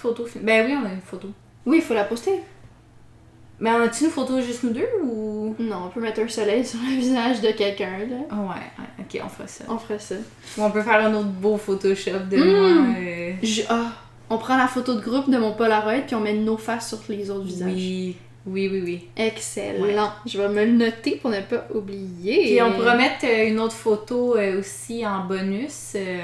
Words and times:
photo. 0.00 0.26
Ben 0.42 0.66
oui, 0.66 0.76
on 0.80 0.86
a 0.86 0.92
une 0.92 1.00
photo. 1.00 1.28
Oui, 1.66 1.76
il 1.78 1.82
faut 1.82 1.94
la 1.94 2.04
poster. 2.04 2.40
Mais 3.62 3.70
on 3.70 3.82
a-tu 3.82 4.04
une 4.04 4.10
photo 4.10 4.40
juste 4.40 4.62
nous 4.64 4.70
deux 4.70 4.88
ou? 5.04 5.54
Non, 5.58 5.84
on 5.86 5.88
peut 5.90 6.00
mettre 6.00 6.20
un 6.20 6.28
soleil 6.28 6.64
sur 6.70 6.78
le 6.80 6.96
visage 6.96 7.40
de 7.42 7.50
quelqu'un, 7.52 7.98
là. 7.98 8.16
Ah 8.30 8.36
ouais, 8.40 8.48
ouais, 8.48 8.88
ok, 9.00 9.20
on 9.24 9.28
fera 9.28 9.46
ça. 9.46 9.64
On 9.68 9.76
ferait 9.78 9.98
ça. 9.98 10.14
Ou 10.56 10.62
on 10.62 10.70
peut 10.70 10.82
faire 10.82 11.04
un 11.06 11.12
autre 11.14 11.28
beau 11.28 11.56
Photoshop 11.58 12.20
de 12.30 12.36
Mm. 12.38 12.50
moi. 12.50 12.94
euh, 12.98 13.32
Je- 13.42 13.62
ah, 13.68 13.92
on 14.30 14.38
prend 14.38 14.56
la 14.56 14.66
photo 14.68 14.94
de 14.94 15.00
groupe 15.00 15.28
de 15.28 15.36
mon 15.36 15.52
Polaroid 15.52 16.00
puis 16.06 16.14
on 16.14 16.20
met 16.20 16.32
nos 16.34 16.56
faces 16.56 16.88
sur 16.88 17.00
les 17.10 17.30
autres 17.30 17.44
visages. 17.44 17.72
Oui, 17.74 18.16
oui, 18.46 18.68
oui, 18.72 18.80
oui. 18.82 19.08
Excellent. 19.16 20.12
Je 20.24 20.38
vais 20.40 20.48
me 20.48 20.64
le 20.64 20.72
noter 20.72 21.16
pour 21.16 21.28
ne 21.30 21.40
pas 21.42 21.66
oublier. 21.74 22.44
Puis 22.44 22.62
on 22.62 22.72
pourra 22.72 22.96
mettre 22.96 23.24
euh, 23.26 23.46
une 23.48 23.60
autre 23.60 23.74
photo 23.74 24.36
euh, 24.38 24.60
aussi 24.60 25.06
en 25.06 25.24
bonus. 25.26 25.92
euh, 25.96 26.20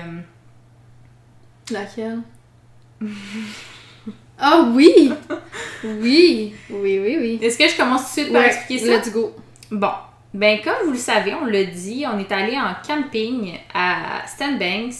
Laquelle? 1.70 2.20
Ah 4.38 4.64
oui! 4.72 5.12
Oui! 5.84 6.54
Oui, 6.70 6.98
oui, 7.00 7.16
oui. 7.20 7.38
Est-ce 7.42 7.58
que 7.58 7.68
je 7.68 7.76
commence 7.76 8.02
tout 8.02 8.20
de 8.20 8.24
suite 8.24 8.32
par 8.32 8.42
Ouais, 8.42 8.48
expliquer 8.48 8.84
ça? 8.86 8.96
Let's 8.98 9.12
go. 9.12 9.34
Bon, 9.70 9.90
ben 10.34 10.58
comme 10.62 10.86
vous 10.86 10.92
le 10.92 10.98
savez, 10.98 11.34
on 11.34 11.46
l'a 11.46 11.64
dit, 11.64 12.04
on 12.12 12.18
est 12.18 12.30
allé 12.32 12.56
en 12.58 12.74
camping 12.86 13.54
à 13.74 14.26
Stanbanks. 14.26 14.94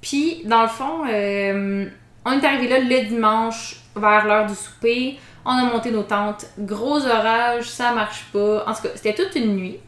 Puis, 0.00 0.42
dans 0.44 0.62
le 0.62 0.68
fond, 0.68 1.04
euh, 1.08 1.86
on 2.24 2.32
est 2.32 2.44
arrivé 2.44 2.68
là 2.68 2.78
le 2.80 3.06
dimanche 3.06 3.76
vers 3.96 4.26
l'heure 4.26 4.46
du 4.46 4.54
souper. 4.54 5.18
On 5.44 5.50
a 5.52 5.64
monté 5.64 5.90
nos 5.90 6.02
tentes. 6.02 6.46
Gros 6.58 7.04
orage, 7.06 7.64
ça 7.70 7.92
marche 7.92 8.24
pas. 8.32 8.64
En 8.66 8.74
tout 8.74 8.82
cas, 8.82 8.88
c'était 8.94 9.14
toute 9.14 9.34
une 9.36 9.56
nuit. 9.56 9.78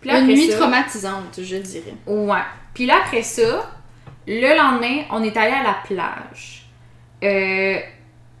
Puis 0.00 0.10
là, 0.10 0.20
Une 0.20 0.26
nuit 0.28 0.50
ça- 0.50 0.58
traumatisante, 0.58 1.38
je 1.42 1.56
dirais. 1.56 1.94
Ouais. 2.06 2.38
Puis 2.74 2.86
là, 2.86 2.94
après 3.04 3.22
ça, 3.22 3.70
le 4.26 4.56
lendemain, 4.56 5.02
on 5.10 5.22
est 5.22 5.36
allé 5.36 5.52
à 5.52 5.62
la 5.62 5.76
plage. 5.86 6.66
Euh, 7.24 7.78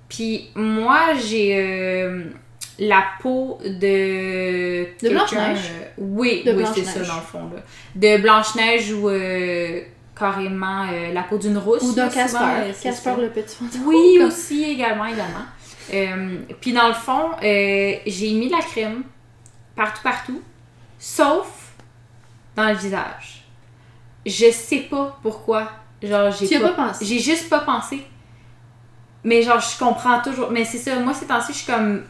puis 0.08 0.50
moi, 0.54 1.14
j'ai 1.14 1.56
euh, 1.56 2.24
la 2.78 3.04
peau 3.20 3.58
de. 3.64 4.84
quelqu'un, 4.98 5.14
Blanche-Neige? 5.16 5.70
euh, 5.80 5.84
oui, 5.98 6.42
De 6.44 6.52
oui 6.52 6.64
c'est 6.74 6.84
ça, 6.84 7.00
dans 7.00 7.16
le 7.16 7.20
fond. 7.22 7.50
Là. 7.54 7.62
De 7.94 8.22
Blanche-Neige 8.22 8.92
ou 8.92 9.08
euh, 9.08 9.80
carrément 10.18 10.86
la 11.12 11.22
peau 11.22 11.38
d'une 11.38 11.58
rousse. 11.58 11.82
Ou 11.82 11.92
d'un 11.94 12.08
Casper. 12.08 12.72
Casper 12.82 13.14
le 13.20 13.28
petit 13.30 13.56
fantôme. 13.56 13.82
Oui, 13.86 14.16
Comme- 14.18 14.28
aussi, 14.28 14.64
également, 14.64 15.06
également. 15.06 15.46
Puis 16.60 16.72
dans 16.72 16.88
le 16.88 16.94
fond, 16.94 17.30
j'ai 17.42 18.32
mis 18.32 18.46
de 18.48 18.52
la 18.52 18.62
crème 18.62 19.02
partout, 19.74 20.02
partout, 20.02 20.42
sauf 20.98 21.72
dans 22.56 22.68
le 22.68 22.74
visage. 22.74 23.44
Je 24.24 24.50
sais 24.50 24.80
pas 24.90 25.18
pourquoi. 25.22 25.70
Genre, 26.02 26.30
j'ai 26.32 26.58
pas 26.58 26.70
pensé? 26.72 27.04
J'ai 27.04 27.18
juste 27.20 27.48
pas 27.48 27.60
pensé. 27.60 28.02
Mais 29.26 29.42
genre, 29.42 29.58
je 29.60 29.76
comprends 29.76 30.22
toujours. 30.22 30.52
Mais 30.52 30.64
c'est 30.64 30.78
ça, 30.78 30.94
moi, 31.00 31.12
ces 31.12 31.26
temps-ci, 31.26 31.52
je 31.52 31.58
suis 31.58 31.72
comme 31.72 32.04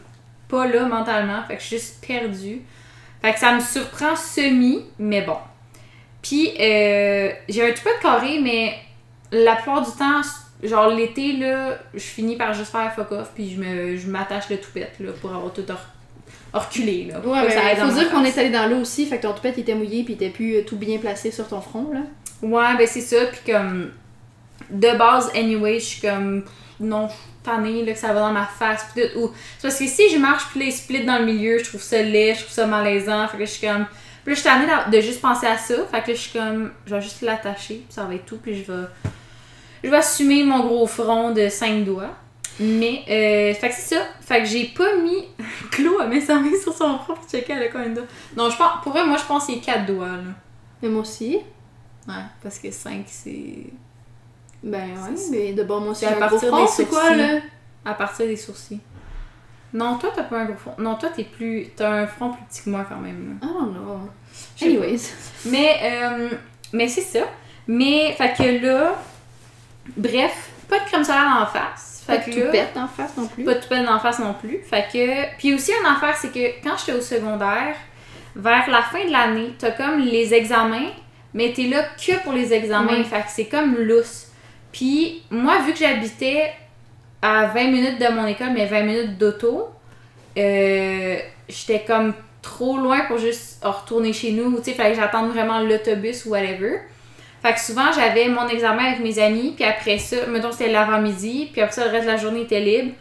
pas 0.47 0.67
là 0.67 0.85
mentalement. 0.85 1.43
Fait 1.47 1.57
que 1.57 1.61
je 1.63 1.67
suis 1.67 1.77
juste 1.77 2.05
perdue. 2.05 2.61
Fait 3.23 3.33
que 3.33 3.39
ça 3.39 3.53
me 3.53 3.59
surprend 3.59 4.15
semi, 4.15 4.85
mais 4.99 5.23
bon. 5.23 5.37
Puis, 6.21 6.51
euh, 6.59 7.31
j'ai 7.49 7.67
un 7.67 7.73
tout 7.73 7.81
peu 7.83 7.89
de 7.97 8.01
carré, 8.03 8.39
mais 8.39 8.75
la 9.31 9.55
plupart 9.55 9.81
du 9.81 9.91
temps, 9.97 10.21
genre 10.61 10.89
l'été, 10.89 11.33
là, 11.33 11.79
je 11.95 11.99
finis 11.99 12.35
par 12.35 12.53
juste 12.53 12.71
faire 12.71 12.93
fuck 12.93 13.11
off, 13.11 13.31
puis 13.33 13.51
je 13.51 13.59
me 13.59 13.97
je 13.97 14.07
m'attache 14.07 14.49
le 14.51 14.57
toupette, 14.57 14.93
là, 14.99 15.11
pour 15.19 15.33
avoir 15.33 15.51
tout 15.51 15.65
reculé, 16.53 17.05
là. 17.05 17.19
Ouais, 17.19 17.47
mais 17.47 17.75
faut 17.77 17.91
dire 17.93 18.11
qu'on 18.11 18.23
est 18.23 18.37
allé 18.37 18.51
dans 18.51 18.69
l'eau 18.69 18.81
aussi, 18.81 19.07
fait 19.07 19.17
que 19.17 19.23
ton 19.23 19.33
toupette 19.33 19.57
était 19.57 19.73
mouillé 19.73 20.03
puis 20.03 20.13
il 20.13 20.23
était 20.23 20.29
plus 20.29 20.57
euh, 20.57 20.63
tout 20.63 20.77
bien 20.77 20.99
placé 20.99 21.31
sur 21.31 21.47
ton 21.47 21.61
front, 21.61 21.91
là. 21.91 22.01
Ouais, 22.43 22.77
ben 22.77 22.85
c'est 22.85 23.01
ça, 23.01 23.25
puis 23.25 23.51
comme, 23.51 23.91
de 24.69 24.97
base, 24.97 25.31
anyway, 25.35 25.79
je 25.79 25.85
suis 25.85 26.01
comme, 26.01 26.43
non, 26.79 27.09
tannée, 27.43 27.83
là, 27.83 27.93
que 27.93 27.99
ça 27.99 28.13
va 28.13 28.19
dans 28.19 28.31
ma 28.31 28.45
face, 28.45 28.85
pis 28.93 29.01
tout, 29.01 29.19
ou, 29.19 29.31
c'est 29.57 29.67
parce 29.67 29.79
que 29.79 29.87
si 29.87 30.09
je 30.09 30.17
marche, 30.17 30.43
puis 30.51 30.59
là, 30.59 30.65
il 30.67 30.73
split 30.73 31.05
dans 31.05 31.19
le 31.19 31.25
milieu, 31.25 31.57
je 31.59 31.65
trouve 31.65 31.81
ça 31.81 32.01
laid, 32.01 32.35
je 32.35 32.41
trouve 32.41 32.53
ça 32.53 32.67
malaisant, 32.67 33.27
fait 33.27 33.37
que 33.37 33.45
je 33.45 33.51
suis 33.51 33.67
comme, 33.67 33.85
puis 34.23 34.33
là, 34.33 34.33
je 34.33 34.39
suis 34.39 34.43
tannée 34.43 34.67
de 34.91 35.01
juste 35.01 35.21
penser 35.21 35.47
à 35.47 35.57
ça, 35.57 35.75
fait 35.91 36.01
que 36.01 36.07
là, 36.07 36.13
je 36.13 36.19
suis 36.19 36.37
comme, 36.37 36.71
je 36.85 36.95
vais 36.95 37.01
juste 37.01 37.21
l'attacher, 37.21 37.75
puis 37.75 37.85
ça 37.89 38.03
va 38.03 38.15
être 38.15 38.25
tout, 38.25 38.37
puis 38.37 38.63
je 38.63 38.71
vais, 38.71 38.87
je 39.83 39.89
vais 39.89 39.97
assumer 39.97 40.43
mon 40.43 40.65
gros 40.65 40.87
front 40.87 41.31
de 41.31 41.49
5 41.49 41.85
doigts. 41.85 42.15
Mais, 42.59 43.03
euh, 43.07 43.53
fait 43.53 43.69
que 43.69 43.75
c'est 43.75 43.95
ça. 43.95 44.01
Fait 44.19 44.39
que 44.39 44.45
j'ai 44.45 44.65
pas 44.65 44.95
mis. 44.97 45.25
Chlo 45.71 45.99
a 45.99 46.07
mis 46.07 46.21
sa 46.21 46.39
main 46.39 46.59
sur 46.59 46.73
son 46.73 46.97
front 46.97 47.13
pour 47.13 47.29
checker 47.29 47.53
elle 47.53 47.63
a 47.63 47.67
combien 47.67 47.89
de 47.89 47.95
doigts. 47.95 48.07
Non, 48.35 48.49
je 48.49 48.57
pense, 48.57 48.81
pour 48.81 48.93
vrai, 48.93 49.05
moi, 49.05 49.17
je 49.17 49.25
pense 49.25 49.45
qu'il 49.45 49.57
y 49.57 49.59
a 49.59 49.61
4 49.61 49.85
doigts, 49.85 50.07
là. 50.07 50.33
Mais 50.81 50.89
moi 50.89 51.01
aussi. 51.01 51.37
Ouais, 52.07 52.13
parce 52.41 52.57
que 52.57 52.71
5, 52.71 53.05
c'est. 53.07 53.71
Ben 54.63 54.81
ouais, 54.89 55.15
mais 55.31 55.53
de 55.53 55.63
bon, 55.63 55.79
moi 55.81 55.93
C'est 55.95 56.07
un 56.07 56.11
gros 56.11 56.19
partir 56.19 56.49
front, 56.49 56.61
des 56.63 56.67
c'est 56.71 56.85
quoi, 56.85 57.01
sourcils. 57.01 57.17
là? 57.17 57.39
À 57.85 57.93
partir 57.93 58.25
des 58.25 58.35
sourcils. 58.35 58.79
Non, 59.73 59.97
toi, 59.97 60.11
t'as 60.15 60.23
pas 60.23 60.39
un 60.39 60.45
gros 60.45 60.55
front. 60.57 60.75
Non, 60.79 60.95
toi, 60.95 61.09
t'es 61.15 61.23
plus. 61.25 61.67
T'as 61.75 61.89
un 61.91 62.07
front 62.07 62.31
plus 62.31 62.43
petit 62.45 62.63
que 62.63 62.69
moi 62.69 62.85
quand 62.89 62.97
même. 62.97 63.37
sais 64.55 64.65
pas. 64.65 64.65
Anyways. 64.65 65.01
Mais, 65.45 65.79
euh, 65.83 66.29
mais 66.73 66.87
c'est 66.87 67.01
ça. 67.01 67.25
Mais, 67.67 68.13
fait 68.17 68.33
que 68.35 68.65
là. 68.65 68.95
Bref, 69.95 70.49
pas 70.67 70.79
de 70.79 70.85
crème 70.85 71.03
solaire 71.03 71.37
en 71.41 71.45
face. 71.45 72.03
Pas 72.07 72.19
Fait 72.19 72.31
de 72.31 72.35
que 72.35 72.39
là- 72.39 72.45
toupette 72.47 72.77
en 72.77 72.87
face 72.87 73.15
non 73.17 73.27
plus. 73.27 73.43
Pas 73.43 73.53
de 73.55 73.65
peine 73.65 73.87
en 73.87 73.99
face 73.99 74.19
non 74.19 74.33
plus. 74.33 74.59
Fait 74.63 74.85
que. 74.91 75.37
Puis 75.37 75.53
aussi, 75.53 75.71
un 75.85 75.91
affaire, 75.91 76.15
c'est 76.17 76.31
que 76.31 76.63
quand 76.63 76.75
j'étais 76.77 76.97
au 76.97 77.01
secondaire, 77.01 77.75
vers 78.35 78.69
la 78.69 78.81
fin 78.81 79.05
de 79.05 79.11
l'année, 79.11 79.53
t'as 79.59 79.71
comme 79.71 79.99
les 79.99 80.33
examens, 80.33 80.91
mais 81.33 81.53
t'es 81.53 81.63
là 81.67 81.83
que 81.83 82.23
pour 82.23 82.33
les 82.33 82.53
examens. 82.53 82.97
Ouais. 82.97 83.03
Fait 83.03 83.21
que 83.21 83.29
c'est 83.29 83.45
comme 83.45 83.75
lousse. 83.77 84.26
Puis 84.77 85.23
moi, 85.31 85.57
vu 85.65 85.73
que 85.73 85.79
j'habitais 85.79 86.51
à 87.19 87.47
20 87.47 87.63
minutes 87.71 87.99
de 87.99 88.13
mon 88.13 88.27
école, 88.27 88.51
mais 88.53 88.67
20 88.67 88.83
minutes 88.83 89.17
d'auto, 89.17 89.69
euh, 90.37 91.17
j'étais 91.49 91.83
comme 91.85 92.13
trop 92.43 92.77
loin 92.77 92.99
pour 93.07 93.17
juste 93.17 93.57
retourner 93.63 94.13
chez 94.13 94.33
nous. 94.33 94.55
Tu 94.59 94.65
sais, 94.65 94.73
fallait 94.73 94.91
que 94.91 94.97
j'attende 94.97 95.31
vraiment 95.31 95.61
l'autobus 95.61 96.25
ou 96.25 96.29
whatever. 96.29 96.73
Fait 97.41 97.53
que 97.53 97.59
souvent, 97.59 97.91
j'avais 97.91 98.27
mon 98.29 98.47
examen 98.47 98.83
avec 98.85 98.99
mes 98.99 99.17
amis, 99.17 99.53
puis 99.55 99.65
après 99.65 99.97
ça, 99.97 100.27
mettons 100.27 100.51
c'était 100.51 100.71
l'avant-midi, 100.71 101.49
puis 101.51 101.61
après 101.61 101.73
ça, 101.73 101.85
le 101.85 101.91
reste 101.91 102.05
de 102.05 102.11
la 102.11 102.17
journée 102.17 102.41
était 102.41 102.59
libre. 102.59 102.91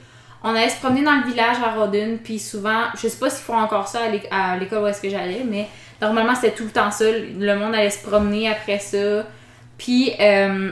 On 0.42 0.54
allait 0.54 0.70
se 0.70 0.76
promener 0.81 1.03
dans 1.03 1.16
le 1.16 1.25
village 1.31 1.56
à 1.62 1.72
Rodin, 1.72 2.16
puis 2.25 2.38
souvent, 2.38 2.84
je 2.94 3.06
sais 3.09 3.19
pas 3.19 3.28
s'ils 3.28 3.44
font 3.44 3.56
encore 3.59 3.86
ça 3.86 4.00
à 4.04 4.09
l'éc- 4.09 4.28
à 4.31 4.56
l'école 4.56 4.82
où 4.82 4.86
est-ce 4.86 5.03
que 5.03 5.10
j'allais, 5.10 5.42
mais 5.44 5.69
normalement, 6.00 6.34
c'était 6.34 6.53
tout 6.54 6.65
le 6.65 6.70
temps 6.70 6.91
ça. 6.91 7.04
Le 7.10 7.54
monde 7.56 7.75
allait 7.75 7.91
se 7.91 8.03
promener 8.06 8.48
après 8.48 8.78
ça. 8.78 9.26
Puis, 9.76 10.12
euh, 10.20 10.70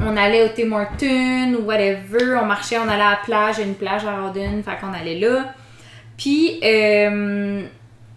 on 0.00 0.16
allait 0.16 0.44
au 0.44 0.48
Tim 0.48 0.72
Hortons 0.72 1.54
ou 1.60 1.64
whatever, 1.66 2.36
on 2.42 2.46
marchait, 2.46 2.78
on 2.78 2.88
allait 2.88 3.02
à 3.02 3.10
la 3.10 3.16
plage, 3.24 3.56
il 3.58 3.60
y 3.60 3.64
a 3.64 3.66
une 3.66 3.74
plage 3.74 4.04
à 4.04 4.20
Rodin, 4.20 4.62
fait 4.64 4.78
qu'on 4.80 4.92
allait 4.92 5.18
là. 5.18 5.54
Puis, 6.16 6.60
euh, 6.62 7.62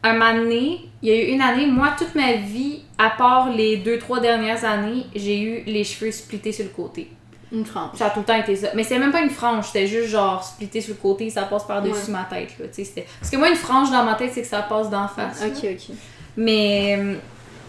un 0.03 0.13
moment 0.13 0.33
donné, 0.33 0.81
il 1.01 1.09
y 1.09 1.11
a 1.11 1.15
eu 1.23 1.27
une 1.33 1.41
année, 1.41 1.65
moi, 1.67 1.93
toute 1.97 2.15
ma 2.15 2.33
vie, 2.33 2.81
à 2.97 3.09
part 3.11 3.49
les 3.51 3.77
deux, 3.77 3.97
trois 3.97 4.19
dernières 4.19 4.63
années, 4.65 5.05
j'ai 5.15 5.39
eu 5.41 5.63
les 5.65 5.83
cheveux 5.83 6.11
splittés 6.11 6.51
sur 6.51 6.65
le 6.65 6.71
côté. 6.71 7.09
Une 7.51 7.65
frange. 7.65 7.95
Ça 7.95 8.05
a 8.07 8.09
tout 8.11 8.19
le 8.19 8.25
temps 8.25 8.37
été 8.39 8.55
ça. 8.55 8.67
Mais 8.75 8.83
c'est 8.83 8.99
même 8.99 9.11
pas 9.11 9.21
une 9.21 9.29
frange, 9.31 9.65
c'était 9.67 9.87
juste 9.87 10.09
genre 10.09 10.43
splitté 10.43 10.81
sur 10.81 10.93
le 10.93 10.99
côté, 11.01 11.29
ça 11.29 11.43
passe 11.43 11.65
par-dessus 11.65 12.11
Ouais. 12.11 12.11
ma 12.11 12.23
tête. 12.23 12.49
Là, 12.59 12.65
c'était- 12.71 13.05
Parce 13.19 13.31
que 13.31 13.37
moi, 13.37 13.49
une 13.49 13.55
frange 13.55 13.89
dans 13.91 14.03
ma 14.03 14.13
tête, 14.15 14.31
c'est 14.33 14.41
que 14.41 14.47
ça 14.47 14.61
passe 14.61 14.89
d'en 14.89 15.07
face. 15.07 15.43
Ok, 15.45 15.65
ok. 15.71 15.95
Mais 16.37 16.95
euh, 16.99 17.15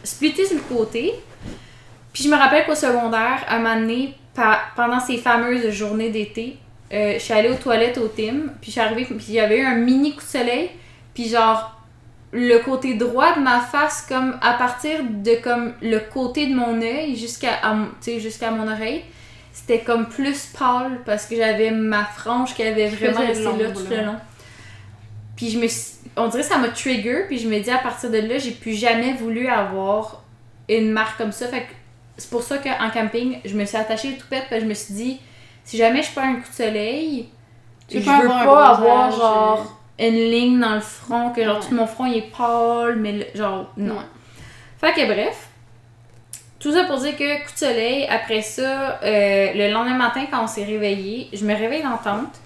splitté 0.05 0.45
sur 0.45 0.57
le 0.57 0.77
côté. 0.77 1.15
Puis 2.13 2.25
je 2.25 2.29
me 2.29 2.37
rappelle 2.37 2.65
qu'au 2.67 2.75
secondaire, 2.75 3.45
un 3.49 3.59
moment 3.59 3.77
donné, 3.81 4.15
pendant 4.77 5.01
ces 5.01 5.17
fameuses 5.19 5.71
journées 5.71 6.11
d'été, 6.11 6.57
euh, 6.93 7.15
je 7.15 7.19
suis 7.19 7.33
allée 7.33 7.51
aux 7.51 7.55
toilettes 7.55 7.99
au 7.99 8.09
Tim, 8.09 8.49
puis 8.61 8.67
je 8.67 8.71
suis 8.73 8.81
arrivée, 8.81 9.05
puis 9.05 9.17
il 9.29 9.35
y 9.35 9.41
avait 9.41 9.59
eu 9.59 9.65
un 9.65 9.77
mini 9.77 10.13
coup 10.15 10.21
de 10.23 10.27
soleil, 10.27 10.71
puis 11.15 11.29
genre 11.29 11.77
le 12.33 12.59
côté 12.59 12.95
droit 12.95 13.35
de 13.35 13.41
ma 13.41 13.61
face, 13.61 14.07
comme 14.09 14.37
à 14.41 14.55
partir 14.55 15.01
de 15.09 15.35
comme 15.43 15.73
le 15.83 15.99
côté 15.99 16.47
de 16.47 16.55
mon 16.55 16.81
œil 16.81 17.17
jusqu'à 17.17 17.55
à 17.63 17.75
mon- 17.75 17.89
oreille, 18.73 19.05
c'était 19.53 19.81
comme 19.81 20.09
plus 20.09 20.47
pâle 20.57 21.01
parce 21.05 21.27
que 21.27 21.35
j'avais 21.37 21.71
ma 21.73 22.05
frange 22.05 22.55
qui 22.55 22.63
avait 22.63 22.89
vraiment 22.89 23.21
resté 23.27 23.45
là 23.65 23.71
tout 23.71 23.81
le 23.91 23.97
long. 24.07 24.17
Puis 25.37 25.51
je 25.51 25.59
me 25.59 25.67
suis- 25.67 25.95
on 26.17 26.29
dirait 26.29 26.43
que 26.43 26.49
ça 26.49 26.59
m'a 26.59 26.69
trigger, 26.69 27.25
puis 27.27 27.39
je 27.39 27.49
me 27.49 27.59
dis 27.59 27.71
à 27.71 27.79
partir 27.79 28.11
de 28.11 28.19
là, 28.19 28.39
j'ai 28.39 28.53
plus 28.53 28.75
jamais 28.75 29.13
voulu 29.15 29.49
avoir 29.49 30.23
une 30.69 30.91
marque 30.93 31.19
comme 31.19 31.33
ça. 31.33 31.49
Fait 31.49 31.63
que 31.63 31.73
c'est 32.21 32.31
pour 32.31 32.43
ça 32.43 32.59
qu'en 32.59 32.91
camping, 32.91 33.39
je 33.45 33.55
me 33.57 33.65
suis 33.65 33.77
attachée 33.77 34.11
le 34.13 34.17
toupette, 34.19 34.45
parce 34.49 34.61
que 34.61 34.61
je 34.61 34.67
me 34.67 34.75
suis 34.75 34.95
dit, 34.95 35.21
si 35.65 35.77
jamais 35.77 36.03
je 36.03 36.11
perds 36.13 36.25
un 36.25 36.35
coup 36.37 36.49
de 36.49 36.55
soleil, 36.55 37.29
Tu 37.89 38.01
je 38.01 38.05
peux 38.05 38.11
veux 38.11 38.31
avoir 38.31 38.45
pas 38.45 38.69
avoir 38.77 39.11
genre 39.13 39.77
une 39.99 40.15
ligne 40.31 40.61
dans 40.61 40.75
le 40.75 40.81
front, 40.81 41.31
que 41.31 41.43
genre 41.45 41.57
Ouais. 41.61 41.67
tout 41.69 41.75
mon 41.75 41.87
front 41.87 42.07
il 42.07 42.19
est 42.19 42.31
pâle, 42.37 42.97
mais 42.97 43.13
le- 43.13 43.27
genre 43.35 43.71
non. 43.77 43.97
Ouais. 43.97 44.03
Fait 44.81 44.93
que 44.93 45.07
bref, 45.07 45.49
tout 46.59 46.73
ça 46.73 46.85
pour 46.85 46.99
dire 46.99 47.17
que 47.17 47.45
coup 47.45 47.53
de 47.53 47.59
soleil, 47.59 48.07
après 48.07 48.43
ça, 48.43 48.99
euh, 49.03 49.53
le 49.55 49.73
lendemain 49.73 49.97
matin 49.97 50.27
quand 50.31 50.43
on 50.45 50.47
s'est 50.47 50.65
réveillé, 50.65 51.29
je 51.33 51.45
me 51.45 51.55
réveille 51.55 51.83
dans 51.83 51.91
la 51.91 51.99
tente. 51.99 52.41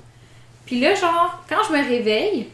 Puis 0.66 0.80
là, 0.80 0.94
genre, 0.94 1.42
quand 1.48 1.58
je 1.68 1.72
me 1.76 1.82
réveille, 1.86 2.48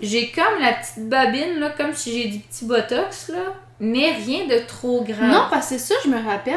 j'ai 0.00 0.30
comme 0.30 0.60
la 0.60 0.72
petite 0.74 1.08
babine, 1.08 1.58
là, 1.60 1.70
comme 1.70 1.94
si 1.94 2.12
j'ai 2.22 2.28
du 2.28 2.38
petit 2.40 2.64
botox, 2.66 3.28
là, 3.28 3.54
mais 3.80 4.12
rien 4.12 4.46
de 4.46 4.58
trop 4.66 5.02
grave. 5.02 5.30
Non, 5.30 5.44
parce 5.50 5.68
que 5.68 5.76
c'est 5.78 5.94
ça, 5.94 5.94
je 6.04 6.08
me 6.10 6.22
rappelle. 6.24 6.54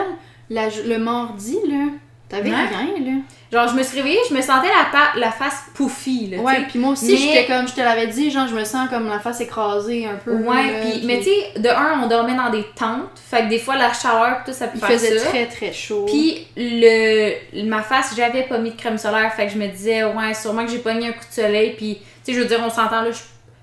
la- 0.52 0.70
le 0.88 0.98
mardi, 0.98 1.58
là, 1.68 1.86
T'avais 2.28 2.52
Ouais. 2.52 2.56
rien, 2.58 2.94
là. 3.04 3.22
Genre, 3.52 3.68
je 3.74 3.74
me 3.76 3.82
suis 3.82 3.98
réveillée, 3.98 4.20
je 4.30 4.36
me 4.36 4.42
sentais 4.42 4.68
la, 4.68 5.20
la 5.20 5.32
face 5.32 5.64
pouffie, 5.74 6.28
là, 6.28 6.38
Ouais, 6.38 6.62
puis 6.70 6.78
moi 6.78 6.92
aussi, 6.92 7.14
Mais- 7.14 7.18
j'étais 7.18 7.46
comme, 7.48 7.68
je 7.68 7.74
te 7.74 7.82
l'avais 7.82 8.06
dit, 8.06 8.30
genre, 8.30 8.48
je 8.48 8.54
me 8.54 8.64
sens 8.64 8.88
comme 8.88 9.08
la 9.08 9.20
face 9.20 9.42
écrasée 9.42 10.06
un 10.06 10.14
peu. 10.16 10.36
Ouais, 10.36 10.80
puis, 10.82 11.02
mais 11.08 11.18
tu 11.18 11.24
sais, 11.24 11.60
de 11.60 11.70
un, 11.70 12.02
on 12.04 12.08
dormait 12.08 12.36
dans 12.36 12.52
des 12.52 12.64
tentes, 12.76 13.18
fait 13.18 13.46
que 13.46 13.50
des 13.50 13.58
fois, 13.58 13.78
la 13.78 13.92
chaleur, 13.94 14.44
pis 14.44 14.52
tout, 14.52 14.56
ça 14.56 14.68
peut 14.68 14.78
il 14.78 14.80
faire 14.80 14.90
faisait 14.92 15.18
ça. 15.18 15.30
très 15.30 15.48
très 15.48 15.74
chaud. 15.74 16.06
Puis 16.06 16.46
le, 16.56 17.64
ma 17.64 17.82
face, 17.82 18.14
j'avais 18.16 18.44
pas 18.44 18.60
mis 18.60 18.72
de 18.72 18.76
crème 18.76 19.00
solaire, 19.00 19.34
fait 19.34 19.48
que 19.48 19.54
je 19.54 19.58
me 19.58 19.68
disais, 19.68 20.04
ouais, 20.04 20.34
sûrement 20.36 20.66
que 20.66 20.72
j'ai 20.72 20.78
pogné 20.80 21.08
un 21.08 21.12
coup 21.14 21.26
de 21.28 21.34
soleil. 21.34 21.74
Puis, 21.78 21.96
tu 22.24 22.32
sais, 22.32 22.34
je 22.34 22.40
veux 22.44 22.48
dire, 22.48 22.60
on 22.64 22.70
s'entend 22.70 23.02
là, 23.02 23.12
je 23.12 23.20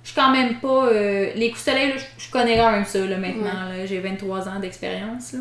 je 0.07 0.13
suis 0.13 0.21
quand 0.21 0.31
même 0.31 0.61
pas. 0.61 0.87
euh, 0.87 1.31
les 1.35 1.51
coups 1.51 1.65
de 1.65 1.71
soleil, 1.71 1.89
là, 1.89 1.95
je 1.99 2.25
je 2.25 2.31
connais 2.31 2.57
quand 2.57 2.71
même 2.71 2.85
ça 2.85 3.01
là, 3.01 3.17
maintenant. 3.17 3.69
là. 3.71 3.85
j'ai 3.87 3.99
23 3.99 4.49
ans 4.49 4.61
d'expérience. 4.61 5.33
là. 5.33 5.41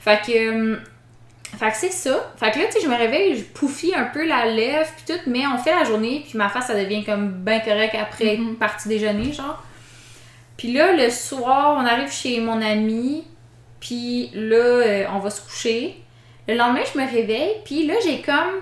Fait 0.00 0.20
que. 0.24 0.32
euh, 0.72 0.76
fait 1.58 1.70
que 1.70 1.76
c'est 1.76 1.90
ça. 1.92 2.32
Fait 2.36 2.50
que 2.52 2.58
là, 2.58 2.66
tu 2.66 2.72
sais, 2.74 2.80
je 2.82 2.88
me 2.88 2.94
réveille, 2.96 3.36
je 3.36 3.42
pouffie 3.42 3.92
un 3.94 4.04
peu 4.04 4.24
la 4.26 4.44
lèvre, 4.46 4.86
puis 4.96 5.14
tout, 5.14 5.20
mais 5.30 5.46
on 5.46 5.58
fait 5.58 5.72
la 5.74 5.82
journée, 5.84 6.22
puis 6.28 6.36
ma 6.38 6.48
face, 6.48 6.66
ça 6.68 6.74
devient 6.74 7.04
comme 7.04 7.30
bien 7.42 7.58
correct 7.60 7.96
après 8.00 8.36
Mhm. 8.36 8.56
partie 8.56 8.86
déjeuner, 8.88 9.32
genre. 9.32 9.62
Puis 10.56 10.72
là, 10.72 10.92
le 10.92 11.08
soir, 11.10 11.76
on 11.80 11.86
arrive 11.86 12.12
chez 12.12 12.38
mon 12.40 12.60
ami, 12.62 13.24
puis 13.80 14.30
là, 14.34 14.56
euh, 14.56 15.04
on 15.14 15.18
va 15.20 15.30
se 15.30 15.40
coucher. 15.40 15.96
Le 16.46 16.54
lendemain, 16.54 16.82
je 16.92 16.98
me 16.98 17.06
réveille, 17.10 17.54
puis 17.64 17.86
là, 17.86 17.94
j'ai 18.04 18.20
comme 18.20 18.60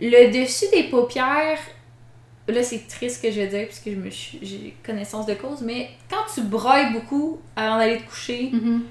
le 0.00 0.30
dessus 0.30 0.66
des 0.72 0.84
paupières. 0.84 1.58
Là, 2.50 2.62
c'est 2.62 2.86
triste 2.88 3.16
ce 3.18 3.22
que 3.22 3.30
je 3.32 3.40
vais 3.40 3.46
dire, 3.46 3.66
puisque 3.66 3.90
je 3.90 3.96
me 4.04 4.10
suis- 4.10 4.38
j'ai 4.42 4.76
connaissance 4.84 5.26
de 5.26 5.34
cause, 5.34 5.60
mais 5.62 5.90
quand 6.10 6.24
tu 6.34 6.42
broyes 6.42 6.90
beaucoup 6.92 7.40
avant 7.56 7.78
d'aller 7.78 7.98
te 7.98 8.08
coucher, 8.08 8.50
Mhm. 8.52 8.82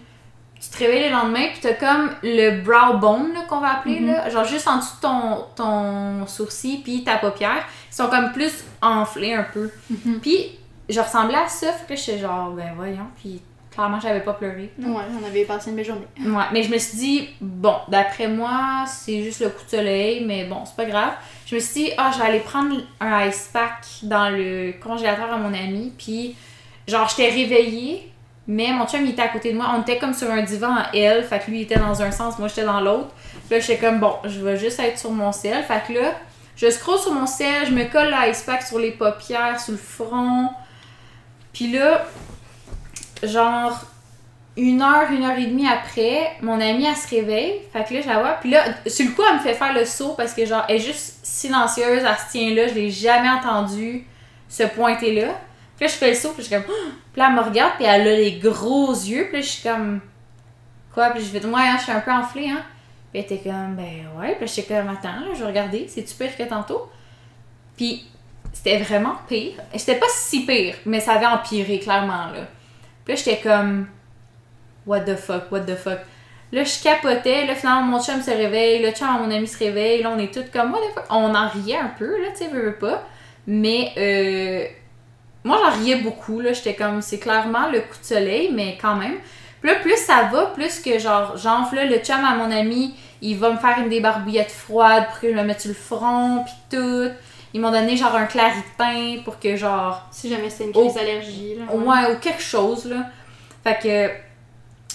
tu 0.62 0.70
te 0.70 0.78
réveilles 0.78 1.06
le 1.06 1.12
lendemain, 1.12 1.48
puis 1.52 1.60
t'as 1.62 1.74
comme 1.74 2.12
le 2.24 2.62
brow 2.62 2.98
bone, 2.98 3.34
là, 3.34 3.42
qu'on 3.48 3.60
va 3.60 3.78
appeler, 3.80 4.00
Mhm. 4.00 4.08
là, 4.08 4.30
genre 4.30 4.44
juste 4.46 4.68
en 4.68 4.78
dessous 4.78 4.96
de 4.98 5.02
ton, 5.02 5.46
ton 5.56 6.28
sourcil, 6.28 6.82
puis 6.84 7.04
ta 7.04 7.18
paupière, 7.18 7.64
ils 7.92 7.96
sont 7.96 8.08
comme 8.08 8.32
plus 8.34 8.64
enflés 8.82 9.34
un 9.34 9.44
peu. 9.44 9.70
Mhm. 9.90 10.20
Puis, 10.22 10.58
je 10.90 11.00
ressemblais 11.00 11.38
à 11.38 11.48
ça, 11.48 11.72
fait 11.72 11.94
que 11.96 12.00
j'étais 12.00 12.20
genre, 12.20 12.52
ben 12.52 12.74
voyons, 12.76 13.08
puis 13.22 13.42
clairement, 13.72 14.00
j'avais 14.02 14.20
pas 14.22 14.34
pleuré. 14.34 14.72
Ouais, 14.80 14.88
on 15.22 15.26
avait 15.26 15.46
passé 15.46 15.70
une 15.70 15.76
belle 15.78 15.86
journée. 15.86 16.08
Ouais, 16.20 16.44
mais 16.52 16.64
je 16.64 16.72
me 16.74 16.78
suis 16.78 16.98
dit, 16.98 17.30
bon, 17.40 17.76
d'après 17.88 18.28
moi, 18.28 18.84
c'est 18.88 19.24
juste 19.24 19.40
le 19.42 19.50
coup 19.50 19.64
de 19.64 19.70
soleil, 19.70 20.26
mais 20.26 20.44
bon, 20.46 20.66
c'est 20.66 20.76
pas 20.76 20.86
grave. 20.86 21.14
Je 21.50 21.56
me 21.56 21.60
suis 21.60 21.86
dit, 21.86 21.92
ah, 21.98 22.12
je 22.14 22.20
vais 22.20 22.26
aller 22.26 22.40
prendre 22.42 22.76
un 23.00 23.26
ice 23.26 23.50
pack 23.52 23.84
dans 24.04 24.30
le 24.30 24.74
congélateur 24.84 25.34
à 25.34 25.38
mon 25.38 25.52
ami, 25.52 25.92
puis 25.98 26.36
genre, 26.88 27.10
j'étais 27.10 27.32
réveillée, 27.32 28.12
mais 28.46 28.72
mon 28.72 28.86
chum, 28.86 29.04
il 29.04 29.12
était 29.12 29.24
à 29.24 29.30
côté 29.30 29.52
de 29.52 29.58
moi. 29.58 29.74
On 29.76 29.82
était 29.82 29.98
comme 29.98 30.14
sur 30.14 30.30
un 30.30 30.44
divan 30.44 30.76
en 30.78 30.92
L, 30.94 31.24
fait 31.24 31.40
que 31.40 31.50
lui, 31.50 31.62
il 31.62 31.62
était 31.64 31.80
dans 31.80 32.04
un 32.04 32.12
sens, 32.12 32.38
moi, 32.38 32.50
j'étais 32.50 32.66
dans 32.66 32.82
l'autre. 32.82 33.10
Puis 33.48 33.56
là, 33.56 33.60
j'étais 33.62 33.78
comme, 33.78 34.00
bon, 34.00 34.18
je 34.26 34.42
vais 34.42 34.58
juste 34.58 34.80
être 34.80 35.00
sur 35.00 35.10
mon 35.10 35.32
sel. 35.32 35.64
Fait 35.64 35.82
que 35.88 35.94
là, 35.94 36.14
je 36.56 36.70
scroll 36.70 37.00
sur 37.00 37.14
mon 37.14 37.26
sel, 37.26 37.66
je 37.66 37.72
me 37.72 37.86
colle 37.86 38.12
l'ice 38.12 38.44
pack 38.44 38.62
sur 38.62 38.78
les 38.78 38.92
paupières, 38.92 39.60
sur 39.60 39.72
le 39.72 39.80
front. 39.80 40.50
Puis 41.52 41.72
là, 41.72 42.06
genre, 43.24 43.86
une 44.60 44.82
heure, 44.82 45.12
une 45.12 45.24
heure 45.24 45.38
et 45.38 45.46
demie 45.46 45.68
après, 45.68 46.34
mon 46.42 46.60
amie, 46.60 46.86
elle 46.86 46.96
se 46.96 47.08
réveille. 47.08 47.62
Fait 47.72 47.84
que 47.84 47.94
là, 47.94 48.02
je 48.02 48.08
la 48.08 48.20
vois. 48.20 48.34
Puis 48.42 48.50
là, 48.50 48.64
sur 48.86 49.06
le 49.06 49.12
coup, 49.14 49.22
elle 49.28 49.38
me 49.38 49.42
fait 49.42 49.54
faire 49.54 49.74
le 49.74 49.86
saut 49.86 50.14
parce 50.16 50.34
que, 50.34 50.46
genre, 50.46 50.66
elle 50.68 50.76
est 50.76 50.80
juste 50.80 51.20
silencieuse, 51.24 52.04
elle 52.04 52.18
se 52.18 52.32
tient 52.32 52.54
là. 52.54 52.68
Je 52.68 52.74
l'ai 52.74 52.92
jamais 52.92 53.30
entendue 53.30 54.06
se 54.48 54.64
pointer 54.64 55.14
là. 55.14 55.34
Puis 55.78 55.86
là, 55.86 55.88
je 55.88 55.98
fais 55.98 56.10
le 56.10 56.16
saut, 56.16 56.34
puis 56.34 56.44
je 56.44 56.48
suis 56.48 56.56
comme. 56.56 56.66
Ah! 56.68 56.92
Puis 57.14 57.20
là, 57.22 57.28
elle 57.30 57.36
me 57.36 57.42
regarde, 57.42 57.74
puis 57.78 57.86
elle 57.86 58.08
a 58.08 58.16
les 58.16 58.34
gros 58.34 58.92
yeux. 58.92 59.28
Puis 59.30 59.38
là, 59.38 59.42
je 59.42 59.48
suis 59.48 59.64
comme. 59.64 60.02
Quoi? 60.94 61.12
Puis 61.12 61.24
je 61.24 61.28
fais, 61.30 61.46
ouais, 61.46 61.54
hein, 61.56 61.76
je 61.78 61.84
suis 61.84 61.92
un 61.92 62.02
peu 62.02 62.12
enflée, 62.12 62.50
hein. 62.50 62.62
Puis 63.12 63.22
elle 63.22 63.26
était 63.26 63.50
comme, 63.50 63.76
ben 63.76 64.10
ouais. 64.20 64.36
Puis 64.36 64.46
là, 64.46 64.52
j'étais 64.54 64.76
comme, 64.76 64.90
attends, 64.90 65.22
là, 65.22 65.34
je 65.34 65.40
vais 65.40 65.48
regarder. 65.48 65.88
C'est-tu 65.88 66.14
pire 66.16 66.36
que 66.36 66.44
tantôt? 66.44 66.90
Puis 67.78 68.06
c'était 68.52 68.78
vraiment 68.78 69.16
pire. 69.28 69.54
C'était 69.76 69.96
pas 69.96 70.08
si 70.10 70.46
pire, 70.46 70.76
mais 70.86 71.00
ça 71.00 71.14
avait 71.14 71.26
empiré, 71.26 71.80
clairement, 71.80 72.28
là. 72.34 72.48
Puis 73.06 73.14
là, 73.14 73.22
j'étais 73.24 73.38
comme, 73.38 73.88
what 74.90 75.02
the 75.02 75.16
fuck, 75.16 75.52
what 75.52 75.62
the 75.62 75.76
fuck. 75.76 76.00
Là, 76.52 76.64
je 76.64 76.82
capotais. 76.84 77.46
Là, 77.46 77.54
finalement, 77.56 77.84
mon 77.84 78.02
chum 78.04 78.22
se 78.22 78.32
réveille. 78.32 78.82
Le 78.84 78.92
chum 78.92 79.08
à 79.08 79.20
mon 79.20 79.30
ami 79.32 79.48
se 79.48 79.58
réveille. 79.60 80.02
Là, 80.02 80.12
on 80.16 80.20
est 80.20 80.34
toutes 80.34 80.52
comme, 80.52 80.72
what 80.74 80.80
the 80.80 80.94
fuck. 80.96 81.06
On 81.12 81.34
en 81.36 81.48
riait 81.48 81.78
un 81.78 81.92
peu, 81.98 82.20
là, 82.22 82.30
tu 82.32 82.38
sais, 82.44 82.48
veux, 82.50 82.62
veux 82.66 82.76
pas. 82.76 83.04
Mais, 83.46 83.92
euh, 83.98 84.66
moi, 85.44 85.60
j'en 85.64 85.80
riais 85.80 85.98
beaucoup, 85.98 86.40
là. 86.40 86.54
J'étais 86.54 86.74
comme, 86.74 87.02
c'est 87.02 87.20
clairement 87.20 87.70
le 87.72 87.82
coup 87.82 87.98
de 88.02 88.06
soleil, 88.06 88.52
mais 88.54 88.78
quand 88.82 88.96
même. 88.96 89.18
Puis 89.62 89.70
là, 89.70 89.76
plus 89.78 89.96
ça 89.98 90.30
va, 90.32 90.48
plus 90.48 90.80
que, 90.82 90.98
genre, 90.98 91.38
j'enfle, 91.38 91.76
là, 91.76 91.86
le 91.86 91.98
chum 92.00 92.24
à 92.26 92.36
mon 92.36 92.50
ami, 92.50 92.96
il 93.22 93.38
va 93.38 93.52
me 93.52 93.58
faire 93.58 93.78
une 93.80 93.90
débarbouillette 93.90 94.52
froide 94.52 95.06
pour 95.10 95.20
que 95.20 95.30
je 95.30 95.36
me 95.36 95.44
mette 95.44 95.62
sur 95.62 95.70
le 95.70 95.76
front, 95.76 96.44
puis 96.46 96.54
tout. 96.78 97.10
Ils 97.54 97.60
m'ont 97.62 97.72
donné, 97.72 97.96
genre, 97.98 98.16
un 98.16 98.26
claritin 98.26 99.22
pour 99.24 99.40
que, 99.40 99.56
genre, 99.56 100.08
Si 100.12 100.30
jamais 100.30 100.50
c'était 100.50 100.66
une 100.66 100.72
Oh. 100.76 100.82
crise 100.82 100.96
d'allergie, 100.96 101.56
là. 101.56 101.76
Ouais, 101.76 102.12
ou 102.14 102.20
quelque 102.20 102.42
chose, 102.42 102.86
là. 102.86 103.06
Fait 103.64 103.78
que. 103.82 104.29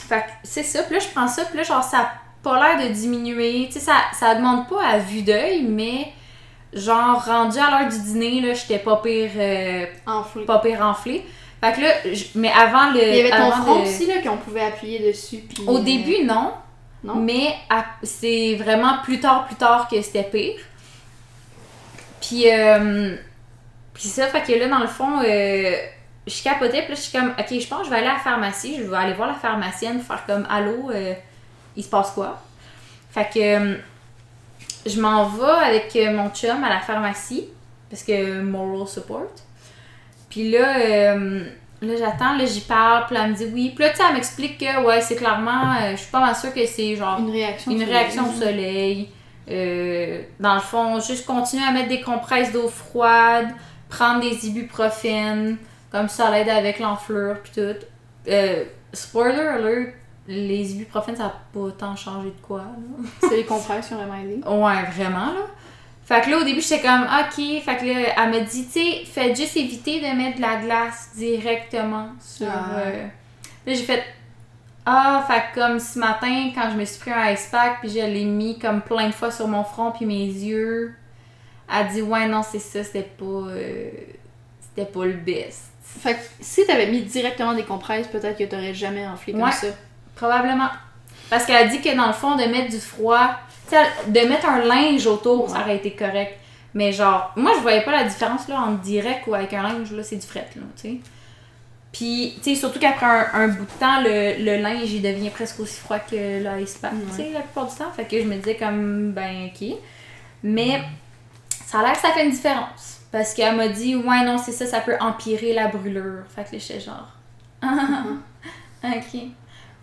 Fait 0.08 0.20
que 0.20 0.30
c'est 0.42 0.62
ça. 0.62 0.82
Puis 0.82 0.94
là, 0.94 1.00
je 1.00 1.08
prends 1.08 1.28
ça. 1.28 1.44
Puis 1.44 1.56
là, 1.56 1.62
genre, 1.62 1.82
ça 1.82 1.98
a 1.98 2.12
pas 2.42 2.60
l'air 2.76 2.88
de 2.88 2.92
diminuer. 2.92 3.66
Tu 3.66 3.74
sais, 3.74 3.80
ça, 3.80 3.94
ça 4.12 4.34
demande 4.34 4.68
pas 4.68 4.84
à 4.86 4.98
vue 4.98 5.22
d'œil, 5.22 5.62
mais. 5.62 6.12
Genre, 6.72 7.24
rendu 7.24 7.56
à 7.58 7.70
l'heure 7.70 7.88
du 7.88 7.98
dîner, 8.02 8.40
là, 8.40 8.52
j'étais 8.54 8.80
pas 8.80 8.96
pire. 8.96 9.30
euh, 9.36 9.86
Enflé. 10.06 10.44
pas 10.44 10.58
pire 10.58 10.80
enflée. 10.82 11.24
Fait 11.62 11.72
que 11.72 11.80
là, 11.80 11.88
je- 12.12 12.24
mais 12.34 12.50
avant 12.50 12.90
le. 12.90 13.00
Il 13.00 13.16
y 13.16 13.20
avait 13.20 13.30
ton 13.30 13.52
front 13.52 13.82
aussi, 13.82 14.06
là, 14.06 14.14
qu'on 14.22 14.36
pouvait 14.38 14.64
appuyer 14.64 14.98
dessus. 15.06 15.38
Puis, 15.48 15.62
Au 15.66 15.78
euh, 15.78 15.80
début, 15.82 16.24
non. 16.24 16.52
Non? 17.04 17.14
Mais 17.14 17.54
à- 17.70 17.84
c'est 18.02 18.56
vraiment 18.56 18.98
plus 19.04 19.20
tard, 19.20 19.46
plus 19.46 19.54
tard 19.54 19.86
que 19.88 20.02
c'était 20.02 20.24
pire. 20.24 20.58
Puis, 22.20 22.50
euh, 22.50 23.16
puis 23.92 24.04
ça, 24.04 24.26
fait 24.26 24.42
que 24.42 24.58
là, 24.58 24.68
dans 24.68 24.78
le 24.80 24.86
fond, 24.86 25.20
euh, 25.24 25.76
je 26.26 26.42
capotais, 26.42 26.82
puis 26.82 26.90
là, 26.90 26.94
je 26.94 27.00
suis 27.00 27.18
comme, 27.18 27.30
ok, 27.38 27.60
je 27.60 27.66
pense 27.66 27.80
que 27.80 27.84
je 27.86 27.90
vais 27.90 27.96
aller 27.96 28.06
à 28.06 28.14
la 28.14 28.18
pharmacie, 28.18 28.76
je 28.78 28.84
vais 28.84 28.96
aller 28.96 29.12
voir 29.12 29.28
la 29.28 29.34
pharmacienne, 29.34 30.00
faire 30.00 30.24
comme, 30.26 30.46
allô, 30.48 30.90
euh, 30.90 31.14
il 31.76 31.84
se 31.84 31.88
passe 31.88 32.12
quoi? 32.12 32.40
Fait 33.10 33.28
que 33.32 33.38
euh, 33.38 33.76
je 34.86 35.00
m'en 35.00 35.26
vais 35.26 35.66
avec 35.66 35.94
euh, 35.96 36.16
mon 36.16 36.30
chum 36.30 36.64
à 36.64 36.68
la 36.68 36.80
pharmacie, 36.80 37.48
parce 37.90 38.02
que 38.02 38.40
moral 38.40 38.88
support. 38.88 39.30
Puis 40.30 40.50
là, 40.50 40.78
euh, 40.78 41.44
là 41.82 41.96
j'attends, 41.96 42.36
là, 42.36 42.44
j'y 42.46 42.62
parle, 42.62 43.06
puis 43.06 43.14
là, 43.14 43.24
elle 43.24 43.30
me 43.32 43.36
dit 43.36 43.46
oui. 43.52 43.72
Puis 43.74 43.84
là, 43.84 43.90
tu 43.90 43.98
sais, 43.98 44.02
elle 44.08 44.14
m'explique 44.14 44.58
que, 44.58 44.84
ouais, 44.84 45.00
c'est 45.00 45.16
clairement, 45.16 45.74
euh, 45.80 45.92
je 45.92 45.96
suis 45.96 46.10
pas 46.10 46.20
mal 46.20 46.34
sûre 46.34 46.52
que 46.52 46.66
c'est 46.66 46.96
genre 46.96 47.18
Une 47.18 47.30
réaction. 47.30 47.70
une 47.70 47.84
réaction 47.84 48.28
au 48.28 48.32
soleil. 48.32 49.10
Euh, 49.50 50.22
dans 50.40 50.54
le 50.54 50.60
fond, 50.60 50.98
juste 51.00 51.26
continuer 51.26 51.64
à 51.64 51.70
mettre 51.70 51.88
des 51.88 52.00
compresses 52.00 52.50
d'eau 52.50 52.66
froide, 52.66 53.48
prendre 53.90 54.20
des 54.20 54.48
ibuprofènes, 54.48 55.58
comme 55.94 56.08
ça 56.08 56.28
l'aide 56.28 56.48
avec 56.48 56.80
l'enflure 56.80 57.36
puis 57.40 57.52
tout. 57.54 57.86
Euh, 58.26 58.64
spoiler 58.92 59.46
alert, 59.46 59.94
les 60.26 60.72
ibuprofènes 60.72 61.14
ça 61.14 61.26
a 61.26 61.34
pas 61.52 61.70
tant 61.78 61.94
changé 61.94 62.30
de 62.30 62.42
quoi. 62.42 62.64
C'est 63.20 63.36
les 63.36 63.44
compresses 63.44 63.86
qui 63.86 63.94
ont 63.94 63.98
vraiment 63.98 64.16
aidé. 64.16 64.40
Ouais, 64.44 64.82
vraiment 64.90 65.26
là. 65.26 65.46
Fait 66.04 66.20
que 66.22 66.30
là 66.30 66.38
au 66.38 66.42
début 66.42 66.60
j'étais 66.60 66.82
comme 66.82 67.02
ok, 67.04 67.62
fait 67.62 67.76
que 67.76 67.84
là 67.84 68.12
elle 68.16 68.30
m'a 68.30 68.40
dit 68.40 68.66
tu 68.66 68.72
sais, 68.72 69.04
faites 69.06 69.36
juste 69.36 69.56
éviter 69.56 70.00
de 70.00 70.16
mettre 70.16 70.38
de 70.38 70.42
la 70.42 70.56
glace 70.56 71.10
directement 71.14 72.08
sur. 72.20 72.48
Ah. 72.50 72.78
euh, 72.78 73.06
Là 73.64 73.72
j'ai 73.72 73.84
fait 73.84 74.02
ah, 74.84 75.24
fait 75.28 75.54
que 75.54 75.60
comme 75.60 75.78
ce 75.78 75.96
matin 76.00 76.50
quand 76.56 76.70
je 76.72 76.76
me 76.76 76.84
suis 76.84 76.98
pris 76.98 77.12
un 77.12 77.30
ice 77.30 77.48
pack 77.52 77.78
puis 77.78 77.90
je 77.90 78.00
l'ai 78.00 78.24
mis 78.24 78.58
comme 78.58 78.82
plein 78.82 79.06
de 79.06 79.14
fois 79.14 79.30
sur 79.30 79.46
mon 79.46 79.62
front 79.62 79.92
puis 79.92 80.06
mes 80.06 80.26
yeux, 80.26 80.92
elle 81.72 81.86
dit 81.86 82.02
ouais 82.02 82.26
non 82.26 82.42
c'est 82.42 82.58
ça, 82.58 82.82
c'était 82.82 83.02
pas 83.16 83.24
euh, 83.24 83.90
c'était 84.60 84.90
pas 84.90 85.04
le 85.04 85.12
best. 85.12 85.73
Fait 86.00 86.14
que 86.14 86.20
si 86.40 86.66
t'avais 86.66 86.86
mis 86.86 87.02
directement 87.02 87.54
des 87.54 87.62
compresses, 87.64 88.06
peut-être 88.08 88.36
que 88.38 88.44
t'aurais 88.44 88.74
jamais 88.74 89.06
enflé 89.06 89.32
comme 89.32 89.42
Ouais. 89.42 89.52
ça. 89.52 89.68
Probablement. 90.16 90.68
Parce 91.30 91.44
qu'elle 91.46 91.56
a 91.56 91.64
dit 91.66 91.80
que 91.80 91.94
dans 91.96 92.06
le 92.06 92.12
fond, 92.12 92.36
de 92.36 92.44
mettre 92.44 92.70
du 92.70 92.78
froid, 92.80 93.30
de 93.72 94.20
mettre 94.28 94.48
un 94.48 94.60
linge 94.64 95.06
autour, 95.06 95.48
ça 95.50 95.60
aurait 95.60 95.76
été 95.76 95.92
correct. 95.92 96.38
Mais 96.74 96.92
genre, 96.92 97.32
moi 97.36 97.52
je 97.56 97.60
voyais 97.60 97.82
pas 97.82 97.92
la 97.92 98.04
différence 98.04 98.48
là 98.48 98.60
entre 98.60 98.80
direct 98.80 99.26
ou 99.26 99.34
avec 99.34 99.52
un 99.54 99.62
linge, 99.62 99.92
là, 99.92 100.02
c'est 100.02 100.16
du 100.16 100.26
fret, 100.26 100.48
là, 100.56 100.62
tu 100.76 100.82
sais. 100.82 100.96
Puis, 101.92 102.34
tu 102.42 102.52
sais, 102.54 102.60
surtout 102.60 102.80
qu'après 102.80 103.06
un, 103.06 103.26
un 103.34 103.48
bout 103.48 103.64
de 103.64 103.78
temps, 103.78 104.00
le, 104.02 104.44
le 104.44 104.60
linge 104.60 104.90
il 104.92 105.00
devient 105.00 105.30
presque 105.30 105.60
aussi 105.60 105.78
froid 105.78 106.00
que 106.00 106.56
l'ice 106.58 106.74
pack, 106.78 106.90
tu 107.10 107.16
sais, 107.16 107.30
la 107.32 107.38
plupart 107.40 107.66
du 107.68 107.74
temps. 107.76 107.90
Fait 107.94 108.04
que 108.04 108.18
je 108.20 108.24
me 108.26 108.34
disais 108.34 108.56
comme, 108.56 109.12
ben, 109.12 109.46
ok. 109.54 109.76
Mais 110.42 110.82
ça 111.64 111.78
a 111.78 111.82
l'air 111.84 111.92
que 111.92 111.98
ça 112.00 112.10
fait 112.10 112.24
une 112.24 112.32
différence. 112.32 112.93
Parce 113.14 113.32
qu'elle 113.32 113.54
m'a 113.54 113.68
dit, 113.68 113.94
ouais, 113.94 114.24
non, 114.24 114.38
c'est 114.38 114.50
ça, 114.50 114.66
ça 114.66 114.80
peut 114.80 114.96
empirer 114.98 115.52
la 115.52 115.68
brûlure. 115.68 116.24
Fait 116.34 116.42
que 116.42 116.58
j'étais 116.58 116.80
genre, 116.80 117.12
ok. 117.62 119.20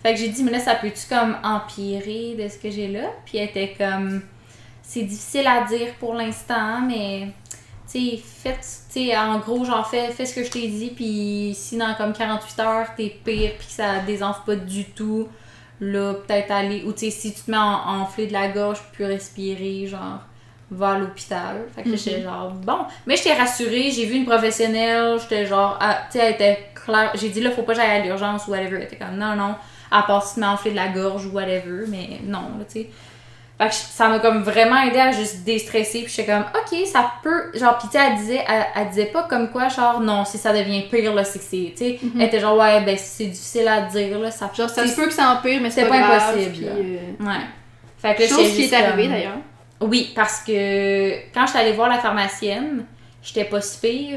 Fait 0.04 0.14
que 0.14 0.20
j'ai 0.20 0.28
dit, 0.28 0.44
mais 0.44 0.52
là, 0.52 0.60
ça 0.60 0.76
peut-tu 0.76 1.08
comme 1.08 1.38
empirer 1.42 2.36
de 2.36 2.50
ce 2.50 2.58
que 2.58 2.70
j'ai 2.70 2.90
là? 2.90 3.10
Puis 3.24 3.38
elle 3.38 3.48
était 3.48 3.74
comme, 3.78 4.22
c'est 4.84 5.04
difficile 5.04 5.48
à 5.48 5.64
dire 5.64 5.94
pour 5.98 6.14
l'instant, 6.14 6.82
mais 6.82 7.30
tu 7.90 8.18
sais, 8.50 9.16
en 9.16 9.40
gros, 9.40 9.64
genre, 9.64 9.90
fais, 9.90 10.12
ce 10.14 10.36
que 10.36 10.44
je 10.44 10.52
t'ai 10.52 10.68
dit, 10.68 10.92
puis 10.94 11.54
si 11.56 11.78
dans 11.78 11.96
comme 11.96 12.12
48 12.12 12.60
heures, 12.60 12.88
t'es 12.98 13.16
pire, 13.24 13.52
puis 13.58 13.66
que 13.66 13.74
ça 13.74 14.00
désenfle 14.00 14.42
pas 14.46 14.56
du 14.58 14.84
tout, 14.84 15.30
là, 15.80 16.16
peut-être 16.16 16.52
aller, 16.52 16.84
ou 16.84 16.92
tu 16.92 17.06
sais, 17.06 17.12
si 17.12 17.34
tu 17.34 17.44
te 17.44 17.52
mets 17.52 17.56
en, 17.56 18.02
enflé 18.02 18.28
de 18.28 18.34
la 18.34 18.50
gorge, 18.50 18.82
plus 18.92 19.06
respirer, 19.06 19.88
genre, 19.88 20.20
va 20.72 20.92
à 20.94 20.98
l'hôpital. 20.98 21.58
Fait 21.76 21.84
que 21.84 21.90
là, 21.90 21.96
j'étais 21.98 22.22
genre, 22.24 22.50
bon. 22.52 22.80
Mais 23.06 23.16
j'étais 23.18 23.34
rassurée, 23.34 23.92
j'ai 23.92 24.06
vu 24.06 24.16
une 24.16 24.26
professionnelle, 24.26 25.18
j'étais 25.22 25.46
genre, 25.46 25.78
ah, 25.82 26.00
tu 26.12 26.18
sais, 26.18 26.26
elle 26.26 26.34
était 26.34 26.70
claire. 26.86 27.12
J'ai 27.16 27.30
dit, 27.30 27.42
là, 27.42 27.52
faut 27.52 27.64
pas 27.64 27.74
que 27.74 27.80
j'aille 27.80 28.02
à 28.02 28.06
l'urgence 28.06 28.48
ou 28.48 28.52
whatever. 28.52 28.78
Elle 28.78 28.84
était 28.84 28.96
comme, 28.96 29.18
non, 29.18 29.36
non, 29.36 29.56
à 29.92 30.04
part 30.04 30.26
si 30.26 30.40
tu 30.40 30.46
enflé 30.46 30.72
de 30.72 30.76
la 30.78 30.88
gorge 30.88 31.26
ou 31.26 31.32
whatever, 31.32 31.86
mais 31.88 32.20
non, 32.24 32.40
là, 32.58 32.66
tu 32.72 32.82
sais. 32.84 32.90
Fait 33.60 33.68
que 33.68 33.76
ça 33.76 34.08
m'a 34.10 34.18
comme 34.18 34.42
vraiment 34.42 34.82
aidé 34.82 34.98
à 34.98 35.12
juste 35.12 35.44
déstresser. 35.44 36.02
Puis 36.02 36.14
j'étais 36.16 36.32
comme, 36.32 36.46
ok, 36.56 36.88
ça 36.88 37.12
peut. 37.22 37.52
Genre, 37.54 37.78
pis 37.78 37.88
tu 37.90 37.92
sais, 37.98 38.04
elle 38.10 38.16
disait, 38.18 38.44
elle, 38.76 38.88
disait 38.90 39.06
pas 39.08 39.24
comme 39.30 39.52
quoi, 39.52 39.68
genre, 39.68 40.00
non, 40.00 40.26
si 40.26 40.40
ça 40.40 40.52
devient 40.52 40.82
pire, 40.90 41.14
là, 41.14 41.24
c'est 41.24 41.38
que 41.38 41.46
c'est. 41.46 41.74
Tu 41.78 41.78
sais, 41.78 42.00
Mhm. 42.02 42.12
elle 42.16 42.22
était 42.28 42.40
genre, 42.40 42.58
ouais, 42.58 42.82
ben 42.82 42.98
c'est 42.98 43.26
difficile 43.26 43.68
à 43.68 43.82
dire, 43.82 44.18
là. 44.18 44.32
Ça, 44.32 44.50
Genre, 44.58 44.68
ça 44.70 44.88
se 44.88 44.96
peut 44.96 45.06
que 45.06 45.14
ça 45.14 45.30
empire, 45.34 45.60
mais 45.62 45.70
c'est 45.70 45.84
pas, 45.84 45.90
pas 45.90 46.00
grave, 46.00 46.30
impossible, 46.40 46.52
puis, 46.56 46.66
euh, 46.66 47.24
Ouais. 47.28 47.42
Fait 48.00 48.16
que 48.16 48.22
là, 48.24 48.28
Chose 48.30 48.50
qui 48.56 48.64
est 48.64 48.74
arrivée 48.74 49.04
comme- 49.04 49.12
d'ailleurs. 49.12 49.38
Oui, 49.82 50.12
parce 50.16 50.42
que 50.44 51.32
quand 51.34 51.48
j'étais 51.48 51.60
allée 51.60 51.74
voir 51.74 51.90
la 51.90 51.98
pharmacienne, 51.98 52.86
j'étais 53.24 53.46
pas 53.46 53.62
si 53.62 54.16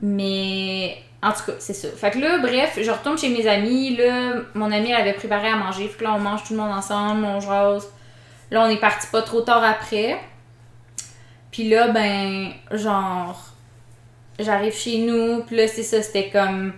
mais 0.00 0.96
en 1.22 1.32
tout 1.32 1.44
cas, 1.46 1.52
c'est 1.58 1.74
ça. 1.74 1.88
Fait 1.88 2.10
que 2.10 2.18
là, 2.18 2.38
bref, 2.38 2.78
je 2.80 2.90
retourne 2.90 3.16
chez 3.18 3.28
mes 3.28 3.46
amis, 3.46 3.96
là, 3.96 4.34
mon 4.54 4.70
amie 4.72 4.90
elle 4.90 5.00
avait 5.00 5.12
préparé 5.12 5.48
à 5.48 5.56
manger, 5.56 5.88
fait 5.88 5.98
que 5.98 6.04
là, 6.04 6.14
on 6.14 6.18
mange 6.18 6.44
tout 6.44 6.54
le 6.54 6.60
monde 6.60 6.72
ensemble, 6.72 7.24
on 7.24 7.40
jase. 7.40 7.88
Là, 8.50 8.64
on 8.64 8.68
est 8.68 8.80
parti 8.80 9.06
pas 9.06 9.22
trop 9.22 9.40
tard 9.40 9.62
après. 9.64 10.20
Puis 11.50 11.68
là, 11.68 11.88
ben, 11.88 12.52
genre, 12.72 13.40
j'arrive 14.38 14.74
chez 14.74 14.98
nous, 14.98 15.42
puis 15.44 15.56
là, 15.56 15.68
c'est 15.68 15.82
ça, 15.82 16.02
c'était 16.02 16.30
comme... 16.30 16.72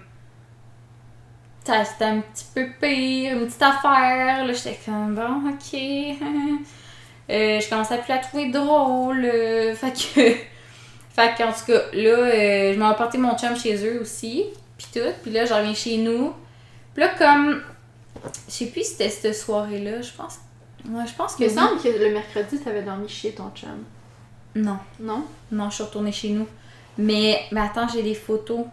C'était 1.65 2.05
un 2.05 2.21
petit 2.21 2.45
peu 2.55 2.67
pire, 2.79 3.39
une 3.39 3.47
petite 3.47 3.63
affaire. 3.63 4.45
Là, 4.45 4.53
j'étais 4.53 4.79
comme, 4.85 5.15
bon, 5.15 5.49
ok. 5.49 5.81
Euh, 7.31 7.61
je 7.61 7.69
commençais 7.69 7.95
à 7.95 7.99
plus 7.99 8.11
la 8.11 8.19
trouver 8.19 8.51
drôle. 8.51 9.25
euh, 9.25 9.75
fait 9.75 9.93
que. 9.93 10.21
fait 11.15 11.35
qu'en 11.39 11.53
tout 11.53 11.65
cas, 11.67 11.81
là, 11.93 12.11
euh, 12.19 12.75
je 12.75 12.79
m'ai 12.79 12.85
apporté 12.85 13.19
mon 13.19 13.37
chum 13.39 13.57
chez 13.57 13.77
eux 13.87 14.01
aussi. 14.01 14.45
Puis 14.77 14.87
tout. 14.93 15.09
Puis 15.23 15.31
là, 15.33 15.45
je 15.47 15.55
reviens 15.55 15.75
chez 15.75 15.97
nous. 15.99 16.33
Puis 16.95 17.03
là, 17.03 17.11
comme. 17.17 17.63
Je 18.49 18.53
sais 18.53 18.67
plus 18.67 18.83
si 18.85 18.91
c'était 18.93 19.11
cette 19.11 19.35
soirée-là. 19.35 20.01
Je 20.03 20.13
pense. 20.13 20.39
Ouais, 20.89 21.05
je 21.07 21.15
pense 21.15 21.35
que. 21.35 21.45
Il 21.45 21.51
me 21.51 21.55
semble 21.55 21.81
que 21.83 21.89
le 21.89 22.11
mercredi, 22.13 22.59
t'avais 22.61 22.83
dormi 22.83 23.09
chez 23.09 23.33
ton 23.33 23.51
chum. 23.55 23.85
Non. 24.55 24.79
Non? 25.01 25.25
Non, 25.51 25.71
je 25.71 25.77
suis 25.77 25.85
retournée 25.85 26.13
chez 26.13 26.29
nous. 26.31 26.47
Mais, 26.99 27.41
mais 27.51 27.61
attends, 27.61 27.89
j'ai 27.89 28.03
des 28.03 28.15
photos. 28.15 28.67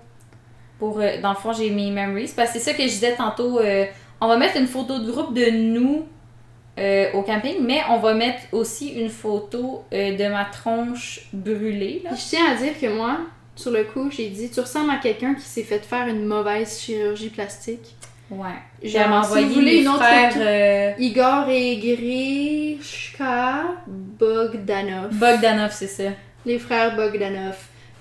Pour, 0.77 0.99
euh, 0.99 1.21
dans 1.21 1.29
le 1.29 1.35
fond, 1.35 1.53
j'ai 1.53 1.69
mes 1.69 1.89
memories. 1.89 2.31
Parce 2.35 2.51
que 2.51 2.59
c'est 2.59 2.65
ça 2.71 2.73
que 2.73 2.83
je 2.83 2.87
disais 2.89 3.15
tantôt. 3.15 3.59
euh, 3.59 3.85
on 4.19 4.27
va 4.27 4.37
mettre 4.37 4.57
une 4.57 4.67
photo 4.67 4.99
de 4.99 5.09
groupe 5.11 5.33
de 5.33 5.49
nous 5.49 6.05
euh, 6.79 7.11
au 7.13 7.21
camping, 7.21 7.57
mais 7.61 7.81
on 7.89 7.99
va 7.99 8.13
mettre 8.13 8.41
aussi 8.53 8.89
une 8.89 9.09
photo 9.09 9.83
euh, 9.93 10.15
de 10.15 10.27
ma 10.31 10.45
tronche 10.45 11.27
brûlée. 11.33 12.01
Là. 12.03 12.11
Je 12.15 12.29
tiens 12.29 12.45
à 12.49 12.55
dire 12.55 12.79
que 12.79 12.87
moi, 12.87 13.19
sur 13.55 13.71
le 13.71 13.83
coup, 13.83 14.09
j'ai 14.09 14.29
dit 14.29 14.49
Tu 14.49 14.59
ressembles 14.61 14.89
à 14.91 14.97
quelqu'un 14.97 15.33
qui 15.33 15.41
s'est 15.41 15.63
fait 15.63 15.79
faire 15.79 16.07
une 16.07 16.25
mauvaise 16.25 16.79
chirurgie 16.79 17.29
plastique. 17.29 17.95
Ouais. 18.29 18.47
J'ai 18.81 18.99
si 18.99 19.03
envoyé 19.03 19.45
vous 19.45 19.53
voulez 19.53 19.71
les 19.71 19.81
une 19.81 19.89
autre 19.89 19.97
frères 19.97 20.33
euh, 20.37 20.93
Igor 20.97 21.49
et 21.49 21.77
Grishka 21.77 23.63
Bogdanov. 23.85 25.13
Bogdanov, 25.13 25.71
c'est 25.73 25.87
ça. 25.87 26.11
les 26.45 26.57
frères 26.57 26.95
Bogdanov. 26.95 27.57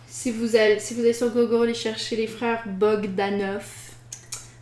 Si 0.06 0.30
vous, 0.30 0.54
allez, 0.54 0.78
si 0.78 0.94
vous 0.94 1.00
allez 1.00 1.12
sur 1.12 1.30
Google 1.30 1.70
et 1.70 1.74
cherchez 1.74 2.14
les 2.14 2.28
frères 2.28 2.62
Bogdanov, 2.66 3.64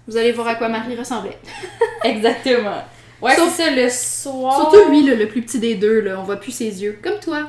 vous 0.07 0.17
allez 0.17 0.33
voir 0.33 0.49
à 0.49 0.55
quoi 0.55 0.69
Marie 0.69 0.97
ressemblait. 0.97 1.38
Exactement. 2.05 2.83
Ouais, 3.20 3.34
Sauf- 3.34 3.52
c'est 3.54 3.64
ça, 3.64 3.70
le 3.70 3.88
soir. 3.88 4.54
Surtout 4.70 4.90
lui, 4.90 5.04
là, 5.04 5.14
le 5.14 5.26
plus 5.28 5.42
petit 5.42 5.58
des 5.58 5.75
deux, 5.75 6.00
là, 6.00 6.18
on 6.20 6.22
voit 6.22 6.37
plus 6.37 6.52
ses 6.52 6.82
yeux. 6.82 6.98
Comme 7.02 7.18
toi. 7.20 7.48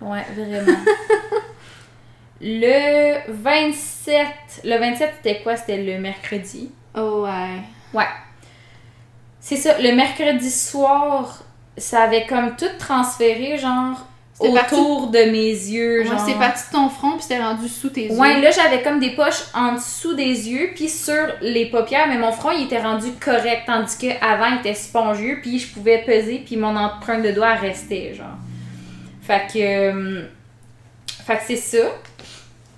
Ouais, 0.00 0.24
vraiment. 0.34 0.78
le 2.40 3.30
27. 3.30 4.26
Le 4.64 4.78
27, 4.78 5.14
c'était 5.22 5.42
quoi? 5.42 5.56
C'était 5.56 5.82
le 5.82 5.98
mercredi. 5.98 6.70
Oh 6.96 7.26
ouais. 7.26 8.06
C'est 9.40 9.56
ça, 9.56 9.78
le 9.80 9.92
mercredi 9.94 10.50
soir, 10.50 11.42
ça 11.76 12.02
avait 12.02 12.26
comme 12.26 12.56
tout 12.56 12.66
transféré, 12.78 13.56
genre, 13.58 14.06
Parti- 14.54 14.74
autour 14.74 15.08
de 15.08 15.18
mes 15.18 15.50
yeux. 15.50 16.00
Ouais, 16.00 16.06
genre. 16.06 16.20
c'est 16.26 16.34
parti 16.34 16.62
de 16.68 16.72
ton 16.72 16.88
front 16.88 17.12
puis 17.12 17.22
c'était 17.22 17.42
rendu 17.42 17.68
sous 17.68 17.90
tes 17.90 18.10
Ouais, 18.12 18.36
yeux. 18.36 18.42
là, 18.42 18.50
j'avais 18.50 18.82
comme 18.82 18.98
des 19.00 19.10
poches 19.10 19.42
en 19.54 19.74
dessous 19.74 20.14
des 20.14 20.48
yeux, 20.48 20.70
puis 20.74 20.88
sur 20.88 21.26
les 21.42 21.66
paupières, 21.66 22.08
mais 22.08 22.16
mon 22.18 22.32
front, 22.32 22.50
il 22.50 22.64
était 22.64 22.80
rendu 22.80 23.12
correct, 23.20 23.62
tandis 23.66 23.98
que 23.98 24.06
avant 24.24 24.46
il 24.54 24.58
était 24.60 24.74
spongieux, 24.74 25.38
puis 25.42 25.58
je 25.58 25.72
pouvais 25.72 25.98
peser, 26.06 26.42
puis 26.44 26.56
mon 26.56 26.74
empreinte 26.76 27.22
de 27.22 27.32
doigt 27.32 27.54
restait, 27.54 28.14
genre. 28.14 28.36
Fait 29.22 29.42
que... 29.52 29.58
euh, 29.58 30.22
Fait 31.26 31.36
que 31.36 31.42
c'est 31.46 31.56
ça. 31.56 31.86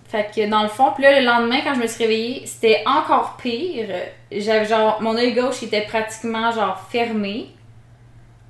Fait 0.09 0.29
que 0.35 0.47
dans 0.51 0.63
le 0.63 0.69
fond, 0.69 0.91
puis 0.95 1.05
là, 1.05 1.19
le 1.21 1.25
lendemain, 1.25 1.61
quand 1.65 1.75
je 1.75 1.81
me 1.81 1.87
suis 1.87 2.05
réveillée, 2.05 2.43
c'était 2.45 2.83
encore 2.85 3.39
pire. 3.43 3.87
J'avais 4.31 4.67
genre... 4.67 5.01
Mon 5.01 5.17
œil 5.17 5.33
gauche 5.33 5.63
était 5.63 5.83
pratiquement, 5.83 6.51
genre, 6.53 6.87
fermé. 6.91 7.47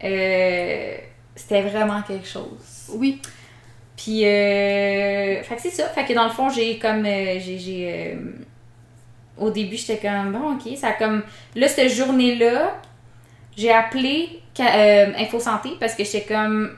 Euh... 0.02 0.96
C'était 1.34 1.62
vraiment 1.62 2.02
quelque 2.02 2.26
chose. 2.26 2.71
Oui. 2.88 3.20
Puis, 3.96 4.24
euh, 4.26 5.42
fait 5.42 5.56
que 5.56 5.62
c'est 5.62 5.70
ça. 5.70 5.88
Fait 5.88 6.04
que 6.04 6.12
dans 6.12 6.24
le 6.24 6.30
fond, 6.30 6.48
j'ai 6.50 6.78
comme. 6.78 7.04
euh, 7.06 7.38
j'ai. 7.40 8.14
euh, 8.14 8.16
au 9.38 9.50
début, 9.50 9.76
j'étais 9.76 9.98
comme, 9.98 10.32
bon, 10.32 10.54
ok, 10.56 10.76
ça 10.76 10.88
a 10.88 10.92
comme. 10.92 11.22
Là, 11.56 11.68
cette 11.68 11.90
journée-là, 11.92 12.80
j'ai 13.56 13.72
appelé 13.72 14.40
euh, 14.60 15.12
Info 15.18 15.40
Santé 15.40 15.70
parce 15.80 15.94
que 15.94 16.04
j'étais 16.04 16.22
comme. 16.22 16.76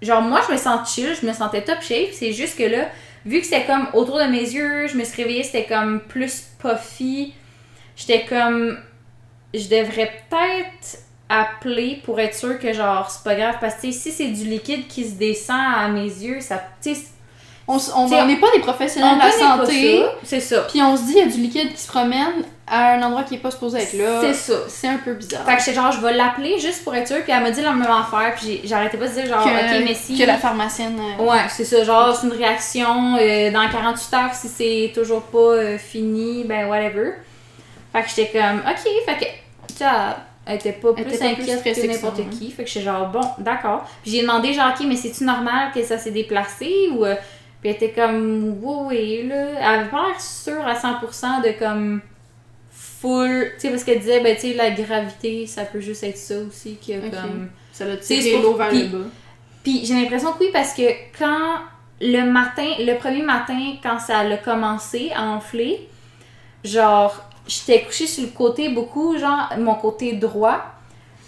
Genre, 0.00 0.22
moi, 0.22 0.40
je 0.48 0.52
me 0.52 0.58
sens 0.58 0.92
chill, 0.94 1.14
je 1.20 1.26
me 1.26 1.32
sentais 1.32 1.62
top 1.62 1.80
shape. 1.82 2.10
C'est 2.12 2.32
juste 2.32 2.58
que 2.58 2.64
là, 2.64 2.88
vu 3.24 3.40
que 3.40 3.46
c'était 3.46 3.64
comme 3.64 3.88
autour 3.94 4.18
de 4.18 4.24
mes 4.24 4.40
yeux, 4.40 4.88
je 4.88 4.96
me 4.96 5.04
suis 5.04 5.22
réveillée, 5.22 5.44
c'était 5.44 5.64
comme 5.66 6.00
plus 6.00 6.48
puffy. 6.60 7.34
J'étais 7.96 8.24
comme. 8.24 8.78
Je 9.54 9.68
devrais 9.68 10.10
peut-être 10.30 11.01
appeler 11.40 12.00
pour 12.04 12.20
être 12.20 12.34
sûr 12.34 12.58
que, 12.58 12.72
genre, 12.72 13.10
c'est 13.10 13.24
pas 13.24 13.34
grave. 13.34 13.56
Parce 13.60 13.76
que, 13.76 13.90
si 13.90 14.12
c'est 14.12 14.28
du 14.28 14.44
liquide 14.44 14.86
qui 14.86 15.04
se 15.08 15.14
descend 15.14 15.60
à 15.76 15.88
mes 15.88 16.04
yeux, 16.04 16.40
ça. 16.40 16.62
On 17.94 18.26
n'est 18.26 18.36
pas 18.40 18.50
des 18.54 18.60
professionnels 18.60 19.12
on 19.14 19.16
de 19.16 19.22
la 19.22 19.30
santé. 19.30 20.04
C'est 20.24 20.40
ça. 20.40 20.62
Puis 20.70 20.82
on 20.82 20.96
se 20.96 21.02
dit, 21.04 21.12
il 21.16 21.18
y 21.18 21.22
a 21.22 21.26
du 21.26 21.40
liquide 21.40 21.72
qui 21.72 21.80
se 21.80 21.86
promène 21.86 22.44
à 22.66 22.94
un 22.94 23.02
endroit 23.02 23.22
qui 23.22 23.36
est 23.36 23.38
pas 23.38 23.50
supposé 23.50 23.78
être 23.78 23.92
là. 23.94 24.20
C'est 24.20 24.34
ça. 24.34 24.54
C'est 24.68 24.88
un 24.88 24.98
peu 24.98 25.14
bizarre. 25.14 25.44
Fait 25.46 25.56
que 25.56 25.74
genre, 25.74 25.92
je 25.92 26.00
vais 26.00 26.12
l'appeler 26.12 26.58
juste 26.58 26.82
pour 26.84 26.94
être 26.94 27.06
sûre, 27.06 27.22
puis 27.22 27.32
elle 27.32 27.42
m'a 27.42 27.50
dit 27.50 27.62
la 27.62 27.72
même 27.72 27.82
affaire, 27.90 28.34
puis 28.36 28.60
j'arrêtais 28.64 28.96
pas 28.96 29.06
de 29.08 29.12
dire 29.12 29.26
genre, 29.26 29.44
que, 29.44 29.48
ok, 29.48 29.84
mais 29.86 29.94
si. 29.94 30.18
que 30.18 30.24
la 30.24 30.38
pharmacienne. 30.38 30.98
euh, 31.20 31.22
Ouais, 31.24 31.40
c'est 31.48 31.64
ça, 31.64 31.84
genre, 31.84 32.16
c'est 32.16 32.26
une 32.26 32.32
réaction 32.32 33.16
euh, 33.20 33.50
dans 33.50 33.68
48 33.68 34.14
heures, 34.14 34.34
si 34.34 34.48
c'est 34.48 34.92
toujours 34.94 35.22
pas 35.22 35.38
euh, 35.38 35.78
fini, 35.78 36.44
ben 36.44 36.66
whatever. 36.68 37.12
Fait 37.92 38.02
que 38.02 38.08
j'étais 38.08 38.38
comme, 38.38 38.60
ok, 38.60 38.90
fait 39.06 39.18
que, 39.18 39.74
sais, 39.76 39.84
elle 40.46 40.56
était 40.56 40.72
pas 40.72 40.88
Elle 40.96 41.04
plus 41.04 41.14
était 41.14 41.18
pas 41.28 41.34
plus 41.34 41.42
inquiète 41.42 41.58
stressée 41.60 41.88
que 41.88 41.92
n'importe 41.92 42.20
hein. 42.20 42.30
qui. 42.30 42.50
Fait 42.50 42.64
que 42.64 42.68
j'étais 42.70 42.84
genre, 42.86 43.08
bon, 43.08 43.20
d'accord. 43.38 43.88
Puis 44.02 44.10
j'ai 44.12 44.22
demandé, 44.22 44.52
genre, 44.52 44.72
ok, 44.78 44.84
mais 44.86 44.96
c'est-tu 44.96 45.24
normal 45.24 45.70
que 45.72 45.82
ça 45.84 45.98
s'est 45.98 46.10
déplacé 46.10 46.88
ou. 46.92 47.04
euh, 47.04 47.14
Puis 47.60 47.70
elle 47.70 47.76
était 47.76 47.90
comme, 47.92 48.56
oui, 48.60 48.76
oui, 48.88 49.28
là. 49.28 49.46
Elle 49.58 49.80
avait 49.80 49.88
pas 49.88 50.08
l'air 50.08 50.20
sûre 50.20 50.66
à 50.66 50.74
100% 50.74 51.42
de 51.44 51.58
comme. 51.58 52.00
Full. 52.70 53.52
Tu 53.54 53.60
sais, 53.62 53.70
parce 53.70 53.84
qu'elle 53.84 53.98
disait, 54.00 54.20
ben, 54.20 54.34
tu 54.36 54.42
sais, 54.42 54.54
la 54.54 54.70
gravité, 54.70 55.46
ça 55.46 55.64
peut 55.64 55.80
juste 55.80 56.04
être 56.04 56.16
ça 56.16 56.34
aussi, 56.38 56.76
qui 56.80 56.94
a 56.94 56.98
Ok. 56.98 57.10
comme. 57.10 57.50
Ça 57.72 57.84
l'a 57.84 57.96
tiré 57.96 58.40
l'eau 58.40 58.54
vers 58.54 58.68
puis- 58.68 58.82
le 58.84 58.98
bas. 58.98 59.04
Puis 59.64 59.84
j'ai 59.84 59.94
l'impression 59.94 60.32
que 60.32 60.38
oui, 60.40 60.50
parce 60.52 60.74
que 60.74 60.82
quand 61.18 61.58
le 62.00 62.22
matin, 62.30 62.66
le 62.80 62.98
premier 62.98 63.22
matin, 63.22 63.74
quand 63.82 63.98
ça 64.00 64.18
a 64.18 64.36
commencé 64.36 65.12
à 65.14 65.22
enfler, 65.30 65.88
genre, 66.64 67.28
j'étais 67.46 67.82
couchée 67.82 68.06
sur 68.06 68.22
le 68.24 68.30
côté 68.30 68.68
beaucoup, 68.68 69.18
genre, 69.18 69.48
mon 69.58 69.74
côté 69.74 70.12
droit, 70.12 70.60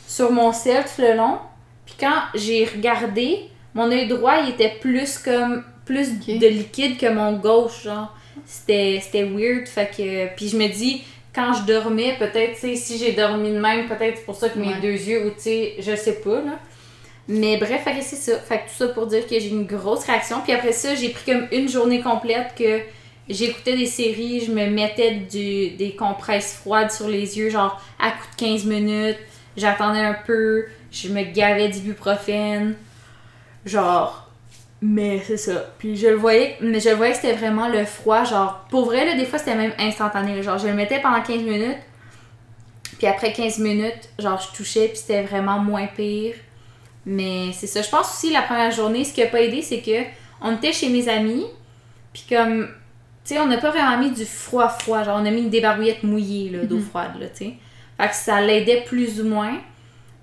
sur 0.06 0.30
mon 0.32 0.52
sel 0.52 0.84
tout 0.84 1.02
le 1.02 1.14
long. 1.16 1.38
Puis 1.86 1.96
quand 1.98 2.22
j'ai 2.34 2.64
regardé, 2.64 3.48
mon 3.74 3.90
œil 3.90 4.06
droit, 4.06 4.36
il 4.42 4.50
était 4.50 4.76
plus 4.80 5.18
comme, 5.18 5.64
plus 5.84 6.18
de 6.26 6.46
liquide 6.46 6.96
que 6.98 7.12
mon 7.12 7.34
gauche, 7.34 7.84
genre. 7.84 8.14
C'était 8.46 9.00
c'était 9.02 9.24
weird, 9.24 9.66
fait 9.66 9.90
que... 9.96 10.34
Puis 10.34 10.48
je 10.48 10.56
me 10.56 10.66
dis, 10.68 11.02
quand 11.34 11.52
je 11.52 11.62
dormais, 11.62 12.16
peut-être, 12.18 12.54
tu 12.54 12.60
sais, 12.60 12.76
si 12.76 12.98
j'ai 12.98 13.12
dormi 13.12 13.50
de 13.50 13.58
même, 13.58 13.86
peut-être 13.86 14.18
c'est 14.18 14.24
pour 14.24 14.34
ça 14.34 14.48
que 14.48 14.58
mes 14.58 14.68
Ouais. 14.68 14.80
deux 14.80 14.92
yeux, 14.92 15.26
ou 15.26 15.30
tu 15.30 15.40
sais, 15.40 15.74
je 15.78 15.94
sais 15.96 16.20
pas, 16.20 16.36
là. 16.40 16.58
Mais 17.26 17.56
bref, 17.56 17.84
fait 17.84 17.96
que 17.98 18.02
c'est 18.04 18.16
ça. 18.16 18.38
Fait 18.38 18.58
que 18.58 18.62
tout 18.64 18.76
ça 18.76 18.88
pour 18.88 19.06
dire 19.06 19.26
que 19.26 19.38
j'ai 19.38 19.48
une 19.48 19.64
grosse 19.64 20.04
réaction. 20.04 20.42
Puis 20.42 20.52
après 20.52 20.72
ça, 20.72 20.94
j'ai 20.94 21.08
pris 21.08 21.32
comme 21.32 21.46
une 21.52 21.68
journée 21.70 22.02
complète 22.02 22.54
que 22.56 22.80
j'écoutais 23.28 23.76
des 23.76 23.86
séries, 23.86 24.44
je 24.44 24.52
me 24.52 24.66
mettais 24.66 25.12
du, 25.12 25.70
des 25.70 25.94
compresses 25.98 26.54
froides 26.54 26.90
sur 26.90 27.08
les 27.08 27.38
yeux, 27.38 27.50
genre 27.50 27.80
à 27.98 28.10
coup 28.10 28.26
de 28.38 28.46
15 28.46 28.64
minutes. 28.64 29.18
J'attendais 29.56 30.00
un 30.00 30.16
peu, 30.26 30.64
je 30.90 31.08
me 31.08 31.22
gavais 31.22 31.68
d'ibuprofène. 31.68 32.76
Genre. 33.64 34.20
Mais 34.82 35.22
c'est 35.24 35.38
ça. 35.38 35.72
Puis 35.78 35.96
je 35.96 36.08
le 36.08 36.16
voyais, 36.16 36.58
mais 36.60 36.78
je 36.78 36.90
le 36.90 36.96
voyais 36.96 37.12
que 37.12 37.18
c'était 37.18 37.32
vraiment 37.32 37.68
le 37.68 37.86
froid. 37.86 38.24
Genre, 38.24 38.66
pour 38.68 38.84
vrai, 38.84 39.06
là, 39.06 39.14
des 39.14 39.24
fois, 39.24 39.38
c'était 39.38 39.54
même 39.54 39.72
instantané. 39.78 40.42
Genre, 40.42 40.58
je 40.58 40.66
le 40.66 40.74
mettais 40.74 41.00
pendant 41.00 41.22
15 41.22 41.42
minutes. 41.42 41.78
Puis 42.98 43.06
après 43.06 43.32
15 43.32 43.60
minutes, 43.60 44.10
genre, 44.18 44.38
je 44.38 44.54
touchais, 44.54 44.88
puis 44.88 44.98
c'était 44.98 45.22
vraiment 45.22 45.58
moins 45.58 45.86
pire. 45.86 46.34
Mais 47.06 47.52
c'est 47.52 47.66
ça. 47.66 47.80
Je 47.80 47.88
pense 47.88 48.12
aussi, 48.12 48.30
la 48.30 48.42
première 48.42 48.70
journée, 48.72 49.04
ce 49.04 49.14
qui 49.14 49.22
a 49.22 49.26
pas 49.26 49.40
aidé, 49.40 49.62
c'est 49.62 49.80
que 49.80 50.04
on 50.42 50.54
était 50.56 50.72
chez 50.72 50.90
mes 50.90 51.08
amis, 51.08 51.46
puis 52.12 52.24
comme, 52.28 52.68
tu 53.24 53.34
sais, 53.34 53.40
on 53.40 53.46
n'a 53.46 53.56
pas 53.58 53.70
vraiment 53.70 53.96
mis 53.98 54.10
du 54.10 54.24
froid-froid. 54.24 55.02
Genre, 55.04 55.18
on 55.20 55.26
a 55.26 55.30
mis 55.30 55.48
des 55.48 55.60
barbouillettes 55.60 56.02
mouillées, 56.02 56.50
là, 56.50 56.64
d'eau 56.64 56.76
Mhm. 56.76 56.82
froide, 56.84 57.12
là, 57.20 57.26
tu 57.28 57.44
sais. 57.46 57.54
Fait 57.98 58.08
que 58.08 58.14
ça 58.14 58.40
l'aidait 58.40 58.82
plus 58.86 59.20
ou 59.20 59.26
moins. 59.28 59.54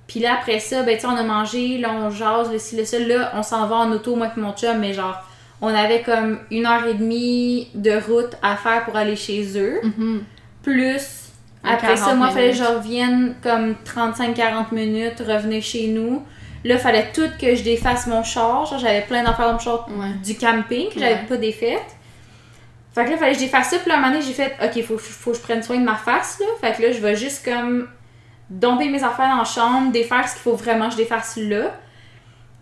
Puis 0.07 0.19
là, 0.19 0.33
après 0.39 0.59
ça, 0.59 0.83
ben, 0.83 0.95
tu 0.95 1.01
sais, 1.01 1.07
on 1.07 1.15
a 1.17 1.23
mangé, 1.23 1.77
là, 1.77 1.89
on 1.93 2.09
jase, 2.09 2.51
le 2.51 2.59
ci, 2.59 2.75
le 2.75 2.85
ça. 2.85 2.99
Là, 2.99 3.31
on 3.35 3.43
s'en 3.43 3.65
va 3.67 3.77
en 3.77 3.91
auto, 3.91 4.15
moi 4.15 4.27
et 4.35 4.39
mon 4.39 4.51
chum, 4.53 4.77
mais 4.79 4.93
genre, 4.93 5.23
on 5.61 5.67
avait 5.73 6.01
comme 6.01 6.39
une 6.51 6.65
heure 6.65 6.85
et 6.85 6.93
demie 6.95 7.69
de 7.75 7.91
route 8.07 8.35
à 8.41 8.55
faire 8.57 8.83
pour 8.83 8.95
aller 8.97 9.15
chez 9.15 9.57
eux. 9.57 9.79
Mhm. 9.83 10.23
Plus, 10.63 11.29
après 11.63 11.95
ça, 11.95 12.05
40 12.05 12.17
moi, 12.17 12.27
il 12.29 12.33
fallait 12.33 12.49
que 12.51 12.57
je 12.57 12.63
revienne 12.63 13.35
comme 13.41 13.75
35-40 13.85 14.71
minutes, 14.73 15.19
revenir 15.27 15.63
chez 15.63 15.87
nous. 15.87 16.23
Là, 16.63 16.75
il 16.75 16.79
fallait 16.79 17.07
tout 17.13 17.29
que 17.39 17.55
je 17.55 17.63
défasse 17.63 18.05
mon 18.07 18.21
char. 18.23 18.65
J'avais 18.79 19.01
plein 19.01 19.23
d'affaires 19.23 19.47
dans 19.47 19.53
mon 19.53 19.59
char 19.59 19.87
Ouais. 19.89 20.07
du 20.23 20.35
camping 20.35 20.89
que 20.89 20.99
j'avais 20.99 21.13
Ouais. 21.21 21.25
pas 21.27 21.37
défaites. 21.37 21.95
Fait 22.93 23.05
que 23.05 23.11
là, 23.11 23.17
fallait 23.17 23.31
que 23.31 23.39
je 23.39 23.45
défasse 23.45 23.69
ça. 23.69 23.79
Puis 23.79 23.89
là, 23.89 24.01
donné, 24.01 24.21
j'ai 24.21 24.33
fait, 24.33 24.55
OK, 24.61 24.83
faut, 24.83 24.97
faut 24.97 25.31
que 25.31 25.37
je 25.37 25.41
prenne 25.41 25.63
soin 25.63 25.77
de 25.77 25.83
ma 25.83 25.95
face, 25.95 26.39
là. 26.39 26.45
Fait 26.59 26.75
que 26.75 26.81
là, 26.81 26.91
je 26.91 26.99
vais 26.99 27.15
juste 27.15 27.45
comme 27.45 27.87
domper 28.49 28.89
mes 28.89 29.03
affaires 29.03 29.29
dans 29.29 29.37
la 29.37 29.45
chambre, 29.45 29.91
défaire 29.91 30.27
ce 30.27 30.33
qu'il 30.33 30.41
faut 30.43 30.55
vraiment 30.55 30.87
que 30.87 30.93
je 30.93 30.97
défasse 30.97 31.37
là. 31.37 31.73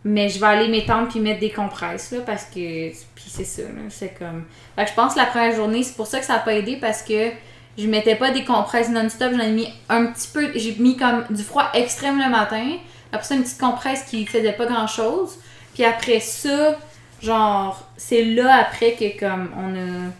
Mais 0.06 0.30
je 0.30 0.40
vais 0.40 0.46
aller 0.46 0.68
m'étendre 0.70 1.10
puis 1.10 1.20
mettre 1.20 1.40
des 1.40 1.52
compresses, 1.52 2.12
là, 2.12 2.20
parce 2.26 2.46
que... 2.46 2.90
Puis 2.90 3.26
c'est 3.28 3.44
ça, 3.44 3.64
là, 3.64 3.82
c'est 3.90 4.18
comme... 4.18 4.46
Fait 4.76 4.86
que 4.86 4.92
je 4.92 4.96
pense 4.96 5.14
que 5.14 5.20
la 5.20 5.26
première 5.26 5.54
journée, 5.54 5.84
c'est 5.84 5.96
pour 5.96 6.08
ça 6.08 6.20
que 6.20 6.26
ça 6.26 6.36
a 6.36 6.40
pas 6.40 6.54
aidé, 6.54 6.78
parce 6.80 7.02
que 7.02 7.32
je 7.78 7.88
mettais 7.88 8.16
pas 8.16 8.32
des 8.32 8.46
compresses 8.46 8.90
non-stop, 8.90 9.34
j'en 9.34 9.40
ai 9.40 9.52
mis 9.52 9.68
un 9.90 10.06
petit 10.06 10.30
peu... 10.34 10.52
J'ai 10.56 10.76
mis 10.80 10.96
comme 10.96 11.26
du 11.30 11.44
froid 11.44 11.70
extrême 11.74 12.18
le 12.18 12.30
matin, 12.30 12.78
après 13.12 13.26
ça, 13.26 13.36
une 13.36 13.42
petite 13.42 13.60
compresse 13.60 14.04
qui 14.04 14.26
faisait 14.26 14.54
pas 14.54 14.68
grand-chose, 14.68 15.38
puis 15.74 15.84
après 15.84 16.22
ça, 16.22 16.78
genre, 17.22 17.88
c'est 17.98 18.24
là 18.24 18.56
après 18.66 18.94
que, 18.94 19.20
comme, 19.20 19.50
on 19.58 19.76
a... 19.76 20.12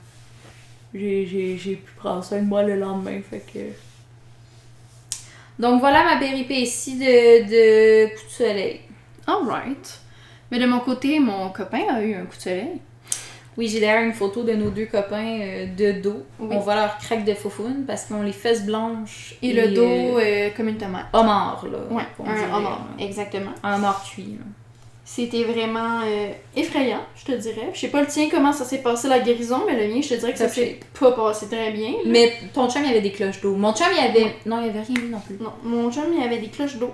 J'ai, 0.94 1.27
j'ai, 1.27 1.58
j'ai 1.58 1.75
pu 1.75 1.91
prendre 1.98 2.24
soin 2.24 2.39
de 2.39 2.48
moi 2.48 2.63
le 2.63 2.75
lendemain, 2.75 3.20
fait 3.29 3.44
que... 3.53 3.60
Donc 5.62 5.82
voilà 5.82 6.06
ma 6.06 6.18
péripétie 6.18 6.98
de, 6.98 7.44
de 7.44 8.08
coup 8.08 8.25
de 8.25 8.32
soleil. 8.32 8.82
Alright. 9.27 10.00
Mais 10.51 10.58
de 10.58 10.65
mon 10.65 10.79
côté, 10.79 11.20
mon 11.20 11.50
copain 11.50 11.84
a 11.91 12.01
eu 12.01 12.15
un 12.15 12.25
coup 12.25 12.38
de 12.38 12.41
soleil. 12.41 12.79
Oui, 13.58 13.68
j'ai 13.68 13.82
d'ailleurs 13.82 14.03
une 14.03 14.13
photo 14.13 14.44
de 14.44 14.53
nos 14.53 14.70
deux 14.70 14.86
copains 14.86 15.41
euh, 15.41 15.65
de 15.75 16.00
dos. 16.00 16.24
Oui. 16.39 16.48
On 16.51 16.60
voit 16.60 16.75
leur 16.75 16.98
craque 16.98 17.25
de 17.25 17.34
faufoune 17.34 17.84
parce 17.86 18.06
qu'ils 18.06 18.15
ont 18.15 18.22
les 18.22 18.32
fesses 18.32 18.65
blanches. 18.65 19.36
Et 19.41 19.51
le 19.51 19.74
dos 19.74 19.84
euh, 19.84 20.22
euh, 20.22 20.50
comme 20.56 20.70
une 20.70 20.77
tomate. 20.77 21.08
homard, 21.12 21.65
là. 21.70 21.77
Ouais, 21.91 22.03
un 22.25 22.36
dirait, 22.36 22.46
homard, 22.48 22.88
là. 22.98 23.03
exactement. 23.06 23.51
Un 23.62 23.75
homard 23.75 24.01
cuit, 24.06 24.38
là. 24.39 24.46
C'était 25.12 25.44
vraiment 25.44 26.01
euh, 26.06 26.30
effrayant, 26.56 27.00
je 27.16 27.25
te 27.25 27.32
dirais. 27.36 27.70
Je 27.74 27.80
sais 27.80 27.88
pas 27.88 28.01
le 28.01 28.06
tien 28.08 28.28
comment 28.30 28.54
ça 28.54 28.63
s'est 28.63 28.78
passé 28.84 29.08
la 29.08 29.20
guérison, 29.20 29.63
mais 29.66 29.75
le 29.75 29.92
mien, 29.92 30.01
je 30.04 30.10
te 30.10 30.13
dirais 30.13 30.34
que 30.34 30.38
ça 30.38 30.48
s'est 30.48 30.80
pas 31.00 31.12
passé 31.13 31.48
très 31.48 31.72
bien. 31.72 31.89
là. 31.94 31.98
Mais 32.06 32.32
ton 32.54 32.70
chum, 32.70 32.84
il 32.84 32.89
y 32.89 32.92
avait 32.92 33.01
des 33.01 33.12
cloches 33.12 33.42
d'eau. 33.42 33.56
Mon 33.56 33.74
chum, 33.74 33.88
il 33.92 33.98
y 33.98 34.08
avait... 34.08 34.36
Non, 34.46 34.60
il 34.62 34.68
y 34.68 34.70
avait 34.70 34.82
rien 34.84 35.10
non 35.10 35.20
plus. 35.20 35.38
Non, 35.42 35.51
mon 35.63 35.92
chum, 35.92 36.04
il 36.16 36.24
avait 36.24 36.38
des 36.38 36.50
cloches 36.50 36.75
d'eau. 36.75 36.94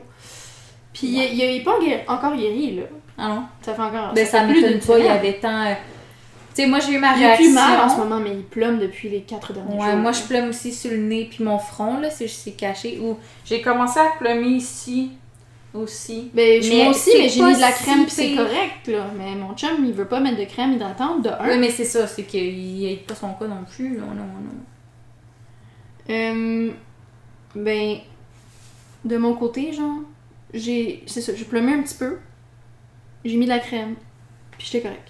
Puis 0.94 1.08
il, 1.08 1.34
il 1.36 1.42
est 1.42 1.64
pas 1.64 1.78
guéri- 1.78 2.04
encore 2.08 2.36
guéri, 2.38 2.76
là. 2.78 2.84
Ah 3.18 3.28
non? 3.28 3.42
Ça 3.62 3.74
fait 3.74 3.82
encore. 3.82 4.14
Ben, 4.14 4.26
ça 4.26 4.44
plus 4.44 4.62
m'étonne 4.62 4.80
pas, 4.80 4.98
il 5.00 5.06
y 5.06 5.10
avait 5.10 5.34
tant... 5.34 5.66
euh, 5.66 5.74
Tu 6.56 6.62
sais, 6.62 6.68
moi, 6.68 6.80
j'ai 6.80 6.94
eu 6.94 7.00
ma 7.00 7.18
Il 7.18 7.20
réaction. 7.20 7.46
plus 7.48 7.54
mal 7.54 7.82
en 7.82 7.90
ce 7.90 7.98
moment, 7.98 8.20
mais 8.24 8.32
il 8.32 8.44
plume 8.44 8.80
depuis 8.80 9.10
les 9.10 9.22
quatre 9.24 9.52
derniers 9.52 9.72
jours. 9.74 9.82
Ouais, 9.84 9.96
moi, 9.98 10.14
je 10.14 10.22
plume 10.22 10.50
aussi 10.50 10.72
sur 10.74 10.92
le 10.92 10.98
nez 10.98 11.28
puis 11.30 11.44
mon 11.44 11.60
front, 11.60 12.00
là, 12.00 12.10
c'est 12.10 12.30
c'est 12.30 12.52
caché. 12.52 12.98
Ou 13.04 13.18
j'ai 13.44 13.62
commencé 13.62 14.00
à 14.00 14.08
plumer 14.18 14.48
ici 14.56 15.12
aussi. 15.82 16.32
Ben, 16.34 16.62
je- 16.62 16.70
Mais 16.70 16.84
moi 16.84 16.90
aussi, 16.92 17.12
mais 17.18 17.30
j'ai 17.30 17.42
mis 17.44 17.56
de 17.56 17.60
la 17.62 17.72
si 17.72 17.84
crème, 17.84 18.02
puis 18.04 18.12
c'est 18.12 18.36
correct, 18.36 18.88
là. 18.88 19.08
Mais 19.18 19.36
mon 19.36 19.54
chum, 19.56 19.86
il 19.86 19.94
veut 19.94 20.08
pas 20.08 20.20
mettre 20.20 20.38
de 20.40 20.46
crème 20.46 20.74
hydratante, 20.74 21.24
de 21.24 21.30
un. 21.30 21.50
Oui, 21.50 21.58
mais 21.60 21.70
c'est 21.70 21.86
ça, 21.86 22.08
c'est 22.08 22.24
qu'il 22.24 22.86
aide 22.86 23.06
pas 23.06 23.16
son 23.16 23.34
cas 23.34 23.48
non 23.48 23.64
plus, 23.70 23.96
là. 23.98 24.04
Non, 24.08 24.16
non. 24.16 24.56
Euh, 26.10 26.72
ben, 27.56 27.98
de 29.04 29.18
mon 29.18 29.34
côté, 29.36 29.74
genre, 29.74 30.00
j'ai. 30.54 31.04
C'est 31.08 31.22
ça, 31.22 31.34
j'ai 31.36 31.46
plumé 31.46 31.74
un 31.74 31.82
petit 31.82 31.96
peu. 31.98 32.18
J'ai 33.24 33.38
mis 33.38 33.46
de 33.46 33.50
la 33.50 33.60
crème. 33.60 33.96
Puis 34.58 34.68
j'étais 34.72 34.82
correct. 34.88 35.08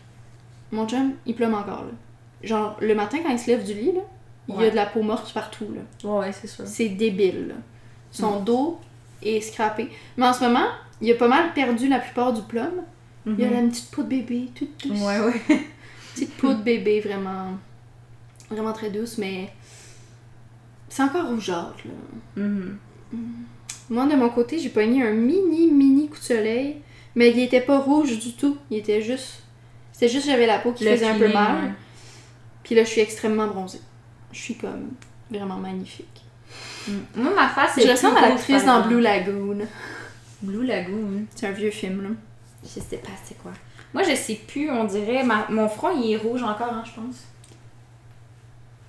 Mon 0.71 0.88
chum, 0.88 1.13
il 1.25 1.36
plume 1.36 1.54
encore, 1.54 1.84
là. 1.84 1.91
Genre, 2.43 2.78
le 2.82 2.95
matin, 2.95 3.19
quand 3.23 3.30
il 3.32 3.39
se 3.39 3.47
lève 3.47 3.63
du 3.65 3.73
lit, 3.73 3.91
là, 3.93 4.01
il 4.47 4.56
y 4.62 4.65
a 4.65 4.69
de 4.69 4.75
la 4.75 4.86
peau 4.86 5.01
morte 5.01 5.34
partout, 5.34 5.67
là. 5.73 6.10
Ouais, 6.10 6.19
ouais, 6.28 6.32
c'est 6.32 6.47
sûr. 6.47 6.65
C'est 6.67 6.89
débile, 6.89 7.47
là. 7.49 7.56
Son 8.12 8.39
Mm. 8.39 8.45
dos 8.45 8.80
est 9.21 9.41
scrappé. 9.41 9.89
Mais 10.17 10.25
en 10.25 10.34
ce 10.34 10.43
moment, 10.43 10.67
il 11.01 11.12
a 11.12 11.15
pas 11.15 11.28
mal 11.28 11.54
perdu 11.54 11.88
la 11.88 11.99
plupart 11.99 12.34
du 12.34 12.41
plum. 12.41 12.71
Il 13.28 13.43
a 13.43 13.49
la 13.49 13.62
petite 13.67 13.89
peau 13.89 14.04
de 14.04 14.10
bébé, 14.10 14.49
toute 14.54 14.88
douce. 14.88 14.99
Mhm. 14.99 15.04
Ouais, 15.04 15.19
ouais. 15.19 15.41
Petite 16.13 16.38
peau 16.38 16.54
de 16.54 16.62
bébé, 16.62 17.01
vraiment. 17.01 17.58
Vraiment 18.49 18.71
très 18.71 18.91
douce, 18.91 19.17
mais. 19.17 19.49
C'est 20.89 21.04
encore 21.04 21.28
rougeâtre, 21.28 21.75
là. 21.86 22.43
Mhm. 22.43 22.78
Moi, 23.89 24.06
de 24.06 24.15
mon 24.15 24.30
côté, 24.30 24.60
j'ai 24.60 24.69
pogné 24.69 25.04
un 25.04 25.12
mini, 25.12 25.71
mini 25.71 26.08
coup 26.08 26.17
de 26.17 26.23
soleil, 26.23 26.78
mais 27.15 27.32
il 27.32 27.39
était 27.39 27.62
pas 27.62 27.80
rouge 27.80 28.17
du 28.19 28.34
tout. 28.34 28.58
Il 28.69 28.78
était 28.78 29.01
juste. 29.01 29.43
C'était 29.91 30.10
juste 30.10 30.28
j'avais 30.28 30.45
la 30.45 30.60
peau 30.60 30.71
qui 30.71 30.84
Le 30.84 30.91
faisait 30.91 31.08
un 31.08 31.17
peu 31.17 31.32
mal. 31.32 31.73
Puis 32.63 32.75
là, 32.75 32.84
je 32.84 32.89
suis 32.89 33.01
extrêmement 33.01 33.47
bronzée. 33.47 33.82
Je 34.32 34.39
suis 34.39 34.56
comme 34.56 34.91
vraiment 35.32 35.58
magnifique. 35.58 36.14
Mhm. 36.88 37.06
Moi, 37.15 37.34
ma 37.36 37.48
face, 37.50 37.74
Je 37.78 37.82
c'est 37.82 37.91
ressemble 37.91 38.17
à 38.17 38.21
rouge, 38.21 38.30
l'actrice 38.32 38.65
dans 38.65 38.82
Blue. 38.82 39.02
Lagoon. 39.02 39.58
Blue 40.41 40.65
Lagoon. 40.65 41.26
C'est 41.36 41.48
un 41.48 41.52
vieux 41.52 41.71
film, 41.71 42.04
là. 42.04 42.10
Je 42.63 42.80
sais 42.80 42.98
pas 42.98 43.10
c'est 43.24 43.38
quoi. 43.38 43.52
Moi, 43.93 44.04
je 44.04 44.13
sais 44.15 44.36
plus, 44.48 44.69
on 44.69 44.84
dirait. 44.84 45.24
ma- 45.24 45.45
Mon 45.50 45.67
front, 45.69 45.89
il 46.00 46.12
est 46.13 46.17
rouge 46.17 46.43
encore, 46.43 46.71
hein, 46.74 46.84
je 46.86 46.91
pense. 47.00 47.24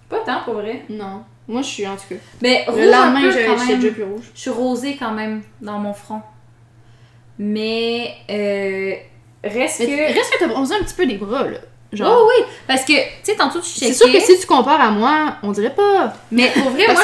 Pas 0.08 0.18
tant, 0.24 0.42
pour 0.44 0.54
vrai. 0.54 0.84
Non. 0.88 1.24
Moi, 1.48 1.62
je 1.62 1.66
suis 1.68 1.86
en 1.86 1.94
tout 1.96 2.02
cas. 2.10 2.14
Mais 2.42 2.64
rouge 2.66 2.80
Le 2.80 2.90
lendemain, 2.90 3.20
un 3.20 3.22
peu, 3.22 3.30
j'avais- 3.30 3.46
quand 3.46 3.56
j'étais 3.58 3.72
même. 3.72 3.80
déjà 3.80 3.94
plus 3.94 4.02
rouge. 4.04 4.24
Je 4.34 4.40
suis 4.40 4.50
rosée 4.50 4.96
quand 4.96 5.12
même 5.12 5.42
dans 5.60 5.78
mon 5.78 5.94
front. 5.94 6.22
Mais 7.38 8.14
euh, 8.30 8.94
reste 9.44 9.80
Mais 9.80 9.86
que. 9.86 10.14
reste 10.14 10.32
que 10.32 10.38
t'as 10.40 10.48
bronzé 10.48 10.74
un 10.74 10.82
petit 10.82 10.94
peu 10.94 11.06
des 11.06 11.16
bras, 11.16 11.44
là. 11.48 11.58
Oh 12.04 12.28
oui, 12.28 12.44
parce 12.66 12.84
que, 12.84 12.92
tu 12.92 13.00
sais, 13.22 13.36
tantôt 13.36 13.60
tu 13.60 13.68
checkais. 13.70 13.92
C'est 13.92 13.94
sûr 13.94 14.12
que 14.12 14.20
si 14.20 14.38
tu 14.38 14.46
compares 14.46 14.80
à 14.80 14.90
moi, 14.90 15.36
on 15.42 15.52
dirait 15.52 15.74
pas. 15.74 16.12
Mais 16.30 16.50
pour 16.54 16.70
vrai, 16.70 16.84
moi, 16.92 17.02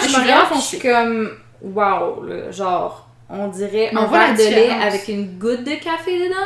je 0.55 0.61
suis 0.61 0.79
comme, 0.79 1.31
wow, 1.63 2.23
là, 2.25 2.51
genre, 2.51 3.09
on 3.31 3.49
dirait 3.49 3.91
un 3.95 3.99
on 3.99 4.11
la 4.11 4.33
verre 4.33 4.35
de 4.35 4.43
lait 4.55 4.71
avec 4.71 5.09
une 5.09 5.39
goutte 5.39 5.65
de 5.65 5.75
café 5.77 6.19
dedans. 6.19 6.37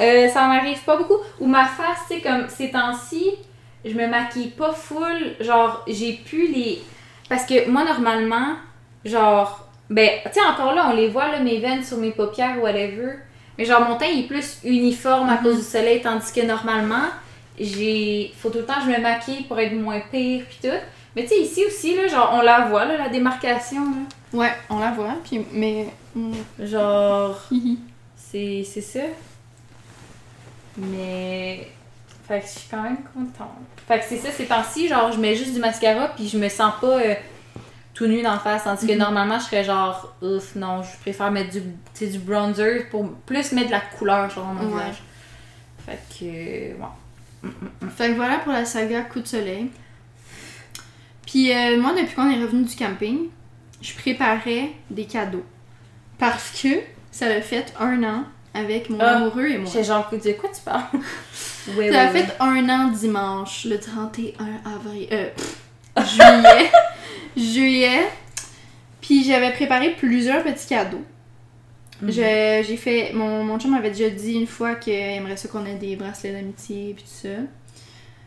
Euh, 0.00 0.28
ça 0.28 0.46
m'arrive 0.46 0.80
pas 0.84 0.96
beaucoup. 0.96 1.18
Ou 1.40 1.46
ma 1.46 1.64
face, 1.66 1.98
tu 2.08 2.16
sais, 2.16 2.20
comme 2.20 2.48
ces 2.48 2.70
temps-ci, 2.70 3.34
je 3.84 3.94
me 3.94 4.06
maquille 4.06 4.50
pas 4.50 4.72
full. 4.72 5.34
Genre, 5.40 5.84
j'ai 5.88 6.12
plus 6.24 6.48
les. 6.52 6.82
Parce 7.28 7.44
que 7.44 7.68
moi, 7.68 7.84
normalement, 7.84 8.54
genre, 9.04 9.66
ben, 9.90 10.08
tu 10.26 10.32
sais, 10.40 10.46
encore 10.46 10.74
là, 10.74 10.88
on 10.90 10.94
les 10.96 11.08
voit, 11.08 11.28
là, 11.28 11.40
mes 11.40 11.58
veines 11.58 11.82
sur 11.84 11.96
mes 11.98 12.10
paupières, 12.12 12.62
whatever. 12.62 13.14
Mais 13.56 13.64
genre, 13.64 13.80
mon 13.88 13.96
teint 13.96 14.06
il 14.06 14.20
est 14.20 14.28
plus 14.28 14.58
uniforme 14.64 15.28
à 15.30 15.34
Mhm. 15.34 15.42
cause 15.42 15.56
du 15.56 15.62
soleil, 15.64 16.00
tandis 16.00 16.32
que 16.32 16.42
normalement, 16.46 17.06
j'ai. 17.60 18.32
Faut 18.38 18.50
tout 18.50 18.58
le 18.58 18.64
temps 18.66 18.74
que 18.76 18.82
je 18.82 18.96
me 18.96 19.00
maquille 19.00 19.44
pour 19.44 19.58
être 19.58 19.72
moins 19.74 20.00
pire, 20.10 20.44
pis 20.48 20.58
tout. 20.68 20.74
Mais 21.16 21.22
tu 21.22 21.28
sais, 21.30 21.40
ici 21.40 21.64
aussi, 21.66 21.94
là, 21.96 22.06
genre, 22.06 22.30
on 22.34 22.42
la 22.42 22.66
voit, 22.66 22.84
là, 22.84 22.96
la 22.96 23.08
démarcation, 23.08 23.82
là. 23.84 24.38
Ouais, 24.38 24.52
on 24.70 24.78
la 24.78 24.90
voit. 24.92 25.14
Puis, 25.24 25.40
mais. 25.52 25.86
mm, 26.14 26.32
Genre, 26.60 27.40
c'est 28.16 28.62
c'est 28.64 28.80
ça. 28.82 29.00
Mais. 30.76 31.68
Fait 32.26 32.40
que 32.40 32.46
je 32.46 32.50
suis 32.58 32.68
quand 32.70 32.82
même 32.82 32.98
contente. 33.14 33.48
Fait 33.86 34.00
que 34.00 34.04
c'est 34.06 34.18
ça, 34.18 34.30
ces 34.30 34.44
temps-ci, 34.44 34.86
genre, 34.88 35.10
je 35.12 35.18
mets 35.18 35.34
juste 35.34 35.54
du 35.54 35.60
mascara, 35.60 36.08
puis 36.08 36.28
je 36.28 36.36
me 36.36 36.48
sens 36.50 36.74
pas 36.78 37.00
euh, 37.00 37.14
tout 37.94 38.06
nu 38.06 38.20
dans 38.22 38.32
la 38.32 38.38
face. 38.38 38.64
Tandis 38.64 38.86
que 38.86 38.92
Mhm. 38.92 38.98
normalement, 38.98 39.38
je 39.38 39.44
serais 39.46 39.64
genre, 39.64 40.14
ouf, 40.20 40.54
non, 40.54 40.82
je 40.82 40.94
préfère 41.00 41.30
mettre 41.30 41.50
du, 41.50 41.62
du 42.06 42.18
bronzer 42.18 42.86
pour 42.90 43.10
plus 43.24 43.52
mettre 43.52 43.68
de 43.68 43.72
la 43.72 43.80
couleur 43.80 44.30
sur 44.30 44.44
mon 44.44 44.60
Ouais. 44.60 44.82
visage. 44.82 45.02
Fait 45.86 45.98
que. 46.20 46.76
Fait 47.96 48.10
que 48.10 48.14
voilà 48.14 48.38
pour 48.38 48.52
la 48.52 48.64
saga 48.64 49.02
Coup 49.02 49.20
de 49.20 49.26
soleil. 49.26 49.70
Puis 51.26 51.52
euh, 51.52 51.80
moi, 51.80 51.92
depuis 51.92 52.14
qu'on 52.14 52.30
est 52.30 52.40
revenu 52.40 52.64
du 52.64 52.74
camping, 52.74 53.28
je 53.82 53.94
préparais 53.94 54.70
des 54.90 55.04
cadeaux. 55.04 55.44
Parce 56.18 56.60
que 56.62 56.68
ça 57.10 57.26
a 57.26 57.40
fait 57.40 57.72
un 57.78 58.02
an 58.02 58.24
avec 58.54 58.90
mon 58.90 58.98
Ah, 59.00 59.16
amoureux 59.16 59.46
et 59.46 59.58
moi. 59.58 59.70
J'ai 59.72 59.84
genre, 59.84 60.08
de 60.10 60.32
quoi 60.32 60.50
tu 60.54 60.60
parles? 60.62 60.82
Ça 61.92 62.00
a 62.02 62.08
fait 62.08 62.34
un 62.40 62.68
an 62.68 62.88
dimanche, 62.88 63.66
le 63.66 63.78
31 63.78 64.44
avril. 64.74 65.08
Euh, 65.12 65.28
pff, 65.36 65.62
juillet. 66.16 66.70
juillet. 67.36 68.08
Puis 69.00 69.24
j'avais 69.24 69.52
préparé 69.52 69.94
plusieurs 69.96 70.42
petits 70.42 70.66
cadeaux. 70.66 71.04
Mhm. 72.02 72.10
J'ai 72.10 72.76
fait. 72.76 73.12
Mon, 73.12 73.42
mon 73.44 73.58
chum 73.58 73.72
m'avait 73.72 73.90
déjà 73.90 74.08
dit 74.10 74.34
une 74.34 74.46
fois 74.46 74.74
qu'il 74.76 74.92
aimerait 74.92 75.36
ça 75.36 75.48
qu'on 75.48 75.64
ait 75.66 75.74
des 75.74 75.96
bracelets 75.96 76.32
d'amitié 76.32 76.94
puis 76.94 77.04
tout 77.04 77.28
ça. 77.28 77.34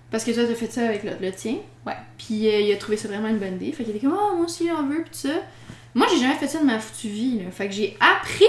Parce 0.09 0.25
que 0.25 0.31
toi, 0.31 0.43
t'as 0.45 0.55
fait 0.55 0.71
ça 0.71 0.81
avec 0.81 1.03
le, 1.03 1.11
le 1.21 1.31
tien. 1.31 1.55
Ouais. 1.85 1.93
Puis 2.17 2.47
euh, 2.49 2.59
il 2.59 2.71
a 2.73 2.75
trouvé 2.75 2.97
ça 2.97 3.07
vraiment 3.07 3.29
une 3.29 3.37
bonne 3.37 3.55
idée. 3.55 3.71
Fait 3.71 3.83
qu'il 3.85 3.95
était 3.95 4.05
comme, 4.05 4.17
oh, 4.19 4.35
moi 4.35 4.45
aussi, 4.45 4.67
j'en 4.67 4.83
veux, 4.85 5.01
puis 5.03 5.11
tout 5.11 5.27
ça. 5.29 5.35
Moi, 5.95 6.05
j'ai 6.11 6.19
jamais 6.19 6.35
fait 6.35 6.47
ça 6.47 6.59
de 6.59 6.65
ma 6.65 6.79
foutue 6.79 7.07
vie, 7.07 7.39
là. 7.39 7.49
Fait 7.51 7.67
que 7.67 7.73
j'ai 7.73 7.95
appris 7.99 8.43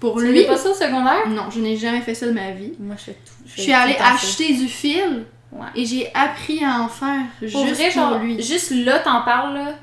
pour 0.00 0.18
Tu 0.18 0.26
lui. 0.26 0.38
faisais 0.38 0.46
pas 0.48 0.56
ça 0.56 0.70
au 0.70 0.74
secondaire? 0.74 1.28
Non, 1.28 1.50
je 1.52 1.60
n'ai 1.60 1.76
jamais 1.76 2.00
fait 2.00 2.14
ça 2.14 2.26
de 2.26 2.32
ma 2.32 2.50
vie. 2.50 2.72
Moi, 2.80 2.96
je 2.98 3.04
fais 3.04 3.12
tout. 3.12 3.32
Je 3.56 3.60
suis 3.62 3.72
allée 3.72 3.96
acheter 4.00 4.54
du 4.54 4.66
fil 4.68 5.24
Ouais. 5.52 5.66
et 5.76 5.86
j'ai 5.86 6.10
appris 6.14 6.64
à 6.64 6.80
en 6.82 6.88
faire 6.88 7.20
Pour 7.38 7.64
juste 7.64 7.74
vrai, 7.80 7.84
pour 7.92 7.92
genre, 7.92 8.18
lui. 8.18 8.42
juste 8.42 8.72
là, 8.72 8.98
t'en 8.98 9.22
parles, 9.22 9.54
là. 9.54 9.74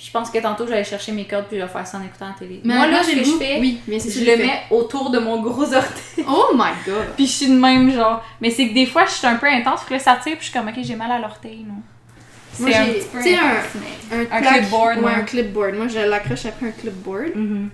Puis 0.00 0.06
je 0.08 0.12
pense 0.12 0.30
que 0.30 0.38
tantôt, 0.38 0.66
j'allais 0.66 0.82
chercher 0.82 1.12
mes 1.12 1.26
cordes 1.26 1.44
puis 1.46 1.58
je 1.58 1.62
vais 1.62 1.68
faire 1.68 1.86
ça 1.86 1.98
en 1.98 2.02
écoutant 2.02 2.28
la 2.28 2.32
télé. 2.38 2.62
Mais 2.64 2.74
Moi, 2.74 2.86
là, 2.86 3.02
ce 3.02 3.10
que 3.10 3.18
je 3.18 3.36
fais, 3.36 3.58
oui, 3.60 3.80
mais 3.86 3.98
je 4.00 4.20
le 4.20 4.24
fait. 4.24 4.36
mets 4.38 4.62
autour 4.70 5.10
de 5.10 5.18
mon 5.18 5.42
gros 5.42 5.62
orteil. 5.74 6.24
Oh 6.26 6.52
my 6.54 6.70
god. 6.86 7.04
Puis 7.16 7.26
je 7.26 7.32
suis 7.32 7.48
de 7.48 7.52
même, 7.58 7.92
genre. 7.92 8.24
Mais 8.40 8.48
c'est 8.48 8.66
que 8.68 8.72
des 8.72 8.86
fois, 8.86 9.04
je 9.04 9.10
suis 9.10 9.26
un 9.26 9.36
peu 9.36 9.46
intense, 9.46 9.80
puis 9.84 9.96
là, 9.96 10.00
ça 10.00 10.12
tire, 10.22 10.36
puis 10.38 10.46
je 10.46 10.50
suis 10.50 10.58
comme, 10.58 10.68
ok, 10.68 10.76
j'ai 10.82 10.96
mal 10.96 11.12
à 11.12 11.18
l'orteil, 11.18 11.66
non. 11.68 11.74
Moi, 12.60 12.70
C'est 12.72 12.76
un 12.78 12.86
petit 12.86 13.06
peu 13.12 13.18
un- 13.18 13.20
intense, 13.20 13.82
mais- 14.10 14.16
Un, 14.16 14.36
Un 14.38 14.40
clipboard, 14.40 14.98
Ouais, 15.00 15.04
ouais. 15.04 15.12
un 15.12 15.20
clipboard. 15.22 15.74
Moi, 15.74 15.88
je 15.88 15.98
l'accroche 15.98 16.46
après 16.46 16.68
un 16.68 16.72
clipboard. 16.72 17.32
Mhm. 17.36 17.68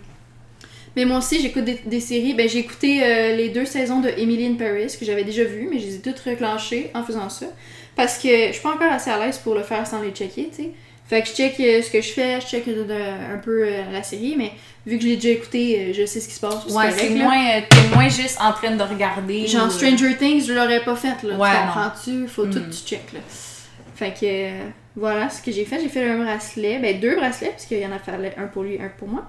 Mais 0.96 1.04
moi 1.04 1.18
aussi, 1.18 1.40
j'écoute 1.40 1.64
des, 1.64 1.80
des 1.86 2.00
séries. 2.00 2.34
Ben, 2.34 2.48
j'ai 2.48 2.58
écouté 2.58 3.04
euh, 3.04 3.36
les 3.36 3.50
deux 3.50 3.66
saisons 3.66 4.00
de 4.00 4.08
Emily 4.16 4.46
in 4.46 4.54
Paris 4.54 4.96
que 4.98 5.04
j'avais 5.04 5.24
déjà 5.24 5.44
vues, 5.44 5.68
mais 5.70 5.78
je 5.78 5.86
les 5.86 5.94
ai 5.96 6.00
toutes 6.00 6.18
reclenchées 6.20 6.90
en 6.94 7.04
faisant 7.04 7.28
ça. 7.28 7.46
Parce 7.94 8.18
que 8.18 8.28
je 8.48 8.52
suis 8.52 8.62
pas 8.62 8.70
encore 8.74 8.90
assez 8.90 9.10
à 9.10 9.18
l'aise 9.24 9.38
pour 9.38 9.54
le 9.54 9.62
faire 9.62 9.86
sans 9.86 10.00
les 10.02 10.10
checker, 10.10 10.48
tu 10.50 10.56
sais. 10.64 10.70
Fait 11.08 11.22
que 11.22 11.28
je 11.28 11.34
check 11.34 11.54
euh, 11.60 11.82
ce 11.82 11.90
que 11.90 12.00
je 12.00 12.08
fais, 12.10 12.40
je 12.40 12.46
check 12.46 12.66
de- 12.66 12.82
un 12.92 13.38
peu 13.38 13.62
euh, 13.64 13.82
la 13.92 14.02
série, 14.02 14.34
mais 14.36 14.50
vu 14.86 14.96
que 14.98 15.04
je 15.04 15.08
l'ai 15.08 15.16
déjà 15.16 15.28
écouté, 15.30 15.78
euh, 15.90 15.92
je 15.92 16.04
sais 16.04 16.18
ce 16.20 16.26
qui 16.26 16.34
se 16.34 16.40
passe. 16.40 16.64
Ouais, 16.66 16.90
c'est 16.90 17.10
moins. 17.10 17.56
euh, 17.56 17.60
T'es 17.70 17.94
moins 17.94 18.08
juste 18.08 18.38
en 18.40 18.52
train 18.52 18.72
de 18.74 18.82
regarder. 18.82 19.46
Genre 19.46 19.64
ou, 19.64 19.66
euh, 19.66 19.70
Stranger 19.70 20.16
Things, 20.16 20.46
je 20.46 20.52
l'aurais 20.52 20.82
pas 20.84 20.96
fait, 20.96 21.22
là. 21.22 21.36
Ouais, 21.36 21.48
tu 21.50 21.56
comprends-tu? 21.66 22.28
Faut 22.28 22.46
tout 22.46 22.58
Mm. 22.58 22.70
tu 22.70 22.78
check, 22.88 23.12
là. 23.12 23.20
Fait 23.94 24.10
que 24.12 24.26
euh, 24.26 24.50
voilà 24.96 25.30
ce 25.30 25.40
que 25.42 25.52
j'ai 25.52 25.64
fait. 25.64 25.80
J'ai 25.80 25.88
fait 25.88 26.04
un 26.10 26.18
bracelet, 26.24 26.78
ben 26.80 26.98
deux 27.00 27.14
bracelets, 27.16 27.50
parce 27.50 27.66
qu'il 27.66 27.78
y 27.78 27.86
en 27.86 27.92
a 27.92 27.98
fallu 28.00 28.28
un 28.36 28.46
pour 28.48 28.64
lui, 28.64 28.78
un 28.80 28.88
pour 28.98 29.06
moi. 29.08 29.24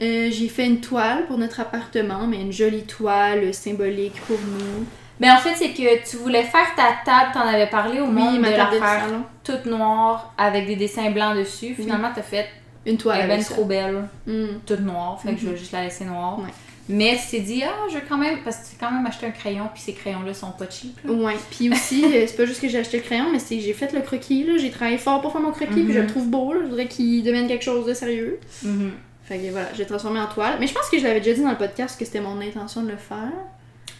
Euh, 0.00 0.28
j'ai 0.32 0.48
fait 0.48 0.66
une 0.66 0.80
toile 0.80 1.26
pour 1.26 1.38
notre 1.38 1.60
appartement, 1.60 2.26
mais 2.26 2.40
une 2.40 2.52
jolie 2.52 2.82
toile 2.84 3.52
symbolique 3.52 4.20
pour 4.26 4.38
nous. 4.38 4.86
Ben 5.20 5.32
en 5.32 5.38
fait, 5.38 5.54
c'est 5.54 5.70
que 5.70 6.08
tu 6.10 6.16
voulais 6.16 6.42
faire 6.42 6.74
ta 6.74 6.94
table, 7.04 7.30
t'en 7.32 7.40
avais 7.46 7.68
parlé 7.68 8.00
au 8.00 8.06
monde 8.06 8.40
ma 8.40 8.50
de 8.50 8.56
la 8.56 8.66
faire 8.70 9.06
toute 9.44 9.66
noire 9.66 10.32
avec 10.36 10.66
des 10.66 10.76
dessins 10.76 11.10
blancs 11.10 11.36
dessus. 11.36 11.74
Finalement, 11.74 12.10
t'as 12.14 12.22
fait 12.22 12.46
Une 12.84 12.96
toile. 12.96 13.20
elle 13.22 13.30
est 13.30 13.36
ben 13.36 13.44
trop 13.44 13.64
belle, 13.64 14.08
Mm. 14.26 14.46
toute 14.66 14.80
noire, 14.80 15.20
fait 15.22 15.32
que 15.34 15.40
je 15.40 15.46
Mhm. 15.46 15.52
vais 15.52 15.56
juste 15.58 15.72
la 15.72 15.84
laisser 15.84 16.04
noire. 16.04 16.38
Ouais. 16.40 16.50
Mais 16.88 17.16
tu 17.16 17.30
t'es 17.30 17.40
dit, 17.40 17.62
ah, 17.64 17.70
je 17.88 17.94
vais 17.94 18.04
quand 18.06 18.18
même, 18.18 18.40
parce 18.44 18.56
que 18.58 18.62
tu 18.70 18.76
as 18.76 18.86
quand 18.86 18.92
même 18.92 19.06
acheté 19.06 19.24
un 19.26 19.30
crayon, 19.30 19.70
puis 19.72 19.80
ces 19.82 19.94
crayons-là 19.94 20.34
sont 20.34 20.50
pas 20.50 20.66
cheap. 20.68 20.98
là. 21.04 21.12
Ouais, 21.12 21.36
puis 21.50 21.70
aussi, 21.70 22.04
euh, 22.04 22.24
c'est 22.26 22.36
pas 22.36 22.44
juste 22.44 22.60
que 22.60 22.68
j'ai 22.68 22.78
acheté 22.78 22.98
le 22.98 23.02
crayon, 23.04 23.26
mais 23.32 23.38
c'est 23.38 23.56
que 23.56 23.62
j'ai 23.62 23.72
fait 23.72 23.90
le 23.92 24.00
croquis, 24.02 24.44
là. 24.44 24.58
J'ai 24.58 24.70
travaillé 24.70 24.98
fort 24.98 25.20
pour 25.22 25.32
faire 25.32 25.40
mon 25.40 25.52
croquis, 25.52 25.72
puis 25.84 25.92
je 25.92 25.98
le 25.98 26.02
Mhm. 26.02 26.10
trouve 26.10 26.28
beau, 26.28 26.52
là. 26.52 26.60
Je 26.62 26.66
voudrais 26.68 26.86
qu'il 26.88 27.22
devienne 27.22 27.46
quelque 27.48 27.64
chose 27.64 27.86
de 27.86 27.94
sérieux. 27.94 28.38
Mhm. 28.62 28.92
Fait 29.22 29.38
que 29.38 29.50
voilà, 29.52 29.68
j'ai 29.74 29.86
transformé 29.86 30.20
en 30.20 30.26
toile. 30.26 30.56
Mais 30.60 30.66
je 30.66 30.74
pense 30.74 30.90
que 30.90 30.98
je 30.98 31.04
l'avais 31.04 31.20
déjà 31.20 31.34
dit 31.36 31.42
dans 31.42 31.50
le 31.52 31.56
podcast 31.56 31.98
que 31.98 32.04
c'était 32.04 32.20
mon 32.20 32.38
intention 32.42 32.82
de 32.82 32.90
le 32.90 32.98
faire. 32.98 33.32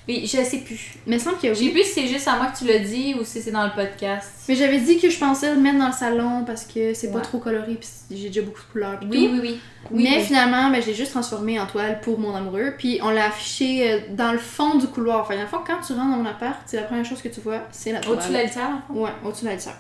Oui, 0.07 0.23
je 0.27 0.43
sais 0.45 0.59
plus. 0.59 0.97
Mais 1.07 1.17
il 1.17 1.21
semble 1.21 1.39
que 1.39 1.49
Je 1.49 1.55
sais 1.55 1.61
oui. 1.65 1.71
plus 1.71 1.83
si 1.85 1.93
c'est 1.95 2.07
juste 2.07 2.29
à 2.29 2.37
moi 2.37 2.47
que 2.49 2.59
tu 2.59 2.67
l'as 2.67 2.79
dit 2.79 3.15
ou 3.19 3.25
si 3.25 3.41
c'est 3.41 3.51
dans 3.53 3.65
le 3.65 3.71
podcast. 3.75 4.31
Mais 4.49 4.55
j'avais 4.55 4.79
dit 4.81 4.99
que 4.99 5.09
je 5.09 5.19
pensais 5.19 5.55
le 5.55 5.59
mettre 5.61 5.79
dans 5.79 5.87
le 5.87 5.93
salon 5.95 6.45
parce 6.45 6.65
que 6.67 6.93
c'est 6.93 7.11
pas 7.11 7.21
trop 7.21 7.39
coloré 7.39 7.75
puis 7.75 7.89
j'ai 8.11 8.29
déjà 8.29 8.43
beaucoup 8.43 8.61
de 8.61 8.67
couleurs 8.73 8.99
pis 9.01 9.07
Oui, 9.11 9.27
tout. 9.29 9.33
oui, 9.33 9.39
oui. 9.43 9.61
Oui, 9.91 10.03
Mais 10.05 10.19
oui. 10.19 10.25
finalement, 10.25 10.71
ben, 10.71 10.83
je 10.83 10.89
l'ai 10.89 10.95
juste 10.95 11.13
transformé 11.13 11.59
en 11.59 11.67
toile 11.67 12.01
pour 12.03 12.19
mon 12.19 12.35
amoureux. 12.35 12.75
Puis 12.77 12.99
on 13.03 13.09
l'a 13.11 13.27
affiché 13.27 13.93
euh, 13.93 13.99
dans 14.11 14.33
le 14.33 14.39
fond 14.39 14.75
du 14.77 14.87
couloir. 14.89 15.23
Enfin, 15.23 15.37
dans 15.37 15.43
le 15.43 15.47
fond, 15.47 15.61
quand 15.67 15.81
tu 15.87 15.95
rentres 15.95 16.11
dans 16.11 16.17
mon 16.19 16.27
appart, 16.27 16.57
c'est 16.67 16.77
la 16.77 16.83
première 16.85 17.05
chose 17.07 17.23
que 17.23 17.29
tu 17.29 17.41
vois, 17.41 17.61
c'est 17.71 17.93
la 17.93 18.01
toile. 18.01 18.17
Au-dessus 18.17 18.29
de 18.31 18.35
la 18.35 18.45
litière, 18.45 18.71
en 18.91 18.93
fait. 18.95 19.01
Ouais, 19.01 19.11
au-dessus 19.25 19.45
de 19.45 19.49
la 19.49 19.55
litière. 19.57 19.77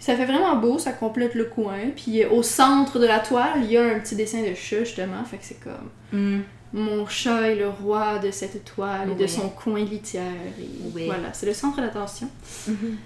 Ça 0.00 0.16
fait 0.16 0.24
vraiment 0.24 0.56
beau, 0.56 0.80
ça 0.80 0.90
complète 0.90 1.36
le 1.36 1.44
coin. 1.44 1.78
Puis 1.94 2.24
euh, 2.24 2.30
au 2.30 2.42
centre 2.42 2.98
de 2.98 3.06
la 3.06 3.20
toile, 3.20 3.60
il 3.62 3.70
y 3.70 3.76
a 3.76 3.84
un 3.84 4.00
petit 4.00 4.16
dessin 4.16 4.42
de 4.42 4.54
chat 4.56 4.80
justement. 4.80 5.22
Fait 5.24 5.36
que 5.36 5.44
c'est 5.44 5.60
comme 5.62 5.90
Mhm. 6.12 6.42
Mon 6.72 7.06
chat 7.06 7.50
est 7.50 7.56
le 7.56 7.68
roi 7.68 8.18
de 8.18 8.30
cette 8.30 8.64
toile 8.64 9.10
et 9.10 9.14
de 9.14 9.26
son 9.26 9.48
coin 9.50 9.80
litière. 9.84 10.22
Et. 10.58 11.06
Voilà, 11.06 11.32
c'est 11.32 11.46
le 11.46 11.54
centre 11.54 11.80
d'attention. 11.80 12.28
Mhm. 12.68 12.96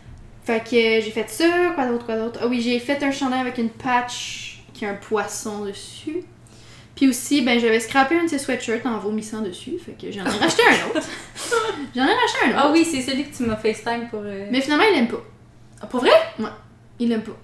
Fait 0.44 0.60
que 0.62 0.70
j'ai 1.04 1.10
fait 1.10 1.28
ça, 1.28 1.72
quoi 1.74 1.86
d'autre, 1.86 2.06
quoi 2.06 2.16
d'autre? 2.16 2.38
Ah 2.42 2.46
oui, 2.46 2.60
j'ai 2.60 2.78
fait 2.78 3.02
un 3.02 3.10
chandail 3.10 3.40
avec 3.40 3.58
une 3.58 3.70
patch 3.70 4.62
qui 4.72 4.84
a 4.86 4.90
un 4.90 4.94
poisson 4.94 5.64
dessus. 5.64 6.22
Puis 6.94 7.08
aussi, 7.08 7.42
ben 7.42 7.58
j'avais 7.60 7.80
scrappé 7.80 8.16
un 8.16 8.24
de 8.24 8.28
ses 8.28 8.38
sweatshirts 8.38 8.86
en 8.86 8.98
vomissant 8.98 9.42
dessus, 9.42 9.78
fait 9.84 9.92
que 10.00 10.10
j'en 10.12 10.24
ai 10.24 10.28
racheté 10.30 10.62
un 10.62 10.88
autre. 10.88 11.06
j'en 11.94 12.04
ai 12.04 12.14
racheté 12.14 12.38
un 12.44 12.48
autre. 12.50 12.58
Ah 12.58 12.70
oui, 12.72 12.84
c'est 12.90 13.02
celui 13.02 13.24
que 13.28 13.36
tu 13.36 13.42
m'as 13.42 13.56
FaceTime 13.56 14.08
pour. 14.08 14.20
euh, 14.24 14.46
Mais 14.50 14.60
finalement, 14.62 14.84
il 14.90 14.98
aime 15.00 15.08
pas. 15.08 15.22
Ah, 15.82 15.86
pour 15.88 16.00
vrai? 16.00 16.10
Il 16.98 17.12
aime 17.12 17.22
pas. 17.22 17.36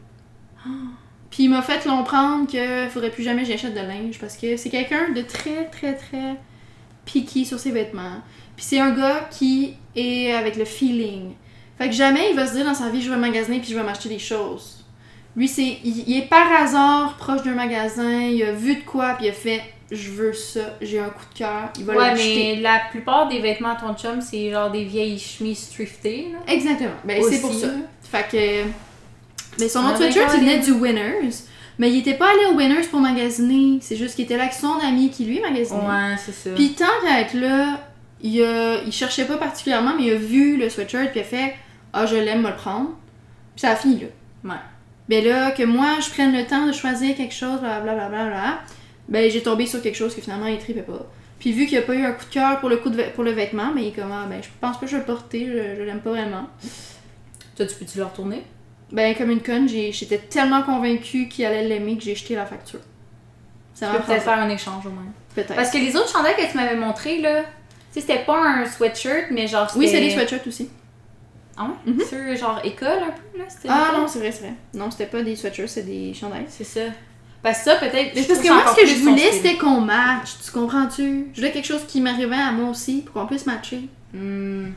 Puis 1.32 1.44
il 1.44 1.48
m'a 1.48 1.62
fait 1.62 1.82
comprendre 1.82 2.46
que 2.46 2.88
faudrait 2.90 3.10
plus 3.10 3.24
jamais 3.24 3.42
que 3.42 3.48
j'achète 3.48 3.74
de 3.74 3.80
linge 3.80 4.18
parce 4.20 4.36
que 4.36 4.56
c'est 4.56 4.68
quelqu'un 4.68 5.10
de 5.16 5.22
très 5.22 5.64
très 5.64 5.94
très 5.94 6.36
picky 7.06 7.46
sur 7.46 7.58
ses 7.58 7.70
vêtements. 7.70 8.20
Puis 8.54 8.66
c'est 8.66 8.78
un 8.78 8.90
gars 8.90 9.28
qui 9.30 9.74
est 9.96 10.32
avec 10.32 10.56
le 10.56 10.66
feeling. 10.66 11.32
Fait 11.78 11.88
que 11.88 11.94
jamais 11.94 12.30
il 12.30 12.36
va 12.36 12.46
se 12.46 12.52
dire 12.52 12.66
dans 12.66 12.74
sa 12.74 12.90
vie 12.90 13.00
je 13.00 13.10
vais 13.10 13.16
magasiner 13.16 13.60
puis 13.60 13.70
je 13.70 13.74
vais 13.74 13.82
m'acheter 13.82 14.10
des 14.10 14.18
choses. 14.18 14.84
Lui 15.34 15.48
c'est 15.48 15.78
il, 15.82 16.04
il 16.06 16.18
est 16.18 16.28
par 16.28 16.52
hasard 16.52 17.16
proche 17.16 17.42
d'un 17.42 17.54
magasin, 17.54 18.20
il 18.20 18.42
a 18.42 18.52
vu 18.52 18.76
de 18.76 18.82
quoi 18.82 19.14
puis 19.14 19.24
il 19.24 19.30
a 19.30 19.32
fait 19.32 19.62
je 19.90 20.10
veux 20.10 20.34
ça, 20.34 20.60
j'ai 20.82 20.98
un 20.98 21.08
coup 21.08 21.24
de 21.32 21.38
cœur, 21.38 21.70
il 21.78 21.84
va 21.84 21.94
Ouais, 21.94 22.14
mais 22.14 22.56
la 22.60 22.80
plupart 22.90 23.28
des 23.28 23.40
vêtements 23.40 23.70
à 23.70 23.76
ton 23.76 23.94
chum, 23.94 24.20
c'est 24.20 24.50
genre 24.50 24.70
des 24.70 24.84
vieilles 24.84 25.18
chemises 25.18 25.70
thriftées, 25.70 26.28
là. 26.32 26.38
Exactement. 26.52 26.96
Ben, 27.04 27.22
c'est 27.22 27.40
pour 27.40 27.52
ça. 27.52 27.68
Fait 28.02 28.26
que. 28.30 28.70
Mais 29.58 29.68
son 29.68 29.84
autre 29.84 29.96
sweatshirt, 29.96 30.28
ben, 30.28 30.34
il 30.34 30.40
venait 30.40 30.58
du 30.60 30.72
Winners. 30.72 31.34
Mais 31.78 31.90
il 31.90 31.98
était 31.98 32.14
pas 32.14 32.30
allé 32.30 32.46
au 32.46 32.56
Winners 32.56 32.86
pour 32.90 33.00
magasiner. 33.00 33.78
C'est 33.80 33.96
juste 33.96 34.14
qu'il 34.14 34.24
était 34.24 34.36
là 34.36 34.44
avec 34.44 34.54
son 34.54 34.78
ami 34.78 35.10
qui 35.10 35.24
lui 35.24 35.40
magasinait. 35.40 35.80
Ouais, 35.80 36.16
c'est 36.24 36.32
ça. 36.32 36.50
Puis 36.54 36.74
tant 36.74 36.84
qu'à 37.02 37.20
être 37.20 37.34
là, 37.34 37.80
il, 38.22 38.42
a... 38.42 38.82
il 38.84 38.92
cherchait 38.92 39.24
pas 39.24 39.36
particulièrement, 39.36 39.94
mais 39.96 40.04
il 40.04 40.12
a 40.12 40.16
vu 40.16 40.56
le 40.56 40.68
sweatshirt, 40.68 41.10
puis 41.10 41.20
il 41.20 41.22
a 41.22 41.24
fait 41.24 41.54
Ah, 41.92 42.06
je 42.06 42.16
l'aime, 42.16 42.42
me 42.42 42.48
le 42.48 42.56
prendre. 42.56 42.90
Puis 43.54 43.62
ça 43.62 43.70
a 43.70 43.76
fini 43.76 44.00
là. 44.00 44.06
Ouais. 44.50 44.60
Ben 45.08 45.24
là, 45.24 45.50
que 45.50 45.62
moi, 45.62 45.98
je 46.00 46.10
prenne 46.10 46.32
le 46.32 46.46
temps 46.46 46.66
de 46.66 46.72
choisir 46.72 47.16
quelque 47.16 47.34
chose, 47.34 47.60
blablabla, 47.60 48.08
bla, 48.08 48.08
bla, 48.08 48.24
bla, 48.26 48.60
ben 49.08 49.30
j'ai 49.30 49.42
tombé 49.42 49.66
sur 49.66 49.82
quelque 49.82 49.96
chose 49.96 50.14
que 50.14 50.20
finalement 50.20 50.46
il 50.46 50.58
tripait 50.58 50.82
pas. 50.82 51.06
Puis 51.38 51.52
vu 51.52 51.66
qu'il 51.66 51.76
a 51.76 51.82
pas 51.82 51.94
eu 51.94 52.04
un 52.04 52.12
coup 52.12 52.24
de 52.24 52.30
cœur 52.30 52.60
pour 52.60 52.68
le, 52.68 52.76
coup 52.76 52.88
de 52.88 53.02
pour 53.14 53.24
le 53.24 53.32
vêtement, 53.32 53.72
mais 53.74 53.82
il 53.82 53.88
est 53.88 53.92
comme 53.92 54.12
Ah, 54.12 54.26
ben 54.28 54.40
je 54.42 54.48
pense 54.60 54.78
pas 54.78 54.86
que 54.86 54.86
je 54.86 54.92
vais 54.92 55.00
le 55.00 55.06
porter, 55.06 55.46
je, 55.46 55.76
je 55.76 55.82
l'aime 55.82 56.00
pas 56.00 56.10
vraiment. 56.10 56.48
Toi, 57.56 57.66
tu 57.66 57.74
peux-tu 57.74 57.98
le 57.98 58.04
retourner? 58.04 58.44
Ben, 58.92 59.14
comme 59.14 59.30
une 59.30 59.42
conne, 59.42 59.68
j'étais 59.68 60.18
tellement 60.18 60.62
convaincue 60.62 61.28
qu'il 61.28 61.44
allait 61.46 61.66
l'aimer 61.66 61.96
que 61.96 62.04
j'ai 62.04 62.14
jeté 62.14 62.34
la 62.34 62.44
facture. 62.44 62.80
Ça 63.74 63.88
Tu 63.90 63.96
peux 63.96 64.02
peut-être 64.04 64.22
faire 64.22 64.38
un 64.38 64.50
échange 64.50 64.86
au 64.86 64.90
moins. 64.90 65.06
Peut-être. 65.34 65.54
Parce 65.54 65.70
que 65.70 65.78
les 65.78 65.96
autres 65.96 66.10
chandails 66.10 66.36
que 66.36 66.50
tu 66.50 66.56
m'avais 66.56 66.76
montré 66.76 67.18
là, 67.18 67.40
tu 67.40 67.46
sais, 67.92 68.00
c'était 68.00 68.24
pas 68.24 68.38
un 68.38 68.66
sweatshirt, 68.66 69.30
mais 69.30 69.46
genre. 69.46 69.66
Oui, 69.76 69.88
c'est 69.88 70.00
des 70.00 70.10
sweatshirts 70.10 70.46
aussi. 70.46 70.68
Ah 71.56 71.64
ouais? 71.64 71.92
Mhm. 71.92 72.00
Sur 72.00 72.36
genre 72.36 72.60
école 72.64 72.88
un 72.88 73.10
peu, 73.10 73.38
là? 73.38 73.44
Ah 73.68 73.92
non, 73.96 74.08
c'est 74.08 74.18
vrai, 74.18 74.32
c'est 74.32 74.44
vrai. 74.44 74.54
Non, 74.74 74.90
c'était 74.90 75.06
pas 75.06 75.22
des 75.22 75.36
sweatshirts, 75.36 75.68
c'est 75.68 75.82
des 75.86 76.12
chandails. 76.14 76.46
C'est 76.48 76.64
ça. 76.64 76.80
Parce 77.42 77.58
que 77.58 77.64
ça, 77.64 77.76
peut-être. 77.76 78.14
Parce 78.14 78.40
que 78.40 78.48
moi, 78.48 78.74
ce 78.74 78.80
que 78.80 78.86
je 78.86 78.94
voulais, 78.96 79.32
c'était 79.32 79.56
qu'on 79.56 79.80
match. 79.80 80.30
Tu 80.44 80.52
comprends-tu? 80.52 81.28
Je 81.32 81.40
voulais 81.40 81.52
quelque 81.52 81.66
chose 81.66 81.84
qui 81.86 82.00
m'arrivait 82.00 82.36
à 82.36 82.52
moi 82.52 82.70
aussi 82.70 83.02
pour 83.02 83.14
qu'on 83.14 83.26
puisse 83.26 83.46
matcher. 83.46 83.88
Hmm. 84.12 84.70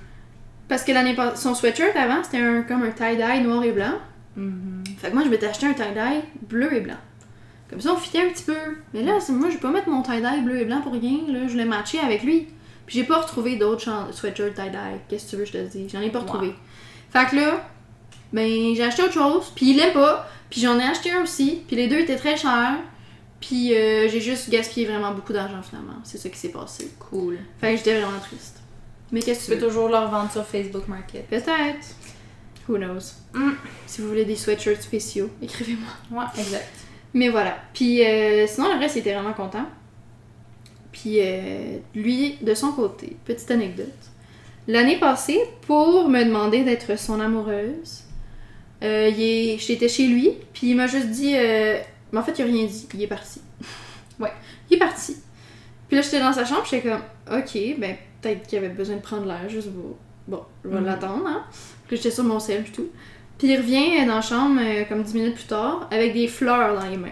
Parce 0.68 0.84
que 0.84 0.92
l'année 0.92 1.14
passée, 1.14 1.42
son 1.42 1.54
sweatshirt 1.56 1.96
avant, 1.96 2.24
c'était 2.24 2.40
un, 2.40 2.62
comme 2.64 2.84
un 2.84 2.92
tie-dye 2.92 3.42
noir 3.44 3.64
et 3.64 3.72
blanc. 3.72 3.94
Mhm. 4.36 4.84
Fait 4.98 5.10
que 5.10 5.14
moi, 5.14 5.24
je 5.24 5.30
m'étais 5.30 5.46
acheté 5.48 5.68
un 5.68 5.74
tie-dye 5.74 6.22
bleu 6.42 6.74
et 6.74 6.82
blanc. 6.82 6.98
Comme 7.70 7.82
ça, 7.82 7.94
on 7.94 7.98
fitait 7.98 8.22
un 8.22 8.30
petit 8.30 8.44
peu. 8.44 8.56
Mais 8.94 9.04
là, 9.04 9.20
c'est- 9.20 9.32
moi, 9.34 9.50
je 9.50 9.56
vais 9.56 9.60
pas 9.62 9.72
mettre 9.72 9.90
mon 9.90 10.02
tie-dye 10.02 10.42
bleu 10.44 10.60
et 10.62 10.66
blanc 10.66 10.82
pour 10.82 10.94
rien. 10.94 11.20
Là, 11.28 11.48
je 11.48 11.56
l'ai 11.58 11.66
matché 11.66 12.00
avec 12.00 12.24
lui. 12.24 12.48
Puis 12.86 12.98
j'ai 13.00 13.04
pas 13.04 13.20
retrouvé 13.22 13.56
d'autres 13.58 13.90
sweatshirts 14.12 14.54
tie-dye. 14.56 15.00
Qu'est-ce 15.10 15.26
que 15.26 15.30
tu 15.32 15.36
veux 15.38 15.46
je 15.46 15.52
te 15.54 15.58
dise? 15.58 15.92
J'en 15.92 16.02
ai 16.02 16.10
pas 16.10 16.20
retrouvé. 16.20 16.54
Fait 17.12 17.26
que 17.30 17.36
là, 17.36 17.68
ben, 18.34 18.76
j'ai 18.76 18.84
acheté 18.84 19.04
autre 19.04 19.14
chose. 19.14 19.52
Puis 19.56 19.72
il 19.72 19.78
l'aime 19.78 19.94
pas. 19.94 20.28
Puis 20.50 20.62
j'en 20.62 20.78
ai 20.80 20.84
acheté 20.84 21.12
un 21.12 21.24
aussi. 21.24 21.62
Puis 21.68 21.76
les 21.76 21.88
deux 21.88 22.00
étaient 22.00 22.16
très 22.18 22.38
chers. 22.38 22.78
Puis 23.40 23.74
euh, 23.76 24.08
j'ai 24.10 24.22
juste 24.22 24.50
gaspillé 24.50 24.86
vraiment 24.88 25.12
beaucoup 25.12 25.34
d'argent 25.34 25.62
finalement. 25.68 25.98
C'est 26.04 26.18
ça 26.18 26.30
qui 26.30 26.38
s'est 26.38 26.50
passé. 26.50 26.92
Cool. 27.00 27.38
Fait 27.60 27.72
que 27.72 27.78
j'étais 27.78 28.00
vraiment 28.00 28.20
triste. 28.20 28.60
Mais 29.12 29.22
qu'est-ce 29.22 29.48
que 29.48 29.54
Tu 29.54 29.58
peux 29.60 29.66
veux? 29.66 29.68
toujours 29.72 29.90
leur 29.90 30.10
vendre 30.10 30.32
sur 30.32 30.46
Facebook 30.46 30.88
Market. 30.88 31.28
Peut-être. 31.28 31.88
Who 32.68 32.78
knows? 32.78 33.14
Mm. 33.34 33.52
Si 33.86 34.02
vous 34.02 34.08
voulez 34.08 34.26
des 34.26 34.36
sweatshirts 34.36 34.82
spéciaux, 34.82 35.30
écrivez-moi. 35.42 36.20
Ouais, 36.22 36.28
exact. 36.42 36.68
Mais 37.14 37.30
voilà. 37.30 37.58
Puis 37.74 38.04
euh, 38.04 38.46
sinon, 38.48 38.74
le 38.74 38.80
reste, 38.80 38.96
il 38.96 39.00
était 39.00 39.14
vraiment 39.14 39.34
content. 39.34 39.66
Puis 40.92 41.18
euh, 41.20 41.78
lui, 41.94 42.38
de 42.42 42.54
son 42.54 42.72
côté, 42.72 43.18
petite 43.26 43.52
anecdote. 43.52 43.88
L'année 44.68 44.98
passée, 44.98 45.40
pour 45.68 46.10
me 46.10 46.24
demander 46.24 46.64
d'être 46.64 46.98
son 46.98 47.20
amoureuse, 47.20 48.04
euh, 48.84 49.12
est- 49.16 49.58
j'étais 49.60 49.88
chez 49.90 50.08
lui, 50.08 50.32
puis 50.54 50.72
il 50.72 50.76
m'a 50.76 50.88
juste 50.88 51.10
dit. 51.10 51.34
euh, 51.36 51.78
mais 52.12 52.20
en 52.20 52.24
fait, 52.24 52.34
il 52.40 52.42
a 52.42 52.46
rien 52.46 52.66
dit, 52.66 52.88
il 52.94 53.04
est 53.04 53.08
parti. 53.08 53.42
Ouais. 54.20 54.32
Il 54.70 54.76
est 54.76 54.80
parti. 54.80 55.18
Puis 55.88 55.98
là, 55.98 56.02
j'étais 56.02 56.20
dans 56.20 56.34
sa 56.34 56.46
chambre, 56.46 56.64
j'étais 56.70 56.90
comme, 56.90 57.02
ok, 57.32 57.58
ben 57.78 57.96
peut-être 58.30 58.48
qu'il 58.48 58.58
avait 58.58 58.70
besoin 58.70 58.96
de 58.98 59.02
prendre 59.02 59.26
l'air, 59.26 59.48
juste 59.50 59.70
pour. 59.74 59.96
Bon, 60.28 60.42
je 60.64 60.70
vais 60.70 60.80
Mhm. 60.80 60.86
l'attendre, 60.86 61.28
hein. 61.28 61.44
Puis 61.88 61.98
j'étais 61.98 62.12
sur 62.12 62.24
mon 62.24 62.40
sel 62.40 62.64
et 62.68 62.72
tout. 62.72 62.88
Puis 63.38 63.48
il 63.50 63.58
revient 63.58 64.06
dans 64.08 64.16
la 64.16 64.22
chambre, 64.22 64.60
euh, 64.64 64.84
comme 64.86 65.04
10 65.04 65.14
minutes 65.14 65.36
plus 65.36 65.46
tard, 65.46 65.88
avec 65.92 66.14
des 66.14 66.28
fleurs 66.28 66.80
dans 66.80 66.88
les 66.88 66.98
mains. 66.98 67.10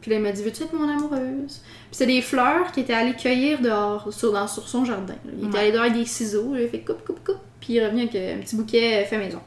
Puis 0.00 0.10
là, 0.10 0.16
il 0.18 0.22
m'a 0.22 0.32
dit 0.32 0.42
Veux-tu 0.42 0.64
être 0.64 0.72
mon 0.74 0.88
amoureuse? 0.88 1.62
Puis 1.62 1.92
c'est 1.92 2.06
des 2.06 2.20
fleurs 2.22 2.72
qu'il 2.72 2.82
était 2.82 2.92
allé 2.94 3.14
cueillir 3.14 3.60
dehors, 3.60 4.12
sur, 4.12 4.32
dans, 4.32 4.46
sur 4.46 4.68
son 4.68 4.84
jardin. 4.84 5.14
là. 5.24 5.32
Il 5.38 5.48
était 5.48 5.58
allé 5.58 5.72
dehors 5.72 5.82
avec 5.84 5.94
des 5.94 6.04
ciseaux, 6.04 6.54
là, 6.54 6.60
il 6.60 6.66
a 6.66 6.68
fait 6.68 6.80
coupe, 6.80 7.04
coupe, 7.06 7.24
coupe. 7.24 7.38
Puis 7.60 7.74
il 7.74 7.84
revenu 7.84 8.02
avec 8.02 8.14
euh, 8.14 8.36
un 8.36 8.38
petit 8.40 8.56
bouquet 8.56 9.02
euh, 9.02 9.06
fait 9.06 9.18
maison. 9.18 9.40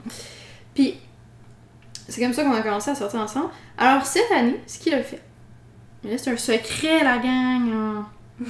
Puis 0.74 0.96
c'est 2.08 2.22
comme 2.22 2.34
ça 2.34 2.44
qu'on 2.44 2.54
a 2.54 2.62
commencé 2.62 2.92
à 2.92 2.96
sortir 2.96 3.20
ensemble. 3.22 3.50
Alors 3.78 4.06
cette 4.06 4.32
année, 4.32 4.60
ce 4.68 4.80
qu'il 4.80 4.94
a 4.94 5.02
fait, 5.04 5.22
c'est 6.18 6.30
un 6.32 6.38
secret, 6.38 7.04
la 7.04 7.18
gang. 7.18 7.70
là. 7.70 8.06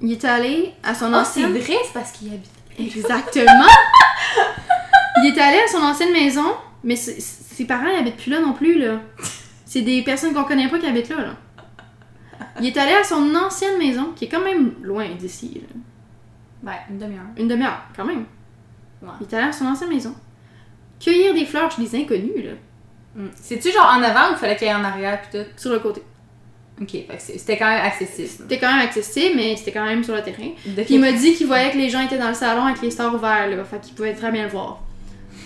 il 0.00 0.12
est 0.12 0.24
allé 0.24 0.72
à 0.82 0.94
son 0.94 1.10
c'est 1.10 1.16
ancienne. 1.16 1.52
vrai, 1.58 1.76
c'est 1.84 1.92
parce 1.94 2.12
qu'il 2.12 2.28
habite. 2.28 2.50
Exactement! 2.78 3.66
il 5.22 5.26
est 5.34 5.40
allé 5.40 5.58
à 5.58 5.68
son 5.68 5.78
ancienne 5.82 6.12
maison, 6.12 6.54
mais 6.84 6.96
c'est- 6.96 7.20
ses 7.20 7.64
parents 7.66 7.86
ils 7.88 7.98
habitent 7.98 8.16
plus 8.16 8.30
là 8.30 8.40
non 8.40 8.52
plus, 8.52 8.78
là. 8.78 9.00
C'est 9.64 9.82
des 9.82 10.02
personnes 10.02 10.32
qu'on 10.32 10.44
connaît 10.44 10.68
pas 10.68 10.78
qui 10.78 10.86
habitent 10.86 11.08
là, 11.10 11.16
là. 11.16 11.32
Il 12.60 12.66
est 12.66 12.76
allé 12.76 12.92
à 12.92 13.04
son 13.04 13.34
ancienne 13.34 13.78
maison, 13.78 14.12
qui 14.16 14.24
est 14.24 14.28
quand 14.28 14.42
même 14.42 14.74
loin 14.82 15.06
d'ici, 15.18 15.60
là. 15.62 16.70
Ouais, 16.72 16.78
une 16.90 16.98
demi-heure. 16.98 17.24
Une 17.36 17.48
demi-heure, 17.48 17.82
quand 17.96 18.04
même. 18.04 18.24
Ouais. 19.02 19.08
Il 19.20 19.26
est 19.26 19.34
allé 19.34 19.48
à 19.48 19.52
son 19.52 19.66
ancienne 19.66 19.90
maison. 19.90 20.14
Cueillir 20.98 21.34
des 21.34 21.44
fleurs 21.46 21.70
chez 21.70 21.82
des 21.82 21.96
inconnus, 22.02 22.44
là. 22.44 22.52
Mm. 23.14 23.28
C'est-tu 23.34 23.70
genre 23.72 23.86
en 23.96 24.02
avant 24.02 24.32
ou 24.32 24.36
fallait 24.36 24.56
qu'il 24.56 24.66
y 24.66 24.70
ait 24.70 24.74
en 24.74 24.82
arrière 24.84 25.20
pis 25.22 25.38
tout? 25.38 25.44
Sur 25.56 25.72
le 25.72 25.78
côté. 25.80 26.02
Ok, 26.80 26.96
c'était 27.18 27.56
quand 27.56 27.66
même 27.68 27.84
accessible. 27.84 28.28
C'était 28.28 28.58
quand 28.58 28.72
même 28.72 28.86
accessible, 28.86 29.34
mais 29.36 29.56
c'était 29.56 29.72
quand 29.72 29.84
même 29.84 30.04
sur 30.04 30.14
le 30.14 30.22
terrain. 30.22 30.50
De- 30.64 30.82
Puis 30.82 30.94
il 30.94 31.00
m'a 31.00 31.10
dit 31.12 31.34
qu'il 31.34 31.46
voyait 31.48 31.72
que 31.72 31.76
les 31.76 31.88
gens 31.90 32.00
étaient 32.00 32.18
dans 32.18 32.28
le 32.28 32.34
salon 32.34 32.62
avec 32.66 32.80
les 32.82 32.90
stores 32.92 33.14
ouverts, 33.14 33.48
là. 33.50 33.64
Fait 33.64 33.80
qu'il 33.80 33.94
pouvait 33.94 34.14
très 34.14 34.30
bien 34.30 34.44
le 34.44 34.48
voir. 34.50 34.80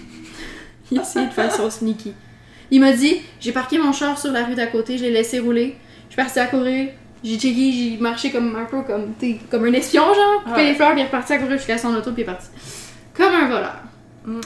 il 0.90 1.01
essayait 1.01 1.27
de 1.27 1.33
faire 1.33 1.51
son 1.53 1.71
sneaky. 1.71 2.12
Il 2.71 2.81
m'a 2.81 2.92
dit 2.92 3.16
J'ai 3.40 3.53
parqué 3.53 3.79
mon 3.79 3.92
char 3.92 4.18
sur 4.18 4.31
la 4.33 4.45
rue 4.45 4.55
d'à 4.55 4.66
côté, 4.66 4.99
je 4.99 5.05
l'ai 5.05 5.11
laissé 5.11 5.38
rouler. 5.38 5.77
Je 6.09 6.14
suis 6.14 6.23
partie 6.23 6.38
à 6.38 6.47
courir. 6.47 6.90
J'ai 7.25 7.38
checké, 7.38 7.73
j'ai 7.73 7.97
marché 7.99 8.31
comme 8.31 8.57
un 8.57 8.64
peu 8.64 8.83
comme, 8.83 9.14
comme 9.51 9.64
un 9.64 9.73
espion, 9.73 10.03
genre. 10.03 10.42
Coupé 10.45 10.57
Ouais. 10.57 10.66
les 10.71 10.75
fleurs, 10.75 10.90
puis 10.92 11.01
il 11.01 11.03
est 11.05 11.07
reparti 11.07 11.33
à 11.35 11.38
courir 11.38 11.57
jusqu'à 11.57 11.79
son 11.79 11.95
auto, 11.95 12.12
puis 12.12 12.23
il 12.23 12.23
est 12.23 12.25
parti. 12.27 12.49
Comme 13.14 13.33
un 13.33 13.47
voleur. 13.49 13.77
Mm. 14.27 14.40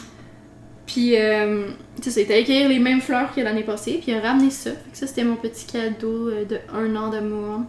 Puis, 0.87 1.17
euh, 1.17 1.67
tu 2.01 2.11
sais, 2.11 2.23
il 2.23 2.33
était 2.33 2.69
les 2.69 2.79
mêmes 2.79 3.01
fleurs 3.01 3.35
que 3.35 3.41
l'année 3.41 3.65
passée, 3.65 3.99
puis 4.01 4.13
il 4.13 4.15
a 4.15 4.21
ramené 4.21 4.51
ça. 4.51 4.71
Fait 4.71 4.91
que 4.93 4.97
ça, 4.97 5.07
c'était 5.07 5.25
mon 5.25 5.37
petit 5.37 5.67
cadeau 5.67 6.29
euh, 6.29 6.45
de 6.45 6.59
un 6.73 6.95
an 6.95 7.11
d'amour. 7.11 7.63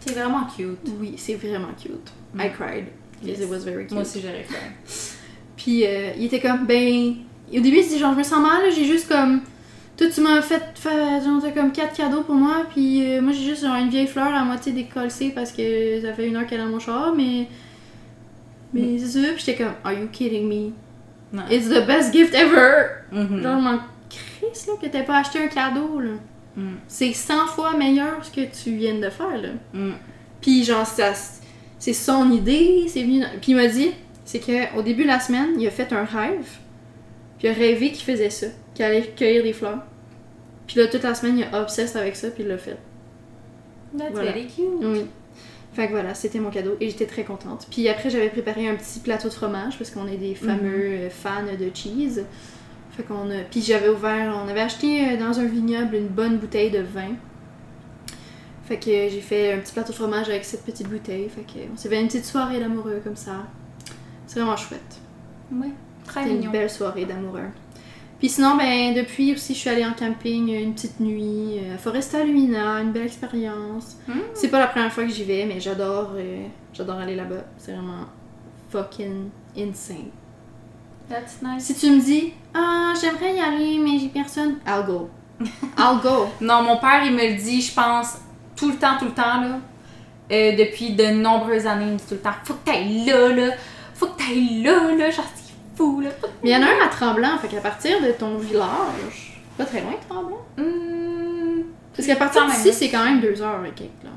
C'est 0.00 0.14
vraiment 0.14 0.44
cute. 0.56 0.78
Oui, 1.00 1.14
c'est 1.16 1.34
vraiment 1.34 1.68
cute. 1.80 2.10
Mm. 2.34 2.40
I 2.40 2.50
cried. 2.50 2.84
Because 3.22 3.38
Yes. 3.38 3.40
it 3.40 3.50
was 3.50 3.58
very 3.64 3.84
cute. 3.84 3.92
Moi 3.92 4.02
aussi, 4.02 4.20
j'aurais 4.20 4.42
fait. 4.42 5.16
Puis 5.56 5.86
euh, 5.86 6.10
il 6.18 6.24
était 6.24 6.40
comme, 6.40 6.66
ben. 6.66 7.14
Au 7.52 7.60
début, 7.60 7.78
il 7.78 7.84
s'est 7.84 7.94
dit, 7.94 7.98
genre, 7.98 8.14
je 8.14 8.18
me 8.18 8.22
sens 8.24 8.40
mal, 8.40 8.62
j'ai 8.74 8.84
juste 8.84 9.08
comme. 9.08 9.42
Toi, 9.96 10.06
tu 10.08 10.20
m'as 10.22 10.40
fait, 10.40 10.62
fait 10.74 11.22
genre, 11.22 11.42
comme 11.54 11.72
quatre 11.72 11.94
cadeaux 11.94 12.22
pour 12.22 12.34
moi, 12.34 12.64
puis 12.72 13.04
euh, 13.04 13.20
moi, 13.20 13.32
j'ai 13.32 13.44
juste 13.44 13.62
genre, 13.62 13.76
une 13.76 13.90
vieille 13.90 14.06
fleur 14.06 14.32
à 14.34 14.42
moitié 14.44 14.72
décollée 14.72 15.32
parce 15.34 15.52
que 15.52 16.00
ça 16.00 16.14
fait 16.14 16.26
une 16.26 16.36
heure 16.36 16.46
qu'elle 16.46 16.60
est 16.60 16.64
dans 16.64 16.70
mon 16.70 16.80
char, 16.80 17.14
mais. 17.14 17.46
Mais 18.72 18.98
c'est 18.98 19.20
ça, 19.20 19.28
puis 19.34 19.42
j'étais 19.44 19.62
comme, 19.62 19.74
Are 19.84 19.92
you 19.92 20.08
kidding 20.10 20.48
me? 20.48 20.72
Non. 21.32 21.42
It's 21.50 21.68
the 21.68 21.86
best 21.86 22.12
gift 22.12 22.34
ever! 22.34 23.04
Mhm. 23.12 23.42
Genre, 23.42 23.58
je 23.58 23.62
m'en 23.64 23.78
crisse, 24.08 24.66
là, 24.66 24.72
que 24.80 24.86
t'aies 24.86 25.04
pas 25.04 25.18
acheté 25.18 25.38
un 25.42 25.46
cadeau, 25.48 26.00
là. 26.00 26.10
Mm. 26.56 26.74
C'est 26.88 27.12
100 27.12 27.46
fois 27.46 27.76
meilleur 27.76 28.24
ce 28.24 28.30
que 28.32 28.40
tu 28.40 28.72
viens 28.76 28.94
de 28.98 29.08
faire, 29.10 29.40
là. 29.40 29.50
Mm. 29.72 29.92
Puis 30.40 30.64
genre, 30.64 30.84
ça, 30.86 31.12
c'est 31.78 31.92
son 31.92 32.30
idée, 32.32 32.86
c'est 32.88 33.02
venu... 33.02 33.20
dans- 33.20 33.28
Puis 33.40 33.52
il 33.52 33.56
m'a 33.56 33.68
dit, 33.68 33.92
c'est 34.24 34.40
que 34.40 34.76
au 34.76 34.82
début 34.82 35.02
de 35.04 35.08
la 35.08 35.20
semaine, 35.20 35.50
il 35.58 35.66
a 35.66 35.70
fait 35.70 35.92
un 35.92 36.04
rêve, 36.04 36.48
puis 37.38 37.46
il 37.46 37.50
a 37.50 37.52
rêvé 37.52 37.92
qu'il 37.92 38.04
faisait 38.04 38.30
ça, 38.30 38.46
qu'il 38.74 38.84
allait 38.84 39.02
cueillir 39.16 39.44
des 39.44 39.52
fleurs. 39.52 39.84
Puis 40.66 40.78
là, 40.80 40.88
toute 40.88 41.02
la 41.04 41.14
semaine, 41.14 41.38
il 41.38 41.44
a 41.54 41.62
obsessed 41.62 41.96
avec 41.96 42.16
ça, 42.16 42.30
puis 42.30 42.42
il 42.42 42.48
l'a 42.48 42.58
fait. 42.58 42.76
That's 43.96 44.10
Voilà. 44.12 44.32
very 44.32 44.46
cute. 44.46 44.64
Oui. 44.82 45.06
Fait 45.72 45.86
que 45.86 45.92
voilà, 45.92 46.14
c'était 46.14 46.40
mon 46.40 46.50
cadeau, 46.50 46.76
et 46.80 46.90
j'étais 46.90 47.06
très 47.06 47.22
contente. 47.24 47.66
Puis 47.70 47.88
après, 47.88 48.10
j'avais 48.10 48.28
préparé 48.28 48.68
un 48.68 48.74
petit 48.74 48.98
plateau 48.98 49.28
de 49.28 49.34
fromage, 49.34 49.78
parce 49.78 49.90
qu'on 49.90 50.08
est 50.08 50.16
des 50.16 50.34
fameux 50.34 50.92
euh, 50.92 51.10
fans 51.10 51.44
de 51.44 51.70
cheese. 51.72 52.24
Fait 52.96 53.04
qu'on 53.04 53.30
a... 53.30 53.42
Puis 53.50 53.62
j'avais 53.62 53.88
ouvert, 53.88 54.36
on 54.44 54.48
avait 54.48 54.60
acheté 54.60 55.12
euh, 55.12 55.16
dans 55.16 55.38
un 55.38 55.44
vignoble 55.44 55.94
une 55.94 56.08
bonne 56.08 56.38
bouteille 56.38 56.70
de 56.70 56.80
vin. 56.80 57.14
Fait 58.64 58.78
que 58.78 58.90
j'ai 58.90 59.20
fait 59.20 59.52
un 59.52 59.58
petit 59.58 59.72
plateau 59.72 59.90
de 59.92 59.96
fromage 59.96 60.28
avec 60.28 60.44
cette 60.44 60.64
petite 60.64 60.88
bouteille. 60.88 61.28
Fait 61.28 61.42
que 61.42 61.58
s'est 61.76 61.88
fait 61.88 62.00
une 62.00 62.06
petite 62.08 62.24
soirée 62.24 62.60
d'amoureux 62.60 63.00
comme 63.02 63.16
ça. 63.16 63.46
C'est 64.26 64.38
vraiment 64.38 64.56
chouette. 64.56 65.00
Ouais, 65.52 65.70
très 66.04 66.20
C'était 66.22 66.34
une 66.34 66.38
mignon. 66.40 66.52
belle 66.52 66.70
soirée 66.70 67.04
d'amoureux. 67.04 67.48
Puis 68.20 68.28
sinon, 68.28 68.56
ben 68.56 68.92
depuis 68.94 69.32
aussi, 69.32 69.54
je 69.54 69.58
suis 69.58 69.70
allée 69.70 69.84
en 69.84 69.94
camping 69.94 70.54
euh, 70.54 70.62
une 70.62 70.74
petite 70.74 71.00
nuit 71.00 71.58
euh, 71.58 71.74
à 71.74 71.78
Foresta 71.78 72.22
Lumina, 72.22 72.82
une 72.82 72.92
belle 72.92 73.06
expérience. 73.06 73.96
Mm. 74.06 74.12
C'est 74.34 74.48
pas 74.48 74.60
la 74.60 74.66
première 74.66 74.92
fois 74.92 75.04
que 75.04 75.10
j'y 75.10 75.24
vais, 75.24 75.46
mais 75.46 75.58
j'adore 75.58 76.12
euh, 76.16 76.44
j'adore 76.74 76.98
aller 76.98 77.16
là-bas. 77.16 77.44
C'est 77.56 77.72
vraiment 77.72 78.04
fucking 78.68 79.30
insane. 79.56 80.10
That's 81.08 81.40
nice. 81.42 81.64
Si 81.64 81.74
tu 81.74 81.90
me 81.90 82.00
dis, 82.00 82.34
ah, 82.54 82.92
j'aimerais 83.00 83.34
y 83.34 83.40
aller, 83.40 83.78
mais 83.78 83.98
j'ai 83.98 84.08
personne, 84.08 84.58
I'll 84.66 84.84
go. 84.86 85.08
I'll 85.78 86.00
go. 86.02 86.28
Non, 86.42 86.62
mon 86.62 86.76
père, 86.76 87.02
il 87.04 87.12
me 87.12 87.26
le 87.26 87.42
dit, 87.42 87.62
je 87.62 87.74
pense, 87.74 88.18
tout 88.54 88.68
le 88.68 88.76
temps, 88.76 88.98
tout 88.98 89.06
le 89.06 89.12
temps, 89.12 89.40
là. 89.40 89.58
Euh, 90.30 90.56
depuis 90.56 90.90
de 90.90 91.06
nombreuses 91.06 91.66
années, 91.66 91.86
il 91.86 91.92
me 91.94 91.96
dit 91.96 92.04
tout 92.06 92.14
le 92.14 92.20
temps, 92.20 92.34
faut 92.44 92.54
que 92.54 92.66
t'ailles 92.66 93.06
là, 93.06 93.28
là. 93.28 93.54
Faut 93.94 94.06
que 94.08 94.18
t'ailles 94.18 94.62
là, 94.62 94.94
là. 94.94 95.10
Genre, 95.10 95.24
fou, 95.80 96.00
là. 96.00 96.10
Mais 96.42 96.50
il 96.50 96.52
y 96.52 96.56
en 96.56 96.62
a 96.62 96.66
un 96.66 96.86
à 96.86 96.88
Tremblant, 96.88 97.38
fait 97.40 97.48
qu'à 97.48 97.60
partir 97.60 98.00
de 98.02 98.12
ton 98.12 98.36
village, 98.36 99.40
pas 99.56 99.64
très 99.64 99.80
loin, 99.80 99.92
Tremblant. 100.08 100.38
Hmm. 100.58 101.62
Parce 101.96 102.06
qu'à 102.06 102.16
partir 102.16 102.46
d'ici, 102.46 102.72
c'est 102.72 102.88
quand 102.88 103.04
même 103.04 103.20
deux 103.20 103.40
heures 103.42 103.64
et 103.66 103.70
quelques, 103.70 103.90
là. 104.04 104.10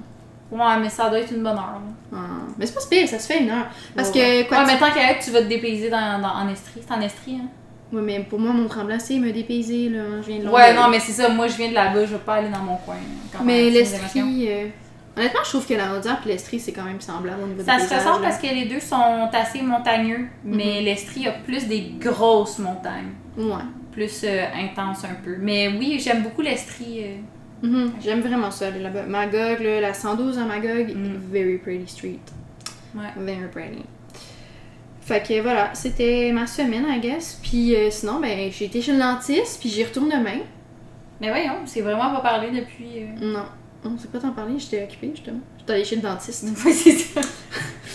Ouais, 0.51 0.79
mais 0.81 0.89
ça 0.89 1.09
doit 1.09 1.19
être 1.19 1.31
une 1.31 1.41
bonne 1.43 1.53
heure. 1.57 1.79
Ah. 2.13 2.17
Mais 2.57 2.65
c'est 2.67 2.75
pas 2.75 2.81
pire, 2.89 3.07
ça 3.07 3.17
se 3.17 3.25
fait 3.25 3.39
une 3.41 3.49
heure. 3.49 3.65
Parce 3.95 4.09
Ouais. 4.11 4.43
que, 4.43 4.47
quoi, 4.49 4.59
Ouais, 4.59 4.65
tu- 4.65 4.71
mais 4.73 4.79
tant 4.79 4.91
qu'à 4.93 5.11
être, 5.11 5.23
tu 5.25 5.31
vas 5.31 5.41
te 5.41 5.47
dépayser 5.47 5.89
dans, 5.89 6.21
dans, 6.21 6.27
en 6.29 6.47
Estrie. 6.49 6.81
C'est 6.87 6.93
en 6.93 7.01
Estrie, 7.01 7.37
hein? 7.41 7.47
Ouais, 7.91 8.01
mais 8.01 8.19
pour 8.19 8.39
moi, 8.39 8.53
mon 8.53 8.67
Tremblant, 8.67 8.97
c'est 8.99 9.17
me 9.17 9.31
dépayser, 9.31 9.89
là. 9.89 10.01
Je 10.21 10.27
viens 10.31 10.39
de 10.43 10.47
Ouais, 10.49 10.73
non, 10.75 10.89
mais 10.89 10.99
c'est 10.99 11.11
ça. 11.11 11.29
Moi, 11.29 11.47
je 11.47 11.55
viens 11.57 11.69
de 11.69 11.73
là-bas, 11.73 12.05
je 12.05 12.11
vais 12.13 12.19
pas 12.19 12.35
aller 12.35 12.49
dans 12.49 12.59
mon 12.59 12.75
coin. 12.77 12.95
quand 13.35 13.43
Mais 13.43 13.69
l'Estrie. 13.71 14.47
euh, 14.49 14.67
Honnêtement, 15.15 15.41
je 15.43 15.49
trouve 15.49 15.67
que 15.67 15.73
la 15.75 15.95
Audière 15.95 16.19
et 16.25 16.27
l'Estrie, 16.29 16.59
c'est 16.59 16.71
quand 16.71 16.83
même 16.83 16.99
semblable 16.99 17.43
au 17.43 17.47
niveau 17.47 17.61
Ça 17.63 17.77
des 17.77 17.83
se 17.85 17.93
ressemble 17.93 18.23
parce 18.23 18.39
que 18.39 18.47
les 18.47 18.65
deux 18.65 18.79
sont 18.79 19.29
assez 19.31 19.61
montagneux, 19.61 20.27
mais 20.43 20.79
Mhm. 20.79 20.85
l'Estrie 20.85 21.27
a 21.27 21.31
plus 21.33 21.67
des 21.67 21.93
grosses 21.99 22.57
montagnes. 22.59 23.11
Ouais. 23.37 23.61
Plus 23.91 24.21
euh, 24.23 24.43
intense 24.55 25.03
un 25.05 25.13
peu. 25.23 25.35
Mais 25.39 25.67
oui, 25.67 25.99
j'aime 26.03 26.23
beaucoup 26.23 26.41
l'Estrie. 26.41 27.03
euh. 27.03 27.17
Mhm, 27.67 27.93
J'aime 28.03 28.21
vraiment 28.21 28.49
ça, 28.51 28.67
aller 28.67 28.79
là-bas. 28.79 29.03
Magog, 29.03 29.59
là, 29.61 29.79
la 29.81 29.93
112 29.93 30.37
à 30.39 30.45
Magog, 30.45 30.95
Mm. 30.95 31.15
very 31.31 31.57
pretty 31.59 31.87
street. 31.87 32.19
Ouais. 32.95 33.03
Very 33.17 33.47
pretty. 33.51 33.83
Fait 35.01 35.21
que 35.25 35.41
voilà, 35.41 35.69
c'était 35.73 36.31
ma 36.33 36.47
semaine, 36.47 36.85
I 36.89 36.99
guess. 36.99 37.39
Puis 37.43 37.75
euh, 37.75 37.89
sinon, 37.91 38.19
ben, 38.19 38.49
j'ai 38.51 38.65
été 38.65 38.81
chez 38.81 38.93
le 38.93 38.99
dentiste, 38.99 39.59
puis 39.59 39.69
j'y 39.69 39.83
retourne 39.83 40.09
demain. 40.09 40.39
Mais 41.21 41.29
voyons, 41.29 41.57
c'est 41.65 41.81
vraiment 41.81 42.09
pas 42.15 42.21
parlé 42.21 42.49
depuis. 42.51 43.05
Non, 43.21 43.45
on 43.85 43.97
sait 43.97 44.07
pas 44.07 44.19
t'en 44.19 44.31
parler, 44.31 44.55
j'étais 44.57 44.83
occupée 44.83 45.11
justement. 45.15 45.39
J'étais 45.59 45.73
allée 45.73 45.85
chez 45.85 45.95
le 45.97 46.01
dentiste. 46.01 46.43
Ouais, 46.65 46.71
c'est 46.73 46.91
ça. 46.97 47.21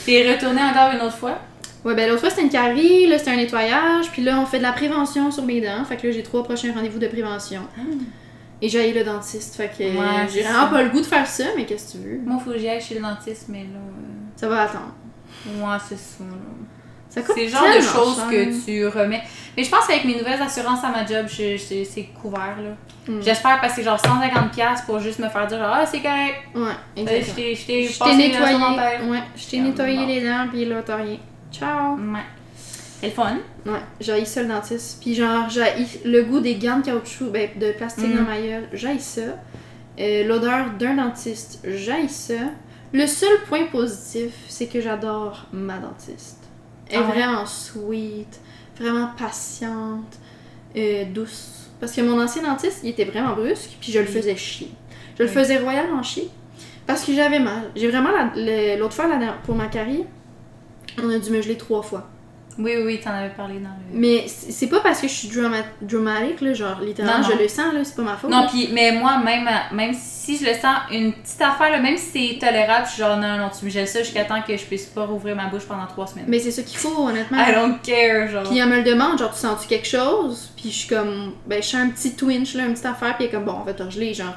T'es 0.06 0.32
retourné 0.32 0.62
encore 0.62 0.92
une 0.94 1.00
autre 1.06 1.16
fois? 1.16 1.38
Ouais, 1.84 1.94
ben 1.94 2.08
l'autre 2.08 2.20
fois 2.20 2.30
c'était 2.30 2.42
une 2.42 2.48
carie, 2.50 3.06
là 3.06 3.18
c'était 3.18 3.30
un 3.30 3.36
nettoyage, 3.36 4.10
puis 4.10 4.22
là 4.22 4.38
on 4.40 4.46
fait 4.46 4.58
de 4.58 4.62
la 4.64 4.72
prévention 4.72 5.30
sur 5.30 5.44
mes 5.44 5.60
dents. 5.60 5.84
Fait 5.84 5.96
que 5.96 6.06
là 6.06 6.12
j'ai 6.12 6.22
trois 6.22 6.42
prochains 6.42 6.72
rendez-vous 6.74 6.98
de 6.98 7.06
prévention. 7.08 7.62
Et 8.60 8.68
j'ai 8.68 8.92
le 8.92 9.04
dentiste, 9.04 9.54
fait 9.54 9.68
que 9.68 9.82
Ouais, 9.84 9.98
euh, 9.98 10.26
j'ai 10.32 10.42
vraiment 10.42 10.68
pas 10.68 10.82
le 10.82 10.90
goût 10.90 11.00
de 11.00 11.06
faire 11.06 11.26
ça, 11.26 11.44
mais 11.56 11.64
qu'est-ce 11.64 11.92
que 11.92 11.98
tu 11.98 12.04
veux? 12.08 12.18
Moi, 12.24 12.40
faut 12.44 12.50
que 12.50 12.58
j'y 12.58 12.68
aille 12.68 12.80
chez 12.80 12.96
le 12.96 13.00
dentiste, 13.02 13.44
mais 13.48 13.60
là. 13.62 13.78
Ça 14.34 14.48
va 14.48 14.62
attendre. 14.62 14.94
euh, 15.46 15.62
Ouais, 15.64 15.78
c'est 15.88 15.96
ça. 15.96 16.24
là. 16.24 16.34
C'est 17.10 17.44
le 17.44 17.48
genre 17.48 17.62
de 17.76 17.80
choses 17.80 18.22
que 18.30 18.64
tu 18.64 18.86
remets. 18.86 19.22
Mais 19.56 19.64
je 19.64 19.70
pense 19.70 19.86
qu'avec 19.86 20.04
mes 20.04 20.14
nouvelles 20.16 20.40
assurances 20.40 20.84
à 20.84 20.90
ma 20.90 21.04
job, 21.04 21.26
c'est 21.28 22.08
couvert 22.20 22.56
là. 22.62 22.70
Mm. 23.12 23.20
J'espère 23.22 23.60
parce 23.60 23.72
que 23.72 23.80
c'est 23.80 23.84
genre 23.84 23.98
150$ 23.98 24.84
pour 24.86 24.98
juste 25.00 25.18
me 25.18 25.28
faire 25.28 25.46
dire 25.46 25.58
genre, 25.58 25.72
ah 25.72 25.86
c'est 25.86 26.00
correct. 26.00 26.36
Ouais, 26.54 26.62
Euh, 26.62 27.00
exactement. 27.00 27.24
Je 27.36 27.66
t'ai- 27.66 27.84
je 27.86 28.16
nettoyé. 28.16 29.10
Ouais, 29.10 29.22
je 29.36 29.46
t'ai 29.46 29.60
nettoyé 29.60 29.96
bon. 29.96 30.06
les 30.06 30.20
dents, 30.28 30.46
puis 30.50 30.64
là, 30.66 30.82
t'as 30.84 30.96
rien. 30.96 31.16
Ciao! 31.50 31.94
Ouais. 31.96 32.20
C'est 33.00 33.06
le 33.06 33.12
fun. 33.12 33.36
Ouais, 33.64 33.78
j'ai 34.00 34.24
ça 34.24 34.42
le 34.42 34.48
dentiste. 34.48 34.98
Puis 35.00 35.14
genre, 35.14 35.48
j'ai 35.48 35.62
le 36.04 36.22
goût 36.24 36.40
des 36.40 36.56
gants 36.56 36.78
de 36.80 36.84
caoutchouc, 36.84 37.30
ben, 37.30 37.48
de 37.58 37.72
plastique 37.72 38.08
Mm. 38.14 38.16
dans 38.18 38.24
ma 38.30 38.40
gueule, 38.40 38.68
j'ai 38.72 38.98
ça. 38.98 39.20
Euh, 39.98 40.24
L'odeur 40.28 40.66
d'un 40.78 40.94
dentiste, 40.94 41.60
j'ai 41.64 42.06
ça. 42.08 42.34
Le 42.92 43.06
seul 43.06 43.40
point 43.48 43.64
positif, 43.72 44.32
c'est 44.48 44.66
que 44.66 44.80
j'adore 44.80 45.46
ma 45.52 45.78
dentiste. 45.78 46.37
Elle 46.90 46.96
est 46.96 47.02
Ah 47.02 47.06
ouais? 47.08 47.14
vraiment 47.14 47.46
sweet, 47.46 48.40
vraiment 48.80 49.10
patiente, 49.18 50.18
euh, 50.76 51.04
douce. 51.06 51.68
Parce 51.80 51.92
que 51.92 52.00
mon 52.00 52.20
ancien 52.20 52.42
dentiste, 52.42 52.80
il 52.82 52.90
était 52.90 53.04
vraiment 53.04 53.34
brusque, 53.34 53.76
puis 53.80 53.92
je 53.92 53.98
le 54.00 54.06
faisais 54.06 54.36
chier. 54.36 54.70
Je 55.18 55.22
le 55.24 55.28
faisais 55.28 55.58
royalement 55.58 56.02
chier. 56.02 56.28
Parce 56.86 57.04
que 57.04 57.12
j'avais 57.14 57.38
mal. 57.40 57.70
J'ai 57.76 57.88
vraiment, 57.88 58.10
la- 58.10 58.76
l'autre 58.76 58.94
fois, 58.94 59.06
la- 59.06 59.32
pour 59.44 59.54
ma 59.54 59.66
carie, 59.68 60.04
on 61.02 61.10
a 61.10 61.18
dû 61.18 61.30
me 61.30 61.40
geler 61.42 61.56
trois 61.56 61.82
fois. 61.82 62.08
Oui, 62.58 62.72
oui, 62.76 62.82
oui, 62.84 63.00
t'en 63.00 63.10
avais 63.10 63.28
parlé 63.30 63.54
dans 63.60 63.68
le. 63.68 63.98
Mais 63.98 64.26
c'est 64.26 64.66
pas 64.66 64.80
parce 64.80 65.00
que 65.00 65.06
je 65.06 65.12
suis 65.12 65.28
drama 65.28 65.58
dramatique, 65.80 66.40
là, 66.40 66.54
genre 66.54 66.80
littéralement, 66.80 67.22
Non, 67.22 67.28
non. 67.28 67.36
je 67.36 67.42
le 67.42 67.48
sens, 67.48 67.72
là, 67.72 67.84
c'est 67.84 67.94
pas 67.94 68.02
ma 68.02 68.16
faute. 68.16 68.30
Non, 68.30 68.48
puis, 68.48 68.70
mais 68.72 68.90
moi, 68.90 69.18
même, 69.18 69.48
même 69.72 69.94
si 69.94 70.36
je 70.36 70.44
le 70.44 70.54
sens, 70.54 70.76
une 70.90 71.12
petite 71.12 71.40
affaire, 71.40 71.70
là, 71.70 71.78
même 71.78 71.96
si 71.96 72.34
c'est 72.34 72.38
tolérable, 72.44 72.86
je 72.86 72.94
suis 72.94 73.02
genre, 73.02 73.16
non, 73.16 73.38
non, 73.38 73.48
tu 73.56 73.64
me 73.64 73.70
gèles 73.70 73.86
ça 73.86 74.02
jusqu'à 74.02 74.24
temps 74.24 74.42
que 74.42 74.56
je 74.56 74.64
puisse 74.64 74.86
pas 74.86 75.04
rouvrir 75.04 75.36
ma 75.36 75.46
bouche 75.46 75.66
pendant 75.66 75.86
trois 75.86 76.08
semaines. 76.08 76.24
Mais 76.26 76.40
c'est 76.40 76.50
ça 76.50 76.62
qu'il 76.62 76.78
faut, 76.78 77.06
honnêtement. 77.08 77.38
I 77.38 77.52
don't 77.54 77.78
care, 77.80 78.28
genre. 78.28 78.48
Puis 78.50 78.58
elle 78.58 78.68
me 78.68 78.78
le 78.78 78.82
demande, 78.82 79.18
genre, 79.20 79.32
tu 79.32 79.38
sens-tu 79.38 79.68
quelque 79.68 79.86
chose? 79.86 80.50
Puis 80.56 80.70
je 80.72 80.76
suis 80.78 80.88
comme, 80.88 81.34
ben, 81.46 81.62
je 81.62 81.68
sens 81.68 81.80
un 81.80 81.90
petit 81.90 82.16
twinge, 82.16 82.54
là, 82.54 82.64
une 82.64 82.72
petite 82.72 82.86
affaire, 82.86 83.16
puis 83.16 83.26
elle 83.26 83.30
est 83.30 83.34
comme, 83.34 83.44
bon, 83.44 83.58
on 83.60 83.64
va 83.64 83.72
te 83.72 83.88
geler, 83.88 84.14
genre. 84.14 84.34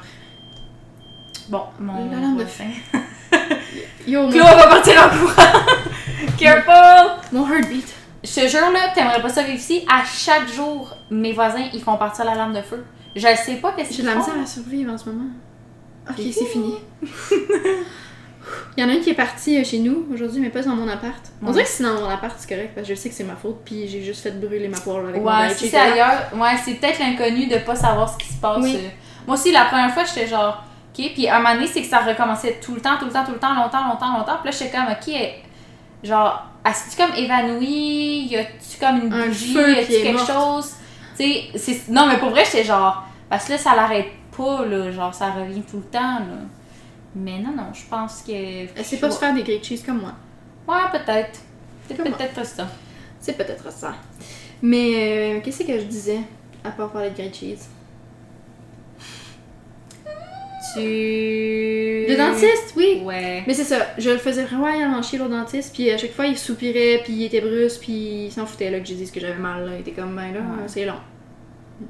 Bon, 1.48 1.62
mon 1.80 2.08
La 2.08 2.20
lame 2.20 2.36
de 2.36 2.44
voisin. 2.44 2.70
Yo, 4.06 4.22
mon, 4.22 4.30
va 4.30 4.66
partir 4.68 4.94
en 5.02 5.08
courant! 5.08 5.58
Careful! 6.38 7.10
mon 7.32 7.46
heartbeat. 7.50 7.94
Je 8.24 8.34
te 8.34 8.46
jure, 8.48 8.70
là, 8.70 8.90
t'aimerais 8.94 9.20
pas 9.20 9.28
ça 9.28 9.42
vivre 9.42 9.58
ici. 9.58 9.84
À 9.90 10.04
chaque 10.04 10.48
jour, 10.48 10.94
mes 11.10 11.32
voisins, 11.32 11.64
ils 11.72 11.80
font 11.82 11.96
partir 11.96 12.24
la 12.24 12.34
lampe 12.34 12.54
de 12.54 12.62
feu. 12.62 12.84
Je 13.16 13.22
sais 13.44 13.56
pas 13.56 13.72
qu'est-ce 13.72 13.90
J'ai 13.90 13.96
qu'ils 13.96 14.04
de 14.04 14.10
la 14.10 14.16
misère 14.16 14.34
à 14.42 14.46
survivre 14.46 14.92
en 14.92 14.98
ce 14.98 15.08
moment. 15.10 15.30
Ok, 16.08 16.16
C'est 16.18 16.44
fini. 16.46 16.74
Il 18.76 18.82
y 18.82 18.84
en 18.84 18.88
a 18.88 18.92
une 18.94 19.00
qui 19.00 19.10
est 19.10 19.14
partie 19.14 19.58
euh, 19.60 19.64
chez 19.64 19.78
nous 19.78 20.06
aujourd'hui, 20.12 20.40
mais 20.40 20.50
pas 20.50 20.62
dans 20.62 20.74
mon 20.74 20.88
appart. 20.88 21.22
On 21.42 21.50
dirait 21.52 21.64
que 21.64 21.70
c'est 21.70 21.84
dans 21.84 21.94
mon 21.94 22.08
appart, 22.08 22.34
c'est 22.38 22.48
correct, 22.48 22.72
parce 22.74 22.88
que 22.88 22.94
je 22.94 22.98
sais 23.00 23.08
que 23.08 23.14
c'est 23.14 23.22
ma 23.24 23.36
faute, 23.36 23.60
puis 23.64 23.86
j'ai 23.86 24.02
juste 24.02 24.22
fait 24.22 24.32
brûler 24.32 24.66
ma 24.68 24.78
poêle 24.78 25.06
avec 25.08 25.22
mon 25.22 25.28
Ouais, 25.28 25.48
si 25.54 25.68
c'est 25.68 25.76
ailleurs, 25.78 26.28
ouais, 26.34 26.56
c'est 26.64 26.74
peut-être 26.74 26.98
l'inconnu 26.98 27.46
de 27.46 27.58
pas 27.58 27.74
savoir 27.76 28.08
ce 28.12 28.18
qui 28.18 28.32
se 28.32 28.40
passe. 28.40 28.58
Oui. 28.62 28.76
euh. 28.76 28.88
Moi 29.26 29.36
aussi, 29.36 29.52
la 29.52 29.66
première 29.66 29.92
fois, 29.92 30.04
j'étais 30.04 30.26
genre, 30.26 30.64
ok, 30.98 31.10
puis 31.14 31.28
à 31.28 31.36
un 31.36 31.38
moment 31.40 31.54
donné, 31.54 31.66
c'est 31.68 31.82
que 31.82 31.88
ça 31.88 32.00
recommençait 32.00 32.58
tout 32.64 32.74
le 32.74 32.80
temps, 32.80 32.96
tout 32.98 33.04
le 33.06 33.12
temps, 33.12 33.24
tout 33.24 33.32
le 33.32 33.38
temps, 33.38 33.54
longtemps, 33.54 33.86
longtemps, 33.88 34.18
longtemps. 34.18 34.36
Puis 34.42 34.50
là, 34.50 34.56
j'étais 34.58 34.70
comme, 34.76 34.86
ok, 34.90 35.08
elle- 35.08 35.34
genre, 36.64 36.74
est-tu 36.74 36.96
comme 36.96 37.14
évanouie? 37.16 38.26
Y 38.30 38.36
a-tu 38.36 38.78
comme 38.80 39.06
une 39.06 39.12
Un 39.12 39.26
bougie? 39.26 39.52
y 39.54 39.58
a-tu 39.78 39.86
quelque 39.92 40.12
morte. 40.12 40.32
chose? 40.32 40.72
Tu 41.18 41.58
sais, 41.58 41.80
non, 41.88 42.06
mais 42.06 42.18
pour 42.18 42.30
vrai, 42.30 42.44
j'étais 42.44 42.64
genre, 42.64 43.04
parce 43.28 43.44
que 43.46 43.52
là, 43.52 43.58
ça 43.58 43.74
l'arrête 43.76 44.08
pas, 44.36 44.64
là, 44.64 44.90
genre, 44.90 45.14
ça 45.14 45.30
revient 45.30 45.62
tout 45.62 45.76
le 45.78 45.82
temps, 45.84 46.18
là. 46.18 46.38
Mais 47.14 47.38
non, 47.38 47.52
non, 47.54 47.66
je 47.74 47.82
pense 47.90 48.22
que. 48.26 48.32
Elle 48.32 48.84
sait 48.84 48.96
pas 48.96 49.10
se 49.10 49.18
faire 49.18 49.34
des 49.34 49.42
grilled 49.42 49.62
cheese 49.62 49.82
comme 49.84 50.00
moi. 50.00 50.12
Ouais, 50.66 50.90
peut-être. 50.98 51.40
Peut-être 51.88 52.46
ça. 52.46 52.66
C'est 53.20 53.36
peut-être 53.36 53.70
ça. 53.70 53.92
Mais 54.62 55.36
euh, 55.36 55.40
qu'est-ce 55.44 55.62
que 55.64 55.78
je 55.78 55.84
disais, 55.84 56.20
à 56.64 56.70
part 56.70 56.90
parler 56.90 57.10
de 57.10 57.14
grilled 57.14 57.34
cheese? 57.34 57.68
Tu. 60.74 62.06
Le 62.08 62.16
dentiste, 62.16 62.72
oui! 62.76 63.00
Ouais. 63.04 63.42
Mais 63.46 63.54
c'est 63.54 63.64
ça, 63.64 63.78
je 63.98 64.10
le 64.10 64.18
faisais 64.18 64.44
royalement 64.44 65.02
chier 65.02 65.18
l'autre 65.18 65.30
dentiste, 65.30 65.74
puis 65.74 65.90
à 65.90 65.98
chaque 65.98 66.12
fois 66.12 66.26
il 66.26 66.36
soupirait, 66.38 67.00
puis 67.04 67.12
il 67.14 67.24
était 67.24 67.40
brusque, 67.40 67.80
puis 67.82 68.24
il 68.26 68.30
s'en 68.32 68.46
foutait 68.46 68.70
là 68.70 68.80
que 68.80 68.86
j'ai 68.86 68.94
dit 68.94 69.10
que 69.10 69.20
j'avais 69.20 69.34
mal. 69.38 69.64
Là. 69.66 69.72
Il 69.76 69.80
était 69.80 69.92
comme, 69.92 70.14
ben 70.16 70.32
là, 70.32 70.40
Ouais. 70.40 70.62
c'est 70.66 70.84
long. 70.84 71.00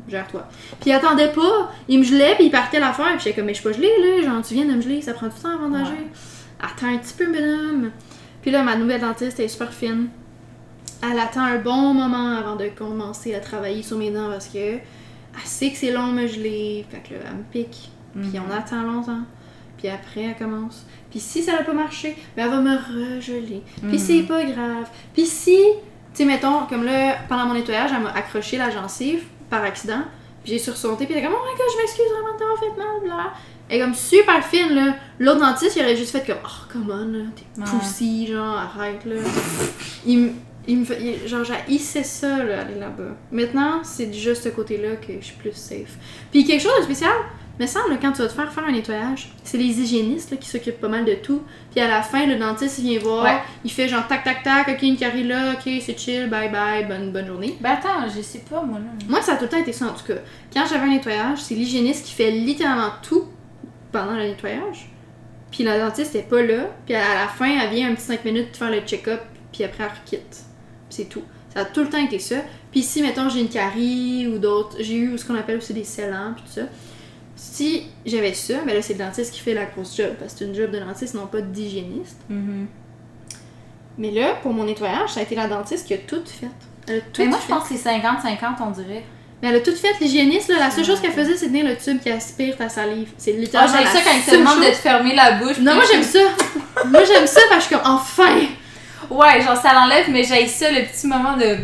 Gère-toi. 0.08 0.48
Puis 0.80 0.90
il 0.90 0.92
attendait 0.92 1.32
pas, 1.32 1.70
il 1.88 1.98
me 1.98 2.04
gelait, 2.04 2.34
puis 2.36 2.46
il 2.46 2.50
partait 2.50 2.80
l'affaire, 2.80 3.08
puis 3.16 3.18
j'étais 3.24 3.36
comme, 3.36 3.46
mais 3.46 3.54
je 3.54 3.60
suis 3.60 3.68
pas 3.68 3.74
gelée 3.76 3.90
là, 4.00 4.22
genre 4.22 4.42
tu 4.42 4.54
viens 4.54 4.64
de 4.64 4.72
me 4.72 4.80
geler, 4.80 5.02
ça 5.02 5.12
prend 5.12 5.26
du 5.28 5.34
temps 5.34 5.50
avant 5.54 5.68
de 5.68 5.74
Ouais. 5.74 5.80
nager. 5.80 6.06
Attends 6.60 6.86
un 6.94 6.98
petit 6.98 7.14
peu, 7.14 7.26
madame. 7.30 7.90
Puis 8.40 8.50
là, 8.50 8.62
ma 8.62 8.76
nouvelle 8.76 9.00
dentiste, 9.00 9.38
elle 9.38 9.46
est 9.46 9.48
super 9.48 9.72
fine. 9.72 10.08
Elle 11.02 11.18
attend 11.18 11.42
un 11.42 11.58
bon 11.58 11.92
moment 11.94 12.36
avant 12.36 12.56
de 12.56 12.66
commencer 12.68 13.34
à 13.34 13.40
travailler 13.40 13.82
sur 13.82 13.98
mes 13.98 14.10
dents 14.10 14.28
parce 14.30 14.46
que 14.48 14.58
elle 14.58 15.46
sait 15.46 15.70
que 15.70 15.76
c'est 15.76 15.90
long 15.90 16.06
me 16.08 16.26
geler, 16.26 16.84
fait 16.90 17.02
que 17.08 17.14
là, 17.14 17.20
elle 17.30 17.36
me 17.38 17.42
pique. 17.50 17.90
Puis 18.14 18.38
Mhm. 18.38 18.42
on 18.48 18.55
attend 18.55 18.83
longtemps. 18.83 19.22
Puis 19.79 19.88
après, 19.88 20.22
elle 20.22 20.37
commence. 20.37 20.87
Puis 21.11 21.18
si 21.20 21.42
ça 21.42 21.53
n'a 21.53 21.62
pas 21.62 21.72
marché, 21.72 22.16
ben 22.37 22.44
elle 22.44 22.51
va 22.51 22.61
me 22.61 22.77
regeler. 23.16 23.62
Puis 23.81 23.87
Mhm. 23.92 23.98
c'est 23.98 24.22
pas 24.22 24.44
grave. 24.44 24.88
Puis 25.14 25.27
si, 25.27 25.57
tu 25.57 25.79
sais, 26.14 26.25
mettons, 26.25 26.66
comme 26.68 26.85
là, 26.85 27.16
pendant 27.29 27.46
mon 27.46 27.55
nettoyage, 27.55 27.90
elle 27.94 28.03
m'a 28.03 28.11
accroché 28.12 28.57
la 28.59 28.70
gencive 28.70 29.25
par 29.51 29.62
accident. 29.64 30.03
Puis 30.44 30.53
j'ai 30.53 30.59
sursauté. 30.59 31.05
Puis 31.07 31.14
elle 31.14 31.22
est 31.22 31.27
comme, 31.27 31.35
oh 31.37 31.44
my 31.44 31.53
god, 31.57 31.66
je 31.72 31.79
m'excuse 31.79 32.05
vraiment 32.12 32.35
de 32.35 32.38
t'avoir 32.38 32.59
fait 32.59 32.79
mal. 32.79 33.01
Bla. 33.05 33.33
Elle 33.68 33.79
est 33.79 33.81
comme 33.85 33.94
super 33.94 34.44
fine, 34.44 34.75
là. 34.75 34.94
L'autre 35.18 35.40
dentiste, 35.40 35.77
il 35.77 35.83
aurait 35.83 35.96
juste 35.96 36.11
fait 36.11 36.25
comme, 36.27 36.42
oh, 36.44 36.72
come 36.72 36.90
on, 36.90 37.12
là. 37.12 37.25
T'es 37.35 37.61
Ouais. 37.61 38.27
genre, 38.27 38.57
arrête, 38.59 39.05
là. 39.05 39.16
il, 40.05 40.18
me- 40.18 40.31
il 40.68 40.79
me 40.79 40.85
fait, 40.85 41.27
genre, 41.27 41.44
j'haïssais 41.44 42.03
ça, 42.03 42.42
là, 42.42 42.62
aller 42.62 42.75
là-bas. 42.79 43.16
Maintenant, 43.31 43.81
c'est 43.85 44.12
juste 44.12 44.42
ce 44.44 44.48
côté-là 44.51 44.96
que 44.96 45.12
je 45.20 45.25
suis 45.25 45.37
plus 45.37 45.55
safe. 45.55 45.96
Puis 46.31 46.44
quelque 46.44 46.61
chose 46.62 46.72
de 46.79 46.85
spécial, 46.85 47.12
me 47.62 47.66
semble, 47.66 47.98
quand 48.01 48.12
tu 48.12 48.22
vas 48.22 48.29
te 48.29 48.33
faire 48.35 48.53
faire 48.53 48.64
un 48.64 48.72
nettoyage, 48.72 49.31
c'est 49.44 49.57
les 49.57 49.81
hygiénistes 49.81 50.31
là, 50.33 50.37
qui 50.37 50.48
s'occupent 50.48 50.81
pas 50.81 50.88
mal 50.88 51.05
de 51.05 51.14
tout. 51.14 51.42
Puis 51.70 51.81
à 51.81 51.88
la 51.88 52.03
fin, 52.03 52.27
le 52.27 52.37
dentiste, 52.37 52.79
il 52.79 52.85
vient 52.90 52.98
voir, 52.98 53.25
Ouais. 53.25 53.38
il 53.64 53.70
fait 53.70 53.88
genre 53.88 54.07
tac 54.07 54.25
tac 54.25 54.42
tac, 54.42 54.68
ok, 54.68 54.83
une 54.83 54.96
carie 54.96 55.25
là, 55.27 55.53
ok, 55.55 55.72
c'est 55.81 55.98
chill, 55.98 56.29
bye 56.29 56.51
bye, 56.51 56.85
bonne, 56.87 57.12
bonne 57.12 57.27
journée. 57.27 57.57
Ben 57.61 57.70
attends, 57.70 58.09
je 58.14 58.20
sais 58.20 58.40
pas, 58.51 58.62
moi 58.62 58.79
là. 58.79 58.85
Moi, 59.09 59.22
ça 59.22 59.33
a 59.33 59.37
tout 59.37 59.44
le 59.44 59.48
temps 59.51 59.59
été 59.59 59.72
ça 59.72 59.87
en 59.87 59.94
tout 59.94 60.05
cas. 60.07 60.20
Quand 60.53 60.64
j'avais 60.68 60.85
un 60.87 60.90
nettoyage, 60.90 61.38
c'est 61.40 61.55
l'hygiéniste 61.55 62.05
qui 62.07 62.12
fait 62.12 62.31
littéralement 62.31 62.92
tout 63.03 63.25
pendant 63.90 64.12
le 64.16 64.25
nettoyage. 64.25 64.90
Puis 65.51 65.64
la 65.64 65.79
dentiste 65.79 66.14
est 66.14 66.29
pas 66.29 66.42
là. 66.42 66.68
Puis 66.87 66.94
à 66.94 67.14
la 67.14 67.29
fin, 67.29 67.46
elle 67.62 67.70
vient 67.70 67.90
un 67.90 67.94
petit 67.94 68.07
5 68.07 68.25
minutes 68.25 68.57
faire 68.57 68.70
le 68.70 68.81
check-up. 68.81 69.20
Puis 69.53 69.64
après, 69.64 69.85
elle 69.85 69.90
quitte. 70.07 70.44
C'est 70.88 71.09
tout. 71.09 71.22
Ça 71.53 71.61
a 71.61 71.64
tout 71.66 71.81
le 71.83 71.90
temps 71.90 72.03
été 72.03 72.18
ça. 72.18 72.37
Puis 72.70 72.83
si, 72.83 73.03
mettons, 73.03 73.29
j'ai 73.29 73.40
une 73.40 73.51
carie 73.51 74.27
ou 74.27 74.38
d'autres, 74.38 74.79
j'ai 74.81 74.96
eu 74.96 75.18
ce 75.18 75.27
qu'on 75.27 75.35
appelle 75.35 75.59
aussi 75.59 75.75
des 75.75 75.85
scellants, 75.85 76.33
puis 76.35 76.42
tout 76.46 76.53
ça. 76.53 76.62
Si 77.44 77.87
j'avais 78.07 78.33
ça, 78.35 78.55
mais 78.64 78.72
là, 78.72 78.83
c'est 78.83 78.92
le 78.92 79.00
dentiste 79.00 79.33
qui 79.35 79.40
fait 79.40 79.52
la 79.55 79.64
grosse 79.64 79.96
job. 79.96 80.14
Parce 80.18 80.33
que 80.35 80.38
c'est 80.40 80.44
une 80.44 80.55
job 80.55 80.70
de 80.70 80.78
dentiste, 80.78 81.14
non 81.14 81.26
pas 81.26 81.40
d'hygiéniste. 81.40 82.18
Mhm. 82.28 82.66
Mais 83.98 84.11
là, 84.12 84.35
pour 84.42 84.52
mon 84.52 84.64
nettoyage, 84.64 85.11
ça 85.11 85.20
a 85.20 85.22
été 85.24 85.35
la 85.35 85.48
dentiste 85.48 85.87
qui 85.87 85.94
a 85.94 85.98
tout 85.98 86.22
fait. 86.24 86.46
Elle 86.88 86.98
a 86.98 87.00
tout 87.00 87.22
Mais 87.22 87.26
moi, 87.28 87.38
fait. 87.38 87.44
je 87.48 87.55
pense 87.55 87.68
que 87.68 87.74
c'est 87.76 87.90
50-50, 87.90 88.62
on 88.66 88.70
dirait. 88.70 89.02
Mais 89.42 89.48
elle 89.48 89.57
a 89.57 89.61
tout 89.61 89.74
fait, 89.74 89.92
l'hygiéniste, 90.00 90.48
là. 90.50 90.59
La 90.61 90.70
seule 90.70 90.85
chose 90.85 91.00
qu'elle 91.00 91.12
faisait, 91.12 91.37
c'est 91.37 91.46
tenir 91.46 91.66
le 91.66 91.76
tube 91.76 92.00
qui 92.00 92.11
aspire 92.11 92.57
ta 92.57 92.68
salive. 92.68 93.09
C'est 93.18 93.35
Ah, 93.37 93.40
littéralement. 93.40 93.74
j'aime 93.74 93.85
la 93.85 93.90
ça 93.90 94.00
quand 94.05 94.16
ils 94.16 94.22
te 94.22 94.31
seule 94.31 94.38
demandent 94.38 94.61
de 94.61 94.66
te 94.66 94.74
fermer 94.76 95.14
la 95.16 95.33
bouche. 95.33 95.59
Non, 95.59 95.74
moi 95.74 95.85
j'aime 95.90 96.02
ça. 96.05 96.20
moi 96.87 97.00
j'aime 97.05 97.26
ça 97.26 97.40
parce 97.50 97.66
que 97.66 97.74
enfin. 97.85 98.37
Ouais, 99.11 99.42
genre 99.42 99.57
ça 99.57 99.74
l'enlève, 99.74 100.07
mais 100.11 100.22
j'ai 100.22 100.46
ça, 100.46 100.70
le 100.70 100.85
petit 100.87 101.07
moment 101.09 101.37
de. 101.37 101.57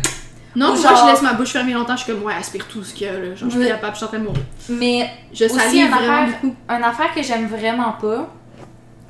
Non, 0.55 0.71
Ou 0.73 0.73
moi 0.73 0.81
genre- 0.81 1.05
je 1.07 1.11
laisse 1.11 1.21
ma 1.21 1.33
bouche 1.33 1.49
fermée 1.51 1.73
longtemps, 1.73 1.95
je 1.95 2.03
suis 2.03 2.11
comme 2.13 2.23
ouais, 2.23 2.33
aspire 2.33 2.67
tout 2.67 2.83
ce 2.83 2.93
qu'il 2.93 3.05
y 3.07 3.09
a 3.09 3.13
là. 3.13 3.35
Genre, 3.35 3.49
je 3.49 3.59
suis 3.59 3.67
capable, 3.67 3.93
je 3.93 3.97
suis 3.97 4.05
en 4.05 4.07
train 4.09 4.17
de 4.19 4.23
mourir. 4.23 4.41
Mais 4.69 5.09
Je 5.33 5.45
Aussi, 5.45 5.55
salive 5.55 5.85
une 5.85 5.91
vraiment 5.91 6.13
affaire- 6.23 6.39
beaucoup. 6.41 6.55
une 6.69 6.83
affaire 6.83 7.13
que 7.13 7.21
j'aime 7.21 7.47
vraiment 7.47 7.91
pas, 7.93 8.27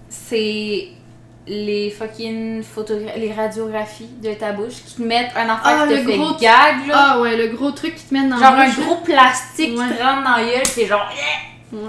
c'est 0.09 0.87
les 1.47 1.89
fucking 1.89 2.63
les 3.17 3.33
radiographies 3.33 4.09
de 4.21 4.33
ta 4.33 4.51
bouche 4.51 4.83
qui 4.85 4.95
te 4.97 5.01
mettent 5.01 5.31
un 5.35 5.49
affaire 5.49 5.79
Ah, 5.81 5.87
qui 5.87 5.93
te 5.95 5.99
le 5.99 6.05
fait 6.11 6.17
gros- 6.17 6.33
gag, 6.39 6.87
là. 6.87 6.93
Ah 7.13 7.19
ouais, 7.21 7.35
le 7.37 7.47
gros 7.55 7.71
truc 7.71 7.95
qui 7.95 8.03
te 8.03 8.13
met 8.13 8.27
dans 8.27 8.37
genre 8.37 8.53
la 8.55 8.63
un 8.65 8.69
gros 8.69 8.97
plastique 8.97 9.77
Ouais. 9.77 9.85
qui 9.87 9.95
te 9.97 10.03
rentre 10.03 10.23
dans 10.23 10.35
la 10.37 10.43
gueule, 10.43 10.65
c'est 10.65 10.85
genre. 10.85 11.09
Ouais. 11.71 11.79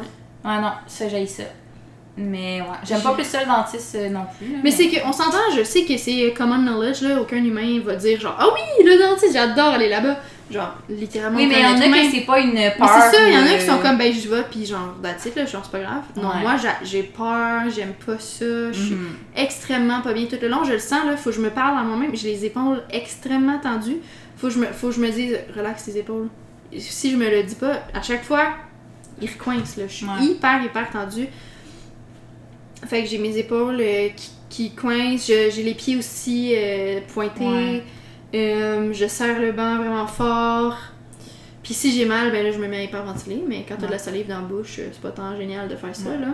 Ah 0.44 0.60
non, 0.60 0.70
ça 0.86 1.08
j'ai 1.08 1.26
ça. 1.26 1.42
Mais 2.16 2.60
ouais, 2.60 2.66
j'aime 2.84 3.00
pas 3.00 3.14
plus 3.14 3.24
ça 3.24 3.40
le 3.40 3.46
dentiste 3.46 3.94
euh, 3.94 4.08
non 4.10 4.26
plus. 4.36 4.52
là, 4.52 4.58
Mais 4.62 4.70
c'est 4.70 4.88
qu'on 4.88 5.12
s'entend, 5.12 5.38
je 5.56 5.62
sais 5.62 5.84
que 5.84 5.96
c'est 5.96 6.34
common 6.36 6.58
knowledge 6.58 7.00
là, 7.02 7.20
aucun 7.20 7.36
humain 7.42 7.80
va 7.84 7.94
dire 7.94 8.20
genre 8.20 8.36
ah 8.38 8.46
oui, 8.52 8.84
le 8.84 8.98
dentiste, 8.98 9.32
j'adore 9.32 9.74
aller 9.74 9.88
là-bas. 9.88 10.16
Genre 10.50 10.74
littéralement. 10.88 11.38
Oui, 11.38 11.46
mais 11.46 11.60
il 11.60 11.62
y 11.62 11.64
en 11.64 11.76
a 11.80 11.88
que 12.04 12.10
c'est 12.10 12.22
pas 12.26 12.40
une 12.40 12.52
peur. 12.54 12.72
Mais 12.80 12.86
c'est 13.10 13.16
ça, 13.16 13.28
il 13.28 13.32
y 13.34 13.38
en 13.38 13.42
a 13.46 13.56
qui 13.56 13.64
sont 13.64 13.78
comme 13.78 13.96
ben 13.96 14.12
je 14.12 14.28
vais 14.28 14.42
puis 14.50 14.66
genre 14.66 14.94
that's 15.00 15.24
it 15.26 15.36
là, 15.36 15.46
genre 15.46 15.62
c'est 15.64 15.70
pas 15.70 15.78
grave. 15.78 16.02
Non, 16.16 16.28
Ouais. 16.28 16.40
moi 16.42 16.56
j'a- 16.56 16.80
j'ai 16.82 17.04
peur, 17.04 17.62
j'aime 17.74 17.92
pas 18.04 18.18
ça, 18.18 18.72
je 18.72 18.72
suis 18.72 18.94
Mhm. 18.96 19.14
extrêmement 19.36 20.00
pas 20.00 20.12
bien 20.12 20.26
tout 20.26 20.36
le 20.42 20.48
long. 20.48 20.64
Je 20.64 20.72
le 20.72 20.78
sens, 20.80 21.04
là, 21.06 21.16
faut 21.16 21.30
que 21.30 21.36
je 21.36 21.40
me 21.40 21.50
parle 21.50 21.78
à 21.78 21.82
moi-même. 21.82 22.10
J'ai 22.16 22.32
les 22.32 22.44
épaules 22.46 22.82
extrêmement 22.90 23.58
tendues. 23.60 23.98
Faut 24.36 24.48
que 24.48 24.52
je 24.54 24.58
me, 24.58 24.66
faut 24.66 24.88
que 24.88 24.94
je 24.96 25.00
me 25.00 25.08
dise, 25.10 25.38
relaxe 25.56 25.84
tes 25.84 25.96
épaules. 25.98 26.28
Si 26.76 27.12
je 27.12 27.16
me 27.16 27.30
le 27.30 27.44
dis 27.44 27.54
pas, 27.54 27.84
à 27.94 28.02
chaque 28.02 28.24
fois, 28.24 28.48
il 29.22 29.28
recoince. 29.30 29.76
Là. 29.76 29.84
Je 29.86 29.92
suis 29.94 30.06
Ouais. 30.06 30.24
hyper, 30.24 30.62
hyper 30.64 30.90
tendue. 30.90 31.28
Fait 32.86 33.02
que 33.02 33.08
j'ai 33.08 33.18
mes 33.18 33.36
épaules 33.36 33.78
euh, 33.80 34.08
qui, 34.16 34.30
qui 34.48 34.70
coincent. 34.74 35.26
Je- 35.28 35.50
J'ai 35.50 35.62
les 35.62 35.74
pieds 35.74 35.96
aussi 35.96 36.52
euh, 36.56 37.00
pointés. 37.12 37.44
Ouais. 37.44 37.82
Euh, 38.34 38.92
je 38.92 39.06
serre 39.06 39.40
le 39.40 39.52
banc 39.52 39.76
vraiment 39.76 40.06
fort. 40.06 40.76
Puis 41.62 41.74
si 41.74 41.92
j'ai 41.92 42.04
mal, 42.06 42.30
ben 42.32 42.44
là, 42.44 42.50
je 42.52 42.58
me 42.58 42.66
mets 42.68 42.78
à 42.78 42.82
hyperventiler. 42.84 43.42
Mais 43.46 43.64
quand 43.68 43.74
t'as 43.74 43.82
de 43.82 43.86
Ouais. 43.86 43.92
la 43.92 43.98
salive 43.98 44.26
dans 44.28 44.36
la 44.36 44.40
bouche, 44.46 44.76
c'est 44.76 45.00
pas 45.00 45.10
tant 45.10 45.36
génial 45.36 45.68
de 45.68 45.76
faire 45.76 45.94
ça, 45.94 46.10
Ouais. 46.10 46.18
là. 46.18 46.28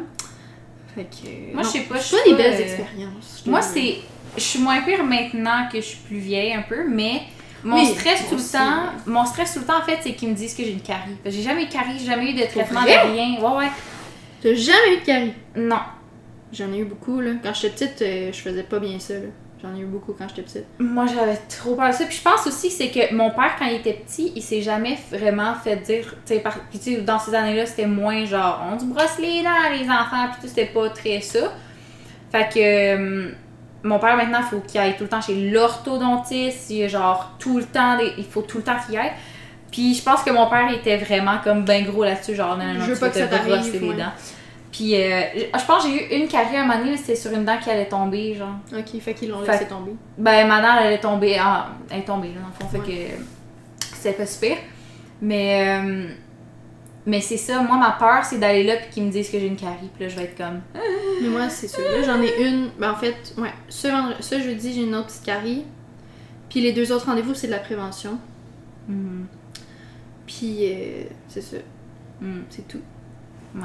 Fait 0.95 1.05
que... 1.05 1.53
Moi, 1.55 1.62
je 1.62 1.66
non, 1.66 1.73
sais 1.73 1.81
pas, 1.81 1.97
je 1.99 2.03
C'est 2.03 2.16
pas 2.16 2.23
suis 2.23 2.31
des 2.31 2.37
belles 2.37 2.55
euh, 2.55 2.64
expériences. 2.64 3.43
je 3.45 3.51
Moi, 3.51 3.61
c'est. 3.62 3.97
Je 4.37 4.43
suis 4.43 4.59
moins 4.61 4.81
pire 4.83 5.03
maintenant 5.05 5.68
que 5.70 5.79
je 5.81 5.85
suis 5.87 5.99
plus 5.99 6.18
vieille 6.18 6.53
un 6.53 6.62
peu, 6.62 6.87
mais 6.89 7.23
mon 7.64 7.77
Oui, 7.77 7.87
stress 7.87 8.29
tout 8.29 8.37
le 8.37 8.53
temps. 8.53 8.93
Mon 9.07 9.25
stress 9.25 9.55
tout 9.55 9.61
le 9.61 9.64
temps, 9.66 9.79
en 9.79 9.83
fait, 9.83 9.99
c'est 10.03 10.12
qu'ils 10.14 10.29
me 10.29 10.35
disent 10.35 10.55
que 10.55 10.62
j'ai 10.62 10.73
une 10.73 10.81
carie. 10.81 11.16
J'ai 11.25 11.43
jamais 11.43 11.64
eu 11.64 11.66
de 11.66 11.73
carie, 11.73 11.99
j'ai 11.99 12.07
jamais 12.07 12.31
eu 12.31 12.35
de 12.35 12.45
traitement 12.45 12.83
de 12.83 13.12
rien. 13.12 13.41
Ouais, 13.41 13.57
ouais. 13.59 13.70
T'as 14.43 14.55
jamais 14.55 14.95
eu 14.97 15.01
de 15.01 15.05
carie? 15.07 15.33
Non. 15.57 15.81
J'en 16.53 16.72
ai 16.72 16.78
eu 16.78 16.84
beaucoup, 16.84 17.20
là. 17.20 17.32
Quand 17.42 17.53
j'étais 17.55 17.86
petite, 17.86 18.03
euh, 18.03 18.30
je 18.32 18.38
faisais 18.40 18.62
pas 18.62 18.78
bien 18.78 18.99
ça, 18.99 19.14
là. 19.14 19.26
J'en 19.62 19.74
ai 19.74 19.80
eu 19.80 19.86
beaucoup 19.86 20.12
quand 20.12 20.28
j'étais 20.28 20.42
petite. 20.42 20.64
Moi, 20.78 21.07
j'avais 21.07 21.36
trop 21.49 21.74
peur 21.74 21.88
de 21.88 21.94
ça. 21.94 22.05
Puis 22.05 22.18
je 22.18 22.22
pense 22.22 22.47
aussi 22.47 22.70
c'est 22.70 22.88
que 22.90 23.12
mon 23.14 23.30
père, 23.30 23.57
quand 23.59 23.64
il 23.64 23.76
était 23.76 23.94
petit, 23.94 24.32
il 24.36 24.42
s'est 24.42 24.61
jamais 24.62 24.99
vraiment 25.11 25.55
fait 25.55 25.76
dire. 25.76 26.14
Tu 26.26 26.34
sais, 26.34 26.40
par- 26.40 26.61
puis 26.70 26.78
tu 26.78 26.94
sais, 26.94 27.01
dans 27.01 27.18
ces 27.18 27.34
années-là, 27.34 27.64
c'était 27.66 27.86
moins 27.86 28.24
genre 28.26 28.62
on 28.70 28.78
se 28.78 28.84
brosse 28.84 29.18
les 29.18 29.42
dents, 29.42 29.70
les 29.72 29.88
enfants, 29.88 30.28
puis 30.32 30.42
tout, 30.42 30.49
c'était 30.49 30.66
pas 30.66 30.88
très 30.90 31.20
ça. 31.20 31.53
Fait 32.30 32.49
que. 32.53 32.59
euh, 32.97 33.30
mon 33.82 33.99
père 33.99 34.16
maintenant, 34.16 34.40
il 34.40 34.44
faut 34.47 34.61
qu'il 34.61 34.80
aille 34.80 34.97
tout 34.97 35.05
le 35.05 35.09
temps 35.09 35.20
chez 35.22 35.51
l'orthodontiste. 35.51 36.70
Il 36.70 36.88
genre 36.88 37.32
tout 37.38 37.59
le 37.59 37.64
temps, 37.64 37.97
des- 37.97 38.12
il 38.18 38.24
faut 38.24 38.42
tout 38.42 38.59
le 38.59 38.64
temps 38.64 38.76
qu'il 38.86 38.97
aille. 38.99 39.12
Puis 39.70 39.94
je 39.94 40.03
pense 40.03 40.22
que 40.22 40.30
mon 40.30 40.49
père 40.49 40.70
était 40.72 40.97
vraiment 40.97 41.38
comme 41.42 41.64
ben 41.64 41.84
gros 41.84 42.05
là-dessus, 42.05 42.34
genre 42.34 42.57
non, 42.57 42.64
non, 42.64 42.80
Je 42.80 42.92
veux 42.92 42.97
pas 42.99 43.09
que 43.11 43.14
ça 43.18 43.26
te 43.26 43.34
brosser 43.57 43.70
les 43.72 43.78
dents. 44.03 44.12
Puis 44.77 44.95
euh, 44.95 45.22
je 45.59 45.64
pense 45.66 45.85
que 45.85 45.91
j'ai 45.91 46.16
eu 46.18 46.20
une 46.22 46.29
carie 46.29 46.57
à 46.57 46.61
un 46.62 46.66
moment 46.66 46.79
donné, 46.79 46.97
c'était 46.99 47.16
sur 47.16 47.33
une 47.33 47.45
dent 47.47 47.57
qui 47.59 47.70
allait 47.70 47.89
tomber, 47.89 48.35
genre. 48.35 48.57
Ok, 48.77 49.01
fait 49.01 49.14
qu'ils 49.14 49.31
l'ont 49.31 49.41
laissé 49.41 49.66
tomber. 49.66 49.93
Ben 50.18 50.47
ma 50.47 50.61
dent 50.61 50.77
elle 50.81 50.87
allait 50.89 51.01
tomber, 51.01 51.39
ah, 51.41 51.68
elle 51.91 52.01
est 52.01 52.05
tombée 52.05 52.29
là, 52.29 52.41
dans 52.43 52.49
le 52.49 52.53
fond, 52.53 52.68
fait 52.68 52.91
que 52.91 53.22
c'était 53.95 54.12
pas 54.12 54.27
super. 54.27 54.57
Mais 55.22 55.81
euh, 55.81 56.09
mais 57.07 57.20
c'est 57.22 57.39
ça, 57.39 57.62
moi 57.62 57.79
ma 57.79 57.93
peur 57.93 58.22
c'est 58.24 58.39
d'aller 58.39 58.64
là 58.64 58.77
puis 58.77 58.91
qu'ils 58.91 59.05
me 59.05 59.11
disent 59.11 59.31
que 59.31 59.39
j'ai 59.39 59.47
une 59.47 59.57
carie, 59.57 59.89
puis 59.95 60.05
là 60.05 60.09
je 60.11 60.16
vais 60.16 60.24
être 60.24 60.37
comme 60.37 60.61
Mais 61.22 61.29
moi, 61.29 61.49
c'est 61.49 61.68
sûr. 61.68 61.81
Là, 61.83 62.03
j'en 62.03 62.20
ai 62.20 62.47
une. 62.47 62.68
Ben, 62.79 62.91
en 62.91 62.97
fait, 62.97 63.33
ouais. 63.39 63.53
Ce, 63.70 63.89
vendre- 63.89 64.16
ce 64.20 64.39
jeudi, 64.43 64.74
j'ai 64.74 64.83
une 64.83 64.95
autre 64.95 65.07
petite 65.07 65.24
carie. 65.24 65.64
Puis 66.51 66.61
les 66.61 66.72
deux 66.72 66.93
autres 66.93 67.07
rendez-vous, 67.07 67.33
c'est 67.35 67.47
de 67.47 67.53
la 67.53 67.59
prévention. 67.61 68.18
Mhm. 68.89 69.27
Puis, 70.27 70.59
euh, 70.62 71.05
c'est 71.29 71.41
ça. 71.41 71.57
Mhm. 72.20 72.45
C'est 72.51 72.68
tout. 72.68 72.83
Ouais. 73.55 73.62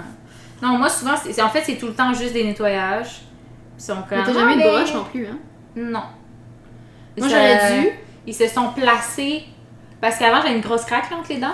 Non, 0.61 0.77
moi 0.77 0.89
souvent, 0.89 1.15
c'est 1.15 1.41
en 1.41 1.49
fait, 1.49 1.63
c'est 1.63 1.77
tout 1.77 1.87
le 1.87 1.93
temps 1.93 2.13
juste 2.13 2.33
des 2.33 2.43
nettoyages. 2.43 3.21
Ils 3.77 3.81
sont 3.81 3.95
comme. 4.07 4.19
Mais 4.19 4.23
t'as 4.23 4.33
jamais 4.33 4.53
eu 4.53 4.57
de 4.57 4.63
Ah, 4.63 4.77
broche 4.77 4.93
non 4.93 5.03
plus, 5.05 5.25
hein? 5.25 5.39
Non. 5.75 6.03
Moi, 7.17 7.27
j'aurais 7.27 7.81
dû. 7.81 7.89
Ils 8.27 8.35
se 8.35 8.47
sont 8.47 8.69
placés. 8.69 9.43
Parce 9.99 10.17
qu'avant, 10.17 10.41
j'avais 10.41 10.55
une 10.55 10.61
grosse 10.61 10.85
craque 10.85 11.11
là, 11.11 11.17
entre 11.17 11.29
les 11.29 11.37
dents. 11.37 11.53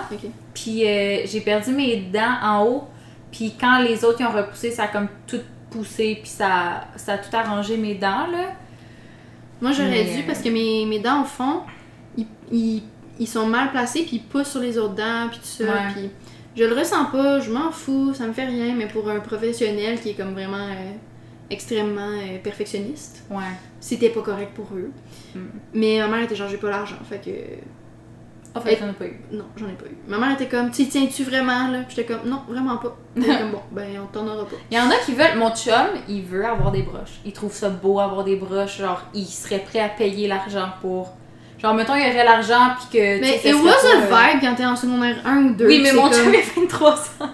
Puis 0.54 0.86
euh, 0.86 1.20
j'ai 1.26 1.40
perdu 1.40 1.72
mes 1.72 1.96
dents 1.96 2.36
en 2.42 2.64
haut. 2.64 2.84
Puis 3.30 3.54
quand 3.60 3.80
les 3.80 4.04
autres 4.04 4.20
ils 4.20 4.26
ont 4.26 4.32
repoussé, 4.32 4.70
ça 4.70 4.84
a 4.84 4.88
comme 4.88 5.08
tout 5.26 5.40
poussé. 5.70 6.18
Puis 6.22 6.30
ça, 6.30 6.84
ça 6.96 7.14
a 7.14 7.18
tout 7.18 7.34
arrangé 7.34 7.76
mes 7.76 7.94
dents, 7.94 8.26
là. 8.26 8.52
Moi, 9.60 9.72
j'aurais 9.72 9.90
Mais, 9.90 10.04
dû 10.04 10.20
euh, 10.20 10.22
parce 10.26 10.40
que 10.40 10.48
mes, 10.48 10.86
mes 10.86 10.98
dents, 11.00 11.22
au 11.22 11.24
fond, 11.24 11.62
ils, 12.16 12.26
ils, 12.50 12.82
ils 13.18 13.26
sont 13.26 13.46
mal 13.46 13.70
placés, 13.70 14.04
puis 14.04 14.16
ils 14.16 14.22
poussent 14.22 14.50
sur 14.50 14.60
les 14.60 14.78
autres 14.78 14.94
dents, 14.94 15.28
puis 15.30 15.40
tout 15.40 15.64
ça. 15.64 15.64
Ouais. 15.64 15.92
Puis 15.92 16.10
je 16.58 16.64
le 16.64 16.74
ressens 16.74 17.04
pas, 17.06 17.38
je 17.38 17.50
m'en 17.52 17.70
fous, 17.70 18.12
ça 18.14 18.26
me 18.26 18.32
fait 18.32 18.46
rien, 18.46 18.74
mais 18.76 18.86
pour 18.88 19.08
un 19.08 19.20
professionnel 19.20 20.00
qui 20.00 20.10
est 20.10 20.14
comme 20.14 20.32
vraiment 20.32 20.56
euh, 20.56 20.92
extrêmement 21.50 22.10
euh, 22.10 22.38
perfectionniste, 22.42 23.24
Ouais. 23.30 23.44
c'était 23.80 24.08
pas 24.10 24.22
correct 24.22 24.52
pour 24.54 24.66
eux. 24.74 24.90
Mm. 25.34 25.38
Mais 25.74 25.98
ma 26.00 26.08
mère 26.08 26.22
était 26.24 26.34
genre, 26.34 26.48
j'ai 26.48 26.56
pas 26.56 26.70
l'argent, 26.70 26.96
fait 27.08 27.18
que. 27.24 27.30
En 28.58 28.60
fait, 28.60 28.76
j'en 28.80 28.88
ai 28.88 28.92
pas 28.94 29.04
eu. 29.06 29.20
Non, 29.30 29.44
j'en 29.56 29.66
ai 29.68 29.72
pas 29.74 29.84
eu. 29.86 29.96
Ma 30.08 30.18
mère 30.18 30.32
était 30.32 30.48
comme, 30.48 30.70
tu 30.72 30.88
tiens-tu 30.88 31.22
vraiment, 31.22 31.68
là? 31.68 31.80
J'étais 31.88 32.06
comme, 32.06 32.28
non, 32.28 32.42
vraiment 32.48 32.78
pas. 32.78 32.96
Comme, 33.14 33.50
bon, 33.52 33.60
ben, 33.70 33.86
on 34.02 34.06
t'en 34.06 34.26
aura 34.26 34.44
pas. 34.46 34.56
Il 34.70 34.76
y 34.76 34.80
en 34.80 34.90
a 34.90 34.96
qui 35.04 35.12
veulent. 35.12 35.38
Mon 35.38 35.54
chum, 35.54 35.86
il 36.08 36.22
veut 36.22 36.44
avoir 36.44 36.72
des 36.72 36.82
broches. 36.82 37.20
Il 37.24 37.32
trouve 37.32 37.52
ça 37.52 37.68
beau 37.68 38.00
avoir 38.00 38.24
des 38.24 38.36
broches. 38.36 38.78
Genre, 38.78 39.02
il 39.14 39.26
serait 39.26 39.60
prêt 39.60 39.80
à 39.80 39.88
payer 39.90 40.26
l'argent 40.26 40.70
pour. 40.80 41.12
Genre, 41.60 41.74
mettons, 41.74 41.94
il 41.96 42.06
y 42.06 42.10
aurait 42.10 42.24
l'argent, 42.24 42.70
puis 42.78 42.98
que. 42.98 43.14
tu 43.16 43.20
Mais 43.20 43.40
it 43.44 43.54
was 43.54 43.70
a 43.84 43.96
euh, 43.96 44.00
vibe 44.32 44.40
quand 44.40 44.54
t'es 44.54 44.64
en 44.64 44.76
secondaire 44.76 45.16
1 45.24 45.36
ou 45.44 45.54
2. 45.54 45.66
Oui, 45.66 45.80
mais 45.82 45.90
c'est 45.90 45.96
mon 45.96 46.10
chum, 46.12 46.32
il 46.32 46.36
a 46.36 46.42
23 46.60 46.92
ans. 46.94 47.30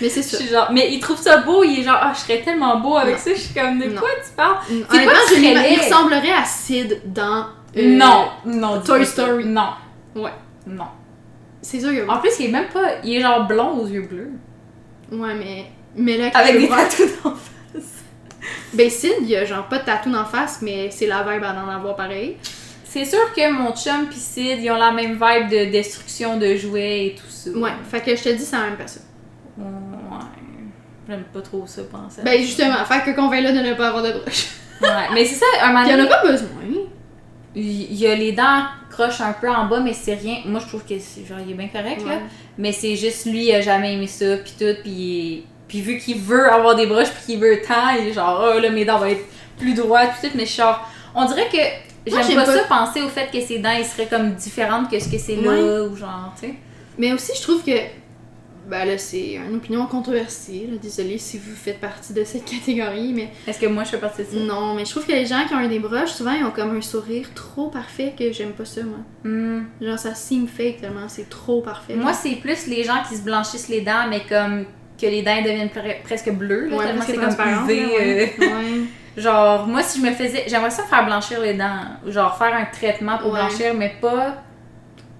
Mais 0.00 0.08
c'est 0.08 0.22
ça. 0.22 0.38
genre, 0.44 0.68
mais 0.72 0.92
il 0.92 1.00
trouve 1.00 1.18
ça 1.18 1.38
beau, 1.38 1.64
il 1.64 1.80
est 1.80 1.82
genre, 1.82 1.98
ah, 2.00 2.12
je 2.14 2.20
serais 2.20 2.40
tellement 2.40 2.78
beau 2.78 2.96
avec 2.96 3.16
Non. 3.16 3.20
ça. 3.20 3.30
Je 3.34 3.40
suis 3.40 3.54
comme, 3.54 3.78
de 3.80 3.86
Non. 3.86 4.00
quoi 4.00 4.08
tu 4.24 4.30
parles? 4.36 4.56
Honnêtement, 4.70 5.12
quoi 5.12 5.20
je 5.28 5.40
il 5.40 5.78
ressemblerait 5.80 6.32
à 6.32 6.44
Sid 6.44 7.00
dans. 7.06 7.46
euh, 7.76 7.96
non, 7.96 8.28
non. 8.46 8.80
Toy. 8.80 9.04
Story. 9.04 9.44
Non. 9.46 9.70
Ouais. 10.14 10.30
Non. 10.66 10.84
C'est 11.60 11.80
sûr 11.80 11.90
que. 11.90 12.08
En 12.08 12.18
plus, 12.18 12.30
il 12.40 12.46
est 12.46 12.52
même 12.52 12.68
pas. 12.68 12.92
Il 13.04 13.16
est 13.16 13.20
genre 13.20 13.46
blond 13.46 13.70
aux 13.80 13.86
yeux 13.86 14.02
bleus. 14.02 14.30
Ouais, 15.12 15.34
mais. 15.34 15.66
Mais 15.96 16.16
là, 16.16 16.30
Avec 16.32 16.58
des 16.60 16.68
tatous 16.68 17.10
d'en 17.24 17.30
face. 17.34 17.82
Ben, 18.72 18.88
Sid, 18.88 19.14
il 19.22 19.28
y 19.30 19.36
a 19.36 19.44
genre 19.44 19.66
pas 19.66 19.78
de 19.78 19.84
tatou 19.84 20.14
en 20.14 20.24
face, 20.24 20.60
mais 20.62 20.90
c'est 20.92 21.06
la 21.06 21.22
vibe 21.24 21.42
à 21.42 21.52
en 21.54 21.68
avoir 21.68 21.96
pareil. 21.96 22.36
C'est 22.90 23.04
sûr 23.04 23.32
que 23.36 23.52
mon 23.52 23.74
chum 23.74 24.08
pis 24.08 24.18
Sid, 24.18 24.62
ils 24.62 24.70
ont 24.70 24.78
la 24.78 24.92
même 24.92 25.12
vibe 25.12 25.50
de 25.50 25.70
destruction 25.70 26.38
de 26.38 26.56
jouets 26.56 27.06
et 27.06 27.14
tout 27.14 27.28
ça. 27.28 27.50
Ouais, 27.50 27.70
fait 27.90 28.00
que 28.00 28.16
je 28.16 28.22
te 28.22 28.28
dis, 28.30 28.44
c'est 28.44 28.56
la 28.56 28.62
même 28.62 28.76
personne. 28.76 29.02
Ouais. 29.58 29.64
J'aime 31.06 31.24
pas 31.24 31.42
trop 31.42 31.64
ça, 31.66 31.82
penser. 31.84 32.22
Ben, 32.24 32.40
justement, 32.40 32.82
fait 32.86 33.02
que 33.04 33.14
convainc 33.14 33.42
là 33.42 33.52
de 33.52 33.58
ne 33.60 33.74
pas 33.74 33.88
avoir 33.88 34.02
de 34.02 34.12
broche. 34.12 34.48
Ouais, 34.80 34.88
mais 35.12 35.24
c'est 35.24 35.34
ça, 35.34 35.46
un 35.62 35.72
moment 35.72 35.84
Il 35.84 35.90
y 35.90 35.94
en 36.00 36.04
a 36.04 36.06
pas 36.06 36.22
besoin. 36.22 36.48
il 37.56 37.94
y 37.94 38.06
a 38.06 38.14
les 38.14 38.30
dents 38.30 38.62
croches 38.88 39.20
un 39.20 39.32
peu 39.32 39.50
en 39.50 39.66
bas, 39.66 39.80
mais 39.80 39.92
c'est 39.92 40.14
rien. 40.14 40.36
Moi, 40.44 40.60
je 40.60 40.68
trouve 40.68 40.84
que 40.84 40.96
c'est 41.00 41.26
genre, 41.26 41.38
il 41.44 41.50
est 41.50 41.54
bien 41.54 41.66
correct, 41.66 42.06
là. 42.06 42.20
Mais 42.56 42.70
c'est 42.70 42.94
juste 42.94 43.26
lui, 43.26 43.46
il 43.48 43.54
a 43.54 43.60
jamais 43.60 43.94
aimé 43.94 44.06
ça, 44.06 44.36
pis 44.36 44.54
tout, 44.56 44.80
pis, 44.84 45.44
pis 45.66 45.80
vu 45.82 45.98
qu'il 45.98 46.18
veut 46.18 46.50
avoir 46.50 46.76
des 46.76 46.86
broches, 46.86 47.10
pis 47.10 47.26
qu'il 47.26 47.40
veut 47.40 47.60
tant, 47.66 47.90
il 48.00 48.06
est 48.06 48.12
genre, 48.12 48.52
oh 48.54 48.60
là, 48.60 48.70
mes 48.70 48.84
dents 48.84 48.98
vont 48.98 49.06
être 49.06 49.24
plus 49.58 49.74
droites, 49.74 50.12
tout, 50.22 50.30
mais 50.36 50.46
genre, 50.46 50.88
on 51.14 51.24
dirait 51.24 51.48
que 51.50 51.58
j'aime 52.06 52.36
pas, 52.36 52.44
pas- 52.44 52.56
ça 52.56 52.64
penser 52.64 53.02
au 53.02 53.08
fait 53.08 53.28
que 53.32 53.40
ses 53.40 53.58
dents, 53.58 53.72
ils 53.78 53.84
seraient 53.84 54.06
comme 54.08 54.32
différentes 54.34 54.90
que 54.90 54.98
ce 54.98 55.08
que 55.10 55.18
c'est 55.18 55.36
là, 55.36 55.82
ou 55.84 55.96
genre, 55.96 56.32
tu 56.40 56.48
sais. 56.48 56.54
Mais 56.98 57.12
aussi, 57.12 57.32
je 57.36 57.42
trouve 57.42 57.62
que. 57.62 57.72
Ben 58.68 58.84
là, 58.84 58.98
c'est 58.98 59.36
une 59.36 59.56
opinion 59.56 59.86
controversée. 59.86 60.68
Là. 60.70 60.76
Désolée 60.82 61.16
si 61.16 61.38
vous 61.38 61.54
faites 61.56 61.80
partie 61.80 62.12
de 62.12 62.22
cette 62.22 62.44
catégorie, 62.44 63.14
mais 63.14 63.30
Est-ce 63.46 63.58
que 63.58 63.64
moi, 63.66 63.82
je 63.84 63.90
fais 63.90 63.96
partie 63.98 64.22
de 64.24 64.26
ça? 64.26 64.36
non, 64.36 64.74
mais 64.74 64.84
je 64.84 64.90
trouve 64.90 65.06
que 65.06 65.12
les 65.12 65.24
gens 65.24 65.46
qui 65.48 65.54
ont 65.54 65.66
des 65.66 65.78
broches, 65.78 66.10
souvent, 66.10 66.32
ils 66.32 66.44
ont 66.44 66.50
comme 66.50 66.76
un 66.76 66.82
sourire 66.82 67.28
trop 67.34 67.68
parfait 67.68 68.12
que 68.18 68.30
j'aime 68.30 68.50
pas 68.52 68.66
ça, 68.66 68.82
moi. 68.82 68.98
Hmm. 69.24 69.62
Genre, 69.80 69.98
ça 69.98 70.14
seem 70.14 70.46
fake 70.46 70.82
tellement, 70.82 71.08
c'est 71.08 71.30
trop 71.30 71.62
parfait. 71.62 71.94
Moi, 71.94 72.12
c'est 72.12 72.34
plus 72.34 72.66
les 72.66 72.84
gens 72.84 73.02
qui 73.08 73.16
se 73.16 73.22
blanchissent 73.22 73.68
les 73.70 73.80
dents, 73.80 74.06
mais 74.10 74.20
comme 74.28 74.66
que 75.00 75.06
les 75.06 75.22
dents 75.22 75.38
deviennent 75.40 75.68
pre- 75.68 76.02
presque 76.02 76.30
bleues, 76.32 76.68
là, 76.68 76.76
ouais, 76.76 76.84
tellement 76.88 77.02
c'est 77.06 77.14
comme 77.14 77.24
UV. 77.70 77.80
là, 77.80 77.88
euh, 77.88 77.96
ouais. 77.96 78.28
Ouais. 78.38 78.80
Genre, 79.18 79.66
moi, 79.66 79.82
si 79.82 80.00
je 80.00 80.06
me 80.06 80.12
faisais. 80.12 80.44
J'aimerais 80.46 80.70
ça 80.70 80.82
faire 80.84 81.04
blanchir 81.04 81.40
les 81.40 81.54
dents. 81.54 81.80
Genre, 82.06 82.36
faire 82.38 82.54
un 82.54 82.64
traitement 82.66 83.18
pour 83.18 83.32
Ouais. 83.32 83.40
blanchir, 83.40 83.74
mais 83.74 83.94
pas. 84.00 84.34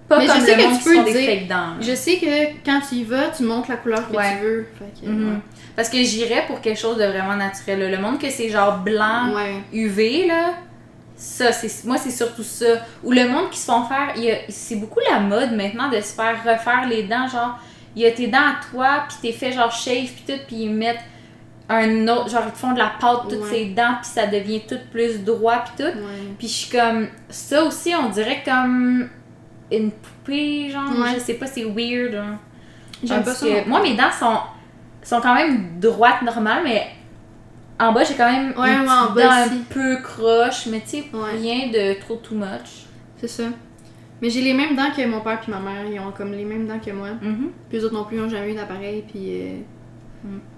Pas 0.09 0.18
Mais 0.18 0.26
je 0.26 0.32
comme 0.32 0.40
sais 0.40 0.57
le 0.57 0.62
que 0.62 0.68
tu 0.68 0.78
qui 0.78 0.84
peux 0.84 1.05
des 1.12 1.26
fake 1.26 1.49
dents. 1.49 1.74
Je 1.80 1.94
sais 1.94 2.16
que 2.16 2.64
quand 2.64 2.80
tu 2.88 2.94
y 2.94 3.05
vas, 3.05 3.28
tu 3.36 3.42
montres 3.42 3.68
la 3.68 3.76
couleur 3.76 4.09
que 4.09 4.16
Ouais. 4.16 4.36
tu 4.38 4.44
veux. 4.44 4.66
Fait 4.78 5.07
que, 5.07 5.11
Mhm. 5.11 5.40
Parce 5.76 5.90
que 5.90 5.99
j'irais 6.03 6.44
pour 6.46 6.61
quelque 6.62 6.78
chose 6.80 6.96
de 6.96 7.05
vraiment 7.05 7.36
naturel. 7.36 7.80
là. 7.80 7.90
Le 7.90 7.99
monde 7.99 8.18
que 8.18 8.30
c'est 8.30 8.49
genre 8.49 8.78
blanc. 8.78 9.34
UV, 9.72 10.26
là. 10.26 10.55
Ça, 11.16 11.51
c'est 11.53 11.84
moi, 11.84 11.99
c'est 11.99 12.11
surtout 12.12 12.42
ça. 12.44 12.64
Ou 13.05 13.12
le 13.12 13.28
monde 13.28 13.51
qui 13.51 13.59
se 13.59 13.66
font 13.66 13.82
faire. 13.84 14.14
C'est 14.49 14.76
beaucoup 14.76 15.01
la 15.11 15.18
mode 15.20 15.53
maintenant 15.53 15.88
de 15.90 16.01
se 16.01 16.14
faire 16.14 16.36
refaire 16.44 16.86
les 16.88 17.03
dents. 17.03 17.26
Genre, 17.28 17.59
il 17.96 18.03
y 18.03 18.07
a 18.07 18.11
tes 18.12 18.28
dents 18.28 18.38
à 18.38 18.57
toi, 18.70 19.05
puis 19.09 19.16
t'es 19.20 19.36
fait 19.36 19.53
genre 19.53 19.70
shave, 19.72 20.07
puis 20.07 20.24
tout, 20.26 20.40
puis 20.46 20.57
ils 20.62 20.70
mettent 20.70 21.01
un 21.68 22.08
autre. 22.08 22.30
Genre, 22.30 22.42
ils 22.46 22.52
te 22.52 22.58
font 22.58 22.72
de 22.72 22.78
la 22.78 22.92
pâte 23.00 23.22
toutes 23.28 23.42
Ouais. 23.42 23.48
ces 23.50 23.64
dents, 23.66 23.94
puis 24.00 24.10
ça 24.10 24.26
devient 24.26 24.62
tout 24.66 24.78
plus 24.90 25.22
droit, 25.24 25.64
puis 25.64 25.84
tout. 25.84 25.92
Puis 26.38 26.48
je 26.48 26.52
suis 26.52 26.76
comme. 26.76 27.08
Ça 27.28 27.64
aussi, 27.64 27.92
on 27.94 28.08
dirait 28.10 28.42
comme 28.44 29.08
une 29.70 29.90
poupée, 29.92 30.70
genre. 30.70 30.90
Ouais. 30.98 31.14
Je 31.14 31.20
sais 31.20 31.34
pas, 31.34 31.46
c'est 31.46 31.64
weird. 31.64 32.14
hein. 32.14 32.38
J'aime 33.04 33.22
pas 33.22 33.34
ça. 33.34 33.46
moi, 33.66 33.80
mes 33.82 33.94
dents 33.94 34.10
sont, 34.18 34.38
sont 35.02 35.20
quand 35.20 35.34
même 35.34 35.78
droites, 35.78 36.22
normales, 36.22 36.62
mais 36.64 36.86
en 37.78 37.92
bas, 37.92 38.02
j'ai 38.02 38.14
quand 38.14 38.30
même 38.30 38.54
Ouais, 38.58 38.72
une 38.74 38.88
en 38.88 39.10
bas 39.12 39.22
dent 39.22 39.30
un 39.52 39.58
peu 39.70 39.98
croche, 40.02 40.66
mais 40.66 40.80
tu 40.80 40.88
sais, 41.02 41.04
rien 41.40 41.68
de 41.68 42.00
trop 42.00 42.16
too 42.16 42.34
much. 42.34 42.86
C'est 43.18 43.28
ça. 43.28 43.44
Mais 44.20 44.30
j'ai 44.30 44.40
les 44.40 44.52
mêmes 44.54 44.74
dents 44.74 44.90
que 44.96 45.06
mon 45.06 45.20
père 45.20 45.38
puis 45.40 45.52
ma 45.52 45.60
mère. 45.60 45.84
Ils 45.88 46.00
ont 46.00 46.10
comme 46.10 46.32
les 46.32 46.44
mêmes 46.44 46.66
dents 46.66 46.80
que 46.84 46.90
moi. 46.90 47.10
Mhm. 47.22 47.50
Puis 47.68 47.78
eux 47.78 47.84
autres 47.84 47.94
non 47.94 48.02
plus, 48.04 48.16
ils 48.16 48.22
ont 48.22 48.28
jamais 48.28 48.50
eu 48.50 48.54
d'appareil. 48.56 49.04
Puis 49.06 49.40
euh. 49.42 49.58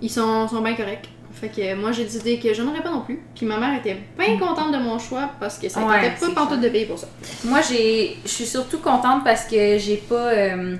Ils 0.01 0.11
sont, 0.11 0.49
sont 0.49 0.61
bien 0.61 0.75
corrects. 0.75 1.09
Fait 1.33 1.49
que 1.49 1.75
moi, 1.75 1.93
j'ai 1.93 2.05
décidé 2.05 2.39
que 2.41 2.53
j'en 2.53 2.67
aurais 2.67 2.83
pas 2.83 2.91
non 2.91 3.03
plus. 3.03 3.21
Puis 3.35 3.47
ma 3.47 3.57
mère 3.57 3.79
était 3.79 3.97
bien 4.19 4.37
contente 4.39 4.73
de 4.73 4.79
mon 4.79 4.99
choix 4.99 5.31
parce 5.39 5.59
que 5.59 5.69
ça 5.69 5.81
Mm. 5.81 5.89
Ouais, 5.89 6.15
pas 6.21 6.31
pantoute 6.35 6.61
de 6.61 6.69
payer 6.69 6.87
pour 6.87 6.99
ça. 6.99 7.07
Moi, 7.45 7.61
j'ai, 7.61 8.19
je 8.25 8.29
suis 8.29 8.47
surtout 8.47 8.79
contente 8.79 9.23
parce 9.25 9.45
que 9.45 9.79
j'ai 9.79 9.97
pas. 9.97 10.15
Euh, 10.33 10.77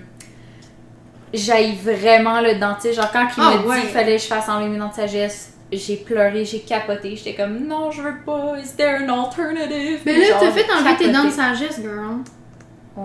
j'aille 1.33 1.77
vraiment 1.77 2.41
le 2.41 2.59
dentiste. 2.59 2.95
Genre, 2.95 3.11
quand 3.13 3.29
il 3.37 3.43
m'a 3.43 3.57
dit 3.77 3.81
qu'il 3.83 3.91
fallait 3.91 4.17
que 4.17 4.23
je 4.23 4.27
fasse 4.27 4.49
enlever 4.49 4.71
mes 4.71 4.79
dents 4.79 4.89
de 4.89 4.95
sagesse, 4.95 5.55
j'ai 5.73 5.97
pleuré, 5.97 6.45
j'ai 6.45 6.61
capoté. 6.61 7.15
J'étais 7.15 7.35
comme, 7.35 7.67
non, 7.67 7.93
je 7.93 8.03
veux 8.03 8.19
pas. 8.27 8.59
Is 8.59 8.75
there 8.77 9.09
an 9.09 9.25
alternative? 9.27 10.01
Mais 10.05 10.19
là, 10.19 10.37
t'as 10.41 10.51
fait 10.51 10.67
enlever 10.73 10.97
tes 10.97 11.13
dents 11.13 11.25
de 11.25 11.31
sagesse, 11.31 11.81
girl. 11.81 12.19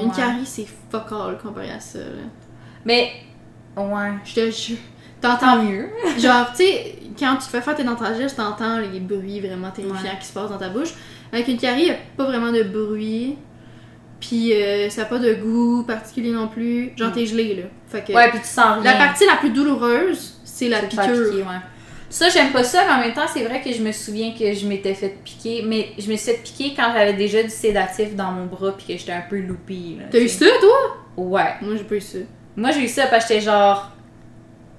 Une 0.01 0.11
carie, 0.11 0.45
c'est 0.45 0.65
fuck 0.89 1.11
all 1.11 1.37
comparé 1.37 1.69
à 1.71 1.79
ça. 1.79 1.99
Là. 1.99 2.25
Mais, 2.83 3.11
ouais. 3.77 4.11
Je 4.25 4.33
te 4.33 4.51
jure. 4.51 4.77
T'entends 5.27 5.57
Tant 5.57 5.63
mieux. 5.63 5.89
Genre, 6.17 6.47
tu 6.51 6.63
sais, 6.63 6.95
quand 7.17 7.33
tu 7.37 7.45
te 7.45 7.49
fais 7.51 7.61
faire 7.61 7.75
tes 7.75 7.83
dents 7.83 7.93
de 7.93 7.99
sagesse, 7.99 8.35
t'entends 8.35 8.77
les 8.79 8.99
bruits 8.99 9.39
vraiment 9.39 9.71
terrifiants 9.71 9.95
Ouais. 10.03 10.17
qui 10.19 10.27
se 10.27 10.33
passent 10.33 10.49
dans 10.49 10.57
ta 10.57 10.69
bouche. 10.69 10.89
Avec 11.31 11.47
une 11.47 11.57
carie, 11.57 11.83
il 11.85 11.91
a 11.91 11.95
pas 12.17 12.25
vraiment 12.25 12.51
de 12.51 12.63
bruit. 12.63 13.37
Puis 14.19 14.53
euh, 14.53 14.89
ça 14.89 15.03
a 15.03 15.05
pas 15.05 15.19
de 15.19 15.33
goût 15.35 15.83
particulier 15.83 16.31
non 16.31 16.47
plus. 16.47 16.91
Genre, 16.95 17.09
Mm. 17.09 17.13
t'es 17.13 17.25
gelé, 17.25 17.55
là. 17.55 17.63
Fait 17.87 18.03
que 18.03 18.13
Ouais, 18.13 18.29
puis 18.29 18.39
tu 18.39 18.47
sens 18.47 18.75
rien. 18.81 18.83
la 18.83 18.93
partie 18.93 19.25
la 19.25 19.35
plus 19.35 19.49
douloureuse, 19.51 20.39
c'est 20.43 20.69
la 20.69 20.79
piqûre. 20.81 21.03
piquer, 21.03 21.41
ouais. 21.43 21.59
Ça, 22.09 22.29
j'aime 22.29 22.51
pas 22.51 22.63
ça, 22.63 22.83
mais 22.87 22.93
en 22.93 22.99
même 22.99 23.13
temps, 23.13 23.27
c'est 23.31 23.43
vrai 23.43 23.61
que 23.61 23.73
je 23.73 23.81
me 23.81 23.91
souviens 23.91 24.31
que 24.37 24.53
je 24.53 24.65
m'étais 24.67 24.93
fait 24.93 25.17
piquer. 25.23 25.63
Mais 25.67 25.89
je 25.97 26.09
me 26.09 26.15
suis 26.15 26.31
fait 26.31 26.41
piquer 26.43 26.73
quand 26.75 26.91
j'avais 26.93 27.13
déjà 27.13 27.43
du 27.43 27.49
sédatif 27.49 28.15
dans 28.15 28.31
mon 28.31 28.45
bras 28.45 28.71
puis 28.77 28.85
que 28.93 28.99
j'étais 28.99 29.11
un 29.11 29.23
peu 29.29 29.37
là, 29.39 29.53
T'as 30.11 30.19
eu 30.19 30.23
tu 30.23 30.29
ça, 30.29 30.45
toi? 30.61 30.97
Ouais. 31.17 31.53
Moi, 31.61 31.75
j'ai 31.75 31.83
pas 31.83 31.95
eu 31.95 32.01
ça. 32.01 32.19
Moi, 32.55 32.71
j'ai 32.71 32.83
eu 32.83 32.87
ça 32.87 33.07
parce 33.07 33.25
que 33.25 33.33
j'étais 33.33 33.45
genre. 33.45 33.91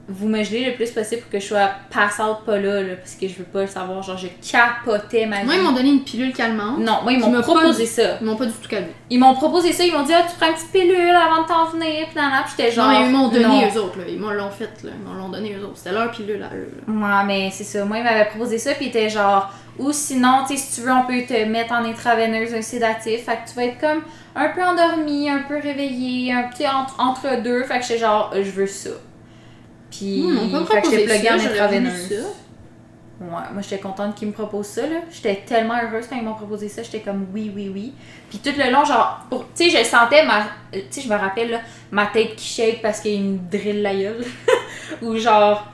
Vous 0.08 0.28
me 0.28 0.42
gelez 0.44 0.66
le 0.66 0.74
plus 0.74 0.90
possible 0.90 1.22
pour 1.22 1.30
que 1.32 1.40
je 1.40 1.46
sois 1.46 1.68
pass 1.90 2.20
out 2.20 2.44
pas 2.46 2.58
là, 2.58 2.80
là, 2.80 2.94
parce 2.94 3.14
que 3.14 3.26
je 3.26 3.34
veux 3.34 3.44
pas 3.44 3.62
le 3.62 3.66
savoir. 3.66 4.02
Genre, 4.02 4.16
je 4.16 4.28
capotais 4.50 5.26
ma 5.26 5.40
vie. 5.40 5.46
Moi, 5.46 5.54
ils 5.56 5.62
m'ont 5.62 5.72
donné 5.72 5.88
une 5.88 6.04
pilule 6.04 6.32
calmante. 6.32 6.78
Non, 6.78 7.00
moi, 7.02 7.12
ils 7.12 7.18
m'ont 7.18 7.32
pas 7.32 7.42
proposé 7.42 7.86
ça. 7.86 8.18
Ils 8.20 8.26
m'ont 8.26 8.36
pas 8.36 8.46
du 8.46 8.52
tout 8.52 8.68
calmé. 8.68 8.90
Ils 9.10 9.18
m'ont 9.18 9.34
proposé 9.34 9.72
ça, 9.72 9.84
ils 9.84 9.92
m'ont 9.92 10.04
dit, 10.04 10.12
ah, 10.14 10.22
tu 10.28 10.36
prends 10.36 10.48
une 10.48 10.54
petite 10.54 10.70
pilule 10.70 11.10
avant 11.10 11.42
de 11.42 11.48
t'en 11.48 11.64
venir, 11.66 12.08
pis 12.08 12.16
nan, 12.16 12.30
nan. 12.30 12.42
Puis 12.44 12.54
j'étais 12.56 12.70
genre. 12.70 12.88
non, 12.88 13.00
mais 13.00 13.06
ils 13.06 13.12
m'ont 13.12 13.28
donné 13.28 13.44
non. 13.44 13.68
eux 13.68 13.80
autres, 13.80 13.98
là. 13.98 14.04
Ils 14.08 14.18
m'ont 14.18 14.30
l'ont 14.30 14.50
fait, 14.50 14.70
là. 14.84 14.90
Ils 14.94 15.04
m'ont 15.04 15.14
l'ont 15.14 15.28
donné 15.28 15.54
eux 15.54 15.64
autres. 15.64 15.76
C'était 15.76 15.92
leur 15.92 16.10
pilule 16.12 16.42
à 16.42 16.54
eux, 16.54 16.70
là. 16.86 16.92
Ouais, 16.92 17.24
mais 17.26 17.50
c'est 17.50 17.64
ça. 17.64 17.84
Moi, 17.84 17.98
il 17.98 18.04
m'avait 18.04 18.26
proposé 18.26 18.58
ça, 18.58 18.74
puis 18.74 18.86
il 18.86 18.88
était 18.88 19.08
genre. 19.08 19.52
Ou 19.78 19.92
sinon, 19.92 20.44
tu 20.48 20.56
sais, 20.56 20.62
si 20.62 20.76
tu 20.76 20.86
veux, 20.86 20.92
on 20.92 21.04
peut 21.04 21.22
te 21.28 21.44
mettre 21.44 21.72
en 21.72 21.84
intraveineuse 21.84 22.54
un 22.54 22.62
sédatif. 22.62 23.24
Fait 23.24 23.32
que 23.32 23.50
tu 23.50 23.56
vas 23.56 23.64
être 23.64 23.78
comme 23.78 24.02
un 24.34 24.48
peu 24.48 24.62
endormi, 24.62 25.28
un 25.28 25.40
peu 25.40 25.56
réveillé, 25.56 26.32
un 26.32 26.44
petit 26.44 26.66
entre, 26.66 26.94
entre 26.98 27.42
deux. 27.42 27.64
Fait 27.64 27.80
que 27.80 27.82
j'étais 27.82 27.98
genre, 27.98 28.32
je 28.34 28.50
veux 28.50 28.66
ça. 28.66 28.90
Puis, 29.90 30.18
Ils 30.18 30.50
pas 30.50 30.64
fait 30.66 30.82
que 30.82 30.90
j'étais 30.90 31.06
proposé 31.06 31.06
pluguée 31.06 31.28
ça, 31.28 31.34
en 31.34 31.52
intraveineuse. 31.52 32.24
Ouais, 33.18 33.28
moi 33.30 33.62
j'étais 33.62 33.78
contente 33.78 34.14
qu'ils 34.14 34.28
me 34.28 34.32
proposent 34.34 34.66
ça 34.66 34.86
là. 34.86 34.96
J'étais 35.10 35.42
tellement 35.46 35.74
heureuse 35.82 36.06
quand 36.06 36.16
ils 36.16 36.22
m'ont 36.22 36.34
proposé 36.34 36.68
ça, 36.68 36.82
j'étais 36.82 37.00
comme 37.00 37.26
oui 37.32 37.50
oui 37.54 37.70
oui. 37.72 37.94
Puis 38.28 38.40
tout 38.40 38.50
le 38.58 38.70
long 38.70 38.84
genre 38.84 39.24
pour 39.30 39.46
tu 39.54 39.70
sais 39.70 39.78
je 39.78 39.82
sentais 39.88 40.22
ma 40.26 40.42
tu 40.70 40.82
sais 40.90 41.00
je 41.00 41.08
me 41.08 41.16
rappelle 41.16 41.50
là, 41.50 41.60
ma 41.90 42.06
tête 42.06 42.36
qui 42.36 42.46
shake 42.46 42.82
parce 42.82 43.00
qu'il 43.00 43.22
me 43.22 43.38
drill 43.50 43.80
la 43.80 43.94
gueule 43.94 44.22
ou 45.02 45.16
genre 45.16 45.66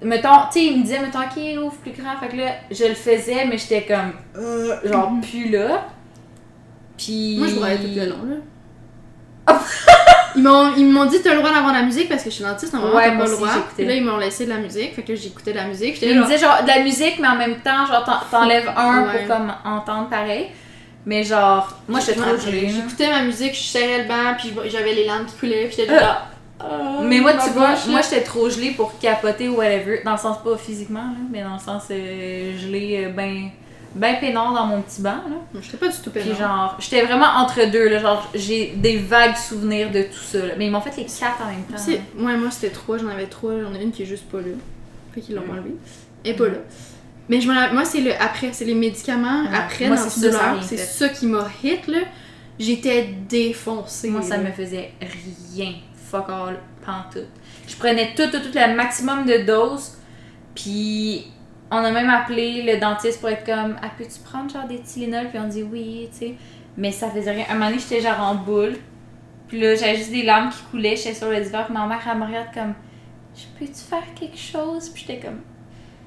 mettons 0.00 0.46
tu 0.50 0.60
sais 0.60 0.64
il 0.68 0.78
me 0.78 0.82
disait 0.84 1.00
mettons 1.00 1.18
OK, 1.18 1.62
ouvre 1.62 1.76
plus 1.76 1.92
grand 1.92 2.16
fait 2.18 2.28
que 2.28 2.36
là 2.36 2.52
je 2.70 2.84
le 2.84 2.94
faisais 2.94 3.44
mais 3.44 3.58
j'étais 3.58 3.84
comme 3.84 4.14
euh, 4.36 4.76
genre 4.90 5.12
plus 5.20 5.50
là. 5.50 5.86
Puis 6.96 7.36
Moi, 7.38 7.48
je 7.48 7.54
broyais 7.54 7.78
tout 7.78 7.88
le 7.96 8.06
long, 8.06 8.24
là. 8.28 8.36
Ils 10.36 10.42
m'ont, 10.42 10.72
ils 10.76 11.08
dit 11.10 11.20
t'as 11.22 11.30
le 11.32 11.38
droit 11.38 11.52
d'avoir 11.52 11.72
de 11.72 11.78
la 11.78 11.84
musique 11.84 12.08
parce 12.08 12.22
que 12.22 12.30
je 12.30 12.34
suis 12.36 12.44
dentiste, 12.44 12.72
normalement 12.72 12.96
Ouais, 12.96 13.10
t'as 13.10 13.16
pas 13.18 13.24
le 13.26 13.30
droit. 13.36 13.48
Puis 13.76 13.86
là 13.86 13.94
ils 13.94 14.04
m'ont 14.04 14.16
laissé 14.18 14.44
de 14.44 14.50
la 14.50 14.58
musique, 14.58 14.94
fait 14.94 15.02
que 15.02 15.14
j'écoutais 15.14 15.52
de 15.52 15.56
la 15.56 15.64
musique. 15.64 15.94
J'étais 15.94 16.10
Il 16.10 16.16
me 16.16 16.20
là, 16.20 16.26
disait 16.26 16.38
genre 16.38 16.62
de 16.62 16.68
la 16.68 16.80
musique, 16.80 17.18
mais 17.20 17.28
en 17.28 17.36
même 17.36 17.56
temps, 17.60 17.86
genre 17.86 18.04
t'en- 18.04 18.38
t'enlèves 18.38 18.70
un 18.76 19.02
Ouais. 19.06 19.26
pour 19.26 19.36
comme 19.36 19.52
entendre 19.64 20.08
pareil. 20.08 20.46
Mais 21.06 21.24
genre, 21.24 21.76
moi 21.88 21.98
j'étais 22.00 22.20
trop 22.20 22.36
gelée. 22.36 22.68
J'écoutais 22.68 23.08
ma 23.10 23.22
musique, 23.22 23.54
je 23.54 23.60
serrais 23.62 24.02
le 24.02 24.08
banc, 24.08 24.34
puis 24.38 24.52
j'avais 24.66 24.92
les 24.94 25.06
lampes 25.06 25.26
qui 25.26 25.36
coulaient, 25.38 25.64
puis 25.66 25.76
j'étais 25.78 25.94
là. 25.94 26.26
ah, 26.60 26.64
Mais 27.02 27.20
moi, 27.20 27.32
tu 27.42 27.50
vois, 27.50 27.70
moi 27.88 28.00
j'étais 28.02 28.22
trop 28.22 28.50
gelée 28.50 28.72
pour 28.72 28.98
capoter 28.98 29.48
ou 29.48 29.56
whatever. 29.56 30.02
Dans 30.04 30.12
le 30.12 30.18
sens 30.18 30.36
pas 30.44 30.56
physiquement, 30.58 31.00
là, 31.00 31.16
mais 31.32 31.42
dans 31.42 31.54
le 31.54 31.58
sens 31.58 31.84
euh, 31.90 32.58
gelée, 32.58 33.06
euh, 33.06 33.12
ben, 33.12 33.48
ben 33.94 34.16
peinard 34.20 34.52
dans 34.54 34.66
mon 34.66 34.82
petit 34.82 35.02
banc. 35.02 35.10
Là. 35.28 35.60
J'étais 35.60 35.76
pas 35.76 35.88
du 35.88 35.96
tout 35.98 36.10
Puis 36.10 36.22
pénale. 36.22 36.36
genre, 36.38 36.76
j'étais 36.78 37.02
vraiment 37.04 37.26
entre 37.26 37.70
deux. 37.70 37.88
Là, 37.88 37.98
genre, 37.98 38.30
j'ai 38.34 38.74
des 38.76 38.98
vagues 38.98 39.36
souvenirs 39.36 39.90
de 39.90 40.02
tout 40.02 40.20
ça. 40.22 40.38
là. 40.46 40.54
Mais 40.56 40.66
ils 40.66 40.70
m'ont 40.70 40.80
fait 40.80 40.96
les 40.96 41.04
quatre 41.06 41.42
en 41.42 41.46
même 41.46 41.64
temps. 41.64 42.24
Ouais, 42.24 42.36
moi 42.36 42.50
c'était 42.50 42.70
trois, 42.70 42.98
j'en 42.98 43.08
avais 43.08 43.26
trois, 43.26 43.52
j'en 43.60 43.74
ai 43.74 43.82
une 43.82 43.90
qui 43.92 44.02
est 44.02 44.06
juste 44.06 44.28
pas 44.30 44.38
là. 44.38 44.46
Fait 45.14 45.20
qu'ils 45.20 45.34
l'ont 45.34 45.42
Mm. 45.46 45.50
enlevée. 45.50 45.74
Elle 46.24 46.30
est 46.32 46.34
pas 46.36 46.46
là. 46.46 46.58
Mais 47.28 47.40
je 47.40 47.46
moi 47.48 47.84
c'est 47.84 48.00
le 48.00 48.12
après, 48.20 48.52
c'est 48.52 48.64
les 48.64 48.74
médicaments 48.74 49.42
Ouais. 49.42 49.56
après 49.56 49.86
Moi, 49.88 49.96
a 49.96 50.00
l'antidouleur, 50.04 50.52
rien 50.54 50.62
c'est 50.62 50.76
ça 50.76 51.08
qui 51.08 51.26
m'a 51.26 51.48
hit 51.62 51.86
là. 51.86 51.98
J'étais 52.58 53.08
défoncée. 53.28 54.10
Moi, 54.10 54.20
ça 54.22 54.36
là. 54.36 54.42
me 54.44 54.50
faisait 54.52 54.92
rien. 55.00 55.72
Fuck 56.10 56.28
all, 56.28 56.58
pantoute. 56.84 57.28
Je 57.66 57.74
prenais 57.76 58.12
tout, 58.14 58.24
tout, 58.30 58.38
tout 58.40 58.50
le 58.54 58.74
maximum 58.76 59.24
de 59.24 59.38
doses. 59.46 59.92
Puis, 60.54 61.26
on 61.70 61.78
a 61.78 61.90
même 61.90 62.10
appelé 62.10 62.62
le 62.62 62.80
dentiste 62.80 63.20
pour 63.20 63.28
être 63.28 63.44
comme, 63.44 63.76
ah, 63.82 63.90
peux-tu 63.96 64.20
prendre 64.24 64.50
genre 64.50 64.66
des 64.66 64.80
Tylenol? 64.80 65.28
Puis 65.28 65.38
on 65.38 65.48
dit 65.48 65.62
oui, 65.62 66.08
tu 66.12 66.18
sais. 66.18 66.34
Mais 66.76 66.92
ça 66.92 67.10
faisait 67.10 67.30
rien. 67.30 67.44
Un 67.48 67.54
moment 67.54 67.66
donné, 67.66 67.78
j'étais 67.80 68.00
genre 68.00 68.20
en 68.20 68.34
boule. 68.34 68.76
Puis 69.48 69.60
là, 69.60 69.74
j'avais 69.74 69.96
juste 69.96 70.10
des 70.10 70.22
larmes 70.22 70.50
qui 70.50 70.62
coulaient. 70.70 70.96
J'étais 70.96 71.14
sur 71.14 71.28
le 71.28 71.40
divan. 71.40 71.64
Puis 71.64 71.74
ma 71.74 71.86
mère, 71.86 72.00
elle 72.10 72.18
me 72.18 72.24
regarde 72.26 72.48
comme, 72.54 72.74
je 73.34 73.44
peux-tu 73.58 73.80
faire 73.80 74.04
quelque 74.18 74.38
chose? 74.38 74.88
Puis 74.90 75.04
j'étais 75.06 75.20
comme, 75.20 75.40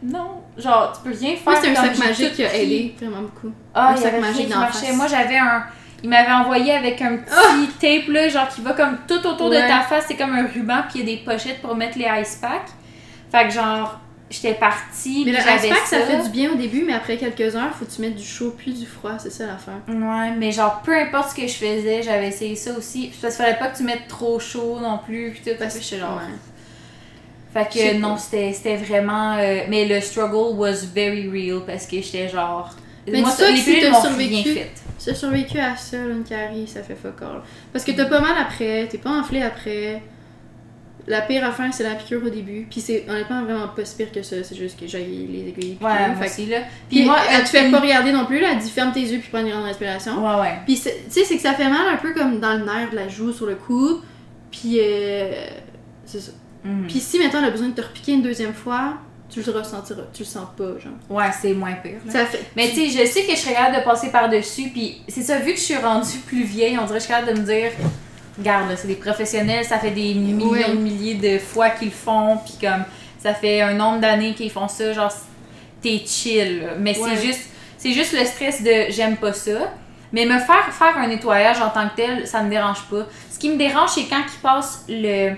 non. 0.04 0.42
Genre, 0.58 0.94
tu 0.94 1.10
peux 1.10 1.18
rien 1.18 1.36
faire. 1.36 1.54
Moi, 1.54 1.62
c'est 1.62 1.70
un 1.70 1.76
sac 1.76 1.98
magique 1.98 2.34
qui 2.34 2.44
a 2.44 2.56
aidé 2.56 2.96
vraiment 3.00 3.22
beaucoup. 3.22 3.52
Ah, 3.74 3.90
Un 3.90 3.96
il 3.96 4.02
sac 4.02 4.20
magique 4.20 4.48
qui 4.48 4.54
marchait. 4.54 4.94
Moi, 4.94 5.08
j'avais 5.08 5.38
un. 5.38 5.64
Il 6.04 6.10
m'avait 6.10 6.34
envoyé 6.34 6.74
avec 6.74 7.02
un 7.02 7.16
petit 7.18 7.68
tape, 7.80 8.10
là, 8.10 8.28
genre 8.28 8.50
qui 8.50 8.60
va 8.60 8.74
comme 8.74 8.98
tout 9.08 9.26
autour 9.26 9.50
de 9.50 9.56
ta 9.56 9.80
face. 9.82 10.06
C'est 10.10 10.18
comme 10.18 10.34
un 10.34 10.46
ruban, 10.48 10.82
puis 10.90 11.00
il 11.00 11.10
y 11.10 11.14
a 11.14 11.16
des 11.16 11.24
pochettes 11.24 11.62
pour 11.62 11.76
mettre 11.76 11.98
les 11.98 12.10
ice 12.22 12.36
packs. 12.42 12.72
Fait 13.32 13.48
que, 13.48 13.54
genre, 13.54 14.02
j'étais 14.34 14.54
partie. 14.56 15.24
Mais 15.26 15.34
j'avais 15.34 15.70
pack, 15.70 15.86
ça 15.86 16.00
fait 16.02 16.24
du 16.24 16.30
bien 16.30 16.52
au 16.52 16.56
début, 16.56 16.84
mais 16.86 16.94
après 16.94 17.18
quelques 17.18 17.56
heures, 17.56 17.74
faut 17.78 17.86
que 17.86 17.92
tu 17.92 18.02
mettes 18.02 18.16
du 18.16 18.26
chaud 18.26 18.54
puis 18.58 18.74
du 18.74 18.86
froid, 18.86 19.18
c'est 19.20 19.32
ça 19.32 19.46
l'affaire. 19.48 19.80
Ouais, 19.88 20.32
mais 20.38 20.52
genre, 20.52 20.82
peu 20.84 20.96
importe 20.98 21.32
ce 21.32 21.36
que 21.36 21.48
je 21.48 21.54
faisais, 21.54 22.02
j'avais 22.04 22.28
essayé 22.30 22.56
ça 22.56 22.72
aussi. 22.78 23.12
Parce 23.22 23.36
qu'il 23.36 23.46
fallait 23.46 23.58
pas 23.58 23.68
que 23.68 23.78
tu 23.78 23.84
mettes 23.84 24.08
trop 24.08 24.40
chaud 24.40 24.80
non 24.82 24.98
plus. 25.06 25.32
Puis 25.32 25.42
tout. 25.52 25.58
Parce 25.60 25.76
que 25.78 25.84
j'étais 25.84 26.00
genre. 26.00 26.18
Ouais. 26.18 26.34
Fait 27.54 27.70
que 27.72 27.98
non, 28.00 28.18
c'était 28.18 28.52
c'était 28.54 28.78
vraiment. 28.78 29.36
euh, 29.38 29.60
mais 29.70 29.86
le 29.86 30.02
struggle 30.02 30.58
was 30.58 30.86
very 30.94 31.30
real 31.30 31.62
parce 31.66 31.86
que 31.86 32.02
j'étais 32.02 32.28
genre. 32.28 32.76
Mais 33.08 33.20
moi, 33.22 33.30
dis-toi 33.30 33.50
les 33.52 33.58
que 33.58 33.62
si 33.62 33.80
t'as 33.82 34.02
survécu- 34.02 35.14
survécu 35.14 35.60
à 35.60 35.76
ça, 35.76 35.98
une 35.98 36.24
carie, 36.24 36.66
ça 36.68 36.82
fait 36.82 36.96
fuck 36.96 37.22
all. 37.22 37.42
Parce 37.72 37.86
que 37.86 37.92
t'as 37.92 38.06
pas 38.06 38.22
mal 38.22 38.32
après, 38.40 38.88
t'es 38.90 38.98
pas 38.98 39.12
enflé 39.12 39.42
après. 39.44 40.02
La 41.06 41.22
pire 41.22 41.44
affaire, 41.46 41.74
c'est 41.74 41.84
la 41.84 41.96
piqûre 41.96 42.22
au 42.26 42.30
début. 42.30 42.66
Puis 42.70 42.80
c'est 42.80 43.06
honnêtement 43.10 43.44
vraiment 43.44 43.68
pas 43.68 43.84
si 43.84 43.96
pire 43.96 44.12
que 44.12 44.24
ça, 44.24 44.38
c'est 44.44 44.56
juste 44.56 44.80
que 44.80 44.88
j'ai 44.88 45.00
les 45.06 45.50
aiguilles. 45.50 45.78
Ouais, 45.82 45.90
Fait 46.18 46.26
que- 46.26 46.32
aussi, 46.32 46.46
là. 46.46 46.60
Puis 46.90 47.04
moi, 47.04 47.18
elle 47.30 47.44
te 47.44 47.50
fait 47.50 47.70
pas 47.70 47.80
regarder 47.82 48.12
non 48.14 48.26
plus, 48.26 48.40
là, 48.40 48.50
elle 48.54 48.60
dit 48.60 48.70
ferme 48.70 48.92
tes 48.94 49.02
yeux 49.02 49.20
puis 49.20 49.30
prends 49.32 49.42
une 49.42 49.50
grande 49.50 49.66
respiration. 49.66 50.26
Ouais, 50.26 50.42
ouais. 50.42 50.54
Puis 50.66 50.76
tu 50.76 50.82
sais, 51.10 51.24
c'est 51.26 51.36
que 51.36 51.42
ça 51.42 51.54
fait 51.54 51.70
mal 51.70 51.88
un 51.92 51.98
peu 51.98 52.14
comme 52.14 52.40
dans 52.40 52.54
le 52.58 52.64
nerf 52.66 52.90
de 52.92 52.96
la 52.96 53.08
joue 53.10 53.34
sur 53.34 53.46
le 53.48 53.56
cou. 53.56 54.00
Puis 54.52 54.78
euh, 54.80 55.32
c'est 56.06 56.22
ça. 56.22 56.32
Mhm. 56.64 56.88
Puis 56.88 57.00
si 57.02 57.20
maintenant 57.20 57.40
elle 57.40 57.48
a 57.48 57.52
besoin 57.52 57.68
de 57.70 57.74
te 57.76 57.82
repiquer 57.82 58.14
une 58.14 58.22
deuxième 58.22 58.54
fois, 58.54 58.94
tu 59.30 59.42
le 59.42 59.52
ressentiras, 59.52 60.04
tu 60.14 60.22
le 60.22 60.28
sens 60.28 60.48
pas, 60.56 60.80
genre. 60.80 60.94
Ouais, 61.10 61.26
c'est 61.42 61.54
moins 61.54 61.74
pire. 61.74 61.96
là. 62.06 62.12
Ça 62.12 62.26
fait. 62.26 62.46
Mais 62.56 62.70
tu 62.70 62.76
sais, 62.76 62.90
je 63.04 63.10
sais 63.10 63.24
que 63.24 63.32
je 63.32 63.38
serais 63.38 63.56
capable 63.56 63.78
de 63.78 63.82
passer 63.84 64.10
par-dessus, 64.12 64.70
puis 64.72 65.02
c'est 65.08 65.24
ça, 65.24 65.38
vu 65.40 65.52
que 65.54 65.58
je 65.60 65.64
suis 65.64 65.76
rendue 65.76 66.20
plus 66.26 66.44
vieille, 66.44 66.78
on 66.78 66.86
dirait 66.86 67.00
que 67.00 67.04
je 67.04 67.06
suis 67.08 67.14
capable 67.14 67.34
de 67.36 67.42
me 67.42 67.46
dire, 67.46 67.72
regarde, 68.38 68.70
là, 68.70 68.76
c'est 68.78 68.88
des 68.88 68.96
professionnels, 68.96 69.66
ça 69.66 69.78
fait 69.80 69.92
des 69.92 70.14
millions 70.14 70.70
de 70.70 70.80
milliers 70.80 71.16
de 71.16 71.38
fois 71.40 71.70
qu'ils 71.70 71.90
le 71.90 71.94
font, 71.94 72.38
puis 72.46 72.56
comme, 72.62 72.84
ça 73.20 73.34
fait 73.34 73.62
un 73.62 73.74
nombre 73.74 74.00
d'années 74.00 74.34
qu'ils 74.34 74.52
font 74.52 74.68
ça, 74.68 74.92
genre, 74.94 75.12
t'es 75.82 76.02
chill, 76.06 76.62
là. 76.62 76.68
Mais 76.80 76.98
Ouais. 76.98 77.10
c'est 77.16 77.22
juste, 77.26 77.50
c'est 77.78 77.92
juste 77.94 78.14
le 78.14 78.26
stress 78.26 78.64
de 78.64 78.86
j'aime 78.90 79.18
pas 79.18 79.34
ça. 79.34 79.72
Mais 80.12 80.26
me 80.26 80.38
faire 80.38 80.72
faire 80.72 80.96
un 80.98 81.08
nettoyage 81.08 81.60
en 81.60 81.70
tant 81.70 81.90
que 81.90 81.96
tel, 81.96 82.28
ça 82.28 82.44
me 82.44 82.50
dérange 82.50 82.84
pas. 82.84 83.08
Ce 83.32 83.40
qui 83.40 83.50
me 83.50 83.58
dérange, 83.58 83.90
c'est 83.96 84.04
quand 84.04 84.22
ils 84.22 84.42
passent 84.44 84.86
le, 84.88 85.32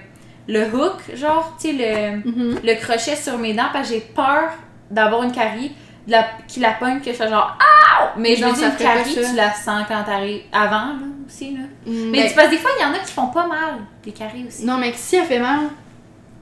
le 0.49 0.65
hook, 0.75 0.97
genre, 1.15 1.55
tu 1.61 1.69
sais, 1.69 1.73
le 1.73 2.29
Mhm. 2.29 2.59
le 2.61 2.73
crochet 2.75 3.15
sur 3.15 3.37
mes 3.37 3.53
dents 3.53 3.69
parce 3.71 3.87
que 3.87 3.93
j'ai 3.95 4.01
peur 4.01 4.49
d'avoir 4.91 5.23
une 5.23 5.31
carie, 5.31 5.71
la, 6.07 6.25
qui 6.47 6.59
la 6.59 6.73
pogne, 6.73 6.99
que 6.99 7.11
je 7.11 7.15
fais 7.17 7.29
genre 7.29 7.57
Ah! 7.59 8.13
Mais 8.17 8.35
je 8.35 8.45
me 8.45 8.53
dis, 8.53 8.59
ça 8.59 8.69
une 8.69 8.75
carie, 8.75 9.13
tu 9.13 9.35
la 9.35 9.53
sens 9.53 9.85
quand 9.87 10.03
t'arrives 10.03 10.43
avant, 10.51 10.87
là, 10.87 11.05
aussi, 11.27 11.51
là. 11.53 11.61
Mm, 11.85 12.09
Mais 12.11 12.21
ben, 12.23 12.29
tu 12.29 12.35
que 12.35 12.49
des 12.49 12.57
fois, 12.57 12.71
il 12.77 12.83
y 12.83 12.85
en 12.85 12.93
a 12.93 12.99
qui 12.99 13.11
font 13.11 13.27
pas 13.27 13.47
mal, 13.47 13.75
des 14.03 14.11
caries 14.11 14.45
aussi. 14.47 14.65
Non, 14.65 14.77
mais 14.77 14.93
si 14.95 15.15
elle 15.15 15.25
fait 15.25 15.39
mal, 15.39 15.61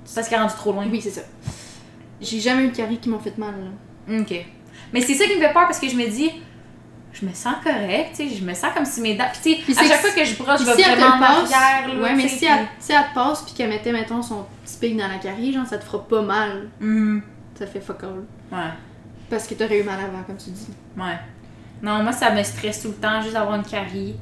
C'est 0.06 0.16
parce 0.16 0.28
qu'elle 0.28 0.40
est 0.40 0.42
rendue 0.42 0.54
trop 0.56 0.72
loin. 0.74 0.86
oui, 0.92 1.02
c'est 1.02 1.12
ça. 1.12 1.22
J'ai 2.22 2.40
jamais 2.40 2.64
eu 2.64 2.70
de 2.70 2.76
caries 2.76 2.98
qui 2.98 3.10
m'ont 3.10 3.20
fait 3.20 3.38
mal, 3.38 3.54
là. 4.08 4.20
Ok. 4.20 4.34
Mais 4.92 5.02
c'est 5.02 5.14
ça 5.14 5.26
qui 5.26 5.36
me 5.36 5.40
fait 5.42 5.54
peur 5.54 5.64
parce 5.66 5.80
que 5.80 5.88
je 5.90 5.96
me 5.96 6.08
dis, 6.08 6.32
je 7.14 7.26
me 7.26 7.34
sens 7.34 7.56
correct, 7.64 8.12
tu 8.16 8.28
sais, 8.30 8.36
je 8.36 8.44
me 8.44 8.54
sens 8.54 8.74
comme 8.76 8.86
si 8.86 9.02
mes 9.02 9.16
dents. 9.16 9.26
Puis, 9.42 9.62
tu 9.66 9.74
sais, 9.74 9.80
à 9.80 9.84
chaque 9.88 10.02
que 10.02 10.08
fois 10.10 10.22
que 10.22 10.26
je 10.26 10.36
brosse, 10.36 10.62
je 10.62 10.66
vais 10.66 10.76
si 10.76 10.90
vraiment 10.90 11.20
passe, 11.20 11.54
arrière, 11.54 11.96
là. 11.96 12.02
ouais, 12.04 12.16
mais 12.16 12.28
si 12.28 12.46
elle, 12.46 12.66
si 12.80 12.92
elle 12.92 13.04
te 13.10 13.14
passe 13.14 13.44
puis 13.44 13.54
qu'elle 13.54 13.70
mettait, 13.70 13.92
mettons, 13.92 14.22
son 14.22 14.46
petit 14.66 14.78
pic 14.80 14.98
dans 14.98 15.08
la 15.08 15.18
carie, 15.20 15.54
genre, 15.54 15.66
ça 15.66 15.78
te 15.78 15.84
fera 15.84 16.04
pas 16.08 16.22
mal. 16.22 16.70
Mhm. 16.80 17.22
Ça 17.58 17.68
fait 17.68 17.82
fuck 17.82 18.04
all. 18.04 18.24
Ouais. 18.52 18.70
Parce 19.34 19.48
que 19.48 19.56
t'aurais 19.56 19.80
eu 19.80 19.84
mal 19.84 20.00
avant, 20.00 20.24
comme 20.24 20.38
tu 20.38 20.52
dis. 20.52 20.68
Ouais. 20.98 21.18
Non, 21.82 22.04
moi, 22.04 22.12
ça 22.12 22.32
me 22.32 22.42
stresse 22.44 22.82
tout 22.82 22.90
le 22.90 22.94
temps, 22.96 23.22
juste 23.22 23.34
d'avoir 23.34 23.56
une 23.56 23.64
carie. 23.64 24.16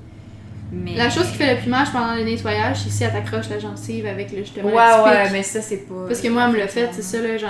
Mais... 0.71 0.95
La 0.95 1.09
chose 1.09 1.27
qui 1.29 1.35
fait 1.37 1.53
le 1.55 1.59
plus 1.59 1.69
mal 1.69 1.85
pendant 1.91 2.15
le 2.15 2.23
nettoyage, 2.23 2.77
c'est 2.83 2.89
si 2.89 3.03
elle 3.03 3.11
t'accroche 3.11 3.49
la 3.49 3.59
gencive 3.59 4.05
avec 4.05 4.31
le 4.31 4.37
justement 4.37 4.69
Ouais, 4.69 5.03
ouais, 5.03 5.29
mais 5.31 5.43
ça, 5.43 5.61
c'est 5.61 5.85
pas. 5.87 6.05
Parce 6.07 6.21
que 6.21 6.29
moi, 6.29 6.43
elle 6.45 6.51
me 6.53 6.57
l'a 6.57 6.67
fait, 6.67 6.89
c'est 6.93 7.01
ça, 7.01 7.19
là, 7.19 7.37
genre, 7.37 7.49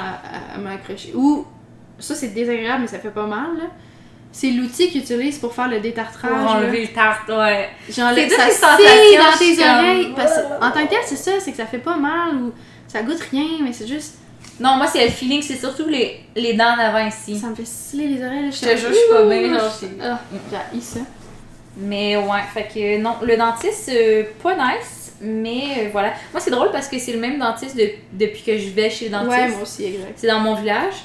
elle- 0.56 0.62
m'a 0.62 0.72
accroché. 0.72 1.14
Ou, 1.16 1.46
ça, 2.00 2.16
c'est 2.16 2.30
désagréable, 2.30 2.82
mais 2.82 2.88
ça 2.88 2.98
fait 3.00 3.12
pas 3.12 3.28
mal, 3.28 3.58
là. 3.58 3.66
C'est 4.34 4.50
l'outil 4.50 4.90
qu'ils 4.90 5.02
utilisent 5.02 5.38
pour 5.40 5.54
faire 5.54 5.68
le 5.68 5.76
Pour 5.76 5.84
détartrage. 5.84 6.32
là. 6.32 6.52
enlever 6.52 6.82
le 6.82 6.88
tarte, 6.94 7.28
ouais. 7.30 7.70
Toutes 7.86 7.94
ça 8.54 8.72
dans 9.32 9.38
tes 9.38 9.56
comme- 9.56 9.66
oreilles. 9.86 10.14
Parce 10.16 10.34
en 10.62 10.72
tant 10.72 10.84
que 10.86 10.90
tel, 10.90 11.00
c'est 11.06 11.16
ça, 11.18 11.32
c'est 11.40 11.52
que 11.52 11.58
ça 11.58 11.66
fait 11.68 11.78
pas 11.80 11.98
mal 11.98 12.36
ou 12.38 12.54
ça 12.88 13.04
goûte 13.04 13.20
rien, 13.30 13.46
mais 13.64 13.72
c'est 13.74 13.88
juste. 13.88 14.18
Non, 14.60 14.76
moi, 14.76 14.86
c'est 14.88 15.04
le 15.06 15.10
feeling, 15.12 15.42
c'est 15.42 15.56
surtout 15.58 15.88
les, 15.88 16.20
les 16.36 16.54
dents 16.54 16.76
d'avant 16.78 17.08
ici. 17.08 17.38
Ça 17.40 17.48
me 17.48 17.56
fait 17.56 17.66
sciller 17.66 18.08
les 18.10 18.24
oreilles. 18.24 18.52
Je 18.52 18.60
te 18.60 18.66
jure, 18.78 18.90
je 18.90 18.94
suis 18.94 19.10
pas 19.10 19.24
bien, 19.26 19.60
genre, 19.60 19.72
Ah, 20.04 20.20
j'ai 20.74 20.82
ça. 20.82 21.00
Mais 21.78 22.18
ouais, 22.18 22.42
fait 22.54 22.68
que 22.74 22.98
non, 23.02 23.16
le 23.24 23.38
dentiste, 23.38 23.90
euh, 23.94 24.24
pas 24.44 24.56
nice, 24.56 25.14
mais 25.22 25.62
euh, 25.78 25.90
voilà. 25.92 26.10
Moi, 26.34 26.40
c'est 26.42 26.52
drôle 26.52 26.70
parce 26.72 26.88
que 26.90 27.00
c'est 27.00 27.14
le 27.14 27.20
même 27.20 27.40
dentiste 27.40 27.78
de- 27.78 27.92
depuis 28.12 28.44
que 28.44 28.58
je 28.58 28.70
vais 28.70 28.90
chez 28.90 29.06
le 29.06 29.12
dentiste. 29.12 29.32
Ouais, 29.32 29.48
moi 29.48 29.62
aussi, 29.64 29.86
exact. 29.86 30.14
C'est 30.18 30.28
dans 30.28 30.40
mon 30.42 30.54
village. 30.56 30.96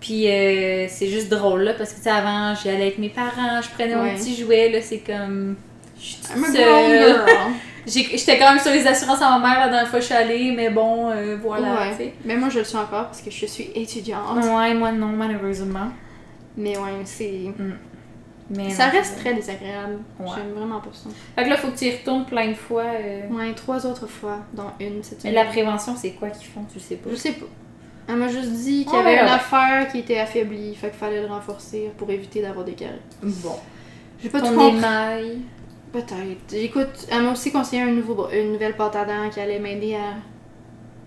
Puis 0.00 0.28
euh, 0.30 0.86
c'est 0.88 1.08
juste 1.08 1.28
drôle, 1.30 1.62
là, 1.62 1.72
parce 1.74 1.90
que, 1.92 1.96
tu 1.96 2.02
sais, 2.04 2.10
avant, 2.10 2.54
j'y 2.54 2.68
allais 2.68 2.82
avec 2.82 2.98
mes 2.98 3.08
parents, 3.08 3.60
je 3.60 3.68
prenais 3.70 3.96
mon 3.96 4.04
petit 4.16 4.36
jouet, 4.36 4.68
là, 4.70 4.78
c'est 4.82 4.98
comme. 4.98 5.56
Je 5.98 6.02
suis 6.04 6.16
toute 6.16 6.30
I'm 6.36 6.44
a 6.44 6.48
girl. 6.52 7.26
j'étais 7.86 8.38
quand 8.38 8.50
même 8.54 8.58
sur 8.62 8.72
les 8.72 8.86
assurances 8.86 9.20
à 9.22 9.38
ma 9.38 9.38
mère 9.48 9.60
la 9.60 9.68
dernière 9.68 9.88
fois 9.88 9.98
que 9.98 10.02
je 10.04 10.06
suis 10.10 10.14
allée, 10.14 10.52
mais 10.52 10.70
bon, 10.70 11.10
euh, 11.10 11.36
voilà, 11.42 11.88
Ouais. 11.98 12.14
Mais 12.24 12.36
moi, 12.36 12.48
je 12.48 12.58
le 12.58 12.64
suis 12.64 12.76
encore 12.76 13.06
parce 13.06 13.20
que 13.22 13.30
je 13.30 13.46
suis 13.46 13.70
étudiante. 13.74 14.44
Ouais, 14.44 14.74
moi 14.74 14.92
non, 14.92 15.08
malheureusement. 15.08 15.88
Mais 16.56 16.76
ouais, 16.76 17.00
c'est. 17.04 17.52
Mais 18.50 18.68
Ça 18.70 18.86
non, 18.88 18.92
reste 18.92 19.18
très 19.18 19.32
désagréable. 19.34 19.98
Ouais. 20.20 20.26
J'aime 20.36 20.52
vraiment 20.52 20.78
pas 20.78 20.90
ça. 20.92 21.08
Fait 21.34 21.44
que 21.44 21.48
là, 21.48 21.56
faut 21.56 21.68
que 21.68 21.78
tu 21.78 21.86
y 21.86 21.90
retournes 21.92 22.26
plein 22.26 22.48
de 22.48 22.54
fois. 22.54 22.82
euh. 22.84 23.26
Ouais, 23.30 23.52
trois 23.54 23.86
autres 23.86 24.06
fois, 24.06 24.40
dont 24.52 24.66
une 24.80 25.02
cette 25.02 25.24
Mais 25.24 25.32
la 25.32 25.46
prévention, 25.46 25.94
c'est 25.96 26.10
quoi 26.10 26.28
qu'ils 26.28 26.46
font, 26.48 26.64
tu 26.72 26.78
sais 26.78 26.96
pas. 26.96 27.08
Je 27.10 27.16
sais 27.16 27.32
pas. 27.32 27.46
Elle 28.06 28.16
m'a 28.16 28.28
juste 28.28 28.50
dit 28.50 28.84
qu'il 28.84 28.92
y 28.92 28.96
avait 28.98 29.14
ouais, 29.14 29.20
une 29.20 29.24
ouais. 29.24 29.30
affaire 29.32 29.88
qui 29.90 30.00
était 30.00 30.18
affaiblie, 30.18 30.74
fait 30.74 30.90
qu'il 30.90 30.98
fallait 30.98 31.22
le 31.22 31.26
renforcer 31.26 31.90
pour 31.96 32.10
éviter 32.10 32.42
d'avoir 32.42 32.66
des 32.66 32.72
carrés. 32.74 33.00
Bon. 33.22 33.56
J'ai 34.22 34.28
pas 34.28 34.40
tout 34.40 34.48
Ton 34.48 34.54
compris. 34.56 34.76
émail. 34.76 35.38
Peut-être. 35.94 36.52
Écoute, 36.54 37.06
elle 37.08 37.22
m'a 37.22 37.30
aussi 37.30 37.52
conseillé 37.52 37.82
un 37.82 37.92
nouveau, 37.92 38.28
une 38.32 38.54
nouvelle 38.54 38.74
pâte 38.74 38.96
à 38.96 39.04
dents 39.04 39.30
qui 39.32 39.38
allait 39.38 39.60
m'aider 39.60 39.94
à. 39.94 40.16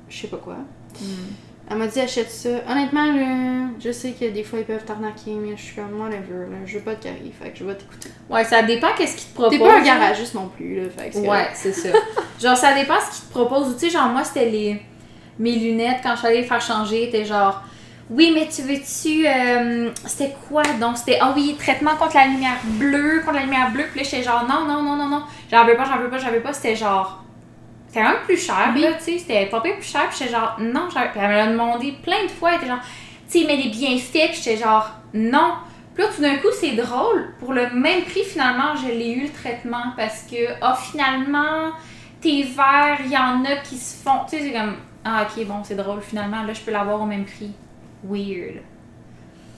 Je 0.08 0.18
sais 0.18 0.28
pas 0.28 0.38
quoi. 0.38 0.56
Hmm. 1.02 1.34
Elle 1.70 1.78
m'a 1.78 1.88
dit 1.88 2.00
achète 2.00 2.32
ça. 2.32 2.62
Honnêtement, 2.70 3.12
là, 3.12 3.68
je 3.78 3.92
sais 3.92 4.12
que 4.12 4.24
des 4.30 4.46
fois 4.46 4.60
ils 4.60 4.66
peuvent 4.66 4.86
t'arnaquer, 4.86 5.34
mais 5.34 5.58
je 5.58 5.62
suis 5.62 5.76
comme 5.76 6.00
whatever, 6.00 6.50
là, 6.50 6.60
je 6.66 6.78
veux 6.78 6.84
pas 6.86 6.96
de 6.96 7.04
carré, 7.04 7.34
fait 7.38 7.52
que 7.52 7.58
je 7.58 7.66
vais 7.66 7.76
t'écouter. 7.76 8.08
Ouais, 8.30 8.46
ça 8.46 8.64
dépend 8.64 8.88
qu'est-ce 8.98 9.18
qu'ils 9.18 9.28
te 9.28 9.34
proposent. 9.34 9.60
T'es 9.60 9.66
pas 9.66 9.78
un 9.78 9.84
garagiste 9.84 10.34
non 10.34 10.48
plus, 10.48 10.82
là, 10.82 10.90
fait 10.90 11.10
que 11.10 11.18
Ouais, 11.18 11.50
c'est 11.54 11.74
ça. 11.74 11.90
genre, 12.42 12.56
ça 12.56 12.74
dépend 12.74 12.96
ce 13.02 13.18
qu'ils 13.18 13.28
te 13.28 13.34
proposent. 13.34 13.74
Tu 13.74 13.88
sais, 13.88 13.90
genre, 13.90 14.08
moi, 14.08 14.24
c'était 14.24 14.50
les... 14.50 14.82
mes 15.38 15.58
lunettes 15.58 15.98
quand 16.02 16.14
je 16.14 16.20
suis 16.20 16.28
allée 16.28 16.42
les 16.44 16.48
faire 16.48 16.62
changer. 16.62 17.10
T'es 17.12 17.26
genre, 17.26 17.62
oui, 18.10 18.32
mais 18.34 18.48
tu 18.48 18.62
veux-tu. 18.62 19.28
euh, 19.28 19.92
C'était 20.06 20.36
quoi 20.48 20.64
donc? 20.80 20.98
C'était, 20.98 21.18
ah 21.22 21.34
oui, 21.36 21.56
traitement 21.60 21.96
contre 21.96 22.16
la 22.16 22.28
lumière 22.28 22.58
bleue, 22.64 23.22
contre 23.22 23.36
la 23.36 23.44
lumière 23.44 23.72
bleue. 23.72 23.86
Puis 23.92 24.00
là, 24.02 24.04
j'étais 24.10 24.24
genre, 24.24 24.46
non, 24.48 24.66
non, 24.66 24.82
non, 24.82 24.96
non, 24.96 25.10
non. 25.10 25.24
J'en 25.52 25.66
veux 25.66 25.76
pas, 25.76 25.86
j'en 25.86 25.98
veux 25.98 26.10
pas, 26.10 26.18
j'en 26.18 26.32
veux 26.32 26.40
pas. 26.42 26.54
C'était 26.54 26.76
genre. 26.76 27.24
C'était 27.88 28.02
quand 28.02 28.10
même 28.12 28.24
plus 28.26 28.38
cher, 28.38 28.72
Oui. 28.76 28.82
là, 28.82 28.94
tu 28.94 29.04
sais. 29.04 29.18
C'était 29.20 29.46
pas 29.48 29.60
plus 29.62 29.82
cher. 29.82 30.08
Puis 30.10 30.20
j'étais 30.20 30.32
genre, 30.32 30.56
non, 30.60 30.88
j'en 30.94 31.02
veux- 31.02 31.08
Puis 31.12 31.20
elle 31.22 31.30
me 31.30 31.36
l'a 31.36 31.48
demandé 31.48 31.94
plein 32.04 32.24
de 32.24 32.30
fois. 32.30 32.52
Elle 32.52 32.58
était 32.58 32.68
genre, 32.68 32.80
tu 33.30 33.40
sais, 33.40 33.46
mais 33.48 33.58
les 33.58 33.70
bienfaits. 33.70 34.32
Puis 34.32 34.42
j'étais 34.44 34.58
genre, 34.58 34.90
non. 35.14 35.54
Puis 35.94 36.04
là, 36.04 36.10
tout 36.16 36.22
d'un 36.22 36.36
coup, 36.36 36.48
c'est 36.58 36.74
drôle. 36.74 37.34
Pour 37.40 37.54
le 37.54 37.70
même 37.72 38.04
prix, 38.04 38.24
finalement, 38.24 38.76
je 38.76 38.88
l'ai 38.88 39.12
eu 39.14 39.24
le 39.24 39.32
traitement 39.32 39.94
parce 39.98 40.22
que, 40.24 40.36
ah, 40.62 40.76
finalement, 40.80 41.72
tes 42.22 42.44
verres, 42.44 43.00
il 43.04 43.12
y 43.12 43.18
en 43.18 43.44
a 43.46 43.58
qui 43.64 43.78
se 43.78 44.02
font. 44.04 44.20
Tu 44.30 44.38
sais, 44.38 44.44
c'est 44.44 44.54
comme, 44.54 44.76
ah, 45.04 45.24
ok, 45.24 45.46
bon, 45.46 45.64
c'est 45.64 45.76
drôle, 45.76 46.02
finalement, 46.02 46.44
là, 46.44 46.54
je 46.54 46.62
peux 46.62 46.72
l'avoir 46.72 47.02
au 47.02 47.06
même 47.06 47.26
prix. 47.26 47.52
Weird. 48.10 48.62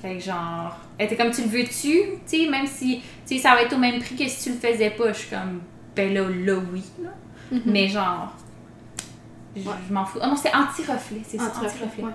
Fait 0.02 0.16
que, 0.16 0.22
genre, 0.24 0.78
elle 0.98 1.08
était 1.08 1.18
comme, 1.18 1.32
tu 1.32 1.42
le 1.42 1.48
veux-tu? 1.50 1.70
Tu 1.72 2.20
sais, 2.26 2.48
même 2.50 2.68
si, 2.68 3.02
tu 3.28 3.36
sais, 3.36 3.42
ça 3.42 3.52
va 3.56 3.64
être 3.64 3.74
au 3.74 3.78
même 3.80 4.00
prix 4.00 4.16
que 4.16 4.28
si 4.28 4.44
tu 4.44 4.50
le 4.52 4.56
faisais 4.60 4.92
pas. 4.92 5.12
Je 5.12 5.18
suis 5.20 5.30
comme, 5.30 5.62
ben 5.96 6.14
là, 6.14 6.22
là, 6.30 6.62
oui. 6.74 6.84
là. 7.04 7.10
Mhm. 7.52 7.62
Mais, 7.66 7.88
genre, 7.90 8.34
je, 9.56 9.62
Ouais. 9.68 9.76
m'en 9.90 10.06
fous. 10.06 10.20
Ah 10.22 10.28
non, 10.28 10.36
c'est 10.36 10.54
anti-reflet, 10.56 11.22
c'est 11.28 11.38
ça, 11.38 11.46
Anti-reflet, 11.48 12.04
ouais. 12.04 12.12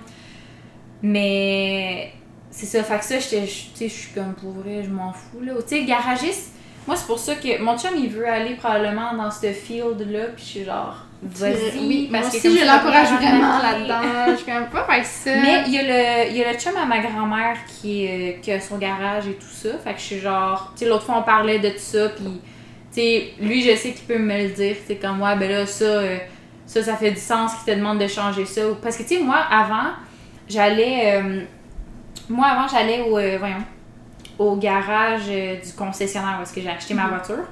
Mais 1.02 2.12
c'est 2.50 2.66
ça, 2.66 2.82
fait 2.82 2.98
que 2.98 3.04
ça, 3.04 3.18
je- 3.18 3.86
suis 3.88 4.12
comme 4.14 4.34
pour 4.34 4.52
vrai, 4.52 4.82
je 4.84 4.90
m'en 4.90 5.12
fous 5.12 5.40
là. 5.42 5.52
Tu 5.62 5.68
sais, 5.76 5.84
garagiste, 5.84 6.52
moi 6.86 6.96
c'est 6.96 7.06
pour 7.06 7.18
ça 7.18 7.34
que 7.34 7.60
mon 7.62 7.76
chum 7.78 7.90
il 7.96 8.08
veut 8.08 8.26
aller 8.28 8.54
probablement 8.54 9.14
dans 9.14 9.30
ce 9.30 9.52
field-là, 9.52 10.26
puis 10.34 10.44
je 10.44 10.48
suis 10.50 10.64
genre, 10.64 11.04
vas-y. 11.24 11.78
Oui, 11.86 12.08
parce 12.12 12.36
que 12.36 12.42
comme 12.42 12.56
je 12.56 12.64
l'encourage 12.64 13.12
vraiment 13.12 13.58
là-dedans. 13.58 14.32
Je 14.32 14.36
suis 14.36 14.44
comme 14.52 14.66
pas 14.66 14.84
faire 14.84 15.04
ça. 15.04 15.30
Mais 15.40 15.62
il 15.66 15.72
y, 15.74 15.78
a 15.78 15.82
le, 15.82 16.30
il 16.30 16.36
y 16.36 16.44
a 16.44 16.52
le 16.52 16.58
chum 16.58 16.72
à 16.76 16.84
ma 16.84 16.98
grand-mère 17.00 17.56
qui, 17.66 18.04
est- 18.04 18.40
qui 18.42 18.52
a 18.52 18.60
son 18.60 18.78
garage 18.78 19.26
et 19.26 19.34
tout 19.34 19.46
ça. 19.48 19.70
Fait 19.82 19.92
que 19.94 19.98
je 20.00 20.04
suis 20.04 20.18
genre. 20.20 20.72
Tu 20.76 20.80
sais, 20.84 20.90
l'autre 20.90 21.04
fois, 21.04 21.16
on 21.18 21.22
parlait 21.22 21.58
de 21.58 21.68
tout 21.70 21.78
ça. 21.78 22.08
Puis, 22.10 22.24
tu 22.92 23.00
sais, 23.00 23.32
lui, 23.40 23.62
je 23.62 23.74
sais 23.76 23.92
qu'il 23.92 24.06
peut 24.06 24.18
me 24.18 24.36
le 24.42 24.48
dire. 24.50 24.76
Tu 24.80 24.86
sais, 24.88 24.96
comme 24.96 25.18
moi, 25.18 25.34
ben 25.36 25.50
là, 25.50 25.66
ça, 25.66 25.84
euh, 25.84 26.18
ça, 26.66 26.82
ça 26.82 26.96
fait 26.96 27.10
du 27.12 27.20
sens 27.20 27.52
qu'il 27.54 27.72
te 27.72 27.78
demande 27.78 27.98
de 27.98 28.06
changer 28.06 28.44
ça. 28.46 28.62
Parce 28.82 28.96
que, 28.96 29.02
tu 29.02 29.16
sais, 29.16 29.22
moi, 29.22 29.38
avant, 29.50 29.90
j'allais. 30.48 31.14
euh, 31.22 31.40
moi, 32.28 32.46
avant, 32.48 32.68
j'allais 32.68 33.00
au. 33.02 33.18
euh, 33.18 33.36
voyons. 33.38 33.64
Au 34.38 34.56
garage 34.56 35.22
euh, 35.28 35.56
du 35.64 35.72
concessionnaire 35.74 36.36
où 36.40 36.42
est-ce 36.42 36.52
que 36.52 36.60
j'ai 36.60 36.68
acheté 36.68 36.92
ma 36.92 37.04
Mhm. 37.04 37.08
voiture. 37.10 37.44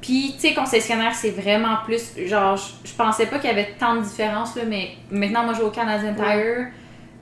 Puis, 0.00 0.32
tu 0.34 0.48
sais, 0.48 0.54
concessionnaire, 0.54 1.14
c'est 1.14 1.30
vraiment 1.30 1.76
plus. 1.84 2.12
Genre, 2.26 2.56
je, 2.56 2.92
pensais 2.94 3.26
pas 3.26 3.38
qu'il 3.38 3.50
y 3.50 3.52
avait 3.52 3.74
tant 3.78 3.96
de 3.96 4.00
différence, 4.02 4.56
là, 4.56 4.62
mais 4.66 4.92
maintenant, 5.10 5.44
moi, 5.44 5.52
je 5.52 5.58
vais 5.58 5.64
au 5.66 5.70
Canadian 5.70 6.14
Tire. 6.14 6.68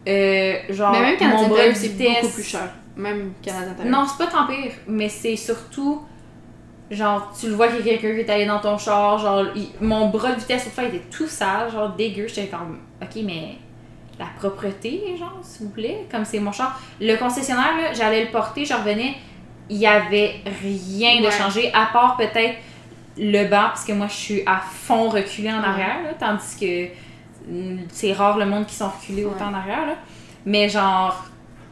Euh, 0.07 0.55
genre, 0.71 0.93
Mais 0.93 1.01
même 1.01 1.15
de 1.15 1.55
Tire, 1.55 1.77
c'est 1.77 1.89
beaucoup 2.21 2.35
plus 2.35 2.43
cher. 2.45 2.71
Même 2.97 3.33
Canadien 3.43 3.75
Tire. 3.75 3.87
Non, 3.87 4.07
c'est 4.07 4.25
pas 4.25 4.31
tant 4.31 4.47
pire, 4.47 4.73
mais 4.87 5.09
c'est 5.09 5.37
surtout. 5.37 6.03
Genre, 6.91 7.31
tu 7.39 7.49
le 7.49 7.55
vois 7.55 7.69
qu'il 7.69 7.87
y 7.87 7.91
a 7.91 7.99
quelqu'un 7.99 8.15
qui 8.15 8.21
est 8.21 8.31
allé 8.31 8.47
dans 8.47 8.61
ton 8.61 8.79
char, 8.79 9.19
genre, 9.19 9.45
il- 9.55 9.69
mon 9.81 10.09
bras 10.09 10.33
de 10.33 10.41
vitesse, 10.41 10.63
autrefois, 10.63 10.85
il 10.85 10.95
était 10.97 11.05
tout 11.11 11.27
sale, 11.27 11.71
genre 11.71 11.91
dégueu. 11.91 12.27
J'étais 12.29 12.47
comme, 12.47 12.79
ok, 13.03 13.23
mais 13.25 13.57
la 14.19 14.27
propreté, 14.39 15.03
genre, 15.19 15.39
s'il 15.43 15.67
vous 15.67 15.73
plaît, 15.73 16.07
comme 16.11 16.25
c'est 16.25 16.39
mon 16.41 16.53
char. 16.53 16.81
Le 17.01 17.17
concessionnaire, 17.17 17.77
là, 17.77 17.93
j'allais 17.93 18.25
le 18.25 18.31
porter, 18.31 18.65
je 18.65 18.73
revenais, 18.73 19.17
il 19.69 19.77
y 19.77 19.87
avait 19.87 20.37
rien 20.63 21.21
de 21.21 21.27
Ouais. 21.27 21.31
changé, 21.31 21.71
à 21.75 21.91
part 21.93 22.17
peut-être 22.17 22.55
le 23.19 23.45
banc, 23.49 23.69
parce 23.69 23.85
que 23.85 23.93
moi, 23.93 24.07
je 24.09 24.15
suis 24.15 24.43
à 24.47 24.59
fond 24.59 25.09
reculée 25.09 25.53
en 25.53 25.63
arrière, 25.63 26.03
là, 26.05 26.15
tandis 26.19 26.57
que 26.59 27.51
mm, 27.51 27.87
c'est 27.91 28.13
rare 28.13 28.39
le 28.39 28.47
monde 28.47 28.67
qui 28.67 28.75
sont 28.75 28.89
reculés 28.89 29.25
Ouais. 29.25 29.33
autant 29.33 29.49
en 29.49 29.55
arrière, 29.55 29.87
là. 29.87 29.95
Mais 30.47 30.69
genre, 30.69 31.25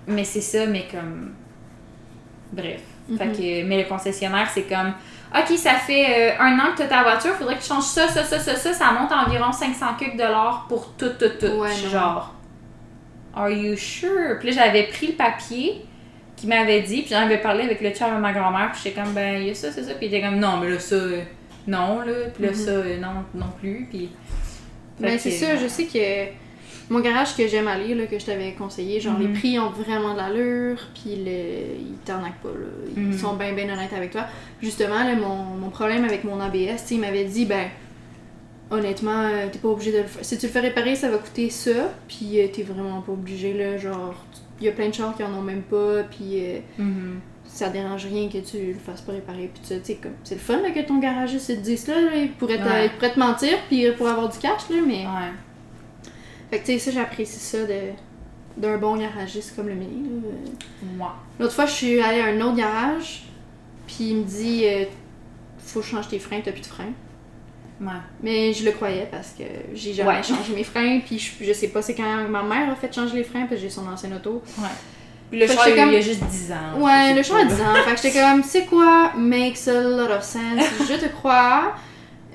mais 0.07 0.25
c'est 0.25 0.41
ça, 0.41 0.67
mais 0.67 0.87
comme. 0.91 1.33
Bref. 2.53 2.81
Mhm. 3.09 3.19
Fait 3.19 3.29
que, 3.29 3.65
mais 3.65 3.83
le 3.83 3.89
concessionnaire, 3.89 4.49
c'est 4.53 4.63
comme. 4.63 4.93
Ok, 5.37 5.57
ça 5.59 5.75
fait 5.75 6.35
euh, 6.35 6.41
un 6.41 6.59
an 6.59 6.73
que 6.73 6.79
tu 6.79 6.83
as 6.83 6.87
ta 6.87 7.03
voiture, 7.03 7.33
faudrait 7.35 7.57
que 7.57 7.63
tu 7.63 7.69
changes 7.69 7.85
ça, 7.85 8.09
ça, 8.09 8.23
ça, 8.25 8.39
ça, 8.39 8.55
ça, 8.55 8.73
ça 8.73 8.93
monte 8.93 9.11
à 9.13 9.27
environ 9.27 9.53
500 9.53 9.87
quelques 9.99 10.17
dollars 10.17 10.67
pour 10.69 10.93
tout, 10.97 11.11
tout, 11.19 11.31
tout. 11.39 11.47
Ouais, 11.47 11.75
genre, 11.91 12.33
are 13.35 13.51
you 13.51 13.77
sure? 13.77 14.39
Puis 14.39 14.51
là, 14.51 14.65
j'avais 14.65 14.85
pris 14.85 15.09
le 15.09 15.13
papier 15.15 15.85
qu'il 16.37 16.49
m'avait 16.49 16.83
dit, 16.83 17.01
puis 17.03 17.11
j'en 17.11 17.23
avais 17.23 17.39
parlé 17.39 17.65
avec 17.65 17.81
le 17.81 17.91
chum 17.91 18.15
de 18.15 18.21
ma 18.21 18.33
grand-mère, 18.33 18.71
puis 18.73 18.83
j'étais 18.85 19.01
comme, 19.01 19.13
ben, 19.15 19.41
il 19.41 19.49
y 19.49 19.51
a 19.51 19.55
ça, 19.55 19.73
c'est 19.73 19.83
ça, 19.83 19.95
puis 19.95 20.07
il 20.07 20.15
était 20.15 20.25
comme, 20.25 20.39
non, 20.39 20.59
mais 20.59 20.71
là, 20.71 20.79
ça, 20.79 20.97
non, 21.67 22.01
là, 22.01 22.13
puis 22.35 22.45
là, 22.45 22.51
Mhm. 22.51 22.55
ça, 22.57 22.71
euh, 22.71 22.97
non, 22.99 23.25
non 23.35 23.47
plus, 23.61 23.87
puis. 23.91 24.11
Mais 25.01 25.19
Fait 25.19 25.31
c'est 25.31 25.31
ça, 25.33 25.57
je 25.57 25.67
sais 25.69 25.85
que 25.85 26.33
mon 26.89 27.01
garage 27.01 27.37
que 27.37 27.47
j'aime 27.49 27.69
aller, 27.69 27.95
là, 27.95 28.07
que 28.07 28.19
je 28.19 28.25
t'avais 28.25 28.53
conseillé, 28.53 28.99
genre 29.01 29.19
les 29.19 29.27
Mhm. 29.29 29.35
prix 29.35 29.59
ont 29.59 29.71
vraiment 29.71 30.13
de 30.15 30.19
l'allure, 30.19 30.79
puis 30.95 31.17
le... 31.17 31.77
ils 31.81 31.99
t'arnaquent 32.05 32.41
pas, 32.41 32.49
là. 32.49 32.67
Ils 32.97 33.03
Mhm. 33.03 33.13
sont 33.13 33.35
bien, 33.35 33.53
bien 33.53 33.65
honnêtes 33.73 33.93
avec 33.93 34.11
toi. 34.13 34.25
Justement, 34.63 35.05
là, 35.05 35.15
mon, 35.17 35.37
mon 35.59 35.69
problème 35.71 36.05
avec 36.05 36.25
mon 36.25 36.41
ABS, 36.41 36.83
tu 36.83 36.89
sais, 36.89 36.95
il 36.95 37.01
m'avait 37.01 37.25
dit, 37.25 37.45
ben, 37.45 37.69
honnêtement, 38.71 39.23
euh, 39.23 39.47
t'es 39.53 39.59
pas 39.59 39.69
obligé 39.69 39.93
de 39.93 39.99
le 39.99 40.05
faire. 40.05 40.25
Si 40.25 40.39
tu 40.39 40.47
le 40.47 40.53
fais 40.53 40.61
réparer, 40.61 40.97
ça 40.97 41.11
va 41.11 41.19
coûter 41.19 41.51
ça, 41.51 41.93
puis 42.09 42.41
euh, 42.41 42.47
t'es 42.53 42.63
vraiment 42.63 43.01
pas 43.03 43.13
obligé, 43.13 43.53
là. 43.53 43.77
Genre, 43.77 44.15
il 44.61 44.67
y 44.67 44.69
a 44.69 44.73
plein 44.73 44.89
de 44.89 44.95
chars 44.95 45.15
qui 45.17 45.23
en 45.23 45.35
ont 45.35 45.43
même 45.43 45.63
pas, 45.63 46.03
puis 46.05 46.41
euh. 46.41 46.59
Ça 47.57 47.71
dérange 47.71 48.07
rien 48.07 48.29
que 48.29 48.39
tu 48.39 48.59
le 48.73 48.75
fasses 48.79 49.01
pas 49.01 49.13
réparer, 49.13 49.51
puis 49.53 49.63
tu 49.67 49.81
sais, 49.85 49.95
comme, 49.97 50.13
c'est 50.25 50.35
le 50.35 50.41
fun, 50.41 50.59
là, 50.61 50.71
que 50.71 50.81
ton 50.87 50.99
garagiste, 50.99 51.49
il 51.49 51.57
te 51.57 51.61
dise 51.63 51.85
ça, 51.85 52.01
là, 52.01 52.15
il 52.15 52.33
pourrait, 52.33 52.59
te- 52.59 52.63
Ouais. 52.65 52.87
il 52.87 52.91
pourrait 52.93 53.13
te 53.13 53.19
mentir, 53.19 53.57
puis 53.69 53.87
pour 53.97 54.09
avoir 54.09 54.29
du 54.29 54.39
cash, 54.39 54.69
là, 54.71 54.77
mais... 54.87 55.05
Ouais. 55.07 55.33
Fait 56.51 56.61
que 56.61 56.67
tu 56.67 56.73
sais, 56.73 56.79
ça, 56.79 56.91
j'apprécie 56.93 57.41
ça 57.41 57.65
de 57.65 57.75
d'un 58.57 58.79
bon 58.79 58.97
garagiste 58.97 59.55
comme 59.55 59.69
le 59.69 59.75
mien. 59.75 59.85
Moi. 60.97 61.15
L'autre 61.39 61.53
fois, 61.53 61.67
je 61.67 61.73
suis 61.73 62.01
allée 62.01 62.21
à 62.23 62.27
un 62.29 62.41
autre 62.41 62.57
garage, 62.57 63.25
puis 63.87 63.97
il 64.11 64.17
me 64.17 64.23
dit 64.25 64.63
euh, 64.65 64.85
Faut 65.59 65.83
changer 65.83 66.09
tes 66.09 66.19
freins, 66.19 66.41
t'as 66.43 66.53
plus 66.53 66.63
de 66.63 66.67
freins. 66.67 66.93
Ouais. 67.83 67.89
Mais 68.23 68.55
je 68.55 68.65
le 68.65 68.71
croyais 68.73 69.09
parce 69.11 69.33
que 69.33 69.43
j'ai 69.75 69.93
jamais 69.93 70.09
Ouais. 70.09 70.23
changé 70.23 70.55
mes 70.55 70.65
freins, 70.65 71.01
puis 71.05 71.19
je, 71.19 71.45
je 71.45 71.53
sais 71.53 71.69
pas, 71.69 71.83
c'est 71.83 71.95
quand 71.95 72.27
ma 72.29 72.43
mère 72.43 72.71
a 72.71 72.75
fait 72.77 72.91
changer 72.95 73.17
les 73.17 73.25
freins, 73.25 73.41
parce 73.43 73.57
que 73.57 73.67
j'ai 73.67 73.69
son 73.69 73.87
ancienne 73.89 74.15
auto. 74.15 74.43
Puis 75.31 75.41
le 75.41 75.47
Fait 75.47 75.55
char, 75.55 75.69
il 75.69 75.73
a- 75.73 75.77
comme- 75.77 75.89
il 75.89 75.95
y 75.95 75.97
a 75.97 76.01
juste 76.01 76.23
10 76.25 76.53
ans. 76.53 76.81
Ouais, 76.81 77.15
le 77.15 77.23
char 77.23 77.37
a 77.39 77.41
pas. 77.41 77.47
10 77.47 77.61
ans. 77.63 77.75
fait 77.85 77.95
que 77.95 78.01
j'étais 78.03 78.21
comme, 78.21 78.43
sais 78.43 78.65
quoi, 78.67 79.13
makes 79.17 79.67
a 79.69 79.81
lot 79.83 80.13
of 80.13 80.23
sense. 80.23 80.63
Je 80.89 80.95
te 80.95 81.07
crois. 81.13 81.75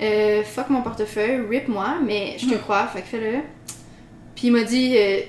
Euh, 0.00 0.42
fuck 0.42 0.68
mon 0.70 0.82
portefeuille, 0.82 1.40
rip 1.48 1.68
moi, 1.68 1.94
mais 2.04 2.34
je 2.38 2.46
te 2.48 2.54
Hmm. 2.54 2.58
crois, 2.58 2.86
fait 2.88 3.02
que 3.02 3.06
fais-le. 3.08 3.38
Puis 4.34 4.48
il 4.48 4.52
m'a 4.52 4.62
dit, 4.64 4.94
euh, 4.98 5.20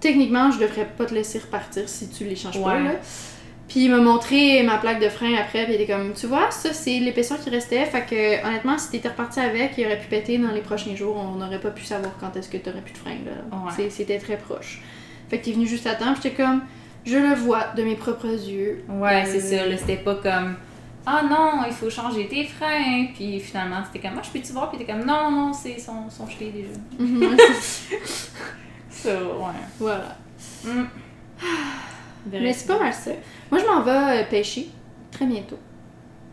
techniquement, 0.00 0.50
je 0.50 0.58
devrais 0.58 0.86
pas 0.86 1.04
te 1.04 1.12
laisser 1.14 1.38
repartir 1.38 1.88
si 1.88 2.08
tu 2.08 2.24
les 2.24 2.36
changes 2.36 2.60
pas, 2.62 2.78
là. 2.78 2.92
Puis 3.68 3.84
il 3.84 3.90
m'a 3.90 3.98
montré 3.98 4.62
ma 4.62 4.78
plaque 4.78 5.00
de 5.00 5.08
frein 5.08 5.34
après, 5.34 5.64
puis 5.64 5.74
il 5.74 5.80
était 5.80 5.92
comme, 5.92 6.12
tu 6.14 6.26
vois, 6.26 6.50
ça 6.50 6.72
c'est 6.72 6.98
l'épaisseur 6.98 7.38
qui 7.40 7.50
restait, 7.50 7.84
fait 7.86 8.04
que 8.08 8.46
honnêtement, 8.46 8.76
si 8.78 8.90
t'étais 8.90 9.08
reparti 9.08 9.40
avec, 9.40 9.72
il 9.78 9.86
aurait 9.86 9.98
pu 9.98 10.08
péter 10.08 10.38
dans 10.38 10.50
les 10.52 10.60
prochains 10.60 10.94
jours, 10.94 11.16
on 11.16 11.36
n'aurait 11.38 11.60
pas 11.60 11.70
pu 11.70 11.84
savoir 11.84 12.12
quand 12.20 12.34
est-ce 12.36 12.48
que 12.48 12.56
t'aurais 12.58 12.80
plus 12.82 12.92
de 12.94 12.98
frein, 12.98 13.16
là. 13.26 13.56
Ouais. 13.56 13.72
C'est- 13.76 13.90
C'était 13.90 14.18
très 14.18 14.36
proche. 14.38 14.82
Fait 15.30 15.38
que 15.38 15.44
t'es 15.44 15.52
venu 15.52 15.66
juste 15.66 15.86
à 15.86 15.94
temps, 15.94 16.14
j'étais 16.14 16.34
comme, 16.36 16.62
je 17.04 17.16
le 17.16 17.34
vois 17.34 17.68
de 17.76 17.82
mes 17.82 17.96
propres 17.96 18.26
yeux. 18.28 18.84
Ouais, 18.88 19.24
c'est 19.26 19.38
Euh, 19.54 19.58
ça. 19.62 19.66
là, 19.68 19.76
C'était 19.76 19.96
pas 19.96 20.14
comme 20.16 20.56
Ah 21.04 21.22
non, 21.28 21.62
il 21.66 21.72
faut 21.72 21.90
changer 21.90 22.28
tes 22.28 22.44
freins. 22.44 23.06
Puis 23.14 23.40
finalement, 23.40 23.82
c'était 23.84 24.06
comme 24.08 24.18
Ah, 24.18 24.22
je 24.24 24.30
peux-tu 24.30 24.52
voir? 24.52 24.70
Puis 24.70 24.78
t'es 24.78 24.84
comme 24.92 25.04
Non, 25.04 25.30
non, 25.30 25.52
c'est 25.52 25.78
son, 25.78 26.08
son 26.08 26.28
jeté 26.28 26.50
déjà. 26.50 26.68
Mhm, 26.98 27.22
ouais, 27.22 27.36
c'est- 27.60 27.98
Ça, 28.88 29.14
ouais. 29.22 29.60
voilà. 29.80 30.16
Mm. 30.64 30.84
Mais 32.30 32.52
c'est 32.52 32.68
pas 32.68 32.78
mal 32.78 32.92
ça. 32.92 33.10
Moi, 33.50 33.60
je 33.60 33.66
m'en 33.66 33.82
vais 33.82 33.90
euh, 34.22 34.24
pêcher 34.30 34.68
très 35.10 35.26
bientôt. 35.26 35.58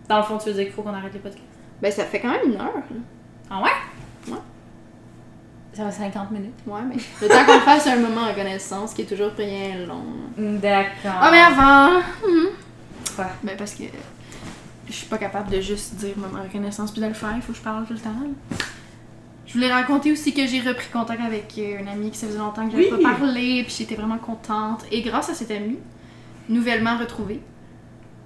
Dans 0.07 0.17
le 0.17 0.24
fond, 0.24 0.38
tu 0.38 0.49
veux 0.49 0.53
dire 0.55 0.65
qu'il 0.65 0.74
faut 0.74 0.84
qu'on 0.84 0.93
arrête 0.93 1.13
les 1.13 1.20
podcasts? 1.20 1.43
Ben, 1.82 1.91
ça 1.91 2.05
fait 2.05 2.20
quand 2.20 2.30
même 2.30 2.45
une 2.45 2.55
heure. 2.55 2.76
là. 2.76 2.82
Ah 3.49 3.61
ouais? 3.61 4.32
Ouais. 4.32 4.38
Ça 5.80 5.86
va 5.86 5.92
50 5.92 6.32
minutes. 6.32 6.56
Ouais, 6.68 6.82
mais 6.90 6.96
le 7.22 7.28
temps 7.30 7.46
qu'on 7.46 7.60
fasse, 7.62 7.88
un 7.88 7.96
moment 7.96 8.26
de 8.26 8.32
reconnaissance 8.32 8.94
qui 8.94 9.04
est 9.04 9.06
toujours 9.06 9.32
bien 9.32 9.78
long. 9.88 10.04
D'accord. 10.38 11.14
Ah, 11.22 11.30
mais 11.32 11.40
avant! 11.40 12.00
mhm. 12.28 12.50
Quoi? 13.16 13.28
Ben, 13.44 13.56
parce 13.58 13.76
que 13.76 13.84
je 14.90 14.92
suis 14.94 15.06
pas 15.06 15.18
capable 15.18 15.50
de 15.50 15.62
juste 15.62 15.96
dire 15.96 16.18
moment 16.18 16.40
de 16.40 16.48
reconnaissance 16.50 16.92
puis 16.92 17.00
de 17.02 17.08
le 17.08 17.14
faire, 17.14 17.32
il 17.34 17.42
faut 17.42 17.54
que 17.54 17.58
je 17.60 17.64
parle 17.64 17.86
tout 17.86 17.94
le 17.94 18.00
temps. 18.00 18.10
Je 19.48 19.54
voulais 19.54 19.72
raconter 19.72 20.12
aussi 20.12 20.34
que 20.34 20.46
j'ai 20.46 20.60
repris 20.60 20.88
contact 20.92 21.22
avec 21.22 21.54
euh, 21.58 21.80
une 21.80 21.88
amie 21.88 22.12
qui 22.12 22.18
ça 22.18 22.28
faisait 22.28 22.40
longtemps 22.40 22.66
que 22.66 22.72
j'avais 22.74 22.92
Oui. 22.94 23.02
pas 23.02 23.12
parlé, 23.16 23.64
puis 23.64 23.74
j'étais 23.78 23.96
vraiment 23.96 24.18
contente. 24.18 24.84
Et 24.92 25.02
grâce 25.02 25.30
à 25.30 25.34
cette 25.34 25.52
amie, 25.52 25.80
nouvellement 26.50 26.98
retrouvée, 26.98 27.40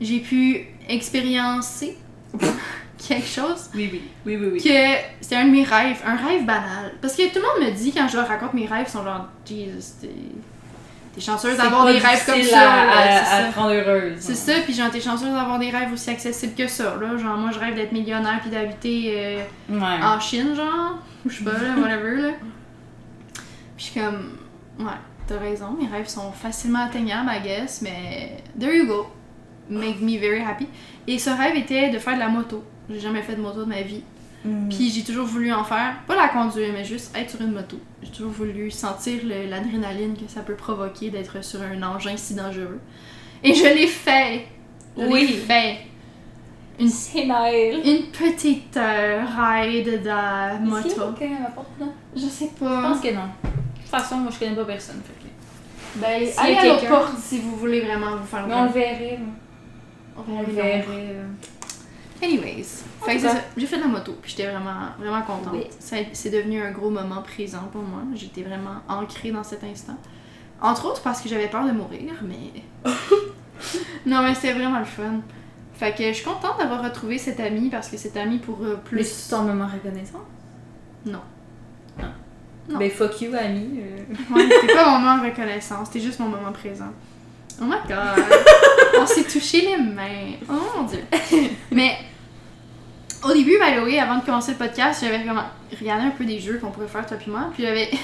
j'ai 0.02 0.22
pu 0.22 0.66
expériencer 0.90 2.00
quelque 3.08 3.28
chose? 3.28 3.70
Oui, 3.76 3.90
oui. 3.92 4.02
Oui, 4.26 4.38
oui, 4.38 4.50
oui. 4.54 4.64
que 4.64 4.98
c'est 5.22 5.36
un 5.36 5.46
de 5.46 5.52
mes 5.52 5.64
rêves, 5.64 5.98
un 6.06 6.16
rêve 6.16 6.46
banal. 6.46 6.94
Parce 7.02 7.16
que 7.16 7.24
tout 7.34 7.40
le 7.40 7.42
monde 7.62 7.70
me 7.70 7.76
dit 7.76 7.92
quand 7.92 8.08
je 8.08 8.18
leur 8.18 8.28
raconte 8.28 8.54
mes 8.54 8.66
rêves, 8.66 8.86
ils 8.88 8.92
sont 8.92 9.04
genre, 9.04 9.28
Jesus, 9.46 9.94
t'es 10.02 10.10
t'es 11.14 11.22
chanceuse 11.22 11.58
d'avoir 11.58 11.86
des 11.86 12.00
rêves 12.00 12.26
comme 12.26 12.42
ça. 12.42 12.72
À, 12.72 12.86
ouais, 12.88 12.92
à, 12.92 13.24
c'est 13.26 13.36
à 13.36 13.46
ça. 13.46 13.52
te 13.52 13.60
rendre 13.60 13.74
heureuse. 13.76 14.14
C'est 14.20 14.34
ça, 14.36 14.54
puis 14.64 14.74
genre, 14.74 14.90
t'es 14.90 15.00
chanceuse 15.00 15.32
d'avoir 15.32 15.60
des 15.60 15.70
rêves 15.70 15.94
aussi 15.94 16.10
accessibles 16.10 16.56
que 16.56 16.68
ça, 16.68 16.96
là. 17.00 17.18
Genre, 17.18 17.38
moi, 17.38 17.52
je 17.54 17.60
rêve 17.60 17.76
d'être 17.76 17.92
millionnaire 17.92 18.40
puis 18.42 18.50
d'habiter 18.50 19.14
euh, 19.16 19.44
Ouais. 19.70 20.04
en 20.04 20.20
Chine, 20.20 20.56
genre. 20.56 20.98
Ou 21.26 21.30
je 21.30 21.38
sais 21.38 21.44
pas, 21.44 21.52
là, 21.52 21.76
whatever, 21.78 22.16
là. 22.22 22.30
Puis 23.78 23.78
je 23.78 23.84
suis 23.84 24.00
comme, 24.00 24.38
ouais, 24.80 24.92
t'as 25.28 25.38
raison, 25.38 25.76
mes 25.80 25.88
rêves 25.88 26.08
sont 26.08 26.32
facilement 26.32 26.86
atteignables, 26.86 27.30
I 27.32 27.42
guess, 27.48 27.82
mais 27.84 28.38
there 28.60 28.76
you 28.76 28.88
go. 28.88 29.08
Make 29.70 30.02
me 30.02 30.18
very 30.20 30.42
happy. 30.42 30.68
Et 31.08 31.20
ce 31.20 31.30
rêve 31.30 31.56
était 31.56 31.90
de 31.90 32.00
faire 32.00 32.16
de 32.16 32.20
la 32.20 32.30
moto. 32.30 32.64
J'ai 32.90 33.00
jamais 33.00 33.22
fait 33.22 33.36
de 33.36 33.42
moto 33.42 33.62
de 33.64 33.70
ma 33.70 33.82
vie. 33.82 34.04
Mm. 34.46 34.68
Puis 34.70 34.90
j'ai 34.90 35.04
toujours 35.04 35.26
voulu 35.26 35.54
en 35.54 35.64
faire, 35.64 35.96
pas 36.06 36.16
la 36.16 36.28
conduire, 36.30 36.70
mais 36.74 36.84
juste 36.84 37.16
être 37.18 37.30
sur 37.30 37.42
une 37.42 37.54
moto. 37.54 37.78
J'ai 38.02 38.10
toujours 38.12 38.32
voulu 38.32 38.70
sentir 38.72 39.22
le- 39.24 39.50
l'adrénaline 39.50 40.16
que 40.16 40.30
ça 40.30 40.42
peut 40.42 40.56
provoquer 40.56 41.10
d'être 41.10 41.44
sur 41.44 41.62
un 41.62 41.82
engin 41.84 42.18
si 42.18 42.36
dangereux. 42.36 42.80
Et 43.44 43.54
je 43.54 43.64
l'ai 43.64 43.88
fait! 43.88 44.46
Je 44.98 45.06
Oui. 45.06 45.28
fait! 45.48 45.78
Une, 46.80 46.90
une 47.86 48.04
petite 48.08 48.76
euh, 48.78 49.24
ride 49.26 50.02
de 50.04 50.66
moto. 50.66 50.90
Je 52.16 52.22
sais 52.22 52.50
Je 52.54 52.60
pas. 52.66 52.82
pense 52.82 53.00
que 53.00 53.14
non. 53.14 53.22
De 53.44 53.50
toute 53.82 53.90
façon, 53.90 54.18
moi, 54.18 54.32
je 54.34 54.40
connais 54.40 54.56
pas 54.56 54.66
personne. 54.66 55.02
Fait 55.06 55.14
que... 55.24 56.00
Ben, 56.02 56.28
allez 56.38 56.56
à 56.58 56.62
quelqu'un- 56.62 56.90
porte 56.90 57.18
si 57.20 57.40
vous 57.40 57.56
voulez 57.58 57.82
vraiment 57.82 58.16
vous 58.18 58.26
faire 58.26 58.48
Mais 58.48 58.56
on 58.56 58.62
le 58.64 58.68
le 58.70 58.74
verrait. 58.74 59.20
On 60.18 60.42
le 60.42 60.52
verra. 60.54 60.92
euh. 60.92 61.26
Anyways, 62.22 62.84
j'ai 63.58 63.66
fait 63.66 63.78
de 63.78 63.82
la 63.82 63.88
moto, 63.88 64.14
puis 64.22 64.32
j'étais 64.32 64.50
vraiment, 64.50 64.88
vraiment 64.98 65.22
contente. 65.24 65.54
Oui. 65.54 65.66
C'est 65.80 66.30
devenu 66.30 66.62
un 66.62 66.72
gros 66.72 66.90
moment 66.90 67.22
présent 67.22 67.68
pour 67.72 67.82
moi. 67.82 68.00
J'étais 68.16 68.44
vraiment 68.44 68.76
ancrée 68.88 69.32
dans 69.32 69.44
cet 69.44 69.64
instant. 69.64 69.98
Entre 70.62 70.86
autres 70.86 71.02
parce 71.02 71.20
que 71.22 71.28
j'avais 71.28 71.48
peur 71.50 71.66
de 71.66 71.72
mourir, 71.72 72.14
mais. 72.22 72.62
non, 74.06 74.22
mais 74.24 74.34
c'était 74.36 74.54
vraiment 74.54 74.80
le 74.80 74.86
fun. 74.86 75.20
Fait 75.74 75.94
que 75.94 76.04
je 76.08 76.14
suis 76.14 76.24
contente 76.24 76.58
d'avoir 76.60 76.84
retrouvé 76.84 77.18
cette 77.18 77.40
amie 77.40 77.70
parce 77.70 77.90
que 77.90 77.98
cette 77.98 78.16
amie 78.16 78.38
pour 78.38 78.60
euh, 78.62 78.76
Mais 78.78 78.82
plus. 79.00 79.08
c'est 79.10 79.36
ton 79.36 79.42
moment 79.42 79.68
reconnaissant? 79.68 80.22
Non. 81.06 81.20
Non. 82.70 82.78
Ben, 82.80 82.90
fuck 82.90 83.20
you, 83.22 83.34
ami. 83.36 83.80
euh. 83.82 84.34
Ouais, 84.34 84.48
c'était 84.50 84.74
pas 84.74 84.90
mon 84.92 85.00
moment 85.00 85.18
de 85.22 85.30
reconnaissance, 85.30 85.88
c'était 85.88 86.00
juste 86.06 86.20
mon 86.20 86.30
moment 86.30 86.54
présent. 86.54 86.92
Oh 87.62 87.66
my 87.66 87.78
god! 87.88 88.24
On 89.00 89.06
s'est 89.06 89.24
touché 89.24 89.62
les 89.62 89.78
mains. 89.78 90.38
Oh 90.50 90.78
mon 90.78 90.84
dieu! 90.84 91.04
Mais 91.72 91.98
au 93.24 93.34
début, 93.34 93.58
by 93.58 93.80
the 93.80 93.84
way, 93.84 94.00
avant 94.00 94.18
de 94.18 94.26
commencer 94.26 94.52
le 94.52 94.58
podcast, 94.58 95.02
j'avais 95.04 95.24
vraiment 95.24 95.44
regardé 95.80 96.06
un 96.08 96.12
peu 96.12 96.26
des 96.26 96.40
jeux 96.40 96.60
qu'on 96.60 96.72
pourrait 96.72 96.88
faire, 96.88 97.06
toi 97.06 97.18
puis 97.18 97.32
moi. 97.32 97.50
Puis 97.54 97.64
j'avais. 97.64 97.90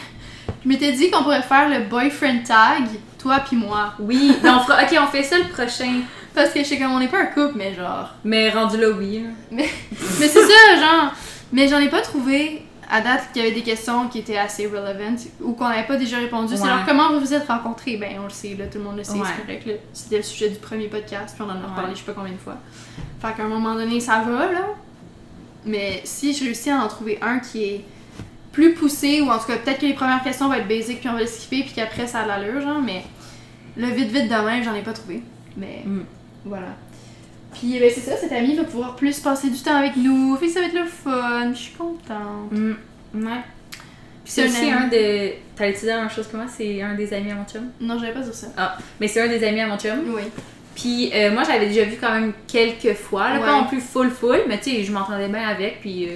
Je 0.64 0.68
m'étais 0.68 0.92
dit 0.92 1.10
qu'on 1.10 1.24
pourrait 1.24 1.42
faire 1.42 1.70
le 1.70 1.86
boyfriend 1.86 2.44
tag, 2.44 2.84
toi 3.18 3.40
puis 3.40 3.56
moi. 3.56 3.94
Oui, 4.00 4.36
ben, 4.44 4.58
on 4.58 4.60
fera... 4.62 4.84
ok, 4.84 4.98
on 5.02 5.08
fait 5.08 5.24
ça 5.24 5.38
le 5.38 5.48
prochain. 5.48 6.02
Parce 6.34 6.52
que 6.52 6.60
je 6.60 6.66
sais 6.66 6.78
comme 6.78 6.92
on 6.92 7.00
n'est 7.00 7.08
pas 7.08 7.22
un 7.22 7.26
couple, 7.26 7.54
mais 7.56 7.74
genre. 7.74 8.14
Mais 8.24 8.50
rendu 8.50 8.78
là, 8.78 8.90
oui. 8.90 9.24
là. 9.24 9.30
Mais 9.52 9.70
c'est 10.10 10.28
ça, 10.28 10.76
genre. 10.80 11.14
Mais 11.52 11.68
j'en 11.68 11.80
ai 11.80 11.90
pas 11.90 12.02
trouvé 12.02 12.64
à 12.90 13.02
date 13.02 13.32
qu'il 13.32 13.44
y 13.44 13.46
avait 13.46 13.54
des 13.56 13.62
questions 13.62 14.08
qui 14.08 14.20
étaient 14.20 14.38
assez 14.38 14.66
relevant 14.68 15.16
ou 15.42 15.54
qu'on 15.54 15.70
n'avait 15.70 15.86
pas 15.88 15.96
déjà 15.96 16.18
répondu. 16.18 16.56
C'est 16.58 16.66
genre 16.66 16.86
comment 16.88 17.12
vous 17.14 17.20
vous 17.20 17.34
êtes 17.34 17.48
rencontrés? 17.48 17.98
Ben 17.98 18.18
on 18.20 18.24
le 18.24 18.30
sait, 18.30 18.56
là, 18.58 18.66
tout 18.68 18.80
le 18.80 18.84
monde 18.84 18.98
le 18.98 19.04
sait, 19.04 19.14
Ouais. 19.14 19.28
c'est 19.36 19.42
correct. 19.46 19.66
là. 19.68 19.74
C'était 19.94 20.18
le 20.18 20.24
sujet 20.24 20.50
du 20.50 20.58
premier 20.58 20.88
podcast, 20.88 21.36
puis 21.36 21.44
on 21.48 21.52
en 21.52 21.64
a 21.64 21.68
reparlé 21.70 21.94
je 21.94 22.00
sais 22.00 22.06
pas 22.06 22.14
combien 22.14 22.34
de 22.34 22.38
fois. 22.38 22.58
Fait 23.22 23.34
qu'à 23.36 23.44
un 23.44 23.48
moment 23.48 23.76
donné, 23.76 24.00
ça 24.00 24.22
va 24.22 24.52
là. 24.52 24.66
Mais 25.66 26.02
si 26.04 26.34
je 26.34 26.44
réussis 26.46 26.70
à 26.72 26.78
en 26.84 26.88
trouver 26.88 27.20
un 27.22 27.40
qui 27.40 27.64
est 27.64 27.86
plus 28.52 28.74
poussé, 28.74 29.22
ou 29.22 29.30
en 29.30 29.38
tout 29.38 29.46
cas 29.48 29.58
peut-être 29.58 29.80
que 29.80 29.86
les 29.86 29.94
premières 29.94 30.24
questions 30.24 30.48
vont 30.48 30.54
être 30.56 30.68
basiques, 30.68 31.02
puis 31.02 31.10
on 31.10 31.14
va 31.14 31.20
le 31.22 31.28
skipper, 31.28 31.64
puis 31.64 31.74
qu'après 31.76 32.08
ça 32.08 32.20
a 32.20 32.24
de 32.24 32.28
l'allure, 32.30 32.62
genre, 32.62 32.82
mais 32.82 33.04
le 33.78 33.88
vite 33.88 34.10
vite 34.10 34.28
de 34.30 34.36
même, 34.46 34.64
j'en 34.64 34.74
ai 34.74 34.82
pas 34.82 34.94
trouvé. 34.94 35.22
Mais 35.58 35.84
Mm. 35.86 36.02
voilà. 36.46 36.68
Puis 37.54 37.80
ben, 37.80 37.92
c'est 37.94 38.02
ça, 38.02 38.16
cette 38.16 38.32
amie 38.32 38.56
va 38.56 38.64
pouvoir 38.64 38.96
plus 38.96 39.20
passer 39.20 39.50
du 39.50 39.60
temps 39.60 39.76
avec 39.76 39.96
nous, 39.96 40.36
fait 40.38 40.46
que 40.48 40.52
ça 40.52 40.60
va 40.62 40.68
être 40.68 40.74
le 40.74 40.86
fun, 40.86 41.52
je 41.54 41.58
suis 41.60 41.74
contente. 41.74 42.52
Mm, 42.52 42.74
Ouais. 43.16 43.42
Puis 44.24 44.34
c'est 44.34 44.48
C'est 44.48 44.62
aussi 44.62 44.72
un 44.72 44.88
de. 44.88 45.32
T'allais-tu 45.56 45.86
dire 45.86 45.96
la 45.96 46.02
même 46.02 46.10
chose 46.12 46.28
que 46.28 46.38
moi? 46.38 46.46
C'est 46.48 46.82
un 46.84 46.94
des 46.94 47.12
amis 47.14 47.32
à 47.32 47.36
mon 47.36 47.46
chum? 47.46 47.70
Non, 47.82 47.98
j'avais 48.00 48.14
pas 48.14 48.20
dire 48.22 48.34
ça. 48.34 48.48
Mais 49.00 49.08
c'est 49.08 49.22
un 49.22 49.28
des 49.28 49.44
amis 49.44 49.62
à 49.62 49.68
mon 49.68 49.78
chum. 49.80 50.00
Oui. 50.16 50.22
Puis 50.76 51.12
euh, 51.14 51.32
moi, 51.34 51.44
j'avais 51.44 51.68
déjà 51.68 51.84
vu 51.86 51.98
quand 52.00 52.12
même 52.14 52.34
quelques 52.48 52.94
fois. 52.96 53.30
Là, 53.30 53.40
Ouais. 53.40 53.46
Pas 53.46 53.62
non 53.62 53.68
plus 53.68 53.82
full 53.82 54.12
full, 54.12 54.42
mais 54.48 54.60
tu 54.60 54.70
sais, 54.70 54.84
je 54.84 54.92
m'entendais 54.92 55.28
bien 55.28 55.48
avec. 55.48 55.82
Puis 55.82 56.06
euh, 56.08 56.16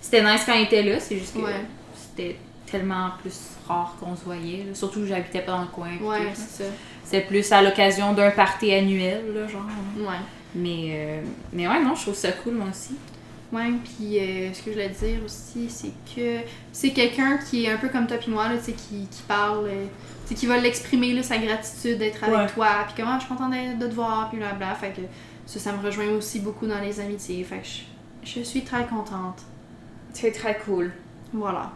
c'était 0.00 0.22
nice 0.22 0.42
quand 0.44 0.54
il 0.54 0.64
était 0.64 0.82
là. 0.82 0.98
C'est 0.98 1.16
juste 1.18 1.34
que 1.34 1.38
Ouais. 1.42 1.52
c'était 1.94 2.36
tellement 2.70 3.10
plus 3.22 3.38
rare 3.68 3.96
qu'on 4.00 4.16
se 4.16 4.24
voyait. 4.24 4.64
là. 4.68 4.74
Surtout 4.74 5.00
que 5.00 5.06
j'habitais 5.06 5.40
pas 5.42 5.52
dans 5.52 5.60
le 5.62 5.66
coin. 5.68 5.90
Ouais, 6.02 6.18
c'est 6.34 6.64
ça. 6.64 6.70
C'était 7.04 7.22
plus 7.24 7.50
à 7.52 7.62
l'occasion 7.62 8.12
d'un 8.14 8.30
party 8.32 8.72
annuel, 8.74 9.22
là, 9.34 9.46
genre. 9.46 9.62
Ouais. 9.96 10.16
Mais, 10.54 10.90
euh, 10.92 11.22
mais 11.52 11.66
ouais, 11.68 11.82
non, 11.82 11.94
je 11.94 12.02
trouve 12.02 12.14
ça 12.14 12.32
cool, 12.32 12.54
moi 12.54 12.66
aussi. 12.70 12.94
Ouais, 13.52 13.70
puis 13.84 14.18
euh, 14.18 14.52
ce 14.54 14.62
que 14.62 14.70
je 14.70 14.72
voulais 14.72 14.88
dire 14.88 15.18
aussi, 15.24 15.68
c'est 15.68 15.92
que 16.16 16.38
c'est 16.72 16.90
quelqu'un 16.90 17.36
qui 17.38 17.64
est 17.66 17.70
un 17.70 17.76
peu 17.76 17.88
comme 17.88 18.06
toi 18.06 18.16
puis 18.16 18.30
moi, 18.30 18.48
là, 18.48 18.56
tu 18.56 18.64
sais, 18.64 18.72
qui, 18.72 19.06
qui 19.10 19.22
parle, 19.28 19.66
euh, 19.66 19.84
tu 20.26 20.28
sais, 20.28 20.34
qui 20.34 20.46
va 20.46 20.56
l'exprimer, 20.58 21.12
là, 21.12 21.22
sa 21.22 21.36
gratitude 21.36 21.98
d'être 21.98 22.24
avec 22.24 22.34
Ouais. 22.36 22.46
toi, 22.48 22.68
puis 22.86 22.94
comment 22.96 23.18
je 23.18 23.26
suis 23.26 23.34
contente 23.34 23.52
de 23.78 23.86
te 23.86 23.94
voir, 23.94 24.30
puis 24.30 24.38
blabla. 24.38 24.74
Fait 24.74 24.90
que 24.90 25.02
ça, 25.44 25.58
ça 25.58 25.72
me 25.72 25.84
rejoint 25.84 26.08
aussi 26.10 26.40
beaucoup 26.40 26.66
dans 26.66 26.80
les 26.80 26.98
amitiés. 27.00 27.44
Fait 27.44 27.58
que 27.58 27.66
je, 28.24 28.40
je 28.40 28.42
suis 28.44 28.62
très 28.62 28.86
contente. 28.86 29.40
C'est 30.14 30.32
très 30.32 30.58
cool. 30.64 30.92
Voilà. 31.34 31.72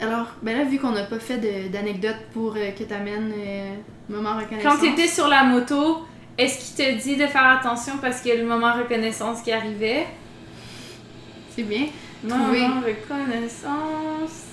Alors, 0.00 0.26
ben 0.42 0.56
là, 0.56 0.64
vu 0.64 0.78
qu'on 0.78 0.92
n'a 0.92 1.04
pas 1.04 1.18
fait 1.18 1.68
d'anecdotes 1.70 2.20
pour 2.32 2.54
euh, 2.56 2.70
que 2.70 2.84
t'amènes 2.84 3.32
euh, 3.36 3.74
moment 4.08 4.36
reconnaissance. 4.38 4.74
Quand 4.74 4.80
t'étais 4.80 5.08
sur 5.08 5.26
la 5.28 5.44
moto, 5.44 5.98
est-ce 6.38 6.74
qu'il 6.76 6.86
te 6.86 6.90
dit 7.02 7.16
de 7.16 7.26
faire 7.26 7.46
attention 7.58 7.94
parce 8.00 8.20
qu'il 8.20 8.30
y 8.32 8.34
a 8.34 8.38
le 8.40 8.46
moment 8.46 8.72
reconnaissance 8.74 9.42
qui 9.42 9.50
arrivait? 9.52 10.06
C'est 11.54 11.64
bien. 11.64 11.86
Moment 12.22 12.44
Trouver. 12.44 12.66
reconnaissance. 12.94 14.44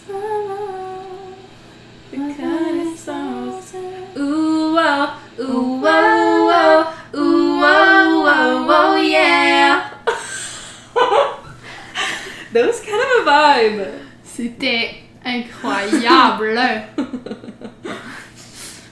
Reconnaissance. 2.12 3.74
Ooh, 4.18 4.76
oh, 4.78 5.08
ooh, 5.40 5.82
oh, 5.84 5.86
oh, 5.86 6.84
ooh, 7.18 7.62
oh, 7.64 8.26
oh, 8.28 8.68
oh, 8.70 8.96
yeah. 8.98 9.82
That 12.54 12.66
was 12.68 12.80
kind 12.80 13.02
of 13.02 13.28
a 13.28 13.30
vibe. 13.30 13.88
C'était 14.24 14.96
incroyable. 15.26 16.58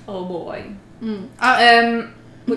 Oh 0.06 0.26
boy. 0.26 0.64
Hmm. 1.02 1.28
Ah, 1.40 1.58
Euh, 1.62 2.04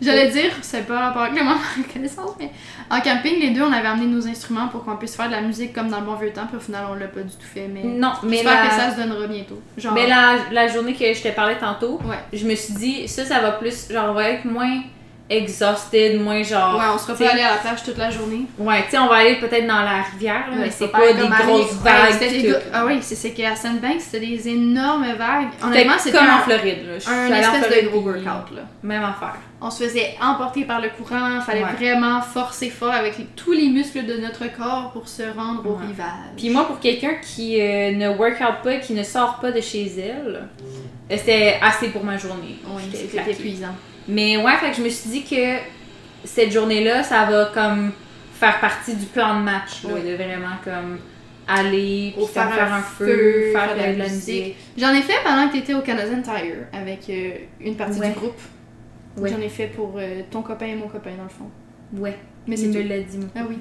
J'allais 0.00 0.30
dire, 0.30 0.52
c'est 0.62 0.86
pas 0.86 1.06
rapport 1.06 1.22
avec 1.22 1.36
le 1.36 1.44
moment 1.44 1.56
de 1.56 1.82
reconnaissance, 1.82 2.30
mais 2.38 2.50
en 2.88 3.00
camping, 3.00 3.40
les 3.40 3.50
deux, 3.50 3.62
on 3.62 3.72
avait 3.72 3.88
amené 3.88 4.06
nos 4.06 4.28
instruments 4.28 4.68
pour 4.68 4.84
qu'on 4.84 4.96
puisse 4.96 5.16
faire 5.16 5.26
de 5.26 5.32
la 5.32 5.40
musique 5.40 5.72
comme 5.72 5.88
dans 5.88 5.98
le 5.98 6.06
bon 6.06 6.14
vieux 6.14 6.32
temps, 6.32 6.46
puis 6.46 6.56
au 6.56 6.60
final, 6.60 6.84
on 6.88 6.94
l'a 6.94 7.08
pas 7.08 7.22
du 7.22 7.34
tout 7.34 7.46
fait, 7.52 7.66
mais 7.66 7.82
non, 7.82 8.12
mais 8.22 8.36
j'espère 8.36 8.62
la, 8.62 8.68
que 8.68 8.74
ça 8.76 8.90
se 8.92 9.00
donnera 9.00 9.26
bientôt. 9.26 9.60
Genre, 9.76 9.92
mais 9.92 10.06
la, 10.06 10.36
la 10.52 10.68
journée 10.68 10.94
que 10.94 11.12
je 11.12 11.20
te 11.20 11.28
parlais 11.28 11.58
tantôt, 11.58 12.00
ouais. 12.04 12.18
je 12.32 12.46
me 12.46 12.54
suis 12.54 12.74
dit, 12.74 13.08
ça, 13.08 13.24
ça 13.24 13.40
va 13.40 13.52
plus, 13.52 13.90
genre, 13.90 14.10
on 14.10 14.14
va 14.14 14.30
être 14.30 14.44
moins 14.44 14.82
exhausted, 15.30 16.20
moins 16.20 16.42
genre. 16.42 16.76
Ouais, 16.78 16.84
on 16.94 16.98
sera 16.98 17.14
pas 17.14 17.30
allé 17.30 17.42
à 17.42 17.50
la 17.52 17.56
plage 17.56 17.82
toute 17.84 17.98
la 17.98 18.10
journée. 18.10 18.46
Ouais, 18.58 18.82
tu 18.84 18.90
sais, 18.92 18.98
on 18.98 19.08
va 19.08 19.16
aller 19.16 19.36
peut-être 19.36 19.66
dans 19.66 19.80
la 19.82 20.02
rivière, 20.02 20.46
là, 20.50 20.56
mais 20.56 20.62
Ouais, 20.64 20.70
c'est 20.70 20.88
pas 20.88 20.98
pas 20.98 21.12
des 21.12 21.28
grosses 21.28 21.72
Ouais, 21.72 21.78
vagues. 21.84 22.12
c'était 22.18 22.42
des 22.42 22.54
Ah 22.72 22.84
oui, 22.86 22.98
c'est 23.02 23.30
qu'à 23.32 23.54
Sandbanks, 23.56 24.00
c'était 24.00 24.26
des 24.26 24.48
énormes 24.48 25.06
vagues. 25.18 25.48
Honnêtement, 25.62 25.94
c'était 25.98 26.16
comme 26.18 26.28
en 26.28 26.38
Floride, 26.40 26.86
là. 26.86 26.98
Je 26.98 27.08
un 27.10 27.26
espèce 27.38 27.64
Floride, 27.66 27.84
de 27.84 27.88
gros 27.90 28.00
workout, 28.00 28.54
là. 28.56 28.62
Même 28.82 29.02
affaire. 29.04 29.36
On 29.60 29.70
se 29.70 29.82
faisait 29.84 30.14
emporter 30.22 30.64
par 30.64 30.80
le 30.80 30.88
courant, 30.90 31.40
fallait 31.40 31.64
Ouais. 31.64 31.72
vraiment 31.76 32.20
forcer 32.20 32.70
fort 32.70 32.92
avec 32.92 33.18
les- 33.18 33.26
tous 33.34 33.52
les 33.52 33.68
muscles 33.68 34.06
de 34.06 34.14
notre 34.18 34.44
corps 34.56 34.90
pour 34.92 35.08
se 35.08 35.22
rendre 35.36 35.66
au 35.66 35.72
Ouais. 35.72 35.86
rivage. 35.88 36.06
Puis 36.36 36.48
moi, 36.50 36.64
pour 36.66 36.78
quelqu'un 36.78 37.14
qui 37.20 37.60
euh, 37.60 37.90
ne 37.92 38.08
workout 38.08 38.62
pas, 38.62 38.76
qui 38.76 38.92
ne 38.94 39.02
sort 39.02 39.40
pas 39.40 39.50
de 39.50 39.60
chez 39.60 39.90
elle, 39.98 40.42
euh, 41.10 41.16
c'était 41.16 41.58
assez 41.60 41.88
pour 41.88 42.04
ma 42.04 42.16
journée. 42.16 42.56
oui, 42.68 42.82
c'était 42.94 43.32
épuisant. 43.32 43.74
Mais 44.08 44.36
ouais, 44.36 44.56
fait 44.56 44.70
que 44.70 44.76
je 44.78 44.82
me 44.82 44.88
suis 44.88 45.10
dit 45.10 45.24
que 45.24 45.58
cette 46.24 46.50
journée-là, 46.50 47.02
ça 47.02 47.24
va 47.26 47.46
comme 47.52 47.92
faire 48.32 48.58
partie 48.60 48.94
du 48.94 49.06
plan 49.06 49.38
de 49.40 49.44
match, 49.44 49.84
là, 49.84 49.94
Ouais. 49.94 50.02
de 50.02 50.14
vraiment 50.14 50.56
comme 50.64 50.98
aller, 51.46 52.12
puis 52.16 52.26
faire, 52.26 52.72
un 52.72 52.80
feu, 52.82 53.06
feu, 53.06 53.52
faire 53.52 53.74
faire 53.74 53.94
de 53.94 53.98
la, 53.98 54.08
musique. 54.08 54.56
J'en 54.76 54.92
ai 54.92 55.02
fait 55.02 55.14
pendant 55.24 55.48
que 55.48 55.54
t'étais 55.54 55.74
au 55.74 55.80
Canadian 55.80 56.22
Tire 56.22 56.66
avec 56.72 57.08
euh, 57.10 57.30
une 57.60 57.76
partie 57.76 57.98
Ouais. 58.00 58.08
du 58.10 58.18
groupe. 58.18 58.38
Ouais. 59.16 59.30
J'en 59.30 59.40
ai 59.40 59.48
fait 59.48 59.66
pour 59.68 59.94
euh, 59.96 60.20
ton 60.30 60.42
copain 60.42 60.66
et 60.66 60.74
mon 60.76 60.88
copain 60.88 61.10
dans 61.16 61.22
le 61.24 61.28
fond. 61.28 61.50
Ouais, 61.94 62.16
Mais 62.46 62.56
il 62.58 62.72
c'est 62.72 62.78
me 62.84 62.88
l'a 62.88 63.00
dit, 63.00 63.16
moi. 63.18 63.28
Ah 63.34 63.40
oui. 63.48 63.58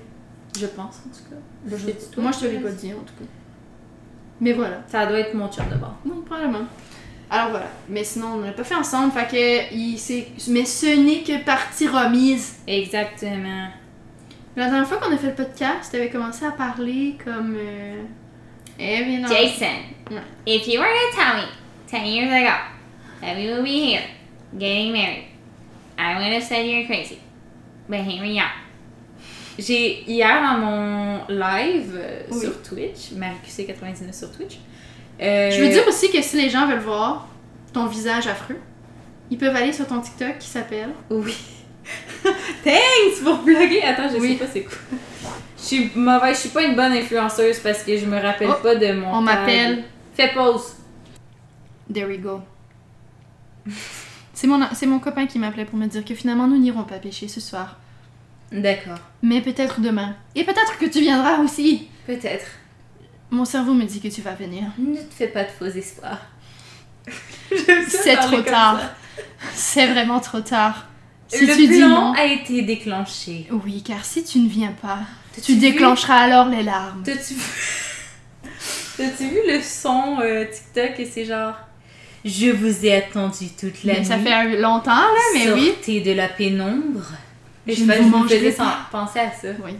je 0.60 0.66
pense 0.68 1.02
en 1.06 1.10
tout 1.10 1.30
cas. 1.30 1.78
Je- 1.78 2.12
toi, 2.14 2.24
moi 2.24 2.32
je 2.34 2.40
te 2.40 2.46
l'ai 2.52 2.60
pas 2.60 2.70
dit 2.70 2.92
en 2.94 2.98
tout 3.00 3.14
cas. 3.18 3.30
Mais 4.42 4.54
voilà. 4.54 4.84
Ça 4.88 5.06
doit 5.06 5.20
être 5.20 5.34
mon 5.34 5.48
chum 5.50 5.66
de 5.72 5.76
bord. 5.78 5.96
Oui, 6.06 6.12
probablement. 6.26 6.66
Alors 7.30 7.50
voilà. 7.50 7.68
Mais 7.90 8.04
sinon, 8.04 8.36
on 8.36 8.42
l'a 8.42 8.52
pas 8.54 8.64
fait 8.64 8.76
ensemble. 8.76 9.12
Fait 9.12 9.28
que. 9.28 9.74
Il, 9.76 9.98
c'est- 9.98 10.28
mais 10.50 10.66
ce 10.66 10.86
n'est 10.86 11.24
que 11.24 11.44
partie 11.44 11.88
remise. 11.88 12.58
Exactement. 12.68 13.68
La 14.56 14.66
dernière 14.70 14.88
fois 14.88 14.98
qu'on 14.98 15.14
a 15.14 15.18
fait 15.18 15.28
le 15.28 15.36
podcast, 15.36 15.92
t'avais 15.92 16.10
commencé 16.10 16.46
à 16.46 16.52
parler 16.52 17.16
comme. 17.24 17.56
Euh... 17.60 18.04
Eh 18.80 19.04
bien, 19.04 19.20
non. 19.20 19.28
Jason, 19.28 19.66
Ouais. 20.12 20.22
if 20.46 20.68
you 20.68 20.80
were 20.80 20.88
to 20.88 21.16
tell 21.16 21.36
me 21.36 21.48
10 21.90 22.06
years 22.06 22.32
ago 22.32 22.54
that 23.22 23.36
we 23.36 23.50
would 23.52 23.64
be 23.64 23.92
here 23.92 24.04
getting 24.58 24.94
married, 24.94 25.26
I 25.98 26.14
would 26.16 26.34
have 26.34 26.44
said 26.44 26.66
you're 26.66 26.86
crazy. 26.86 27.18
But 27.90 28.02
here 28.02 28.22
we 28.22 28.38
are. 28.40 28.52
J'ai, 29.60 30.04
hier 30.08 30.40
dans 30.42 30.60
mon 30.60 31.26
live 31.28 31.92
euh, 31.96 32.22
Oui. 32.32 32.40
sur 32.42 32.62
Twitch, 32.62 33.12
MarQC99 33.14 34.14
sur 34.14 34.32
Twitch, 34.32 34.60
euh, 35.22 35.52
Je 35.52 35.62
veux 35.62 35.70
dire 35.70 35.88
aussi 35.88 36.12
que 36.12 36.22
si 36.22 36.38
les 36.42 36.50
gens 36.50 36.68
veulent 36.68 36.80
voir 36.80 37.28
ton 37.74 37.86
visage 37.88 38.28
affreux, 38.28 38.60
ils 39.30 39.38
peuvent 39.38 39.56
aller 39.56 39.74
sur 39.74 39.88
ton 39.88 40.00
TikTok 40.00 40.38
qui 40.40 40.48
s'appelle. 40.48 40.90
Oui. 41.10 41.36
Thanks 42.64 43.24
pour 43.24 43.40
plugger. 43.44 43.82
Attends, 43.84 44.10
je 44.10 44.18
Oui. 44.18 44.34
sais 44.38 44.46
pas 44.46 44.52
c'est 44.52 44.62
quoi. 44.64 44.78
Je 45.58 45.64
suis 45.64 45.92
mauvaise, 45.96 46.36
je 46.36 46.42
suis 46.42 46.50
pas 46.50 46.64
une 46.64 46.76
bonne 46.76 46.94
influenceuse 46.94 47.60
parce 47.60 47.84
que 47.84 47.98
je 47.98 48.06
me 48.06 48.18
rappelle 48.20 48.50
Oh, 48.52 48.62
pas 48.62 48.76
de 48.76 48.94
mon. 48.94 49.14
On 49.16 49.22
m'appelle. 49.22 49.84
Fais 50.14 50.32
pause. 50.34 50.76
There 51.94 52.08
we 52.08 52.20
go. 52.20 52.42
C'est 54.34 54.48
mon, 54.48 54.60
c'est 54.74 54.86
mon 54.86 55.00
copain 55.00 55.26
qui 55.26 55.40
m'appelait 55.40 55.66
pour 55.66 55.78
me 55.80 55.88
dire 55.88 56.06
que 56.06 56.14
finalement 56.14 56.48
nous 56.48 56.58
n'irons 56.58 56.84
pas 56.84 56.98
pêcher 57.00 57.28
ce 57.28 57.40
soir. 57.42 57.78
D'accord. 58.52 59.00
Mais 59.22 59.42
peut-être 59.42 59.82
demain. 59.82 60.16
Et 60.36 60.44
peut-être 60.44 60.78
que 60.78 60.86
tu 60.86 61.00
viendras 61.02 61.40
aussi. 61.40 61.88
Peut-être. 62.06 62.46
Mon 63.32 63.46
cerveau 63.46 63.74
me 63.74 63.84
dit 63.86 64.00
que 64.00 64.08
tu 64.08 64.22
vas 64.22 64.34
venir. 64.34 64.64
Ne 64.78 64.96
te 64.98 65.14
fais 65.14 65.28
pas 65.28 65.44
de 65.44 65.50
faux 65.50 65.66
espoirs. 65.66 66.20
C'est 67.90 68.16
trop 68.18 68.42
tard. 68.42 68.80
C'est 69.54 69.88
vraiment 69.88 70.20
trop 70.20 70.42
tard. 70.42 70.86
Si 71.28 71.46
le 71.46 71.56
tu 71.56 71.68
dis 71.68 71.78
plan 71.80 71.90
non. 71.90 72.14
a 72.14 72.24
été 72.24 72.62
déclenché. 72.62 73.48
Oui, 73.52 73.84
car 73.84 74.06
si 74.06 74.24
tu 74.24 74.40
ne 74.40 74.48
viens 74.48 74.72
pas, 74.82 75.00
tu 75.44 75.54
vu- 75.54 75.60
déclencheras 75.60 76.20
alors 76.20 76.48
les 76.48 76.64
larmes. 76.64 77.04
T'as-tu 77.04 77.34
vu... 77.34 77.42
Vu 79.00 79.38
le 79.48 79.62
son 79.62 80.18
euh, 80.22 80.46
TikTok 80.46 81.00
et 81.00 81.06
c'est 81.06 81.26
genre... 81.26 81.54
Je 82.26 82.50
vous 82.50 82.84
ai 82.86 82.96
attendu 82.96 83.50
toute 83.50 83.84
la 83.84 83.94
Mais 83.94 84.00
nuit. 84.00 84.06
ça 84.06 84.18
fait 84.18 84.58
longtemps, 84.60 84.92
là, 84.96 85.20
mais 85.36 85.52
oui. 85.52 85.68
Sortez 85.76 86.02
de 86.02 86.14
la 86.14 86.28
pénombre. 86.28 87.04
Et 87.68 87.74
Je 87.76 87.82
je, 87.82 87.86
ne 87.86 87.96
vous 87.98 88.04
me 88.06 88.10
mangerai 88.10 88.40
faisais 88.40 88.52
pas. 88.54 88.88
sans- 88.92 88.98
penser 89.06 89.20
à 89.20 89.32
ça. 89.32 89.50
Oui. 89.64 89.74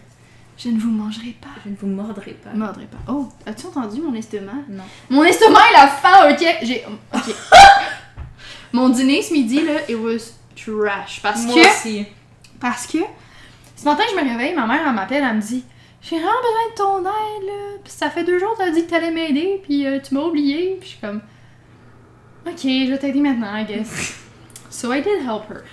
Je 0.58 0.70
ne 0.70 0.80
vous 0.80 0.90
mangerai 0.90 1.36
pas. 1.40 1.50
Je 1.64 1.70
ne 1.70 1.76
vous 1.76 1.88
mordrai 1.88 2.32
pas. 2.32 2.50
Mordrai 2.54 2.86
pas. 2.86 2.98
Oh, 3.12 3.30
as-tu 3.46 3.68
entendu 3.68 4.02
mon 4.02 4.14
estomac? 4.16 4.64
Non. 4.68 4.84
Mon 5.10 5.24
estomac, 5.24 5.60
il 5.72 5.76
a 5.76 5.88
faim, 5.88 6.32
ok? 6.32 6.58
J'ai. 6.64 6.84
Ok. 7.14 7.36
mon 8.74 8.90
dîner 8.90 9.22
ce 9.22 9.34
midi, 9.34 9.62
là, 9.64 9.74
it 9.88 9.96
was 9.98 10.34
trash. 10.56 11.22
Parce 11.22 11.44
Moi 11.46 11.56
que. 11.56 11.68
aussi. 11.68 12.06
Parce 12.60 12.88
que. 12.88 12.98
Ce 13.76 13.86
matin, 13.86 14.04
je 14.10 14.16
me 14.16 14.28
réveille, 14.28 14.56
ma 14.56 14.66
mère, 14.66 14.82
elle 14.88 14.96
m'appelle, 14.96 15.24
elle 15.24 15.36
me 15.36 15.42
dit 15.42 15.64
J'ai 16.02 16.16
vraiment 16.16 16.32
besoin 16.42 16.72
de 16.72 16.76
ton 16.76 17.10
aide, 17.10 17.46
là. 17.46 17.78
Puis 17.84 17.94
ça 17.94 18.10
fait 18.10 18.24
deux 18.24 18.40
jours 18.40 18.54
que 18.54 18.64
t'as 18.64 18.72
dit 18.72 18.86
que 18.86 18.90
t'allais 18.90 19.12
m'aider, 19.12 19.62
puis 19.64 19.86
euh, 19.86 20.00
tu 20.00 20.16
m'as 20.16 20.22
oublié. 20.22 20.78
Puis 20.80 20.90
je 20.90 20.94
suis 20.94 21.00
comme 21.00 21.22
Ok, 22.48 22.62
je 22.64 22.90
vais 22.90 22.98
t'aider 22.98 23.20
maintenant, 23.20 23.56
I 23.56 23.66
guess. 23.66 24.16
so 24.72 24.92
I 24.92 25.02
did 25.02 25.22
help 25.22 25.50
her. 25.52 25.64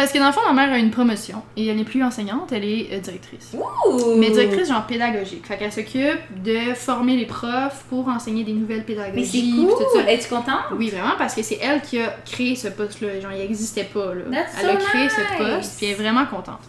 Parce 0.00 0.12
que 0.12 0.18
dans 0.18 0.28
le 0.28 0.32
fond, 0.32 0.40
ma 0.46 0.54
mère 0.54 0.72
a 0.72 0.78
une 0.78 0.90
promotion 0.90 1.42
et 1.58 1.66
elle 1.66 1.76
n'est 1.76 1.84
plus 1.84 2.02
enseignante, 2.02 2.52
elle 2.52 2.64
est 2.64 2.88
euh, 2.90 3.00
directrice. 3.00 3.52
Ouh! 3.52 4.16
Mais 4.16 4.30
directrice 4.30 4.68
genre 4.68 4.86
pédagogique. 4.86 5.46
Fait 5.46 5.58
qu'elle 5.58 5.70
s'occupe 5.70 6.42
de 6.42 6.72
former 6.74 7.18
les 7.18 7.26
profs 7.26 7.84
pour 7.90 8.08
enseigner 8.08 8.42
des 8.42 8.54
nouvelles 8.54 8.78
Mais 8.88 8.94
pédagogies. 8.94 9.26
c'est 9.26 9.38
puis 9.40 9.66
cool! 9.66 9.74
tout 9.74 9.98
ça. 9.98 10.10
Es-tu 10.10 10.28
contente? 10.30 10.64
Oui, 10.74 10.88
vraiment, 10.88 11.16
parce 11.18 11.34
que 11.34 11.42
c'est 11.42 11.58
elle 11.60 11.82
qui 11.82 12.00
a 12.00 12.16
créé 12.24 12.56
ce 12.56 12.68
poste-là. 12.68 13.20
Genre, 13.20 13.32
il 13.32 13.40
n'existait 13.40 13.84
pas, 13.92 14.14
là. 14.14 14.22
That's 14.32 14.54
elle 14.62 14.70
a 14.70 14.76
créé 14.76 15.02
nice. 15.02 15.12
ce 15.12 15.36
poste, 15.36 15.76
puis 15.76 15.86
elle 15.88 15.92
est 15.92 16.02
vraiment 16.02 16.24
contente. 16.24 16.60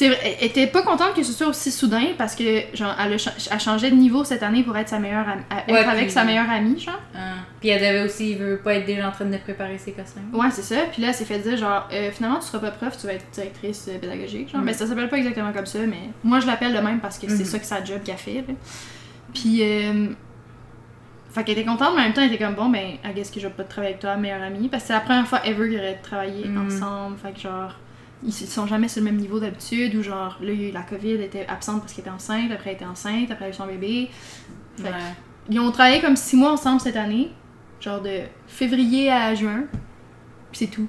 Elle 0.00 0.16
était 0.40 0.66
pas 0.66 0.82
contente 0.82 1.14
que 1.14 1.22
ce 1.22 1.32
soit 1.32 1.46
aussi 1.46 1.70
soudain 1.70 2.06
parce 2.18 2.34
que, 2.34 2.62
genre, 2.74 2.92
elle 3.00 3.12
a, 3.12 3.18
cha- 3.18 3.30
elle 3.52 3.60
changeait 3.60 3.90
de 3.90 3.94
niveau 3.94 4.24
cette 4.24 4.42
année 4.42 4.64
pour 4.64 4.76
être 4.76 4.88
sa 4.88 4.98
meilleure 4.98 5.28
amie, 5.28 5.42
Ouais, 5.68 5.78
avec 5.78 6.02
puis- 6.06 6.10
sa 6.10 6.24
meilleure 6.24 6.50
amie, 6.50 6.80
genre. 6.80 7.00
Ah. 7.14 7.34
Puis 7.60 7.68
elle 7.68 7.80
devait 7.80 8.04
aussi, 8.04 8.32
il 8.32 8.38
veut 8.38 8.56
pas 8.58 8.74
être 8.74 8.84
déjà 8.84 9.08
en 9.08 9.12
train 9.12 9.26
de 9.26 9.36
préparer 9.36 9.78
ses 9.78 9.92
costumes. 9.92 10.28
Ouais, 10.32 10.50
c'est 10.50 10.62
ça. 10.62 10.74
Puis 10.92 11.02
là, 11.02 11.08
elle 11.08 11.14
s'est 11.14 11.24
fait 11.24 11.38
dire, 11.38 11.56
genre, 11.56 11.88
euh, 11.92 12.10
finalement, 12.10 12.40
tu 12.40 12.46
seras 12.46 12.58
pas 12.58 12.72
prof, 12.72 12.98
tu 13.00 13.06
vas 13.06 13.12
être 13.12 13.26
directrice 13.32 13.86
euh, 13.88 13.98
pédagogique. 13.98 14.50
Genre, 14.50 14.60
Mm. 14.60 14.64
mais 14.64 14.72
ça 14.72 14.86
s'appelle 14.88 15.08
pas 15.08 15.18
exactement 15.18 15.52
comme 15.52 15.66
ça, 15.66 15.78
mais 15.86 16.10
moi, 16.24 16.40
je 16.40 16.46
l'appelle 16.48 16.74
de 16.74 16.80
même 16.80 16.98
parce 16.98 17.16
que 17.18 17.28
c'est 17.28 17.38
Mhm. 17.38 17.44
ça 17.44 17.58
que 17.60 17.66
sa 17.66 17.84
job 17.84 18.00
qu'elle 18.04 18.16
fait, 18.16 18.44
là. 18.48 18.54
Puis, 19.32 19.58
euh... 19.62 20.08
Fait 21.30 21.44
qu'elle 21.44 21.58
était 21.58 21.68
contente, 21.68 21.90
mais 21.94 22.00
en 22.00 22.04
même 22.04 22.12
temps, 22.14 22.22
elle 22.22 22.32
était 22.32 22.42
comme, 22.44 22.54
bon, 22.54 22.70
ben, 22.70 22.94
I 23.04 23.12
guess 23.14 23.30
que 23.30 23.38
je 23.38 23.46
vais 23.46 23.52
pas 23.52 23.62
travailler 23.64 23.92
avec 23.92 24.00
toi, 24.00 24.16
meilleure 24.16 24.42
amie. 24.42 24.68
Parce 24.68 24.84
que 24.84 24.86
c'est 24.88 24.94
la 24.94 25.00
première 25.00 25.28
fois 25.28 25.44
ever 25.46 25.68
qu'ils 25.68 25.78
auraient 25.78 26.00
travaillé 26.02 26.48
Mm. 26.48 26.66
ensemble. 26.66 27.16
Fait 27.18 27.32
que, 27.32 27.40
genre, 27.40 27.74
ils 28.26 28.32
sont 28.32 28.66
jamais 28.66 28.88
sur 28.88 29.00
le 29.00 29.06
même 29.06 29.16
niveau 29.16 29.38
d'habitude. 29.40 29.94
Ou, 29.94 30.02
genre, 30.02 30.36
là, 30.40 30.52
il 30.52 30.60
y 30.60 30.64
a 30.66 30.68
eu 30.68 30.72
la 30.72 30.82
COVID, 30.82 31.12
elle 31.12 31.20
était 31.22 31.46
absente 31.46 31.80
parce 31.80 31.92
qu'elle 31.92 32.02
était 32.04 32.10
enceinte. 32.14 32.50
Après, 32.52 32.70
elle 32.70 32.76
était 32.76 32.84
enceinte. 32.84 33.30
Après, 33.30 33.44
elle 33.46 33.52
a 33.52 33.54
eu 33.54 33.56
son 33.56 33.66
bébé. 33.66 34.10
Fait 34.76 34.82
que- 34.82 34.88
Ouais. 34.88 34.92
Ils 35.48 35.60
ont 35.60 35.70
travaillé 35.70 36.00
comme 36.00 36.16
six 36.16 36.34
mois 36.36 36.52
ensemble 36.52 36.80
cette 36.80 36.96
année. 36.96 37.30
Genre 37.80 38.00
de 38.00 38.20
février 38.48 39.10
à 39.12 39.34
juin. 39.34 39.64
Puis 40.50 40.58
c'est 40.58 40.66
tout. 40.66 40.88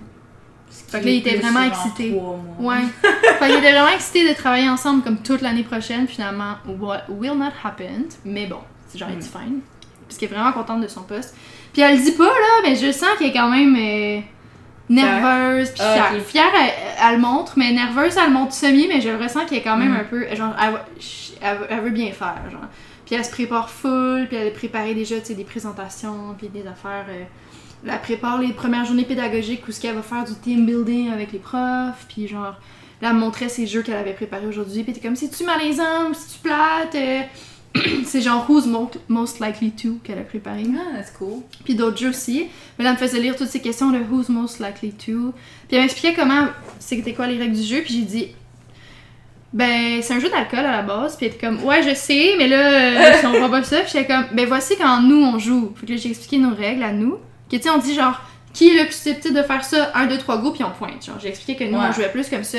Fait 0.70 1.00
que 1.00 1.06
là, 1.06 1.12
il 1.12 1.18
était 1.18 1.38
vraiment 1.38 1.64
excité. 1.64 2.12
Ouais. 2.60 2.82
fait 3.40 3.46
qu'il 3.48 3.56
était 3.58 3.72
vraiment 3.72 3.94
excité 3.94 4.28
de 4.28 4.34
travailler 4.34 4.68
ensemble 4.70 5.04
comme 5.04 5.18
toute 5.22 5.42
l'année 5.42 5.64
prochaine. 5.64 6.08
Finalement, 6.08 6.56
what 6.80 7.04
will 7.10 7.38
not 7.38 7.52
happen. 7.64 8.06
Mais 8.26 8.48
bon, 8.48 8.60
c'est 8.88 8.98
genre, 8.98 9.10
Mm. 9.10 9.14
it's 9.20 9.28
fine. 9.28 9.60
Parce 10.08 10.18
qu'elle 10.18 10.30
est 10.32 10.34
vraiment 10.34 10.54
contente 10.54 10.82
de 10.82 10.88
son 10.88 11.04
poste. 11.04 11.36
Puis 11.74 11.82
elle 11.82 11.98
le 11.98 12.04
dit 12.04 12.12
pas, 12.14 12.24
là, 12.26 12.62
mais 12.64 12.76
je 12.76 12.92
sens 12.92 13.10
qu'elle 13.20 13.28
est 13.30 13.34
quand 13.34 13.50
même 13.52 13.76
euh, 13.76 14.22
nerveuse. 14.90 15.70
Puis 15.72 15.82
Ah, 15.84 15.94
fière. 16.12 16.22
Fière, 16.24 16.52
elle, 16.60 16.74
elle 17.08 17.16
le 17.16 17.22
montre, 17.22 17.54
mais 17.56 17.72
nerveuse, 17.72 18.16
elle 18.18 18.28
le 18.28 18.34
montre 18.34 18.54
semi, 18.54 18.88
mais 18.88 19.02
je 19.02 19.10
le 19.10 19.18
ressens 19.18 19.46
qu'elle 19.46 19.60
est 19.60 19.64
quand 19.64 19.78
même 19.78 19.94
Mm. 19.94 19.98
un 20.02 20.04
peu. 20.04 20.36
Genre, 20.36 20.54
elle, 20.62 20.80
elle 21.70 21.80
veut- 21.82 21.90
bien 21.92 22.12
faire, 22.12 22.38
genre. 22.52 22.62
Puis 23.06 23.16
elle 23.16 23.24
se 23.24 23.32
prépare 23.32 23.70
full, 23.70 24.28
puis 24.28 24.36
elle 24.38 24.48
a 24.48 24.52
préparé 24.52 24.94
déjà, 24.94 25.20
tu 25.20 25.28
sais, 25.28 25.34
des 25.34 25.44
présentations, 25.46 26.36
puis 26.38 26.50
des 26.50 26.68
affaires. 26.68 27.06
euh, 27.10 27.24
elle 27.88 28.02
prépare 28.02 28.40
les 28.40 28.54
premières 28.54 28.84
journées 28.86 29.06
pédagogiques 29.06 29.66
où 29.68 29.72
ce 29.72 29.80
qu'elle 29.80 29.96
va 29.96 30.02
faire 30.02 30.24
du 30.26 30.34
team 30.34 30.66
building 30.66 31.12
avec 31.14 31.32
les 31.32 31.40
profs, 31.40 32.06
puis 32.10 32.28
genre, 32.28 32.56
là, 33.02 33.10
elle 33.12 33.14
montrait 33.14 33.50
ses 33.50 33.68
jeux 33.68 33.82
qu'elle 33.84 33.96
avait 33.98 34.14
préparés 34.14 34.48
aujourd'hui, 34.48 34.84
puis 34.84 34.94
t'es 34.94 35.00
comme, 35.00 35.16
c'est-tu 35.16 35.44
malaisant 35.46 36.10
ou 36.10 36.14
c'est-tu 36.14 36.40
plate? 36.40 36.96
Euh, 36.96 37.22
c'est 38.06 38.22
genre 38.22 38.46
Who's 38.50 38.66
mo- 38.66 38.92
Most 39.08 39.40
Likely 39.40 39.72
To 39.72 40.00
qu'elle 40.04 40.20
a 40.20 40.24
préparé. 40.24 40.64
Ah, 40.78 41.02
c'est 41.04 41.14
cool. 41.18 41.42
Puis 41.66 41.76
d'autres 41.76 41.98
jeux 41.98 42.10
aussi. 42.10 42.48
Mais 42.78 42.84
là, 42.84 42.92
elle 42.92 42.96
me 42.96 43.00
faisait 43.00 43.20
lire 43.20 43.36
toutes 43.36 43.50
ces 43.50 43.62
questions 43.62 43.92
de 43.92 44.00
Who's 44.00 44.30
Most 44.30 44.60
Likely 44.60 44.92
To. 44.94 45.34
Puis 45.68 45.76
elle 45.78 45.82
m'expliquait 45.82 46.14
comment, 46.14 46.48
c'était 46.80 47.14
quoi 47.14 47.28
les 47.28 47.38
règles 47.38 47.56
du 47.56 47.64
jeu, 47.64 47.82
puis 47.84 47.94
j'ai 47.94 48.02
dit, 48.02 48.28
ben, 49.54 50.02
c'est 50.02 50.14
un 50.14 50.20
jeu 50.20 50.30
d'alcool 50.30 50.60
à 50.60 50.72
la 50.72 50.82
base. 50.82 51.16
Puis 51.16 51.26
elle 51.28 51.34
était 51.34 51.46
comme, 51.48 51.64
ouais, 51.64 51.82
je 51.82 51.96
sais, 51.96 52.36
mais 52.38 52.48
là, 52.48 52.58
euh, 52.58 53.14
si 53.20 53.26
on 53.26 53.32
voit 53.32 53.50
pas 53.50 53.64
ça. 53.64 53.80
Puis 53.82 53.92
j'étais 53.94 54.06
comme, 54.08 54.26
ben, 54.34 54.46
voici 54.48 54.76
quand 54.78 55.02
nous, 55.02 55.24
on 55.24 55.40
joue. 55.40 55.74
Fait 55.76 55.86
que 55.86 55.92
là, 55.94 55.98
j'ai 55.98 56.10
expliqué 56.10 56.38
nos 56.38 56.54
règles 56.54 56.84
à 56.84 56.92
nous. 56.92 57.18
Que, 57.50 57.56
tu 57.56 57.64
sais, 57.64 57.70
on 57.70 57.78
dit 57.78 57.94
genre, 57.94 58.22
qui 58.54 58.70
est 58.70 58.74
le 58.78 58.84
plus 58.86 58.94
susceptible 58.96 59.36
de 59.36 59.44
faire 59.44 59.64
ça? 59.64 59.92
1, 59.96 60.08
2, 60.08 60.18
3 60.18 60.38
go, 60.40 60.52
puis 60.52 60.64
on 60.64 60.72
pointe. 60.72 61.06
Genre, 61.06 61.18
j'ai 61.22 61.30
expliqué 61.30 61.64
que 61.66 61.70
nous, 61.72 61.80
Ouais. 61.80 61.86
on 61.90 61.94
jouait 61.94 62.10
plus 62.12 62.30
comme 62.30 62.44
ça. 62.44 62.58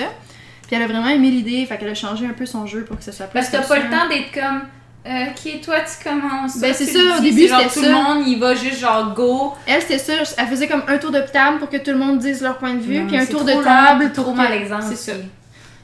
Puis 0.67 0.77
elle 0.77 0.83
a 0.83 0.87
vraiment 0.87 1.09
aimé 1.09 1.31
l'idée, 1.31 1.65
fait 1.67 1.79
qu'elle 1.79 1.89
a 1.89 1.95
changé 1.95 2.27
un 2.27 2.33
peu 2.35 2.47
son 2.47 2.67
jeu 2.67 2.85
pour 2.85 2.97
que 2.99 3.05
ce 3.05 3.11
soit 3.13 3.27
plus 3.27 3.35
Parce 3.35 3.47
que 3.49 3.53
t'as 3.57 3.63
pas 3.63 3.77
ça. 3.77 3.83
le 3.83 3.91
temps 3.91 4.09
d'être 4.09 4.33
comme. 4.33 4.63
Euh, 5.07 5.25
ok, 5.31 5.61
toi 5.63 5.77
tu 5.81 6.05
commences. 6.09 6.59
Ben, 6.59 6.75
c'est 6.75 6.87
ça, 6.87 6.99
au 7.19 7.21
début, 7.21 7.49
c'était 7.49 7.69
tout 7.69 7.83
le 7.83 7.93
monde, 7.93 8.27
il 8.27 8.39
va 8.39 8.55
juste 8.55 8.79
genre 8.81 9.15
go. 9.15 9.55
Elle, 9.67 9.81
c'était 9.81 9.99
ça. 9.99 10.13
Elle 10.37 10.47
faisait 10.49 10.69
comme 10.69 10.83
un 10.87 10.99
tour 10.99 11.11
de 11.11 11.21
table 11.21 11.59
pour 11.59 11.71
que 11.71 11.77
tout 11.79 11.91
le 11.93 11.99
monde 11.99 12.19
dise 12.19 12.43
leur 12.43 12.59
point 12.59 12.75
de 12.75 12.81
vue, 12.81 12.99
Non, 12.99 13.07
puis 13.07 13.17
un 13.17 13.27
tour 13.27 13.45
de 13.45 13.53
table 13.63 14.13
pour 14.13 14.25
trop 14.25 14.33
que- 14.33 14.37
malaisant. 14.39 14.81
C'est 14.83 14.97
ça. 14.97 15.13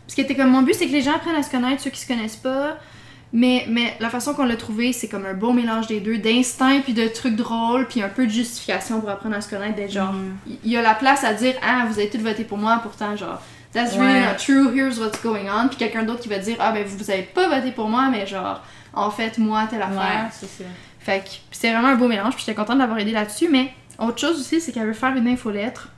Parce 0.07 0.15
que 0.17 0.21
était 0.21 0.35
comme 0.35 0.51
mon 0.51 0.63
but, 0.63 0.75
c'est 0.75 0.87
que 0.87 0.93
les 0.93 1.01
gens 1.01 1.15
apprennent 1.15 1.37
à 1.37 1.43
se 1.43 1.51
connaître, 1.51 1.83
ceux 1.83 1.91
qui 1.91 2.01
se 2.01 2.07
connaissent 2.07 2.37
pas. 2.37 2.77
Mais, 3.33 3.65
mais 3.69 3.97
la 3.99 4.11
façon 4.11 4.33
qu'on 4.33 4.45
l'a 4.45 4.55
trouvé, 4.57 4.93
c'est 4.93 5.09
comme 5.09 5.27
un 5.27 5.35
beau 5.35 5.53
mélange 5.53 5.89
des 5.89 5.99
deux, 5.99 6.19
d'instinct 6.19 6.81
puis 6.85 6.93
de 6.93 7.09
trucs 7.09 7.35
drôles, 7.35 7.89
puis 7.89 8.01
un 8.01 8.09
peu 8.09 8.27
de 8.27 8.31
justification 8.31 9.01
pour 9.01 9.11
apprendre 9.11 9.35
à 9.35 9.41
se 9.41 9.49
connaître, 9.49 9.75
d'être 9.75 9.91
genre. 9.91 10.13
Mhm. 10.13 10.37
Il 10.65 10.71
y 10.71 10.77
a 10.77 10.83
la 10.83 10.95
place 10.95 11.25
à 11.25 11.33
dire 11.33 11.55
Ah, 11.61 11.85
vous 11.91 11.99
avez 11.99 12.09
tous 12.11 12.19
voté 12.19 12.45
pour 12.45 12.59
moi, 12.59 12.79
pourtant, 12.83 13.17
genre. 13.17 13.41
That's 13.75 13.95
Ouais. 13.97 13.99
really 14.07 14.21
not 14.21 14.37
true, 14.39 14.73
here's 14.75 14.99
what's 14.99 15.21
going 15.23 15.49
on. 15.51 15.69
Puis 15.69 15.77
quelqu'un 15.77 16.05
d'autre 16.05 16.21
qui 16.21 16.29
va 16.29 16.39
dire 16.39 16.57
Ah, 16.61 16.73
ben 16.73 16.85
vous, 16.87 16.97
vous 16.97 17.11
avez 17.11 17.23
pas 17.25 17.49
voté 17.49 17.73
pour 17.73 17.89
moi, 17.89 18.09
mais 18.11 18.27
genre, 18.27 18.63
en 18.95 19.11
fait, 19.11 19.37
moi, 19.39 19.67
telle 19.69 19.83
affaire. 19.83 19.97
Ouais, 20.25 20.31
c'est 20.33 20.47
ça. 20.47 20.65
Fait 21.01 21.23
que 21.23 21.31
c'était 21.51 21.73
vraiment 21.73 21.89
un 21.89 21.97
beau 21.97 22.09
mélange, 22.09 22.35
puis 22.35 22.45
j'étais 22.47 22.55
contente 22.55 22.79
d'avoir 22.79 22.99
aidé 22.99 23.11
là-dessus, 23.13 23.49
mais 23.51 23.73
autre 23.99 24.19
chose 24.19 24.41
aussi, 24.41 24.61
c'est 24.61 24.73
qu'elle 24.73 24.87
veut 24.87 24.93
faire 24.95 25.15
une 25.15 25.29
infolettre 25.29 25.89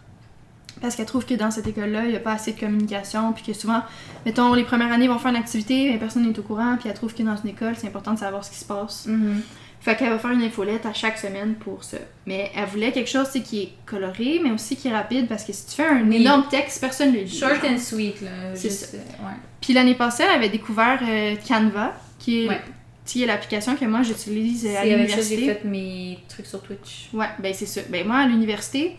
Parce 0.80 0.94
qu'elle 0.96 1.06
trouve 1.06 1.24
que 1.24 1.34
dans 1.34 1.50
cette 1.50 1.66
école-là, 1.66 2.04
il 2.04 2.10
n'y 2.10 2.16
a 2.16 2.20
pas 2.20 2.32
assez 2.32 2.52
de 2.52 2.58
communication, 2.60 3.32
puis 3.32 3.42
que 3.44 3.52
souvent, 3.54 3.82
mettons, 4.26 4.52
les 4.52 4.64
premières 4.64 4.92
années 4.92 5.04
ils 5.06 5.10
vont 5.10 5.18
faire 5.18 5.30
une 5.30 5.36
activité, 5.38 5.90
mais 5.90 5.98
personne 5.98 6.26
n'est 6.26 6.38
au 6.38 6.42
courant, 6.42 6.76
puis 6.78 6.88
elle 6.88 6.94
trouve 6.94 7.14
que 7.14 7.22
dans 7.22 7.36
une 7.36 7.48
école, 7.50 7.74
c'est 7.78 7.86
important 7.86 8.12
de 8.14 8.18
savoir 8.18 8.44
ce 8.44 8.50
qui 8.50 8.56
se 8.58 8.64
passe. 8.66 9.06
Mhm. 9.06 9.40
Fait 9.86 9.94
qu'elle 9.94 10.10
va 10.10 10.18
faire 10.18 10.32
une 10.32 10.42
infolette 10.42 10.84
à 10.84 10.92
chaque 10.92 11.16
semaine 11.16 11.54
pour 11.54 11.84
ça. 11.84 11.98
Mais 12.26 12.50
elle 12.56 12.64
voulait 12.66 12.90
quelque 12.90 13.08
chose 13.08 13.28
qui 13.44 13.62
est 13.62 13.72
coloré, 13.86 14.40
mais 14.42 14.50
aussi 14.50 14.74
qui 14.74 14.88
est 14.88 14.92
rapide, 14.92 15.28
parce 15.28 15.44
que 15.44 15.52
si 15.52 15.64
tu 15.66 15.72
fais 15.76 15.86
un 15.86 16.02
Oui. 16.08 16.16
énorme 16.16 16.46
texte, 16.50 16.80
personne 16.80 17.12
ne 17.12 17.18
le 17.18 17.22
lit. 17.22 17.38
Short 17.38 17.62
and 17.64 17.78
sweet, 17.78 18.20
là. 18.20 18.30
C'est 18.56 18.68
juste, 18.68 18.94
euh, 18.94 19.24
ouais. 19.24 19.34
Puis 19.60 19.74
l'année 19.74 19.94
passée, 19.94 20.24
elle 20.24 20.34
avait 20.34 20.48
découvert 20.48 20.98
euh, 21.08 21.36
Canva, 21.46 21.94
qui 22.18 22.42
est, 22.42 22.48
Ouais. 22.48 22.60
qui 23.04 23.22
est 23.22 23.26
l'application 23.26 23.76
que 23.76 23.84
moi 23.84 24.02
j'utilise 24.02 24.66
euh, 24.66 24.70
à 24.70 24.72
C'est 24.72 24.76
ça 24.76 24.82
que 24.82 24.88
j'ai 24.88 24.96
l'université. 24.96 25.44
fait 25.46 25.64
mes 25.64 26.18
trucs 26.28 26.46
sur 26.46 26.60
Twitch. 26.62 27.08
Ouais, 27.12 27.28
ben 27.38 27.54
c'est 27.54 27.66
ça. 27.66 27.82
Ben 27.88 28.04
moi, 28.04 28.16
à 28.16 28.26
l'université, 28.26 28.96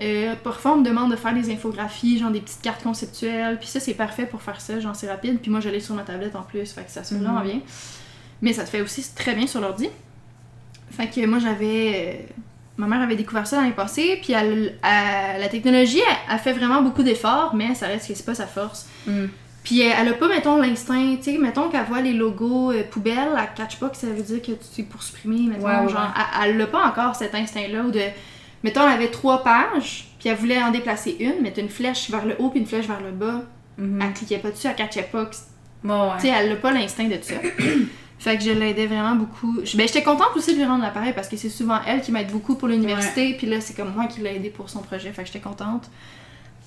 euh, 0.00 0.34
parfois 0.42 0.72
on 0.72 0.76
me 0.78 0.84
demande 0.86 1.10
de 1.10 1.16
faire 1.16 1.34
des 1.34 1.52
infographies, 1.52 2.18
genre 2.18 2.30
des 2.30 2.40
petites 2.40 2.62
cartes 2.62 2.82
conceptuelles, 2.82 3.58
puis 3.58 3.68
ça 3.68 3.80
c'est 3.80 3.92
parfait 3.92 4.24
pour 4.24 4.40
faire 4.40 4.62
ça, 4.62 4.80
genre 4.80 4.96
c'est 4.96 5.10
rapide, 5.10 5.40
puis 5.42 5.50
moi 5.50 5.60
je 5.60 5.68
l'ai 5.68 5.80
sur 5.80 5.94
ma 5.94 6.04
tablette 6.04 6.36
en 6.36 6.42
plus, 6.42 6.72
fait 6.72 6.84
que 6.84 6.90
ça 6.90 7.04
se 7.04 7.10
fait 7.12 7.20
Mhm. 7.20 7.24
vraiment 7.26 7.42
bien. 7.42 7.60
Mais 8.40 8.54
ça 8.54 8.64
te 8.64 8.70
fait 8.70 8.80
aussi 8.80 9.04
très 9.14 9.34
bien 9.34 9.46
sur 9.46 9.60
l'ordi. 9.60 9.90
Fait 10.96 11.08
que 11.08 11.24
moi 11.26 11.38
j'avais... 11.38 12.22
euh, 12.28 12.32
Ma 12.78 12.86
mère 12.86 13.02
avait 13.02 13.16
découvert 13.16 13.46
ça 13.46 13.58
l'année 13.60 13.72
passée, 13.72 14.18
puis 14.22 14.32
elle- 14.32 14.74
elle- 14.82 15.40
la 15.40 15.48
technologie, 15.48 16.00
elle 16.30 16.38
fait 16.38 16.54
vraiment 16.54 16.80
beaucoup 16.80 17.02
d'efforts, 17.02 17.54
mais 17.54 17.74
ça 17.74 17.86
reste 17.86 18.08
que 18.08 18.14
c'est 18.14 18.24
pas 18.24 18.34
sa 18.34 18.46
force. 18.46 18.88
Mhm. 19.06 19.28
Puis 19.62 19.82
elle, 19.82 19.92
elle 20.00 20.08
a 20.08 20.12
pas, 20.14 20.26
mettons, 20.26 20.56
l'instinct, 20.56 21.16
tu 21.22 21.32
sais, 21.32 21.38
mettons 21.38 21.68
qu'elle 21.68 21.84
voit 21.84 22.00
les 22.00 22.14
logos 22.14 22.72
euh, 22.72 22.82
poubelle, 22.82 23.28
elle 23.38 23.48
catch 23.54 23.76
pas 23.76 23.90
que 23.90 23.96
ça 23.98 24.06
veut 24.08 24.22
dire 24.22 24.40
que 24.42 24.52
c'est 24.60 24.84
pour 24.84 25.02
supprimer, 25.02 25.48
mettons, 25.50 25.66
Ouais, 25.66 25.88
genre, 25.88 26.00
ouais. 26.16 26.22
elle- 26.44 26.50
elle 26.56 26.60
a 26.62 26.66
pas 26.66 26.84
encore 26.86 27.14
cet 27.14 27.34
instinct-là, 27.34 27.82
ou 27.82 27.90
de, 27.90 28.00
mettons, 28.64 28.82
elle 28.86 28.94
avait 28.94 29.10
trois 29.10 29.44
pages, 29.44 30.08
puis 30.18 30.30
elle 30.30 30.36
voulait 30.36 30.60
en 30.62 30.70
déplacer 30.70 31.14
une, 31.20 31.42
mettre 31.42 31.58
une 31.60 31.68
flèche 31.68 32.10
vers 32.10 32.24
le 32.24 32.34
haut 32.40 32.48
puis 32.48 32.60
une 32.60 32.66
flèche 32.66 32.86
vers 32.86 33.02
le 33.02 33.10
bas, 33.12 33.42
Mhm. 33.78 34.00
elle 34.02 34.12
cliquait 34.14 34.38
pas 34.38 34.50
dessus, 34.50 34.66
elle 34.66 34.74
catchait 34.74 35.08
pas, 35.12 35.26
que- 35.26 35.34
ouais. 35.88 35.90
tu 36.16 36.22
sais, 36.22 36.28
elle 36.34 36.50
a 36.52 36.56
pas 36.56 36.72
l'instinct 36.72 37.06
de 37.08 37.18
ça. 37.20 37.34
Fait 38.22 38.38
que 38.38 38.44
je 38.44 38.52
l'aidais 38.52 38.86
vraiment 38.86 39.16
beaucoup. 39.16 39.52
Ben, 39.74 39.88
j'étais 39.88 40.04
contente 40.04 40.28
aussi 40.36 40.52
de 40.52 40.58
lui 40.58 40.64
rendre 40.64 40.82
l'appareil, 40.84 41.12
parce 41.12 41.26
que 41.26 41.36
c'est 41.36 41.48
souvent 41.48 41.80
elle 41.84 42.02
qui 42.02 42.12
m'aide 42.12 42.30
beaucoup 42.30 42.54
pour 42.54 42.68
l'université, 42.68 43.34
puis 43.34 43.48
là, 43.48 43.60
c'est 43.60 43.74
comme 43.74 43.92
moi 43.92 44.06
qui 44.06 44.20
l'ai 44.20 44.36
aidé 44.36 44.48
pour 44.48 44.70
son 44.70 44.78
projet, 44.78 45.12
fait 45.12 45.22
que 45.22 45.26
j'étais 45.26 45.40
contente. 45.40 45.90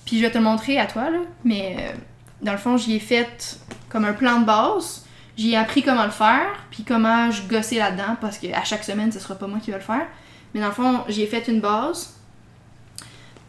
Puis 0.04 0.18
je 0.18 0.22
vais 0.22 0.30
te 0.30 0.36
le 0.36 0.44
montrer 0.44 0.78
à 0.78 0.84
toi, 0.84 1.08
là, 1.08 1.20
mais 1.44 1.76
euh, 1.78 1.96
dans 2.42 2.52
le 2.52 2.58
fond, 2.58 2.76
j'y 2.76 2.96
ai 2.96 2.98
fait 2.98 3.58
comme 3.88 4.04
un 4.04 4.12
plan 4.12 4.40
de 4.40 4.44
base. 4.44 5.06
J'y 5.38 5.52
ai 5.52 5.56
appris 5.56 5.82
comment 5.82 6.04
le 6.04 6.10
faire, 6.10 6.46
puis 6.70 6.84
comment 6.84 7.30
je 7.30 7.40
gossais 7.48 7.78
là-dedans, 7.78 8.16
parce 8.20 8.36
qu'à 8.36 8.62
chaque 8.64 8.84
semaine, 8.84 9.10
ce 9.10 9.18
sera 9.18 9.34
pas 9.34 9.46
moi 9.46 9.58
qui 9.58 9.70
vais 9.70 9.78
le 9.78 9.82
faire. 9.82 10.06
Mais 10.52 10.60
dans 10.60 10.66
le 10.66 10.74
fond, 10.74 11.04
j'y 11.08 11.22
ai 11.22 11.26
fait 11.26 11.48
une 11.48 11.62
base. 11.62 12.20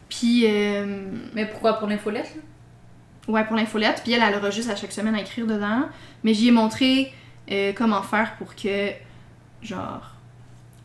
Puis, 0.08 0.44
euh, 0.46 1.10
Mais 1.34 1.44
pourquoi? 1.44 1.74
Pour 1.74 1.88
l'infolette, 1.88 2.32
là? 2.34 3.34
ouais, 3.34 3.44
pour 3.44 3.56
l'infolette. 3.56 4.00
Puis 4.02 4.14
elle, 4.14 4.22
elle 4.22 4.34
aura 4.34 4.50
juste 4.50 4.70
à 4.70 4.76
chaque 4.76 4.92
semaine 4.92 5.14
à 5.14 5.20
écrire 5.20 5.46
dedans. 5.46 5.90
Mais 6.24 6.32
j'y 6.32 6.48
ai 6.48 6.52
montré 6.52 7.12
euh, 7.50 7.72
comment 7.74 8.02
faire 8.02 8.36
pour 8.36 8.54
que, 8.54 8.90
genre, 9.62 10.12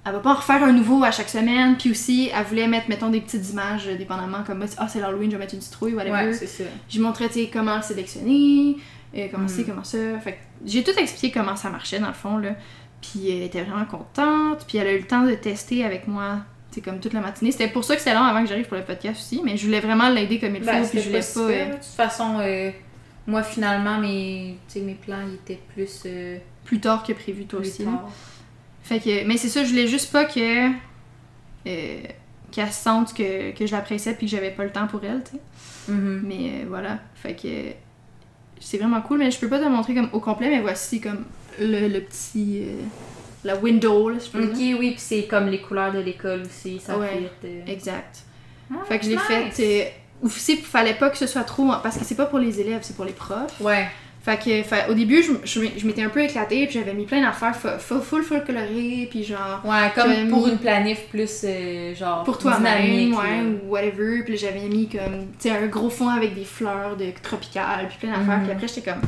elle 0.06 0.12
va 0.14 0.20
pas 0.20 0.32
en 0.32 0.36
refaire 0.36 0.64
un 0.64 0.74
nouveau 0.74 1.04
à 1.04 1.12
chaque 1.12 1.30
semaine. 1.30 1.78
Puis 1.78 1.92
aussi, 1.92 2.30
elle 2.34 2.44
voulait 2.46 2.68
mettre, 2.68 2.90
mettons, 2.90 3.10
des 3.10 3.22
petites 3.22 3.50
images, 3.52 3.88
euh, 3.88 3.96
dépendamment, 3.96 4.44
comme, 4.46 4.66
ah, 4.78 4.88
c'est 4.88 5.00
l'Halloween, 5.00 5.30
je 5.32 5.36
vais 5.36 5.42
mettre 5.44 5.56
une 5.56 5.62
citrouille, 5.62 5.94
whatever. 5.94 6.12
Ouais, 6.28 6.34
c'est 6.34 6.48
ça. 6.48 6.64
J'ai 6.90 7.00
montré 7.00 7.28
tu 7.28 7.36
sais, 7.36 7.50
comment 7.52 7.78
le 7.78 7.82
sélectionner, 7.84 8.78
euh, 9.16 9.28
comment 9.32 9.46
Mm. 9.46 9.50
c'est, 9.50 9.64
comment 9.64 9.84
ça. 9.84 9.98
Fait 10.20 10.40
j'ai 10.66 10.84
tout 10.84 10.92
expliqué 10.98 11.32
comment 11.32 11.56
ça 11.56 11.70
marchait 11.70 12.00
dans 12.00 12.08
le 12.08 12.14
fond. 12.14 12.38
Là. 12.38 12.50
Puis 13.02 13.30
elle 13.30 13.44
était 13.44 13.62
vraiment 13.64 13.86
contente. 13.86 14.66
Puis 14.68 14.78
elle 14.78 14.88
a 14.88 14.94
eu 14.94 15.00
le 15.00 15.08
temps 15.08 15.24
de 15.26 15.34
tester 15.36 15.84
avec 15.86 16.08
moi, 16.08 16.38
c'est 16.72 16.82
comme 16.82 17.00
toute 17.00 17.14
la 17.14 17.20
matinée. 17.22 17.52
C'était 17.52 17.68
pour 17.68 17.84
ça 17.84 17.96
que 17.96 18.02
c'était 18.02 18.16
long 18.16 18.24
avant 18.24 18.42
que 18.42 18.48
j'arrive 18.50 18.68
pour 18.68 18.78
le 18.78 18.84
podcast 18.84 19.20
aussi, 19.22 19.42
mais 19.44 19.58
je 19.58 19.66
voulais 19.66 19.82
vraiment 19.82 20.10
l'aider 20.10 20.40
comme 20.40 20.56
il 20.56 20.64
Ben, 20.64 20.84
faut. 20.84 20.90
Puis 20.90 21.02
je 21.02 21.08
voulais 21.10 21.20
pas 21.20 21.40
euh. 21.40 21.70
De 21.70 21.74
toute 21.76 21.84
façon, 21.84 22.40
euh, 22.40 22.72
moi, 23.28 23.44
finalement, 23.44 24.00
mes, 24.00 24.58
tu 24.68 24.80
sais, 24.80 24.80
mes 24.86 24.96
plans, 24.96 25.22
ils 25.28 25.36
étaient 25.36 25.62
plus, 25.74 26.04
euh, 26.06 26.38
plus 26.66 26.80
tard 26.80 27.04
que 27.04 27.14
prévu, 27.14 27.46
toi 27.46 27.60
plus 27.62 27.70
aussi. 27.70 27.84
tard. 27.84 28.10
Fait 28.84 29.00
que, 29.00 29.26
mais 29.26 29.38
c'est 29.38 29.50
ça, 29.50 29.64
je 29.64 29.70
voulais 29.70 29.88
juste 29.88 30.12
pas 30.12 30.26
que. 30.26 30.70
euh, 31.68 31.98
qu'elle 32.52 32.72
sente 32.72 33.14
que, 33.16 33.52
que 33.58 33.66
je 33.66 33.72
l'appréciais 33.72 34.14
puis 34.14 34.28
que 34.28 34.32
j'avais 34.32 34.52
pas 34.52 34.64
le 34.64 34.70
temps 34.72 34.86
pour 34.86 35.04
elle, 35.04 35.24
tu 35.24 35.32
sais. 35.32 35.92
Mhm. 35.92 36.22
Mais 36.24 36.36
euh, 36.38 36.66
voilà, 36.68 37.00
fait 37.16 37.34
que 37.36 37.48
c'est 38.60 38.78
vraiment 38.78 39.02
cool, 39.02 39.18
mais 39.20 39.32
je 39.32 39.40
peux 39.40 39.50
pas 39.50 39.58
te 39.60 39.64
le 39.64 39.72
montrer 39.72 39.96
comme 39.96 40.10
au 40.14 40.20
complet, 40.20 40.50
mais 40.50 40.62
voici 40.62 41.02
comme 41.02 41.26
le, 41.60 41.88
le 41.88 42.02
petit. 42.02 42.62
euh, 42.64 42.82
la 43.44 43.58
window, 43.58 44.10
là, 44.10 44.20
si 44.20 44.28
je 44.28 44.32
peux 44.38 44.44
Ok, 44.46 44.54
dire. 44.54 44.78
oui, 44.80 44.92
puis 44.92 45.00
c'est 45.00 45.24
comme 45.26 45.48
les 45.48 45.60
couleurs 45.62 45.92
de 45.92 46.00
l'école 46.00 46.44
aussi, 46.44 46.80
ça 46.80 46.98
Ouais. 46.98 47.30
euh. 47.44 47.62
Exact. 47.68 48.20
Ah, 48.72 48.76
Fait 48.88 49.00
que 49.00 49.06
je 49.06 49.10
l'ai 49.10 49.16
nice. 49.16 49.56
fait. 49.56 49.94
aussi, 50.22 50.58
fallait 50.58 50.94
pas 50.94 51.10
que 51.10 51.18
ce 51.18 51.26
soit 51.28 51.44
trop. 51.44 51.68
Parce 51.82 51.98
que 51.98 52.06
c'est 52.06 52.16
pas 52.16 52.28
pour 52.28 52.40
les 52.40 52.62
élèves, 52.62 52.80
c'est 52.84 52.96
pour 52.96 53.04
les 53.06 53.12
profs. 53.14 53.60
Ouais. 53.60 53.88
Fait 54.24 54.38
que, 54.38 54.64
fait- 54.64 54.90
au 54.90 54.94
début, 54.94 55.22
je, 55.22 55.34
je, 55.44 55.60
je 55.78 55.86
m'étais 55.86 56.02
un 56.02 56.08
peu 56.10 56.22
éclatée, 56.24 56.66
puis 56.66 56.76
j'avais 56.80 56.94
mis 56.94 57.04
plein 57.06 57.22
d'affaires 57.22 57.54
fu- 57.56 57.68
fu- 57.78 58.00
full, 58.02 58.24
full 58.24 58.44
colorées, 58.46 59.08
puis 59.12 59.24
genre. 59.26 59.62
Ouais, 59.66 59.92
comme 59.94 60.30
pour 60.30 60.46
mis- 60.46 60.54
une 60.54 60.58
planif 60.60 61.02
plus, 61.10 61.42
euh, 61.44 61.94
genre, 61.94 62.24
pour 62.24 62.38
toi-même, 62.38 63.14
ouais, 63.14 63.42
ou 63.66 63.70
whatever. 63.72 64.24
Puis 64.24 64.38
j'avais 64.38 64.62
mis 64.62 64.88
comme, 64.88 65.28
tu 65.40 65.50
sais, 65.50 65.52
un 65.52 65.68
gros 65.68 65.90
fond 65.90 66.08
avec 66.08 66.36
des 66.36 66.46
fleurs 66.46 66.96
de 66.96 67.08
tropicales, 67.22 67.90
puis 67.90 67.98
plein 68.08 68.18
d'affaires. 68.18 68.38
Mhm. 68.38 68.44
Puis 68.44 68.52
après, 68.54 68.68
j'étais 68.70 68.92
comme. 68.92 69.02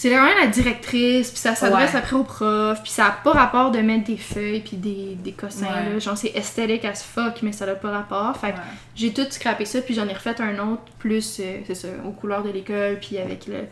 C'est 0.00 0.08
vraiment 0.08 0.30
la 0.40 0.46
directrice, 0.46 1.30
puis 1.30 1.38
ça 1.38 1.54
s'adresse 1.54 1.92
Ouais. 1.92 1.98
après 1.98 2.16
au 2.16 2.24
prof, 2.24 2.78
puis 2.82 2.90
ça 2.90 3.04
a 3.04 3.10
pas 3.10 3.32
rapport 3.32 3.70
de 3.70 3.80
mettre 3.80 4.04
des 4.04 4.16
feuilles, 4.16 4.60
puis 4.60 4.78
des, 4.78 5.14
des 5.22 5.32
cossins, 5.32 5.66
Ouais. 5.66 5.92
là. 5.92 5.98
Genre, 5.98 6.16
c'est 6.16 6.32
esthétique 6.34 6.86
as 6.86 7.02
fuck, 7.02 7.42
mais 7.42 7.52
ça 7.52 7.66
n'a 7.66 7.74
pas 7.74 7.90
rapport. 7.90 8.34
Fait 8.38 8.52
que 8.52 8.56
Ouais. 8.56 8.62
j'ai 8.96 9.12
tout 9.12 9.26
scrappé 9.28 9.66
ça, 9.66 9.82
puis 9.82 9.92
j'en 9.92 10.08
ai 10.08 10.14
refait 10.14 10.40
un 10.40 10.58
autre, 10.70 10.80
plus, 10.98 11.38
euh, 11.40 11.58
c'est 11.66 11.74
ça, 11.74 11.88
aux 12.06 12.12
couleurs 12.12 12.42
de 12.42 12.48
l'école, 12.48 12.96
puis 12.98 13.18
avec 13.18 13.46
le. 13.46 13.64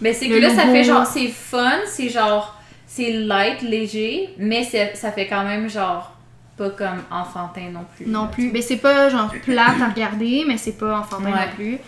Mais 0.00 0.12
c'est 0.12 0.28
que 0.28 0.34
là, 0.34 0.50
ça 0.50 0.66
fait 0.66 0.84
genre, 0.84 1.04
c'est 1.04 1.26
fun, 1.26 1.80
c'est 1.86 2.08
genre, 2.10 2.56
c'est 2.86 3.10
light, 3.10 3.62
léger, 3.62 4.28
mais 4.38 4.62
ça 4.62 5.10
fait 5.10 5.26
quand 5.26 5.42
même 5.42 5.68
genre, 5.68 6.12
pas 6.56 6.70
comme 6.70 7.02
enfantin 7.10 7.70
non 7.72 7.84
plus. 7.96 8.06
Non 8.06 8.22
là, 8.22 8.28
plus. 8.28 8.52
Mais 8.52 8.62
c'est 8.62 8.76
pas 8.76 9.08
genre 9.08 9.32
plate 9.44 9.80
à 9.82 9.88
regarder, 9.88 10.44
mais 10.46 10.58
c'est 10.58 10.78
pas 10.78 11.00
enfantin 11.00 11.30
non 11.30 11.36
plus. 11.56 11.78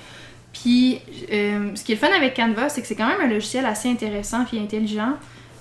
Puis, 0.55 1.01
euh, 1.33 1.75
ce 1.75 1.85
qui 1.85 1.93
est 1.93 1.97
le 1.97 2.01
fun 2.01 2.15
avec 2.17 2.35
Canva, 2.37 2.69
c'est 2.71 2.81
que 2.81 2.87
c'est 2.87 2.95
quand 2.95 3.09
même 3.09 3.21
un 3.21 3.29
logiciel 3.29 3.67
assez 3.67 3.91
intéressant 3.91 4.45
puis 4.47 4.59
intelligent. 4.59 5.15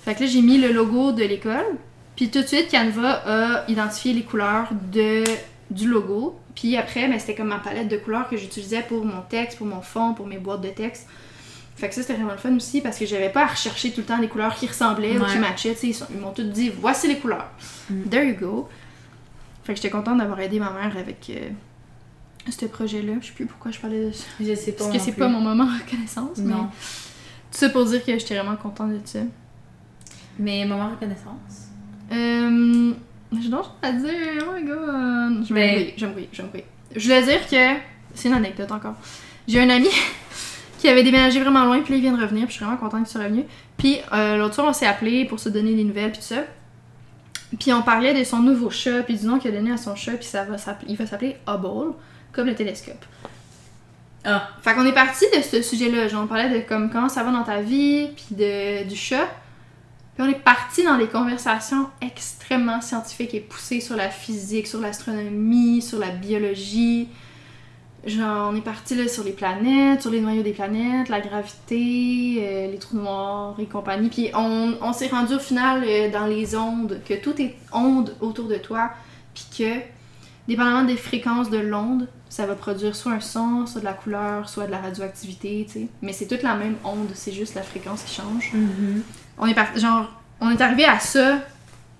Fait 0.05 0.15
que 0.15 0.21
là, 0.21 0.27
j'ai 0.27 0.41
mis 0.41 0.57
le 0.59 0.71
logo 0.71 1.11
de 1.11 1.23
l'école. 1.23 1.65
Puis 2.15 2.29
tout 2.29 2.41
de 2.41 2.47
suite, 2.47 2.69
Canva 2.71 3.23
a 3.25 3.69
identifié 3.69 4.13
les 4.13 4.21
couleurs 4.23 4.67
de, 4.91 5.23
du 5.71 5.87
logo. 5.89 6.39
Puis 6.55 6.77
après, 6.77 7.07
ben, 7.07 7.19
c'était 7.19 7.33
comme 7.35 7.47
ma 7.47 7.57
palette 7.59 7.87
de 7.87 7.97
couleurs 7.97 8.29
que 8.29 8.37
j'utilisais 8.37 8.83
pour 8.83 9.03
mon 9.03 9.21
texte, 9.27 9.57
pour 9.57 9.65
mon 9.67 9.81
fond, 9.81 10.13
pour 10.13 10.27
mes 10.27 10.37
boîtes 10.37 10.61
de 10.61 10.69
texte. 10.69 11.07
Fait 11.75 11.89
que 11.89 11.95
ça, 11.95 12.01
c'était 12.01 12.13
vraiment 12.13 12.33
le 12.33 12.37
fun 12.37 12.55
aussi 12.55 12.81
parce 12.81 12.99
que 12.99 13.07
j'avais 13.07 13.29
pas 13.29 13.41
à 13.41 13.47
rechercher 13.47 13.89
tout 13.91 14.01
le 14.01 14.05
temps 14.05 14.19
des 14.19 14.27
couleurs 14.27 14.53
qui 14.53 14.67
ressemblaient 14.67 15.17
ou 15.17 15.25
qui 15.25 15.37
matchaient. 15.39 15.75
Ils, 15.81 15.95
sont- 15.95 16.05
ils 16.13 16.19
m'ont 16.19 16.29
tout 16.31 16.43
dit, 16.43 16.69
voici 16.79 17.07
les 17.07 17.17
couleurs. 17.17 17.49
Mm. 17.89 18.03
There 18.09 18.23
you 18.27 18.35
go. 18.39 18.69
Fait 19.63 19.73
que 19.73 19.77
j'étais 19.77 19.89
contente 19.89 20.19
d'avoir 20.19 20.39
aidé 20.39 20.59
ma 20.59 20.69
mère 20.69 20.95
avec 20.95 21.25
euh, 21.31 21.49
ce 22.51 22.65
projet-là. 22.65 23.13
Je 23.21 23.27
sais 23.27 23.33
plus 23.33 23.45
pourquoi 23.45 23.71
je 23.71 23.79
parlais 23.79 24.05
de 24.05 24.11
ça. 24.11 24.25
Je 24.39 24.55
sais 24.55 24.71
pas. 24.73 24.85
Parce 24.85 24.97
que 24.97 25.03
c'est 25.03 25.13
pas 25.13 25.27
mon 25.27 25.39
moment 25.39 25.65
de 25.65 25.83
reconnaissance. 25.83 26.37
Mais... 26.37 26.53
Non. 26.53 26.63
Tout 27.51 27.59
ça 27.59 27.69
pour 27.69 27.85
dire 27.85 28.03
que 28.03 28.17
j'étais 28.17 28.35
vraiment 28.35 28.55
contente 28.55 28.91
de 28.91 28.99
ça. 29.05 29.19
Mais 30.39 30.65
moment 30.65 30.89
reconnaissance? 30.89 31.69
Euh. 32.11 32.93
J'ai 33.41 33.49
d'autres 33.49 33.75
choses 33.81 33.89
à 33.89 33.91
dire. 33.91 34.45
Oh 34.47 34.53
my 34.55 34.63
god. 34.63 35.47
Je 35.47 35.53
vais 35.53 35.75
Ben- 35.75 35.93
je 35.97 36.05
vais 36.05 36.29
je 36.31 36.41
vais. 36.41 36.65
Je 36.95 37.03
voulais 37.03 37.23
dire 37.23 37.47
que. 37.47 37.79
C'est 38.15 38.27
une 38.27 38.35
anecdote 38.35 38.71
encore. 38.71 38.95
J'ai 39.47 39.59
un 39.59 39.69
ami 39.69 39.87
qui 40.79 40.87
avait 40.87 41.03
déménagé 41.03 41.39
vraiment 41.39 41.65
loin, 41.65 41.79
puis 41.81 41.93
là, 41.93 41.97
il 41.97 42.01
vient 42.01 42.15
de 42.15 42.21
revenir, 42.21 42.45
puis 42.45 42.53
je 42.53 42.57
suis 42.57 42.65
vraiment 42.65 42.77
contente 42.79 43.03
qu'il 43.03 43.11
soit 43.11 43.23
revenu. 43.23 43.45
Puis 43.77 43.97
euh, 44.13 44.37
l'autre 44.37 44.55
soir, 44.55 44.67
on 44.67 44.73
s'est 44.73 44.85
appelé 44.85 45.25
pour 45.25 45.39
se 45.39 45.49
donner 45.49 45.73
des 45.73 45.83
nouvelles, 45.83 46.11
puis 46.11 46.19
tout 46.19 46.27
ça. 46.27 46.43
Puis 47.59 47.73
on 47.73 47.81
parlait 47.81 48.13
de 48.17 48.23
son 48.23 48.39
nouveau 48.39 48.69
chat, 48.69 49.03
puis 49.03 49.15
du 49.15 49.25
nom 49.25 49.39
qu'il 49.39 49.51
a 49.51 49.57
donné 49.57 49.71
à 49.71 49.77
son 49.77 49.95
chat, 49.95 50.13
puis 50.13 50.25
ça 50.25 50.43
va 50.43 50.57
il 50.87 50.95
va 50.95 51.05
s'appeler 51.05 51.37
Hubble, 51.47 51.93
comme 52.33 52.47
le 52.47 52.55
télescope. 52.55 53.05
Ah. 54.25 54.49
Fait 54.61 54.73
qu'on 54.73 54.85
est 54.85 54.93
parti 54.93 55.25
de 55.35 55.41
ce 55.41 55.61
sujet-là, 55.61 56.07
genre 56.07 56.23
on 56.23 56.27
parlait 56.27 56.49
de 56.49 56.67
comme 56.67 56.89
comment 56.89 57.09
ça 57.09 57.23
va 57.23 57.31
dans 57.31 57.43
ta 57.43 57.61
vie, 57.61 58.09
puis 58.15 58.35
de, 58.35 58.87
du 58.87 58.95
chat. 58.95 59.27
Puis 60.15 60.25
on 60.25 60.29
est 60.29 60.39
parti 60.39 60.83
dans 60.83 60.97
des 60.97 61.07
conversations 61.07 61.89
extrêmement 62.01 62.81
scientifiques 62.81 63.33
et 63.33 63.39
poussées 63.39 63.81
sur 63.81 63.95
la 63.95 64.09
physique, 64.09 64.67
sur 64.67 64.79
l'astronomie, 64.79 65.81
sur 65.81 65.99
la 65.99 66.09
biologie. 66.09 67.09
Genre, 68.05 68.51
on 68.51 68.55
est 68.55 68.61
parti 68.61 68.95
là 68.95 69.07
sur 69.07 69.23
les 69.23 69.31
planètes, 69.31 70.01
sur 70.01 70.11
les 70.11 70.19
noyaux 70.19 70.43
des 70.43 70.51
planètes, 70.51 71.09
la 71.09 71.21
gravité, 71.21 72.37
euh, 72.41 72.71
les 72.71 72.77
trous 72.77 72.97
noirs 72.97 73.55
et 73.59 73.65
compagnie. 73.65 74.09
Puis 74.09 74.29
on, 74.35 74.73
on 74.81 74.93
s'est 74.93 75.07
rendu 75.07 75.35
au 75.35 75.39
final 75.39 75.83
euh, 75.85 76.11
dans 76.11 76.25
les 76.25 76.55
ondes, 76.55 76.99
que 77.07 77.13
tout 77.13 77.41
est 77.41 77.55
onde 77.71 78.15
autour 78.19 78.47
de 78.47 78.57
toi, 78.57 78.91
puis 79.33 79.45
que, 79.57 79.79
dépendamment 80.47 80.83
des 80.83 80.97
fréquences 80.97 81.49
de 81.49 81.57
l'onde, 81.57 82.07
ça 82.33 82.47
va 82.47 82.55
produire 82.55 82.95
soit 82.95 83.11
un 83.11 83.19
son, 83.19 83.67
soit 83.67 83.81
de 83.81 83.85
la 83.85 83.93
couleur, 83.93 84.49
soit 84.49 84.65
de 84.65 84.71
la 84.71 84.79
radioactivité, 84.79 85.67
tu 85.67 85.73
sais. 85.73 85.87
Mais 86.01 86.13
c'est 86.13 86.25
toute 86.25 86.41
la 86.41 86.55
même 86.55 86.77
onde, 86.83 87.11
c'est 87.13 87.31
juste 87.31 87.53
la 87.53 87.61
fréquence 87.61 88.01
qui 88.01 88.15
change. 88.15 88.51
On 89.37 89.45
est 89.45 89.79
genre, 89.79 90.11
on 90.41 90.49
est 90.49 90.59
arrivé 90.59 90.83
à 90.83 90.99
ça 90.99 91.41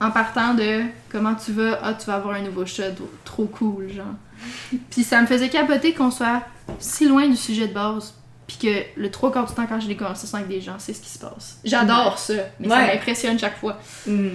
en 0.01 0.09
partant 0.09 0.55
de 0.55 0.85
comment 1.11 1.35
tu 1.35 1.51
vas, 1.51 1.77
ah, 1.83 1.93
tu 1.93 2.07
vas 2.07 2.15
avoir 2.15 2.33
un 2.33 2.41
nouveau 2.41 2.65
chat, 2.65 2.95
trop 3.23 3.45
cool, 3.45 3.91
genre. 3.93 4.15
Puis 4.89 5.03
ça 5.03 5.21
me 5.21 5.27
faisait 5.27 5.49
capoter 5.49 5.93
qu'on 5.93 6.09
soit 6.09 6.41
si 6.79 7.07
loin 7.07 7.27
du 7.27 7.37
sujet 7.37 7.67
de 7.67 7.73
base, 7.73 8.15
puis 8.47 8.57
que 8.57 8.99
le 8.99 9.11
trois 9.11 9.31
quarts 9.31 9.45
du 9.45 9.53
temps, 9.53 9.67
quand 9.67 9.79
j'ai 9.79 9.89
des 9.89 9.97
conversations 9.97 10.39
avec 10.39 10.49
des 10.49 10.61
gens, 10.61 10.77
c'est 10.79 10.93
ce 10.93 11.01
qui 11.01 11.09
se 11.11 11.19
passe. 11.19 11.59
J'adore 11.63 12.17
ça, 12.17 12.33
mais 12.59 12.69
ça 12.69 12.87
m'impressionne 12.87 13.37
chaque 13.37 13.59
fois. 13.59 13.77
Mm. 14.07 14.29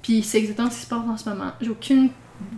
Puis 0.00 0.22
c'est 0.22 0.38
exactement 0.38 0.70
ce 0.70 0.76
qui 0.76 0.82
se 0.82 0.88
passe 0.88 1.08
en 1.08 1.16
ce 1.16 1.28
moment. 1.28 1.50
J'ai 1.60 1.70
aucune 1.70 2.10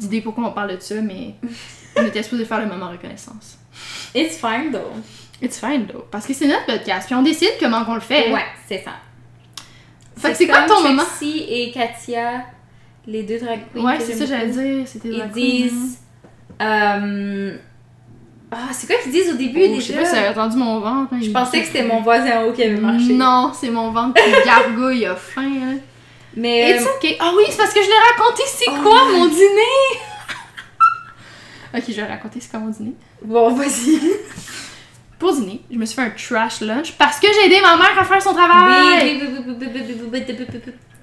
idée 0.02 0.20
pourquoi 0.20 0.48
on 0.48 0.52
parle 0.52 0.76
de 0.76 0.80
ça, 0.82 1.00
mais 1.00 1.36
on 1.96 2.04
était 2.06 2.22
supposé 2.22 2.44
faire 2.44 2.60
le 2.60 2.66
moment 2.66 2.90
reconnaissance. 2.90 3.58
It's 4.14 4.36
fine 4.38 4.70
though. 4.72 4.92
It's 5.44 5.58
fine, 5.58 5.86
though. 5.86 6.04
Parce 6.08 6.24
que 6.24 6.34
c'est 6.34 6.46
notre 6.46 6.66
podcast, 6.66 7.06
puis 7.06 7.16
on 7.16 7.22
décide 7.22 7.50
comment 7.58 7.82
on 7.88 7.94
le 7.94 8.00
fait. 8.00 8.30
Ouais, 8.32 8.44
c'est 8.68 8.78
ça. 8.84 8.92
Fait 10.16 10.30
que 10.30 10.36
c'est 10.36 10.46
quoi 10.46 10.60
comme 10.62 10.76
ton 10.76 10.82
moment? 10.88 11.02
Trixie 11.02 11.44
et 11.48 11.72
Katia, 11.72 12.44
les 13.08 13.24
deux 13.24 13.40
drag 13.40 13.58
queens. 13.74 13.82
Ouais, 13.84 13.96
que 13.98 14.04
c'est 14.04 14.12
ça, 14.14 14.24
j'allais 14.26 14.46
beaucoup. 14.46 14.60
dire. 14.60 14.86
C'était 14.86 15.08
Ils 15.08 15.28
disent. 15.32 15.98
euh, 16.60 17.56
Ah, 18.52 18.68
c'est 18.70 18.86
quoi 18.86 18.96
qu'ils 19.02 19.10
disent 19.10 19.32
au 19.32 19.36
début 19.36 19.62
Oh, 19.68 19.74
je 19.76 19.80
sais 19.80 19.92
déjà? 19.94 20.02
pas 20.02 20.06
si 20.06 20.14
t'avais 20.14 20.28
entendu 20.28 20.56
mon 20.58 20.78
ventre. 20.78 21.12
hein, 21.14 21.18
Je 21.20 21.30
pensais 21.30 21.60
que 21.60 21.66
c'était 21.66 21.82
mon 21.82 22.02
voisin 22.02 22.38
en 22.40 22.44
haut 22.44 22.52
qui 22.52 22.62
avait 22.62 22.76
marché. 22.76 23.12
Non, 23.14 23.50
c'est 23.58 23.70
mon 23.70 23.90
ventre 23.90 24.22
qui 24.22 24.30
gargouille, 24.46 25.00
il 25.00 25.06
a 25.06 25.16
faim. 25.16 25.42
Hein. 25.60 25.78
Mais. 26.36 26.76
It's 26.76 26.86
ok. 26.86 27.16
Ah 27.18 27.32
oui, 27.36 27.44
c'est 27.50 27.56
parce 27.56 27.74
que 27.74 27.80
je 27.82 27.86
l'ai 27.88 28.14
raconté, 28.16 28.42
c'est 28.46 28.66
Oh 28.68 28.80
quoi 28.82 29.06
mon 29.10 29.26
dîner? 29.26 29.98
Ok, 31.74 31.84
je 31.88 31.92
vais 31.94 32.06
raconter 32.06 32.40
ce 32.40 32.50
qu'on 32.50 32.68
dîner. 32.68 32.94
Bon, 33.24 33.54
vas-y. 33.54 33.98
Pour 35.18 35.34
dîner, 35.34 35.62
je 35.70 35.78
me 35.78 35.84
suis 35.84 35.94
fait 35.94 36.02
un 36.02 36.10
trash 36.10 36.60
lunch 36.60 36.92
parce 36.98 37.20
que 37.20 37.28
j'ai 37.32 37.46
aidé 37.46 37.60
ma 37.62 37.76
mère 37.76 37.96
à 37.98 38.04
faire 38.04 38.20
son 38.20 38.34
travail. 38.34 39.20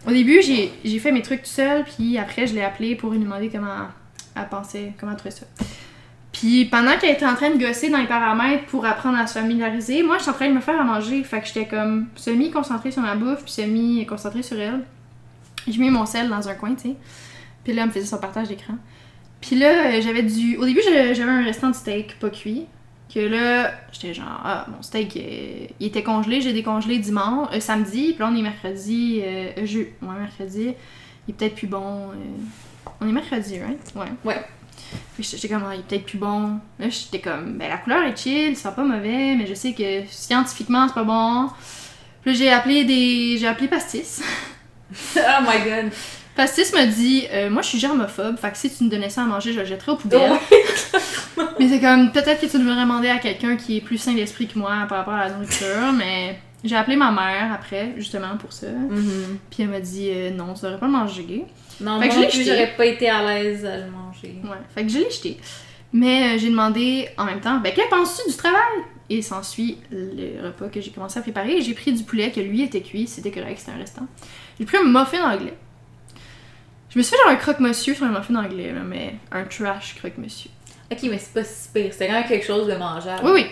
Au 0.08 0.12
début, 0.12 0.42
j'ai 0.42 1.00
fait 1.00 1.12
mes 1.12 1.22
trucs 1.22 1.44
tout 1.44 1.50
seul, 1.50 1.86
puis 1.86 2.18
après, 2.18 2.46
je 2.46 2.54
l'ai 2.54 2.64
appelée 2.64 2.96
pour 2.96 3.12
lui 3.12 3.20
demander 3.20 3.50
comment 3.50 3.88
elle 4.36 4.48
pensait, 4.48 4.94
comment 5.00 5.14
elle 5.14 5.18
trouvait 5.18 5.36
ça. 5.36 5.46
Puis 6.32 6.66
pendant 6.66 6.98
qu'elle 6.98 7.16
était 7.16 7.26
en 7.26 7.36
train 7.36 7.50
de 7.50 7.58
gosser 7.58 7.90
dans 7.90 7.98
les 7.98 8.08
paramètres 8.08 8.66
pour 8.66 8.86
apprendre 8.86 9.18
à 9.18 9.28
se 9.28 9.34
familiariser, 9.40 10.04
moi, 10.04 10.18
j'étais 10.18 10.32
en 10.32 10.34
train 10.34 10.50
de 10.50 10.54
me 10.54 10.62
faire 10.62 10.80
à 10.80 10.84
manger. 10.84 11.24
Fait 11.24 11.42
que 11.42 11.48
j'étais 11.48 11.66
comme 11.66 12.08
semi-concentrée 12.16 12.92
sur 12.92 13.02
ma 13.02 13.16
bouffe, 13.16 13.44
puis 13.44 13.52
semi-concentrée 13.52 14.44
sur 14.44 14.60
elle. 14.60 14.82
J'ai 15.68 15.80
mis 15.80 15.90
mon 15.90 16.06
sel 16.06 16.30
dans 16.30 16.48
un 16.48 16.56
coin, 16.56 16.76
tu 16.76 16.90
sais. 16.90 16.96
Puis 17.64 17.74
là, 17.74 17.82
elle 17.82 17.88
me 17.90 17.94
faisait 17.94 18.06
son 18.06 18.20
partage 18.20 18.48
d'écran. 18.48 18.76
Puis 19.42 19.56
là, 19.58 19.88
euh, 19.88 20.02
j'avais 20.02 20.24
du... 20.24 20.58
Au 20.58 20.66
début, 20.66 20.82
j'avais 20.82 21.22
un 21.22 21.44
restant 21.44 21.70
de 21.70 21.76
steak 21.76 22.20
pas 22.20 22.30
cuit. 22.30 22.66
Que 23.14 23.20
là, 23.20 23.72
j'étais 23.92 24.14
genre, 24.14 24.40
ah, 24.44 24.68
mon 24.70 24.84
steak, 24.84 25.18
euh, 25.18 25.66
il 25.80 25.88
était 25.88 26.04
congelé, 26.04 26.42
j'ai 26.42 26.54
décongelé 26.54 27.00
dimanche, 27.00 27.48
euh, 27.54 27.60
samedi, 27.60 28.14
puis 28.14 28.20
là, 28.20 28.30
on 28.32 28.36
est 28.36 28.44
mercredi, 28.44 29.22
euh, 29.24 29.52
je... 29.66 29.80
ouais, 29.80 30.20
mercredi, 30.20 30.76
il 31.28 31.32
est 31.32 31.34
peut-être 31.34 31.56
plus 31.56 31.66
bon. 31.66 32.12
On 33.02 33.10
est 33.10 33.12
mercredi, 33.12 33.60
right? 33.60 33.80
Ouais. 33.96 34.12
Ouais. 34.24 34.46
Puis 35.16 35.24
j'étais 35.24 35.48
comme, 35.48 35.64
ah, 35.68 35.74
il 35.74 35.80
est 35.80 35.84
peut-être 35.88 36.06
plus 36.06 36.20
bon. 36.20 36.60
Là, 36.78 36.90
j'étais 36.90 37.20
comme, 37.20 37.58
ben 37.58 37.68
la 37.68 37.78
couleur 37.78 38.04
est 38.04 38.16
chill, 38.16 38.56
c'est 38.56 38.76
pas 38.76 38.84
mauvais, 38.84 39.36
mais 39.36 39.48
je 39.48 39.56
sais 39.56 39.74
que 39.74 40.06
scientifiquement, 40.08 40.88
c'est 40.88 40.94
pas 40.94 41.04
bon. 41.04 41.50
Puis 42.22 42.36
j'ai 42.36 42.52
appelé 42.52 42.86
des... 42.86 43.38
J'ai 43.40 43.48
appelé 43.48 43.68
Pastis. 43.68 44.22
Oh 45.18 45.42
my 45.42 45.60
god. 45.64 45.92
Pastis 46.40 46.72
me 46.72 46.86
dit, 46.86 47.28
euh, 47.34 47.50
moi 47.50 47.62
je 47.62 47.68
suis 47.68 47.80
germophobe, 47.80 48.38
fait 48.38 48.50
que 48.52 48.58
si 48.58 48.74
tu 48.74 48.86
me 48.86 48.90
donnais 48.90 49.10
ça 49.10 49.24
à 49.24 49.26
manger, 49.26 49.52
je 49.52 49.60
le 49.60 49.66
jetterais 49.66 49.92
aux 49.92 49.98
poubelles. 49.98 50.32
Mais 51.60 51.68
c'est 51.68 51.82
comme, 51.82 52.14
peut-être 52.14 52.40
que 52.40 52.46
tu 52.46 52.58
devrais 52.58 52.80
demander 52.80 53.10
à 53.10 53.18
quelqu'un 53.18 53.58
qui 53.58 53.76
est 53.76 53.82
plus 53.82 53.98
sain 53.98 54.14
d'esprit 54.14 54.48
que 54.48 54.58
moi 54.58 54.86
par 54.88 55.00
rapport 55.00 55.16
à 55.16 55.28
la 55.28 55.34
nourriture, 55.34 55.92
mais 55.98 56.40
j'ai 56.64 56.78
appelé 56.78 56.96
ma 56.96 57.12
mère 57.12 57.52
après, 57.54 57.92
justement 57.98 58.38
pour 58.40 58.54
ça. 58.54 58.68
Mhm. 58.68 59.38
Puis 59.50 59.64
elle 59.64 59.68
m'a 59.68 59.82
dit, 59.82 60.12
euh, 60.14 60.32
non, 60.32 60.54
tu 60.54 60.62
devrais 60.62 60.80
pas 60.80 60.86
le 60.86 60.94
manger. 60.94 61.44
Non, 61.82 62.00
Fait 62.00 62.08
que 62.08 62.16
moi 62.16 62.24
je 62.24 62.30
plus, 62.30 62.38
jeté. 62.38 62.52
j'aurais 62.52 62.74
pas 62.78 62.86
été 62.86 63.10
à 63.10 63.22
l'aise 63.22 63.66
à 63.66 63.76
le 63.76 63.92
manger. 63.92 64.36
Ouais, 64.46 64.62
fait 64.74 64.86
que 64.86 64.90
je 64.94 65.00
l'ai 65.00 65.12
jeté. 65.12 65.38
Mais 65.92 66.24
euh, 66.24 66.40
j'ai 66.40 66.50
demandé 66.52 67.10
en 67.18 67.26
même 67.26 67.42
temps, 67.42 67.58
ben, 67.58 67.74
qu'elle 67.74 67.90
penses-tu 67.90 68.32
du 68.32 68.38
travail? 68.38 68.62
Et 69.10 69.22
s'ensuit 69.22 69.78
le 69.92 70.42
repas 70.46 70.70
que 70.70 70.80
j'ai 70.80 70.92
commencé 70.92 71.20
à 71.20 71.22
préparer. 71.22 71.62
J'ai 71.62 71.74
pris 71.74 71.92
du 71.92 72.04
poulet 72.04 72.32
que 72.32 72.40
lui 72.40 72.62
était 72.62 72.80
cuit, 72.80 73.08
c'était 73.08 73.32
correct, 73.32 73.58
c'était 73.60 73.74
un 73.74 73.78
restant. 73.80 74.08
J'ai 74.58 74.66
pris 74.66 74.78
un 74.78 74.86
muffin 74.86 75.30
anglais. 75.30 75.58
Je 76.90 76.98
me 76.98 77.04
suis 77.04 77.12
fait 77.12 77.18
genre 77.24 77.32
un 77.32 77.36
croque-monsieur 77.36 77.94
sur 77.94 78.06
un 78.06 78.10
muffin 78.18 78.36
anglais, 78.36 78.72
là, 78.74 78.82
mais 78.84 79.16
un 79.32 79.44
trash 79.44 79.96
croque-monsieur. 79.96 80.50
Ok, 80.92 81.00
mais 81.04 81.20
c'est 81.20 81.34
pas 81.34 81.44
si 81.44 81.70
pire. 81.74 81.90
C'était 81.94 82.08
quand 82.08 82.14
même 82.14 82.28
quelque 82.28 82.46
chose 82.46 82.68
de 82.68 82.74
mangeable. 82.76 83.22
Oui, 83.26 83.32
oui. 83.36 83.46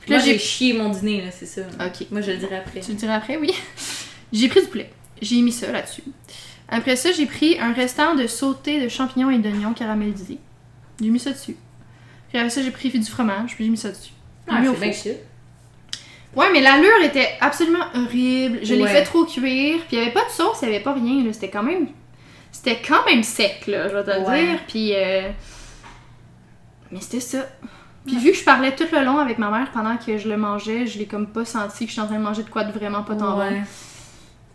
Puis 0.00 0.10
là, 0.12 0.18
Moi, 0.18 0.24
j'ai 0.26 0.32
j'ai. 0.34 0.38
chié 0.38 0.72
mon 0.74 0.90
dîner, 0.90 1.22
là, 1.22 1.30
c'est 1.32 1.46
ça. 1.46 1.62
Ok. 1.80 2.06
Moi, 2.10 2.20
je 2.20 2.30
le 2.30 2.36
dirai 2.36 2.56
après. 2.58 2.80
Tu 2.80 2.92
le 2.92 2.96
diras 2.96 3.14
après, 3.16 3.36
oui. 3.36 3.52
J'ai 4.32 4.48
pris 4.48 4.60
du 4.62 4.66
poulet. 4.68 4.90
J'ai 5.22 5.40
mis 5.42 5.52
ça 5.52 5.70
là-dessus. 5.70 6.02
Après 6.68 6.96
ça, 6.96 7.12
j'ai 7.12 7.26
pris 7.26 7.56
un 7.60 7.72
restant 7.72 8.14
de 8.16 8.26
sauté 8.26 8.82
de 8.82 8.88
champignons 8.88 9.30
et 9.30 9.38
d'oignons 9.38 9.72
caramélisés. 9.74 10.38
J'ai 11.00 11.08
mis 11.08 11.20
ça 11.20 11.30
dessus. 11.30 11.56
Puis 12.30 12.38
après 12.38 12.50
ça, 12.50 12.60
j'ai 12.62 12.70
pris 12.72 12.90
du 12.90 13.04
fromage, 13.08 13.54
puis 13.54 13.64
j'ai 13.64 13.70
mis 13.70 13.76
ça 13.76 13.90
dessus. 13.90 14.10
J'ai 14.48 14.54
Ah, 14.56 14.60
mis 14.60 14.68
au 14.68 14.74
c'est 14.74 14.80
bien 14.80 14.92
four. 14.92 15.02
shit. 15.02 15.16
Ouais, 16.34 16.46
mais 16.52 16.60
l'allure 16.60 17.00
était 17.04 17.28
absolument 17.40 17.84
horrible. 17.94 18.58
Je 18.64 18.74
l'ai 18.74 18.82
Ouais. 18.82 18.88
fait 18.90 19.04
trop 19.04 19.24
cuire, 19.24 19.78
puis 19.86 19.96
il 19.96 19.98
y 19.98 20.02
avait 20.02 20.10
pas 20.12 20.24
de 20.24 20.30
sauce, 20.30 20.58
il 20.62 20.68
y 20.68 20.74
avait 20.74 20.82
pas 20.82 20.94
rien. 20.94 21.24
là. 21.24 21.32
C'était 21.32 21.50
quand 21.50 21.62
même. 21.62 21.86
C'était 22.54 22.80
quand 22.80 23.04
même 23.04 23.22
sec, 23.24 23.66
là, 23.66 23.88
je 23.88 23.94
vais 23.96 24.04
te 24.04 24.10
le 24.10 24.24
Ouais. 24.26 24.46
dire. 24.46 24.60
Puis. 24.68 24.92
euh, 24.94 25.28
Mais 26.92 27.00
c'était 27.00 27.20
ça. 27.20 27.38
Puis 28.06 28.16
vu 28.18 28.30
que 28.32 28.36
je 28.38 28.44
parlais 28.44 28.74
tout 28.76 28.84
le 28.92 29.02
long 29.04 29.18
avec 29.18 29.38
ma 29.38 29.50
mère 29.50 29.70
pendant 29.72 29.96
que 29.96 30.18
je 30.18 30.28
le 30.28 30.36
mangeais, 30.36 30.86
je 30.86 30.98
l'ai 30.98 31.06
comme 31.06 31.26
pas 31.26 31.44
senti 31.44 31.84
que 31.86 31.90
j'étais 31.90 32.02
en 32.02 32.06
train 32.06 32.18
de 32.18 32.22
manger 32.22 32.42
de 32.44 32.50
quoi 32.50 32.62
de 32.64 32.70
vraiment 32.72 33.02
pas 33.02 33.16
tant 33.16 33.32
bon. 33.32 33.38
Ouais. 33.38 33.62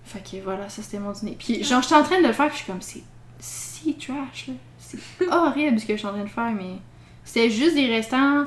Fait 0.05 0.19
que 0.19 0.41
voilà, 0.43 0.69
ça 0.69 0.81
c'était 0.81 0.99
mon 0.99 1.11
dîner. 1.11 1.35
Puis 1.37 1.63
genre, 1.63 1.81
j'étais 1.81 1.95
en 1.95 2.03
train 2.03 2.21
de 2.21 2.27
le 2.27 2.33
faire, 2.33 2.47
puis 2.47 2.57
je 2.59 2.63
suis 2.63 2.71
comme, 2.71 2.81
c'est 2.81 3.03
si 3.39 3.95
trash, 3.95 4.47
là. 4.47 4.53
C'est 4.79 4.99
horrible 5.31 5.79
ce 5.79 5.85
que 5.85 5.93
je 5.93 5.97
suis 5.97 6.07
en 6.07 6.13
train 6.13 6.23
de 6.23 6.29
faire, 6.29 6.51
mais 6.51 6.77
c'était 7.25 7.49
juste 7.49 7.75
des 7.75 7.87
restants 7.87 8.45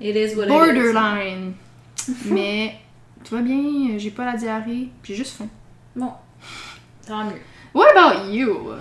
It 0.00 0.16
is 0.16 0.34
what 0.36 0.44
it 0.44 0.48
is. 0.48 0.52
borderline. 0.52 1.52
mais 2.26 2.76
tout 3.24 3.34
va 3.34 3.42
bien, 3.42 3.98
j'ai 3.98 4.10
pas 4.10 4.24
la 4.24 4.36
diarrhée, 4.36 4.88
j'ai 5.02 5.14
juste 5.16 5.36
faim. 5.36 5.48
Bon. 5.94 6.12
Tant 7.06 7.24
mieux. 7.24 7.40
What 7.74 7.86
about 7.96 8.30
you? 8.30 8.72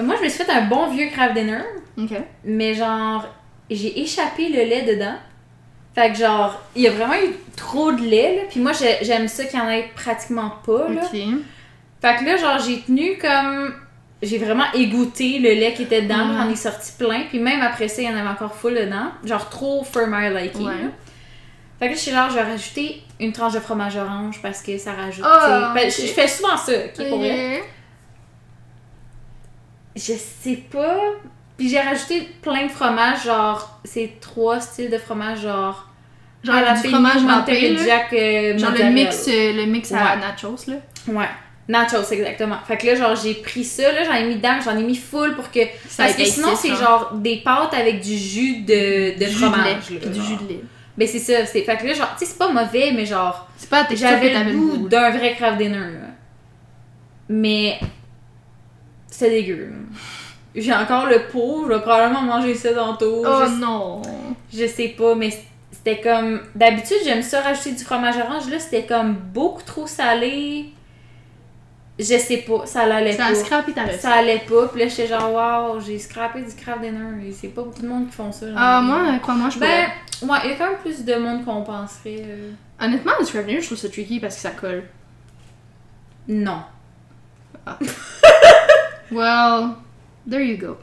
Moi, 0.00 0.14
je 0.18 0.24
me 0.24 0.28
suis 0.28 0.44
fait 0.44 0.50
un 0.52 0.66
bon 0.66 0.88
vieux 0.90 1.08
craft 1.10 1.34
dinner, 1.34 1.62
Ok. 1.96 2.12
mais 2.44 2.74
genre, 2.74 3.26
j'ai 3.70 4.00
échappé 4.00 4.48
le 4.48 4.62
lait 4.64 4.82
dedans. 4.82 5.16
Fait 5.94 6.12
que 6.12 6.18
genre, 6.18 6.60
il 6.76 6.82
y 6.82 6.86
a 6.86 6.92
vraiment 6.92 7.14
eu 7.14 7.34
trop 7.56 7.90
de 7.90 8.02
lait, 8.02 8.36
là. 8.36 8.42
Puis 8.48 8.60
moi, 8.60 8.72
j'ai- 8.72 8.98
j'aime 9.04 9.26
ça 9.26 9.44
qu'il 9.44 9.58
y 9.58 9.62
en 9.62 9.68
ait 9.68 9.90
pratiquement 9.96 10.52
pas, 10.64 10.88
là. 10.88 11.02
Fait 11.02 12.16
que 12.16 12.24
là, 12.24 12.36
genre, 12.36 12.58
j'ai 12.64 12.80
tenu 12.80 13.18
comme. 13.18 13.74
J'ai 14.20 14.38
vraiment 14.38 14.64
égoutté 14.74 15.38
le 15.38 15.50
lait 15.50 15.74
qui 15.74 15.84
était 15.84 16.02
dedans, 16.02 16.28
Ouais. 16.30 16.34
j'en 16.42 16.50
ai 16.50 16.56
sorti 16.56 16.90
plein, 16.98 17.22
puis 17.28 17.38
même 17.38 17.62
après 17.62 17.86
ça, 17.86 18.02
il 18.02 18.08
y 18.08 18.12
en 18.12 18.16
avait 18.18 18.28
encore 18.28 18.52
full 18.52 18.74
dedans. 18.74 19.12
Genre, 19.24 19.48
trop 19.48 19.84
likey. 20.30 20.58
Ouais. 20.58 20.64
là. 20.64 20.88
Fait 21.78 21.86
que 21.86 21.90
là, 21.90 21.94
je 21.94 21.96
suis 22.00 22.10
genre, 22.10 22.28
je 22.28 22.34
vais 22.34 22.42
rajouter 22.42 23.02
une 23.20 23.30
tranche 23.32 23.52
de 23.52 23.60
fromage 23.60 23.96
orange 23.96 24.40
parce 24.42 24.60
que 24.60 24.76
ça 24.76 24.92
rajoute. 24.92 25.24
Oh, 25.24 25.38
sais. 25.40 25.72
Ben, 25.74 25.88
je, 25.88 26.02
je 26.02 26.12
fais 26.12 26.26
souvent 26.26 26.56
ça, 26.56 26.72
ok, 26.72 27.08
pour 27.08 27.18
vrai. 27.18 27.62
Je 29.96 30.12
sais 30.14 30.62
pas. 30.70 30.98
Puis 31.56 31.68
j'ai 31.68 31.80
rajouté 31.80 32.28
plein 32.40 32.66
de 32.66 32.70
fromages, 32.70 33.24
genre, 33.24 33.80
c'est 33.84 34.12
trois 34.20 34.60
styles 34.60 34.90
de 34.90 34.98
fromage, 34.98 35.40
genre. 35.42 35.86
Genre 36.44 36.56
du 36.82 36.88
fromage 36.88 37.24
râpé. 37.26 37.76
Jack, 37.84 38.12
euh, 38.12 38.56
Genre 38.56 38.70
le 38.70 38.90
mix, 38.90 39.26
euh, 39.28 39.52
le 39.54 39.66
mix 39.66 39.90
à 39.92 39.96
Ouais. 39.96 40.20
nachos, 40.20 40.66
là. 40.68 40.74
Ouais. 41.08 41.26
Nachos, 41.66 42.12
exactement. 42.12 42.58
Fait 42.66 42.76
que 42.76 42.86
là, 42.86 42.94
genre, 42.94 43.16
j'ai 43.16 43.34
pris 43.34 43.64
ça, 43.64 43.90
là, 43.92 44.04
j'en 44.04 44.12
ai 44.14 44.24
mis 44.28 44.36
dedans, 44.36 44.54
j'en 44.64 44.78
ai 44.78 44.82
mis 44.84 44.94
full 44.94 45.34
pour 45.34 45.50
que. 45.50 45.60
Ça 45.88 46.04
Parce 46.04 46.14
que 46.16 46.24
sinon, 46.24 46.54
c'est 46.54 46.76
genre 46.76 47.12
des 47.14 47.38
pâtes 47.38 47.74
avec 47.74 48.00
du 48.00 48.16
jus 48.16 48.60
de, 48.60 49.18
de 49.18 49.24
Du 49.24 49.32
fromage. 49.32 49.84
jus 49.88 49.94
de 49.94 49.98
lait, 49.98 50.06
là, 50.06 50.12
du 50.12 50.18
genre. 50.20 50.28
jus 50.28 50.44
de 50.44 50.48
lait. 50.48 50.60
Mais 50.96 51.06
c'est 51.08 51.18
ça, 51.18 51.44
c'est. 51.44 51.62
Fait 51.62 51.76
que 51.76 51.86
là, 51.86 51.92
genre, 51.94 52.14
tu 52.16 52.24
sais, 52.24 52.30
c'est 52.32 52.38
pas 52.38 52.50
mauvais, 52.52 52.92
mais 52.92 53.04
genre, 53.04 53.48
C'est 53.56 53.68
pas 53.68 53.84
j'avais 53.92 54.32
le 54.44 54.52
goût. 54.52 54.88
d'un 54.88 55.10
vrai 55.10 55.34
craft 55.34 55.58
dinner, 55.58 55.76
là. 55.78 56.08
Mais. 57.28 57.78
C'était 59.18 59.30
dégueu. 59.42 59.72
J'ai 60.54 60.72
encore 60.72 61.06
le 61.06 61.26
pot, 61.30 61.64
je 61.68 61.72
vais 61.74 61.80
probablement 61.80 62.22
manger 62.22 62.54
ça 62.54 62.72
tantôt. 62.72 63.22
Oh 63.26 63.42
je, 63.46 63.54
non! 63.60 64.02
je 64.52 64.66
sais 64.66 64.88
pas, 64.96 65.14
mais 65.14 65.30
c'était 65.72 66.00
comme. 66.00 66.40
D'habitude, 66.54 66.98
j'aime 67.04 67.22
ça 67.22 67.40
rajouter 67.40 67.72
du 67.72 67.84
fromage 67.84 68.16
orange. 68.16 68.48
Là, 68.50 68.58
c'était 68.58 68.86
comme 68.86 69.14
beaucoup 69.14 69.62
trop 69.62 69.86
salé. 69.86 70.66
Je 71.98 72.04
sais 72.16 72.38
pas, 72.38 72.64
ça 72.64 72.82
allait 72.82 73.12
Ça 73.12 73.24
pas. 73.24 73.30
a 73.30 73.34
scrappé 73.34 73.72
ta 73.72 73.82
recette. 73.82 74.00
Ça 74.02 74.12
allait 74.12 74.42
pas, 74.48 74.68
puis 74.68 74.80
là 74.82 74.86
j'étais 74.88 75.08
genre 75.08 75.32
waouh, 75.32 75.80
j'ai 75.80 75.98
scrappé 75.98 76.42
du 76.42 76.54
craft 76.54 76.80
dinner. 76.82 77.26
Et 77.26 77.32
C'est 77.32 77.48
pas 77.48 77.62
beaucoup 77.62 77.82
de 77.82 77.88
monde 77.88 78.06
qui 78.08 78.12
font 78.14 78.30
ça. 78.30 78.46
Ah, 78.56 78.80
moi, 78.80 79.00
crois-moi, 79.20 79.50
je 79.50 79.58
Ben, 79.58 79.88
pourrais. 80.20 80.32
ouais, 80.32 80.38
il 80.44 80.50
y 80.50 80.52
a 80.52 80.56
quand 80.56 80.66
même 80.70 80.78
plus 80.78 81.04
de 81.04 81.14
monde 81.16 81.44
qu'on 81.44 81.62
penserait. 81.62 82.22
euh. 82.24 82.50
Honnêtement, 82.80 83.12
le 83.18 83.24
scrap 83.26 83.46
dinner, 83.46 83.60
je 83.60 83.66
trouve 83.66 83.78
ça 83.78 83.88
tricky 83.88 84.20
parce 84.20 84.36
que 84.36 84.40
ça 84.42 84.50
colle. 84.50 84.84
Non. 86.28 86.62
Well, 89.10 89.76
there 90.28 90.42
you 90.44 90.56
go. 90.58 90.76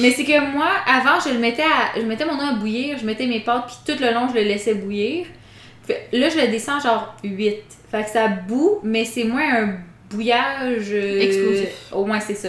Mais 0.00 0.10
c'est 0.10 0.24
que 0.24 0.52
moi, 0.52 0.68
avant, 0.86 1.20
je 1.20 1.32
le 1.32 1.38
mettais 1.38 1.62
à. 1.62 1.98
Je 1.98 2.02
mettais 2.04 2.24
mon 2.24 2.36
eau 2.38 2.48
à 2.50 2.54
bouillir, 2.54 2.98
je 2.98 3.04
mettais 3.04 3.26
mes 3.26 3.40
pâtes, 3.40 3.66
puis 3.66 3.94
tout 3.94 4.02
le 4.02 4.12
long, 4.12 4.28
je 4.28 4.34
le 4.34 4.42
laissais 4.42 4.74
bouillir. 4.74 5.26
Fait- 5.86 6.08
là, 6.12 6.28
je 6.28 6.38
le 6.40 6.48
descends 6.48 6.80
genre 6.80 7.14
8. 7.22 7.56
Fait 7.90 8.04
que 8.04 8.10
ça 8.10 8.28
bout, 8.28 8.80
mais 8.82 9.04
c'est 9.04 9.24
moins 9.24 9.62
un 9.62 9.74
bouillage. 10.10 10.88
euh, 10.92 11.20
Explosif. 11.20 11.68
Au 11.92 12.04
moins, 12.04 12.20
c'est 12.20 12.34
ça. 12.34 12.48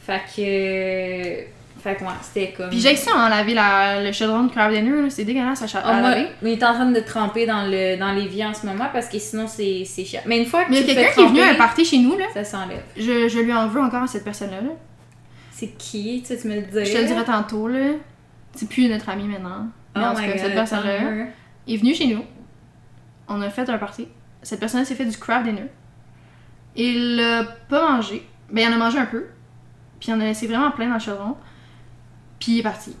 Fait 0.00 0.20
que. 0.36 1.44
Fait 1.82 1.96
que, 1.96 2.02
ouais, 2.04 2.10
c'était 2.22 2.52
comme. 2.56 2.70
Puis 2.70 2.78
j'ai 2.80 2.94
ça 2.94 3.10
en 3.16 3.28
laver 3.28 3.54
la, 3.54 4.02
le 4.04 4.12
chaudron 4.12 4.44
de 4.44 4.50
crab 4.52 4.72
dinner, 4.72 5.02
là, 5.02 5.10
c'est 5.10 5.24
dégueulasse 5.24 5.62
à, 5.62 5.78
Ah, 5.82 5.88
à 5.88 6.00
moi, 6.00 6.10
laver. 6.10 6.28
il 6.42 6.48
est 6.50 6.62
en 6.62 6.74
train 6.74 6.86
de 6.90 7.00
tremper 7.00 7.44
dans 7.44 7.64
le 7.66 7.96
dans 7.98 8.12
l'évier 8.12 8.44
en 8.46 8.54
ce 8.54 8.64
moment 8.66 8.86
parce 8.92 9.08
que 9.08 9.18
sinon 9.18 9.46
c'est 9.48 9.82
c'est 9.84 10.04
chiant. 10.04 10.20
Mais 10.26 10.38
une 10.38 10.46
fois 10.46 10.64
que 10.64 10.70
Mais 10.70 10.84
quelqu'un 10.84 11.10
qui 11.12 11.20
est 11.22 11.26
venu 11.26 11.40
à 11.40 11.48
un 11.50 11.54
party 11.54 11.84
chez 11.84 11.98
nous, 11.98 12.16
là. 12.16 12.26
ça 12.32 12.44
s'enlève. 12.44 12.82
Je, 12.96 13.28
je 13.28 13.40
lui 13.40 13.52
en 13.52 13.66
veux 13.66 13.80
encore 13.80 14.04
à 14.04 14.06
cette 14.06 14.22
personne-là. 14.24 14.60
là. 14.60 14.70
C'est 15.50 15.76
qui? 15.76 16.20
Tu 16.22 16.28
sais, 16.34 16.40
tu 16.40 16.48
me 16.48 16.54
le 16.56 16.62
dirais. 16.62 16.84
Je 16.84 16.92
te 16.92 16.98
le 16.98 17.04
dirai 17.06 17.24
tantôt, 17.24 17.66
là. 17.68 17.80
C'est 18.54 18.68
plus 18.68 18.88
notre 18.88 19.08
ami 19.08 19.24
maintenant. 19.24 19.66
Mais 19.96 20.02
Oh 20.04 20.08
en 20.10 20.14
tout 20.14 20.20
cas, 20.22 20.28
God, 20.28 20.38
cette 20.38 20.54
personne-là 20.54 21.26
est 21.68 21.76
venue 21.76 21.94
chez 21.94 22.06
nous. 22.06 22.24
On 23.28 23.40
a 23.42 23.50
fait 23.50 23.68
un 23.68 23.78
party. 23.78 24.06
Cette 24.42 24.60
personne-là 24.60 24.84
s'est 24.86 24.94
fait 24.94 25.04
du 25.04 25.16
crab 25.16 25.44
dinner. 25.44 25.66
Il 26.76 27.16
l'a 27.16 27.44
pas 27.68 27.90
mangé. 27.92 28.26
Ben, 28.50 28.62
il 28.68 28.72
en 28.72 28.76
a 28.76 28.78
mangé 28.78 28.98
un 28.98 29.06
peu. 29.06 29.26
Puis 30.00 30.10
il 30.10 30.14
en 30.14 30.20
a 30.20 30.24
laissé 30.24 30.46
vraiment 30.46 30.70
plein 30.70 30.88
dans 30.88 30.94
le 30.94 31.00
chaudron. 31.00 31.36
Puis 32.42 32.52
il 32.54 32.58
est 32.58 32.62
parti. 32.64 32.96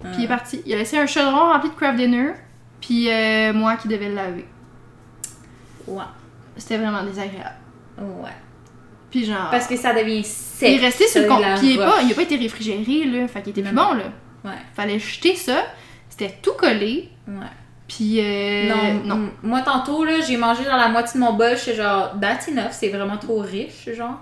Puis 0.00 0.10
il 0.18 0.22
est 0.22 0.26
Ah. 0.26 0.36
parti. 0.36 0.62
Il 0.64 0.72
a 0.74 0.76
laissé 0.76 0.96
un 0.96 1.06
chaudron 1.06 1.52
rempli 1.52 1.70
de 1.70 1.74
crab 1.74 1.96
dinner. 1.96 2.32
Puis 2.80 3.10
euh, 3.10 3.52
moi 3.52 3.74
qui 3.76 3.88
devais 3.88 4.08
le 4.10 4.14
laver. 4.14 4.46
Ouais. 5.88 6.04
C'était 6.56 6.76
vraiment 6.78 7.02
désagréable. 7.02 7.56
Ouais. 7.98 8.30
Puis 9.10 9.24
genre. 9.24 9.50
Parce 9.50 9.66
que 9.66 9.76
ça 9.76 9.92
devient 9.92 10.22
sec. 10.22 10.68
il 10.70 10.74
est 10.80 10.84
resté 10.86 11.08
sur 11.08 11.22
le 11.22 11.28
compte. 11.28 11.42
Puis 11.58 11.70
il, 11.70 11.74
est 11.74 11.84
pas, 11.84 12.00
il 12.02 12.12
a 12.12 12.14
pas 12.14 12.22
été 12.22 12.36
réfrigéré, 12.36 13.04
là. 13.06 13.26
Fait 13.26 13.42
qu'il 13.42 13.50
était 13.50 13.62
plus 13.62 13.72
Non, 13.74 13.88
bon, 13.88 13.94
là. 13.94 14.04
Ouais. 14.44 14.58
Fallait 14.74 14.98
jeter 15.00 15.34
ça. 15.34 15.64
C'était 16.08 16.38
tout 16.42 16.52
collé. 16.56 17.08
Ouais. 17.26 17.34
Puis 17.88 18.20
euh, 18.20 19.02
non, 19.04 19.16
m- 19.16 19.30
moi 19.42 19.60
tantôt 19.62 20.04
là, 20.04 20.20
j'ai 20.20 20.36
mangé 20.36 20.62
genre 20.64 20.76
la 20.76 20.88
moitié 20.88 21.18
de 21.20 21.24
mon 21.24 21.32
bol, 21.34 21.56
j'étais 21.56 21.74
genre 21.76 22.12
that's 22.20 22.48
enough, 22.48 22.70
c'est 22.72 22.88
vraiment 22.88 23.18
trop 23.18 23.40
riche, 23.40 23.88
genre. 23.94 24.20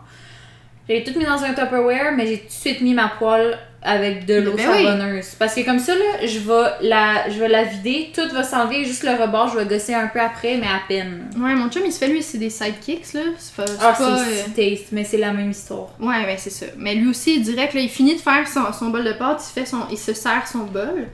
J'ai 0.88 1.04
tout 1.04 1.16
mis 1.18 1.24
dans 1.24 1.42
un 1.42 1.54
Tupperware, 1.54 2.12
mais 2.16 2.26
j'ai 2.26 2.38
tout 2.40 2.46
de 2.48 2.52
suite 2.52 2.80
mis 2.80 2.92
ma 2.94 3.08
poêle 3.08 3.56
avec 3.84 4.26
de 4.26 4.34
l'eau 4.40 4.52
Ben 4.56 4.68
oui. 4.70 4.84
savonneuse. 4.84 5.26
Parce 5.38 5.54
que 5.54 5.64
comme 5.64 5.78
ça, 5.78 5.94
là, 5.94 6.24
je 6.26 6.38
vais 6.38 6.88
la, 6.88 7.28
je 7.30 7.38
vais 7.38 7.48
la 7.48 7.64
vider, 7.64 8.10
tout 8.14 8.28
va 8.32 8.42
s'enlever, 8.44 8.84
juste 8.84 9.02
le 9.02 9.10
rebord, 9.20 9.48
je 9.48 9.58
vais 9.58 9.66
gosser 9.66 9.94
un 9.94 10.06
peu 10.08 10.20
après, 10.20 10.56
mais 10.56 10.66
à 10.66 10.80
peine. 10.86 11.28
Ouais, 11.36 11.54
mon 11.54 11.68
chum, 11.68 11.82
il 11.84 11.92
se 11.92 11.98
fait, 11.98 12.08
lui, 12.08 12.22
c'est 12.22 12.38
des 12.38 12.50
sidekicks, 12.50 13.12
là. 13.14 13.20
C'est 13.38 13.54
pas... 13.56 13.66
c'est 13.66 13.76
Ah, 13.80 13.94
pas, 13.98 14.18
c'est 14.24 14.62
euh, 14.64 14.76
taste, 14.76 14.92
mais 14.92 15.02
c'est 15.04 15.18
la 15.18 15.32
même 15.32 15.50
histoire. 15.50 15.88
Ouais, 16.00 16.24
ben 16.24 16.36
c'est 16.38 16.50
ça. 16.50 16.66
Mais 16.76 16.94
lui 16.94 17.08
aussi, 17.08 17.42
que 17.42 17.56
là, 17.56 17.66
il 17.74 17.88
finit 17.88 18.14
de 18.14 18.20
faire 18.20 18.46
son, 18.46 18.72
son 18.72 18.90
bol 18.90 19.02
de 19.04 19.12
pâte, 19.12 19.40
il, 19.42 19.46
se 19.48 19.52
fait 19.52 19.66
son, 19.66 19.80
il 19.90 19.98
se 19.98 20.14
sert 20.14 20.46
son 20.46 20.60
bol, 20.64 21.08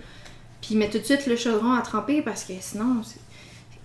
puis 0.60 0.70
il 0.72 0.78
met 0.78 0.88
tout 0.90 0.98
de 0.98 1.04
suite 1.04 1.26
le 1.26 1.36
chaudron 1.36 1.72
à 1.72 1.80
tremper 1.82 2.20
parce 2.20 2.44
que 2.44 2.52
sinon, 2.60 3.02
c'est 3.02 3.20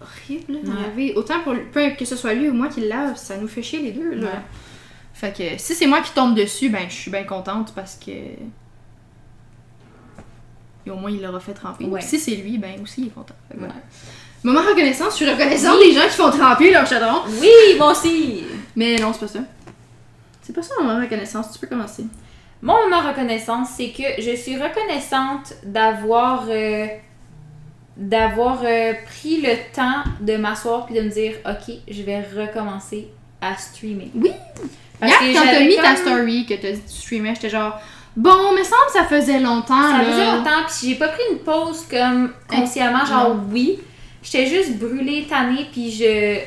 horrible, 0.02 0.54
là, 0.54 0.60
Ouais. 0.74 0.82
laver. 0.88 1.14
Autant 1.16 1.40
pour, 1.42 1.54
peu 1.72 1.90
que 1.98 2.04
ce 2.06 2.16
soit 2.18 2.34
lui 2.34 2.50
ou 2.50 2.54
moi 2.54 2.68
qui 2.68 2.82
le 2.82 2.88
lave, 2.90 3.16
ça 3.16 3.38
nous 3.38 3.48
fait 3.48 3.62
chier 3.64 3.80
les 3.80 3.92
deux, 3.92 4.16
là. 4.16 4.26
Ouais. 4.26 4.30
Fait 5.14 5.36
que 5.36 5.58
si 5.58 5.76
c'est 5.76 5.86
moi 5.86 6.02
qui 6.02 6.12
tombe 6.12 6.36
dessus, 6.36 6.70
ben 6.70 6.90
je 6.90 6.96
suis 6.96 7.12
bien 7.12 7.24
contente 7.24 7.74
parce 7.76 7.96
que. 7.96 8.12
Et 10.86 10.92
au 10.92 10.96
moins, 10.96 11.12
il 11.12 11.22
l'aura 11.22 11.40
fait 11.40 11.54
tremper. 11.54 11.86
Ouais. 11.86 12.00
Puis 12.00 12.10
Si 12.10 12.20
c'est 12.20 12.36
lui, 12.36 12.58
ben 12.58 12.82
aussi, 12.82 13.02
il 13.02 13.08
est 13.08 13.12
content. 13.12 13.36
Fait 13.48 13.54
que 13.56 13.60
voilà. 13.60 13.76
Moment 14.44 14.62
reconnaissance, 14.62 15.14
je 15.14 15.24
suis 15.24 15.30
reconnaissante 15.30 15.80
des 15.80 15.94
gens 15.94 16.02
qui 16.02 16.16
font 16.18 16.30
tremper 16.30 16.74
leur 16.74 16.86
chaudron. 16.86 17.22
Oui, 17.40 17.78
moi 17.78 17.92
aussi! 17.92 18.44
Mais 18.76 18.98
non, 18.98 19.14
c'est 19.14 19.22
pas 19.22 19.28
ça. 19.28 19.40
C'est 20.42 20.54
pas 20.54 20.62
ça, 20.62 20.74
moment 20.82 21.00
reconnaissance. 21.00 21.54
Tu 21.54 21.60
peux 21.60 21.68
commencer. 21.68 22.06
Mon 22.62 22.74
moment 22.84 23.08
reconnaissance, 23.08 23.70
c'est 23.78 23.92
que 23.92 24.22
je 24.22 24.36
suis 24.36 24.58
reconnaissante 24.58 25.54
d'avoir 25.64 26.46
euh, 26.50 26.88
d'avoir 27.96 28.62
euh, 28.64 28.94
pris 29.06 29.42
le 29.42 29.56
temps 29.74 30.04
de 30.20 30.36
m'asseoir 30.36 30.86
puis 30.86 30.96
de 30.96 31.02
me 31.02 31.10
dire 31.10 31.36
OK, 31.46 31.76
je 31.88 32.04
vais 32.04 32.22
recommencer 32.22 33.10
à 33.42 33.56
streamer. 33.56 34.12
Oui. 34.16 34.32
Parce 35.08 35.20
que 35.20 35.34
quand 35.34 35.44
t'as 35.44 35.60
mis 35.62 35.76
ta 35.76 35.96
story, 35.96 36.46
que 36.46 36.54
t'as 36.56 36.72
dit 36.72 36.82
tu 36.88 37.02
streamais, 37.02 37.34
j'étais 37.36 37.50
genre, 37.50 37.80
bon, 38.16 38.52
me 38.52 38.64
semble 38.64 38.88
que 38.88 38.94
ça 38.94 39.04
faisait 39.06 39.40
longtemps. 39.40 39.82
Ça 39.82 39.98
là. 40.00 40.04
faisait 40.06 40.26
longtemps 40.26 40.64
puis 40.68 40.90
j'ai 40.90 40.96
pas 40.96 41.10
pris 41.10 41.24
une 41.32 41.40
pause 41.40 41.86
comme 41.90 42.34
consciemment 42.50 43.06
genre 43.06 43.36
oui, 43.52 43.80
j'étais 44.22 44.48
juste 44.48 44.78
brûlée, 44.78 45.26
tannée 45.30 45.68
puis 45.72 45.92
je 45.92 46.40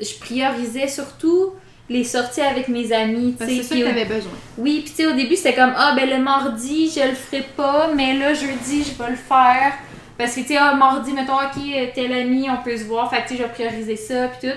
je 0.00 0.14
priorisais 0.18 0.88
surtout 0.88 1.52
les 1.90 2.04
sorties 2.04 2.40
avec 2.40 2.68
mes 2.68 2.92
amis, 2.92 3.32
tu 3.32 3.38
Parce 3.38 3.50
c'est 3.50 3.62
ça 3.64 3.74
que 3.74 3.80
au- 3.82 3.84
t'avais 3.84 4.04
besoin. 4.04 4.32
Oui, 4.56 4.82
puis 4.84 4.90
tu 4.94 5.02
sais, 5.02 5.06
au 5.08 5.12
début, 5.12 5.34
c'était 5.34 5.54
comme, 5.54 5.72
ah, 5.76 5.92
ben 5.96 6.08
le 6.08 6.18
mardi, 6.22 6.88
je 6.88 7.00
le 7.00 7.14
ferai 7.14 7.42
pas, 7.56 7.90
mais 7.94 8.14
là, 8.16 8.32
jeudi, 8.32 8.84
je 8.84 9.02
vais 9.02 9.10
le 9.10 9.16
faire. 9.16 9.72
Parce 10.16 10.36
que, 10.36 10.40
tu 10.40 10.46
sais, 10.48 10.56
ah, 10.56 10.74
mardi, 10.74 11.12
mettons, 11.12 11.34
ok, 11.34 11.92
tel 11.92 12.12
ami, 12.12 12.48
on 12.48 12.62
peut 12.62 12.76
se 12.76 12.84
voir, 12.84 13.10
fait 13.10 13.22
que, 13.22 13.28
tu 13.28 13.28
sais, 13.30 13.36
je 13.38 13.42
vais 13.42 13.48
prioriser 13.48 13.96
ça, 13.96 14.28
puis 14.28 14.48
tout. 14.48 14.56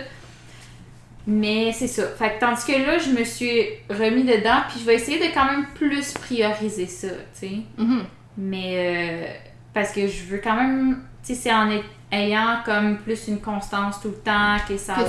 Mais 1.25 1.71
c'est 1.71 1.87
ça. 1.87 2.03
Fait 2.17 2.33
que, 2.35 2.39
tandis 2.41 2.65
que 2.65 2.71
là, 2.85 2.97
je 2.97 3.09
me 3.11 3.23
suis 3.23 3.63
remis 3.89 4.23
dedans, 4.23 4.61
puis 4.67 4.79
je 4.81 4.85
vais 4.85 4.95
essayer 4.95 5.19
de 5.19 5.33
quand 5.33 5.45
même 5.45 5.65
plus 5.73 6.11
prioriser 6.13 6.85
ça, 6.87 7.07
tu 7.07 7.47
sais. 7.47 7.51
Mhm. 7.77 8.03
Mais, 8.37 8.73
euh, 8.75 9.25
parce 9.73 9.91
que 9.91 10.05
je 10.07 10.23
veux 10.25 10.41
quand 10.43 10.55
même, 10.55 11.01
tu 11.25 11.33
sais, 11.33 11.41
c'est 11.43 11.53
en 11.53 11.69
ay- 11.71 11.83
ayant 12.11 12.57
comme 12.65 12.97
plus 12.97 13.27
une 13.29 13.39
constance 13.39 14.01
tout 14.01 14.09
le 14.09 14.15
temps 14.15 14.57
que 14.67 14.75
ça 14.77 14.95
l'aide 14.97 15.05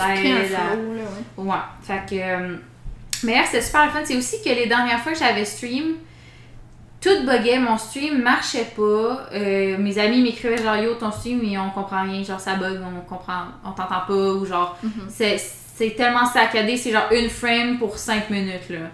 à- 0.55 0.77
là, 0.77 0.77
ouais. 0.77 1.45
Ouais. 1.45 1.57
Fait 1.83 2.03
que. 2.09 2.15
euh, 2.21 2.57
mais 3.25 3.33
hier, 3.33 3.47
c'était 3.47 3.63
super 3.63 3.87
le 3.87 3.91
fun. 3.91 4.01
C'est 4.05 4.17
aussi 4.17 4.43
que 4.43 4.51
les 4.51 4.67
dernières 4.67 5.01
fois 5.01 5.13
que 5.13 5.19
j'avais 5.19 5.45
stream, 5.45 5.95
tout 7.01 7.21
buguait. 7.27 7.59
Mon 7.59 7.77
stream 7.77 8.23
marchait 8.23 8.69
pas. 8.77 9.27
Euh, 9.33 9.77
mes 9.79 9.99
amis 9.99 10.23
m'écrivaient 10.23 10.63
genre 10.63 10.77
Yo, 10.77 10.95
ton 10.95 11.11
stream, 11.11 11.41
mais 11.43 11.59
on 11.59 11.71
comprend 11.71 12.03
rien. 12.05 12.23
Genre, 12.23 12.39
ça 12.41 12.55
bug, 12.57 12.79
on 12.83 13.01
comprend, 13.01 13.47
on 13.65 13.73
t'entend 13.73 14.03
pas. 14.07 14.13
Ou 14.35 14.45
genre, 14.47 14.77
Mhm. 14.83 14.91
c'est, 15.09 15.37
c'est 15.75 15.91
tellement 15.97 16.25
saccadé. 16.25 16.77
C'est 16.77 16.93
genre 16.93 17.11
une 17.11 17.29
frame 17.29 17.79
pour 17.79 17.99
5 17.99 18.31
minutes, 18.31 18.71
là. 18.71 18.91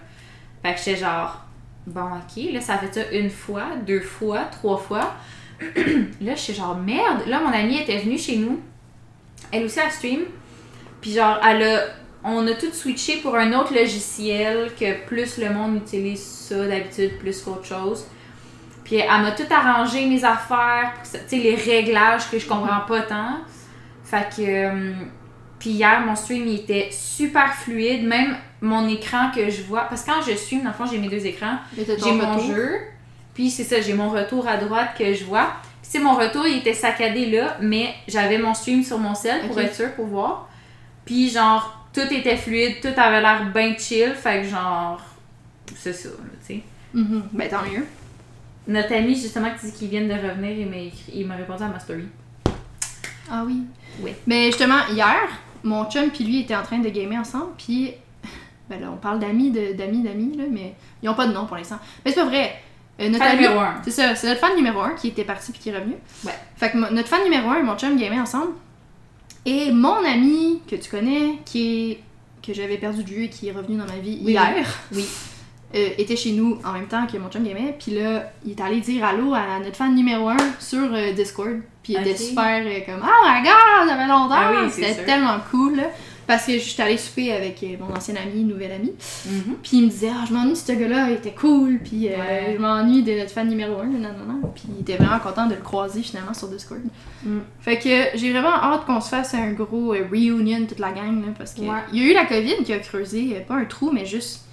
Fait 0.63 0.73
que 0.73 0.79
j'étais 0.79 0.97
genre. 0.97 1.45
Bon, 1.85 2.01
ok, 2.01 2.53
là, 2.53 2.61
ça 2.61 2.77
fait 2.77 2.93
ça 2.93 3.11
une 3.11 3.29
fois, 3.29 3.75
deux 3.85 4.01
fois, 4.01 4.45
trois 4.45 4.77
fois. 4.77 5.15
là, 6.21 6.35
j'étais 6.35 6.53
genre, 6.53 6.75
merde. 6.77 7.27
Là, 7.27 7.39
mon 7.39 7.53
amie 7.53 7.77
était 7.77 7.97
venue 7.97 8.17
chez 8.17 8.37
nous. 8.37 8.59
Elle 9.51 9.65
aussi, 9.65 9.79
elle 9.79 9.91
stream. 9.91 10.21
Puis 11.01 11.13
genre, 11.13 11.39
elle 11.47 11.63
a, 11.63 11.81
on 12.23 12.45
a 12.47 12.53
tout 12.53 12.71
switché 12.71 13.17
pour 13.17 13.35
un 13.35 13.53
autre 13.53 13.73
logiciel 13.73 14.71
que 14.79 15.05
plus 15.05 15.37
le 15.37 15.51
monde 15.51 15.77
utilise 15.77 16.23
ça 16.23 16.67
d'habitude, 16.67 17.17
plus 17.19 17.41
qu'autre 17.41 17.65
chose. 17.65 18.05
Puis 18.83 18.95
elle 18.95 19.21
m'a 19.21 19.31
tout 19.31 19.51
arrangé, 19.51 20.05
mes 20.07 20.23
affaires, 20.23 20.93
tu 21.03 21.19
sais, 21.27 21.37
les 21.37 21.55
réglages 21.55 22.29
que 22.29 22.39
je 22.39 22.47
comprends 22.47 22.81
pas 22.87 23.01
tant. 23.01 23.37
Fait 24.03 24.27
que... 24.35 25.20
puis 25.61 25.69
hier, 25.69 26.01
mon 26.03 26.15
stream, 26.15 26.47
il 26.47 26.55
était 26.55 26.89
super 26.91 27.53
fluide. 27.53 28.03
Même 28.03 28.35
mon 28.61 28.87
écran 28.89 29.29
que 29.33 29.47
je 29.51 29.61
vois... 29.61 29.81
Parce 29.81 30.01
que 30.01 30.07
quand 30.11 30.21
je 30.27 30.35
stream, 30.35 30.63
dans 30.63 30.69
le 30.69 30.73
fond, 30.73 30.87
j'ai 30.87 30.97
mes 30.97 31.07
deux 31.07 31.23
écrans. 31.23 31.57
J'ai 31.77 32.11
mon 32.13 32.33
retour. 32.33 32.47
jeu, 32.55 32.79
puis 33.35 33.51
c'est 33.51 33.63
ça, 33.63 33.79
j'ai 33.79 33.93
mon 33.93 34.09
retour 34.09 34.47
à 34.47 34.57
droite 34.57 34.89
que 34.97 35.13
je 35.13 35.23
vois. 35.23 35.51
Puis 35.83 35.91
c'est 35.93 35.99
mon 35.99 36.15
retour, 36.15 36.47
il 36.47 36.57
était 36.57 36.73
saccadé 36.73 37.27
là, 37.27 37.57
mais 37.61 37.93
j'avais 38.07 38.39
mon 38.39 38.55
stream 38.55 38.83
sur 38.83 38.97
mon 38.97 39.13
sel 39.13 39.45
pour 39.47 39.59
être 39.59 39.75
sûr, 39.75 39.93
pour 39.93 40.07
voir. 40.07 40.49
Puis 41.05 41.29
genre, 41.29 41.85
tout 41.93 42.11
était 42.11 42.37
fluide, 42.37 42.81
tout 42.81 42.99
avait 42.99 43.21
l'air 43.21 43.45
bien 43.53 43.75
chill, 43.77 44.13
fait 44.15 44.41
que 44.41 44.47
genre, 44.47 44.99
c'est 45.75 45.93
ça, 45.93 46.09
là, 46.09 46.15
tu 46.47 46.55
sais. 46.55 46.61
Mhm. 46.95 47.23
Ben 47.33 47.47
tant 47.49 47.61
mieux. 47.71 47.85
Notre 48.67 48.93
ami, 48.95 49.15
justement, 49.15 49.49
qui 49.59 49.67
dit 49.67 49.73
qu'il 49.73 49.89
vient 49.89 50.01
de 50.01 50.13
revenir, 50.13 50.51
il 50.57 50.67
m'a 50.67 50.77
écrit- 50.77 51.11
il 51.13 51.27
m'a 51.27 51.35
répondu 51.35 51.61
à 51.63 51.67
ma 51.67 51.79
story. 51.79 52.05
Ah 53.29 53.43
oui. 53.45 53.61
Oui. 54.01 54.11
Mais 54.27 54.47
justement, 54.47 54.79
hier, 54.91 55.27
mon 55.63 55.85
chum 55.89 56.09
puis 56.09 56.23
lui 56.23 56.41
étaient 56.41 56.55
en 56.55 56.63
train 56.63 56.79
de 56.79 56.89
gamer 56.89 57.19
ensemble, 57.19 57.51
puis 57.57 57.91
ben 58.69 58.79
là, 58.81 58.87
on 58.93 58.97
parle 58.97 59.19
d'amis, 59.19 59.51
de- 59.51 59.73
d'amis, 59.73 60.01
d'amis, 60.03 60.35
là, 60.37 60.43
mais 60.49 60.73
ils 61.03 61.09
ont 61.09 61.13
pas 61.15 61.27
de 61.27 61.33
nom 61.33 61.45
pour 61.45 61.57
l'instant. 61.57 61.79
Mais 62.05 62.11
c'est 62.11 62.19
pas 62.21 62.27
vrai. 62.27 62.55
Euh, 62.99 63.09
notre 63.09 63.23
Fan 63.23 63.33
ami- 63.37 63.41
numéro 63.43 63.59
un. 63.61 63.75
C'est 63.83 63.91
ça, 63.91 64.15
c'est 64.15 64.27
notre 64.27 64.39
fan 64.39 64.55
numéro 64.55 64.79
un 64.81 64.91
qui 64.91 65.07
était 65.07 65.23
parti 65.23 65.51
puis 65.51 65.61
qui 65.61 65.69
est 65.69 65.75
revenu. 65.75 65.95
Ouais. 66.25 66.33
Fait 66.57 66.71
que 66.71 66.77
notre 66.93 67.07
fan 67.07 67.23
numéro 67.23 67.49
un 67.49 67.59
et 67.59 67.63
mon 67.63 67.75
chum 67.77 67.97
gamaient 67.97 68.19
ensemble. 68.19 68.51
Et 69.45 69.71
mon 69.71 70.05
ami 70.05 70.61
que 70.69 70.75
tu 70.75 70.89
connais, 70.89 71.39
qui 71.45 71.91
est 71.91 72.03
que 72.45 72.53
j'avais 72.53 72.77
perdu 72.77 73.03
de 73.03 73.09
vue 73.09 73.23
et 73.25 73.29
qui 73.29 73.47
est 73.47 73.51
revenu 73.51 73.77
dans 73.77 73.85
ma 73.85 73.97
vie 73.99 74.19
Oui. 74.23 74.31
hier, 74.33 74.65
Oui. 74.91 75.05
euh, 75.75 75.89
était 75.97 76.15
chez 76.15 76.31
nous 76.31 76.57
en 76.65 76.73
même 76.73 76.87
temps 76.87 77.05
que 77.07 77.17
mon 77.17 77.29
chum 77.29 77.43
gamait. 77.43 77.75
Puis 77.79 77.93
là, 77.93 78.31
il 78.45 78.51
est 78.51 78.61
allé 78.61 78.79
dire 78.81 79.03
allô 79.05 79.33
à 79.33 79.59
notre 79.63 79.75
fan 79.77 79.93
numéro 79.95 80.29
1 80.29 80.37
sur 80.59 80.93
euh, 80.93 81.11
Discord. 81.13 81.59
Puis 81.83 81.93
il 81.93 81.99
était 82.01 82.15
super 82.17 82.61
euh, 82.65 82.79
comme 82.85 83.01
Oh 83.03 83.25
my 83.27 83.41
god, 83.43 83.89
ça 83.89 83.95
fait 83.95 84.07
longtemps! 84.07 84.29
Ah 84.35 84.51
oui, 84.63 84.69
C'était 84.71 85.03
tellement 85.03 85.37
cool. 85.49 85.77
là. 85.77 85.83
Parce 86.27 86.45
que 86.45 86.53
je 86.53 86.59
suis 86.59 86.81
allée 86.81 86.97
souper 86.97 87.33
avec 87.33 87.61
mon 87.79 87.93
ancien 87.93 88.15
ami, 88.15 88.43
nouvel 88.43 88.71
ami. 88.71 88.91
Mhm. 89.25 89.55
Puis 89.63 89.77
il 89.77 89.85
me 89.85 89.89
disait 89.89 90.11
Ah, 90.13 90.23
je 90.27 90.33
m'ennuie 90.33 90.51
de 90.51 90.55
ce 90.55 90.71
gars-là, 90.71 91.09
il 91.09 91.13
était 91.15 91.31
cool. 91.33 91.79
Puis 91.83 92.07
euh, 92.07 92.15
Ouais. 92.15 92.53
je 92.55 92.61
m'ennuie 92.61 93.03
de 93.03 93.11
notre 93.17 93.31
fan 93.31 93.49
numéro 93.49 93.79
1. 93.79 93.85
Non, 93.85 93.97
non, 93.99 94.33
non. 94.33 94.51
Puis 94.53 94.63
il 94.73 94.81
était 94.81 94.95
vraiment 95.03 95.19
content 95.19 95.47
de 95.47 95.55
le 95.55 95.61
croiser 95.61 96.01
finalement 96.03 96.33
sur 96.33 96.47
Discord. 96.47 96.79
Mm. 97.23 97.39
Fait 97.59 97.79
que 97.79 98.17
j'ai 98.17 98.31
vraiment 98.31 98.53
hâte 98.53 98.85
qu'on 98.85 99.01
se 99.01 99.09
fasse 99.09 99.33
un 99.33 99.51
gros 99.51 99.89
reunion, 99.89 100.65
toute 100.67 100.79
la 100.79 100.91
gang. 100.91 101.21
Là, 101.25 101.33
parce 101.37 101.53
qu'il 101.53 101.67
Ouais. 101.67 101.79
y 101.91 102.01
a 102.01 102.05
eu 102.11 102.13
la 102.13 102.25
COVID 102.25 102.63
qui 102.63 102.71
a 102.71 102.79
creusé, 102.79 103.43
pas 103.45 103.55
un 103.55 103.65
trou, 103.65 103.89
mais 103.91 104.05
juste. 104.05 104.45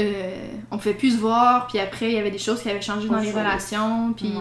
Euh, 0.00 0.34
on 0.70 0.78
pouvait 0.78 0.94
plus 0.94 1.12
se 1.14 1.18
voir, 1.18 1.66
puis 1.66 1.78
après 1.78 2.06
il 2.06 2.12
y 2.12 2.18
avait 2.18 2.30
des 2.30 2.38
choses 2.38 2.60
qui 2.62 2.68
avaient 2.70 2.80
changé 2.82 3.08
dans 3.08 3.18
les 3.18 3.30
relations, 3.32 4.12
puis 4.16 4.32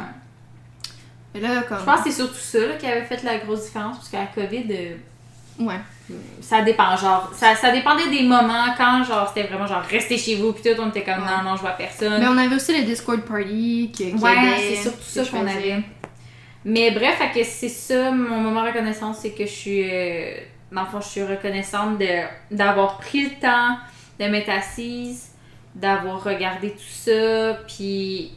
Ouais. 1.36 1.42
là 1.42 1.62
comme 1.68 1.80
Je 1.80 1.84
pense 1.86 2.02
que 2.02 2.10
c'est 2.10 2.16
surtout 2.16 2.36
ça 2.40 2.60
là, 2.60 2.76
qui 2.76 2.86
avait 2.88 3.04
fait 3.06 3.22
la 3.24 3.38
grosse 3.38 3.66
différence, 3.66 3.98
parce 3.98 4.10
que 4.10 4.18
la 4.18 4.26
COVID, 4.28 4.66
euh, 4.72 4.96
ouais. 5.66 5.80
ça 6.42 6.62
dépend, 6.62 6.96
genre, 6.98 7.32
ça, 7.34 7.56
ça 7.56 7.72
dépendait 7.72 8.10
des 8.10 8.24
moments 8.24 8.74
quand, 8.78 9.04
genre, 9.04 9.28
c'était 9.34 9.48
vraiment 9.48 9.68
genre, 9.68 9.82
restez 9.84 10.18
chez 10.18 10.36
vous, 10.36 10.54
puis 10.54 10.64
tout, 10.64 10.82
on 10.82 10.90
était 10.90 11.04
comme, 11.04 11.20
Ouais. 11.24 11.30
non, 11.44 11.52
non, 11.52 11.56
je 11.56 11.62
vois 11.62 11.72
personne. 11.72 12.20
Mais 12.20 12.28
on 12.28 12.38
avait 12.38 12.56
aussi 12.56 12.74
les 12.74 12.84
Discord 12.84 13.22
Party 13.22 13.92
qui, 13.94 14.12
qui 14.12 14.14
Ouais, 14.16 14.34
c'est 14.58 14.76
surtout 14.84 15.04
ça 15.04 15.24
qu'on 15.26 15.46
avait. 15.48 15.84
Mais 16.66 16.92
bref, 16.92 17.18
fait 17.18 17.40
que 17.40 17.46
c'est 17.46 17.70
ça, 17.70 18.12
mon 18.12 18.38
moment 18.42 18.64
reconnaissance, 18.64 19.20
c'est 19.22 19.32
que 19.32 19.46
je 19.46 19.52
suis. 19.52 19.90
euh, 19.90 20.32
dans 20.72 20.82
le 20.82 20.88
fond, 20.88 21.00
je 21.02 21.08
suis 21.08 21.24
reconnaissante 21.24 21.98
de, 21.98 22.06
d'avoir 22.52 22.98
pris 22.98 23.24
le 23.24 23.40
temps 23.42 23.78
de 24.20 24.26
m'être 24.26 24.50
assise, 24.50 25.29
d'avoir 25.76 26.24
regardé 26.24 26.72
tout 26.72 26.78
ça, 26.92 27.60
puis 27.68 28.32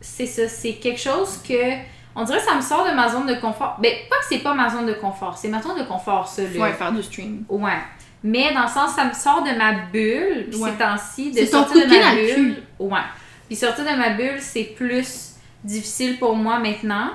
c'est 0.00 0.26
ça, 0.26 0.48
c'est 0.48 0.74
quelque 0.74 1.00
chose 1.00 1.38
que. 1.46 1.90
On 2.16 2.24
dirait 2.24 2.38
que 2.38 2.44
ça 2.44 2.54
me 2.56 2.60
sort 2.60 2.84
de 2.88 2.90
ma 2.94 3.08
zone 3.08 3.26
de 3.26 3.34
confort. 3.34 3.76
Ben, 3.80 3.92
pas 4.10 4.16
que 4.16 4.24
c'est 4.28 4.38
pas 4.38 4.52
ma 4.54 4.68
zone 4.68 4.86
de 4.86 4.94
confort, 4.94 5.38
c'est 5.38 5.48
ma 5.48 5.62
zone 5.62 5.78
de 5.78 5.84
confort, 5.84 6.26
ça, 6.26 6.42
le- 6.42 6.58
Ouais, 6.60 6.72
faire 6.72 6.92
du 6.92 7.02
stream. 7.02 7.44
Ouais. 7.48 7.78
Mais 8.24 8.52
dans 8.52 8.62
le 8.64 8.68
sens, 8.68 8.94
ça 8.96 9.04
me 9.04 9.12
sort 9.14 9.42
de 9.42 9.56
ma 9.56 9.72
bulle, 9.92 10.48
puis 10.50 10.60
Ouais. 10.60 10.70
ces 10.72 10.76
temps-ci, 10.76 11.30
de 11.32 11.46
sortir 11.46 11.86
de 11.86 11.90
ma 11.98 12.14
bulle. 12.14 12.62
Ouais. 12.80 12.98
Puis 13.46 13.56
sortir 13.56 13.84
de 13.84 13.96
ma 13.96 14.10
bulle, 14.10 14.40
c'est 14.40 14.64
plus 14.64 15.34
difficile 15.62 16.18
pour 16.18 16.34
moi 16.34 16.58
maintenant. 16.58 17.10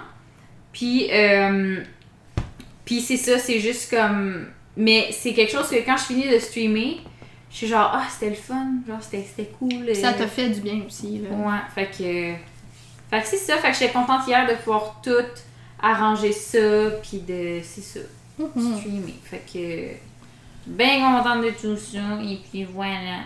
Puis, 0.71 1.09
euh, 1.11 1.77
puis 2.85 3.01
c'est 3.01 3.17
ça, 3.17 3.37
c'est 3.37 3.59
juste 3.59 3.89
comme. 3.93 4.47
Mais 4.77 5.09
c'est 5.11 5.33
quelque 5.33 5.51
chose 5.51 5.69
que 5.69 5.75
quand 5.85 5.97
je 5.97 6.03
finis 6.03 6.27
de 6.29 6.37
streamer, 6.39 7.01
je 7.55 7.59
suis 7.59 7.67
genre, 7.67 7.89
ah, 7.93 8.03
c'était 8.11 8.31
le 8.31 8.35
fun, 8.35 8.67
genre, 8.85 8.97
c'était 9.01 9.49
cool. 9.57 9.95
Ça 9.95 10.09
euh, 10.09 10.17
t'a 10.17 10.27
fait 10.27 10.49
du 10.49 10.59
bien 10.59 10.81
aussi, 10.85 11.19
là. 11.19 11.29
Ouais, 11.29 11.59
fait 11.73 11.85
que. 11.89 12.33
Fait 13.09 13.21
que 13.21 13.27
c'est 13.27 13.37
ça, 13.37 13.55
fait 13.59 13.71
que 13.71 13.77
j'étais 13.77 13.93
contente 13.93 14.27
hier 14.27 14.45
de 14.45 14.55
pouvoir 14.55 14.99
tout 15.01 15.09
arranger 15.81 16.33
ça, 16.33 16.57
puis 17.01 17.19
de. 17.19 17.61
C'est 17.63 17.79
ça 17.81 17.99
Mhm. 18.37 18.77
streamer. 18.77 19.15
Fait 19.23 19.41
que. 19.51 19.95
Ben 20.67 20.99
contente 20.99 21.43
de 21.45 21.51
tout 21.51 21.77
ça. 21.77 22.21
Et 22.21 22.39
puis 22.51 22.65
voilà. 22.65 23.19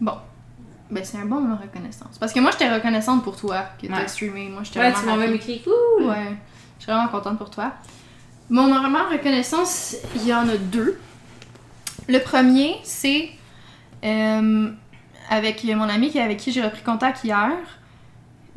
Ben, 0.00 1.02
c'est 1.04 1.18
un 1.18 1.24
bon 1.26 1.40
moment 1.40 1.56
de 1.56 1.62
reconnaissance. 1.62 2.16
Parce 2.18 2.32
que 2.32 2.40
moi, 2.40 2.50
j'étais 2.52 2.72
reconnaissante 2.72 3.24
pour 3.24 3.36
toi 3.36 3.64
que 3.80 3.86
t'as 3.86 4.00
Ouais. 4.02 4.08
streamé. 4.08 4.48
Moi, 4.48 4.62
j'étais 4.62 4.78
Ouais, 4.80 4.90
vraiment 4.90 5.12
tu 5.12 5.18
m'as 5.18 5.26
même 5.26 5.34
écrit 5.34 5.60
cool. 5.62 6.06
Ouais, 6.06 6.36
je 6.78 6.84
suis 6.84 6.92
vraiment 6.92 7.08
contente 7.08 7.36
pour 7.38 7.50
toi. 7.50 7.72
Mon 8.48 8.68
moment 8.68 9.08
de 9.10 9.16
reconnaissance, 9.18 9.96
il 10.16 10.26
y 10.26 10.32
en 10.34 10.48
a 10.48 10.56
deux. 10.56 10.98
Le 12.08 12.18
premier, 12.20 12.76
c'est 12.84 13.30
euh, 14.04 14.70
avec 15.30 15.64
mon 15.64 15.88
ami 15.88 16.16
avec 16.18 16.38
qui 16.38 16.52
j'ai 16.52 16.62
repris 16.62 16.82
contact 16.82 17.24
hier. 17.24 17.50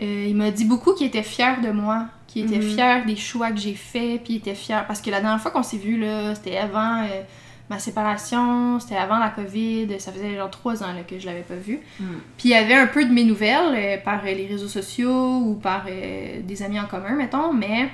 Euh, 0.02 0.26
il 0.28 0.36
m'a 0.36 0.52
dit 0.52 0.65
beaucoup 0.65 0.94
qu'il 0.94 1.07
était 1.07 1.24
fier 1.24 1.60
de 1.61 1.72
moi, 1.72 2.06
qu'il 2.28 2.45
était 2.45 2.64
Mhm. 2.64 2.76
fier 2.76 3.06
des 3.06 3.15
choix 3.15 3.52
que 3.52 3.57
j'ai 3.57 3.74
faits, 3.74 4.24
puis 4.24 4.34
il 4.34 4.38
était 4.38 4.53
fier. 4.53 4.86
Parce 4.86 5.02
que 5.02 5.10
la 5.10 5.22
dernière 5.22 5.41
fois 5.41 5.49
qu'on 5.52 5.64
s'est 5.64 5.78
vu, 5.78 6.03
c'était 6.36 6.57
avant 6.57 7.02
euh, 7.03 7.24
ma 7.69 7.80
séparation, 7.80 8.80
c'était 8.80 8.98
avant 8.98 9.18
la 9.18 9.30
COVID, 9.30 9.99
ça 9.99 10.11
faisait 10.11 10.36
genre 10.36 10.52
trois 10.52 10.84
ans 10.84 10.94
là, 10.94 11.02
que 11.07 11.18
je 11.18 11.26
l'avais 11.26 11.41
pas 11.41 11.56
vu. 11.56 11.80
Mm. 11.99 12.06
Puis 12.38 12.49
il 12.49 12.52
y 12.52 12.56
avait 12.56 12.76
un 12.76 12.88
peu 12.88 13.06
de 13.06 13.11
mes 13.11 13.24
nouvelles 13.24 13.74
euh, 13.74 13.98
par 14.03 14.24
les 14.24 14.45
réseaux 14.45 14.68
sociaux 14.68 15.38
ou 15.40 15.56
par 15.56 15.86
des 15.86 16.64
amis 16.64 16.80
en 16.80 16.86
commun, 16.86 17.15
mettons, 17.15 17.53
mais 17.53 17.90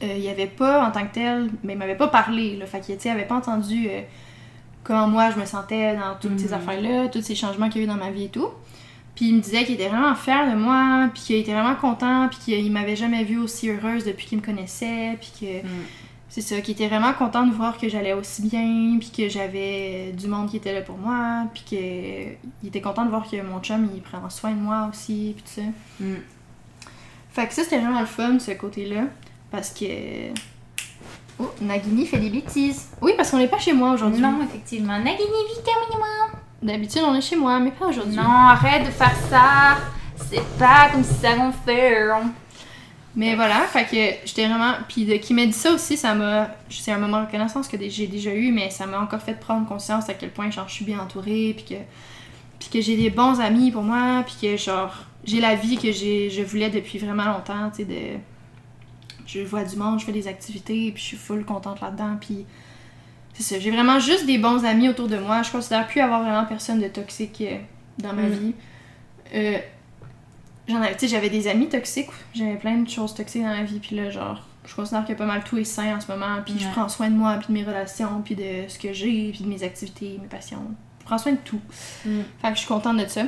il 0.00 0.18
y 0.18 0.28
avait 0.28 0.46
pas 0.46 0.86
en 0.86 0.90
tant 0.90 1.06
que 1.06 1.12
tel, 1.14 1.50
mais 1.62 1.72
il 1.74 1.78
m'avait 1.78 1.94
pas 1.96 2.08
parlé, 2.08 2.56
là, 2.56 2.66
fait 2.66 2.80
qu'il 2.80 2.96
tu 2.96 3.02
sais, 3.02 3.08
il 3.08 3.12
avait 3.12 3.24
pas 3.24 3.36
entendu 3.36 3.88
comment 4.86 5.08
moi 5.08 5.30
je 5.30 5.38
me 5.40 5.44
sentais 5.46 5.96
dans 5.96 6.14
toutes 6.20 6.38
ces 6.38 6.48
Mhm. 6.48 6.54
affaires-là, 6.54 7.08
tous 7.08 7.22
ces 7.22 7.34
changements 7.34 7.68
qu'il 7.68 7.82
y 7.82 7.84
a 7.84 7.86
eu 7.86 7.90
dans 7.90 7.96
ma 8.02 8.10
vie 8.10 8.24
et 8.24 8.28
tout. 8.28 8.48
Puis 9.14 9.28
il 9.30 9.36
me 9.36 9.40
disait 9.40 9.64
qu'il 9.64 9.74
était 9.74 9.88
vraiment 9.88 10.14
fier 10.14 10.50
de 10.50 10.56
moi, 10.56 11.08
puis 11.12 11.22
qu'il 11.22 11.36
était 11.36 11.52
vraiment 11.54 11.74
content, 11.74 12.28
puis 12.28 12.38
qu'il 12.44 12.70
m'avait 12.70 12.96
jamais 12.96 13.24
vue 13.24 13.38
aussi 13.38 13.70
heureuse 13.70 14.04
depuis 14.04 14.26
qu'il 14.26 14.38
me 14.38 14.42
connaissait, 14.44 15.16
puis 15.20 15.32
que 15.40 15.66
Mm. 15.66 15.70
c'est 16.28 16.42
ça, 16.42 16.60
qu'il 16.60 16.74
était 16.74 16.86
vraiment 16.88 17.14
content 17.14 17.46
de 17.46 17.52
voir 17.54 17.78
que 17.78 17.88
j'allais 17.88 18.12
aussi 18.12 18.42
bien, 18.42 18.98
puis 19.00 19.10
que 19.16 19.28
j'avais 19.30 20.12
du 20.12 20.28
monde 20.28 20.50
qui 20.50 20.58
était 20.58 20.74
là 20.74 20.82
pour 20.82 20.98
moi, 20.98 21.44
puis 21.54 21.62
qu'il 21.64 22.68
était 22.68 22.82
content 22.82 23.04
de 23.06 23.10
voir 23.10 23.26
que 23.28 23.40
mon 23.40 23.60
chum, 23.60 23.88
il 23.94 24.02
prend 24.02 24.28
soin 24.28 24.50
de 24.50 24.60
moi 24.60 24.86
aussi, 24.90 25.34
puis 25.34 25.42
tout 25.44 25.62
ça. 25.62 25.66
Mm. 26.04 26.14
Fait 27.32 27.46
que 27.48 27.54
ça, 27.54 27.64
c'était 27.64 27.78
vraiment 27.78 28.00
le 28.00 28.06
fun, 28.06 28.38
ce 28.38 28.50
côté-là, 28.52 29.04
parce 29.50 29.70
que... 29.70 29.84
Oh, 31.38 31.50
Nagini 31.60 32.06
fait 32.06 32.18
des 32.18 32.30
bêtises. 32.30 32.88
Oui, 33.00 33.12
parce 33.16 33.30
qu'on 33.30 33.38
n'est 33.38 33.48
pas 33.48 33.58
chez 33.58 33.72
moi 33.72 33.92
aujourd'hui. 33.92 34.20
Non, 34.20 34.38
effectivement. 34.42 34.98
Nagini, 34.98 35.26
vite, 35.48 35.68
moi. 35.96 36.40
D'habitude, 36.62 37.02
on 37.06 37.14
est 37.14 37.20
chez 37.20 37.36
moi, 37.36 37.58
mais 37.58 37.70
pas 37.70 37.86
aujourd'hui. 37.86 38.16
Non, 38.16 38.22
arrête 38.22 38.86
de 38.86 38.90
faire 38.90 39.14
ça. 39.28 39.76
C'est 40.16 40.42
pas 40.58 40.88
comme 40.90 41.04
ça 41.04 41.34
qu'on 41.34 41.52
fait. 41.52 42.08
Mais 43.14 43.34
voilà, 43.34 43.62
fait 43.66 43.84
que 43.84 44.26
j'étais 44.26 44.46
vraiment. 44.46 44.74
Puis 44.88 45.06
de 45.06 45.14
qui 45.14 45.32
m'a 45.32 45.46
dit 45.46 45.52
ça 45.52 45.72
aussi, 45.72 45.96
ça 45.96 46.14
m'a. 46.14 46.48
C'est 46.68 46.92
un 46.92 46.98
moment 46.98 47.20
de 47.20 47.26
reconnaissance 47.26 47.66
que 47.66 47.76
j'ai 47.88 48.06
déjà 48.06 48.32
eu, 48.32 48.52
mais 48.52 48.70
ça 48.70 48.86
m'a 48.86 49.00
encore 49.00 49.20
fait 49.20 49.34
prendre 49.34 49.66
conscience 49.66 50.08
à 50.10 50.14
quel 50.14 50.30
point 50.30 50.50
genre, 50.50 50.68
je 50.68 50.74
suis 50.74 50.84
bien 50.84 51.00
entourée, 51.00 51.54
puis 51.56 51.76
que. 51.76 51.80
Puis 52.58 52.68
que 52.70 52.80
j'ai 52.80 52.96
des 52.96 53.10
bons 53.10 53.40
amis 53.40 53.70
pour 53.70 53.82
moi, 53.82 54.22
puis 54.26 54.36
que 54.40 54.56
genre. 54.56 54.94
J'ai 55.24 55.40
la 55.40 55.56
vie 55.56 55.76
que 55.76 55.90
j'ai, 55.90 56.30
je 56.30 56.42
voulais 56.42 56.70
depuis 56.70 56.98
vraiment 56.98 57.24
longtemps, 57.24 57.70
tu 57.70 57.78
sais, 57.78 57.84
de. 57.84 58.18
Je 59.26 59.40
vois 59.40 59.64
du 59.64 59.76
monde, 59.76 59.98
je 60.00 60.04
fais 60.04 60.12
des 60.12 60.28
activités, 60.28 60.90
puis 60.92 61.02
je 61.02 61.08
suis 61.08 61.16
full 61.16 61.44
contente 61.44 61.80
là-dedans, 61.80 62.16
puis. 62.20 62.46
C'est 63.34 63.42
ça, 63.42 63.58
j'ai 63.60 63.70
vraiment 63.70 63.98
juste 63.98 64.24
des 64.24 64.38
bons 64.38 64.64
amis 64.64 64.88
autour 64.88 65.08
de 65.08 65.18
moi. 65.18 65.42
Je 65.42 65.50
considère 65.52 65.86
plus 65.86 66.00
avoir 66.00 66.22
vraiment 66.22 66.46
personne 66.46 66.80
de 66.80 66.88
toxique 66.88 67.42
euh, 67.42 67.58
dans 67.98 68.14
ma 68.14 68.22
Mm. 68.22 68.30
vie. 68.30 68.54
Euh, 69.34 69.58
J'en 70.68 70.80
avais, 70.82 70.94
tu 70.94 71.00
sais, 71.00 71.08
j'avais 71.08 71.28
des 71.30 71.46
amis 71.46 71.68
toxiques, 71.68 72.08
j'avais 72.34 72.56
plein 72.56 72.78
de 72.78 72.88
choses 72.88 73.14
toxiques 73.14 73.42
dans 73.42 73.48
ma 73.54 73.62
vie, 73.62 73.78
puis 73.78 73.94
là, 73.94 74.10
genre, 74.10 74.42
je 74.64 74.74
considère 74.74 75.04
que 75.06 75.12
pas 75.12 75.26
mal 75.26 75.44
tout 75.44 75.58
est 75.58 75.64
sain 75.64 75.96
en 75.96 76.00
ce 76.00 76.10
moment, 76.10 76.38
puis 76.44 76.54
je 76.58 76.66
prends 76.70 76.88
soin 76.88 77.08
de 77.08 77.14
moi, 77.14 77.36
puis 77.36 77.48
de 77.48 77.52
mes 77.52 77.62
relations, 77.62 78.20
puis 78.24 78.34
de 78.34 78.64
ce 78.68 78.76
que 78.78 78.92
j'ai, 78.92 79.30
puis 79.32 79.44
de 79.44 79.48
mes 79.48 79.62
activités, 79.62 80.18
mes 80.20 80.26
passions. 80.28 80.58
Je 81.00 81.04
prends 81.04 81.18
soin 81.18 81.32
de 81.32 81.38
tout. 81.44 81.60
Mm. 82.04 82.20
Fait 82.42 82.48
que 82.48 82.54
je 82.54 82.58
suis 82.60 82.66
contente 82.68 82.96
de 82.96 83.06
ça. 83.06 83.22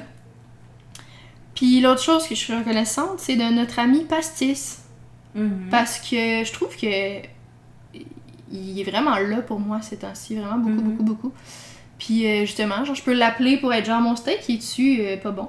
Puis 1.55 1.81
l'autre 1.81 2.03
chose 2.03 2.25
que 2.27 2.35
je 2.35 2.41
suis 2.41 2.55
reconnaissante, 2.55 3.19
c'est 3.21 3.37
de 3.37 3.55
notre 3.55 3.79
ami 3.79 4.05
Pastis, 4.05 4.79
Mhm. 5.39 5.69
parce 5.71 5.99
que 5.99 6.45
je 6.45 6.53
trouve 6.53 6.77
que 6.77 6.87
il 8.51 8.81
est 8.81 8.85
vraiment 8.91 9.19
là 9.19 9.43
pour 9.43 9.61
moi 9.61 9.81
ces 9.83 9.99
temps-ci, 9.99 10.37
vraiment 10.37 10.57
beaucoup, 10.59 10.75
Mhm. 10.83 10.91
beaucoup, 10.91 11.03
beaucoup. 11.03 11.33
Puis 11.99 12.27
euh, 12.27 12.41
justement, 12.47 12.85
genre, 12.85 12.95
je 12.95 13.03
peux 13.03 13.13
l'appeler 13.13 13.57
pour 13.59 13.73
être 13.75 13.85
genre 13.87 14.01
mon 14.01 14.17
steak 14.17 14.41
qui 14.41 14.55
est 14.55 14.59
dessus, 14.59 14.99
euh, 15.01 15.17
pas 15.17 15.33
bon? 15.33 15.49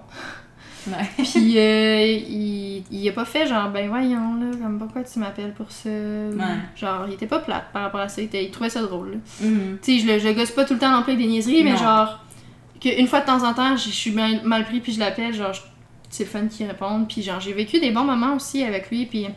Ouais. 0.88 0.94
Puis 1.18 1.58
euh, 1.58 2.04
il, 2.06 2.84
il 2.92 3.08
a 3.08 3.12
pas 3.12 3.26
fait 3.26 3.46
genre, 3.48 3.70
ben 3.70 3.88
voyons 3.88 4.36
là, 4.36 4.52
comme 4.62 4.80
pourquoi 4.80 5.04
tu 5.04 5.20
m'appelles 5.20 5.54
pour 5.54 5.72
ça? 5.72 5.90
Ou 5.90 6.34
Ouais. 6.38 6.46
Genre, 6.76 7.06
il 7.08 7.14
était 7.14 7.28
pas 7.28 7.40
plate 7.40 7.66
par 7.72 7.84
rapport 7.84 8.00
à 8.02 8.10
ça, 8.10 8.22
il, 8.22 8.26
était- 8.26 8.44
il 8.44 8.52
trouvait 8.52 8.70
ça 8.70 8.82
drôle. 8.82 9.12
là. 9.12 9.18
Mhm. 9.48 9.78
Tu 9.82 10.00
sais, 10.00 10.06
je, 10.06 10.12
le- 10.12 10.20
je 10.20 10.30
gosse 10.30 10.52
pas 10.52 10.66
tout 10.66 10.74
le 10.74 10.80
temps 10.80 10.92
non 10.92 11.04
plus 11.04 11.14
avec 11.14 11.24
des 11.26 11.32
niaiseries, 11.32 11.64
mais 11.64 11.72
Non. 11.74 11.78
genre, 11.78 12.26
qu'une 12.82 13.08
fois 13.08 13.22
de 13.22 13.26
temps 13.28 13.44
en 13.48 13.54
temps, 13.54 13.78
je 13.78 13.90
suis 13.90 14.12
mal, 14.12 14.42
mal 14.44 14.66
pris 14.66 14.80
puis 14.82 14.92
je 14.94 15.00
l'appelle, 15.00 15.34
genre, 15.34 15.52
c'est 16.10 16.24
le 16.24 16.30
fun 16.30 16.48
qu'il 16.48 16.66
réponde. 16.66 17.08
Puis 17.08 17.22
genre, 17.22 17.40
j'ai 17.40 17.54
vécu 17.54 17.80
des 17.80 17.92
bons 17.92 18.06
moments 18.06 18.36
aussi 18.36 18.64
avec 18.64 18.90
lui, 18.90 19.06
puis 19.06 19.28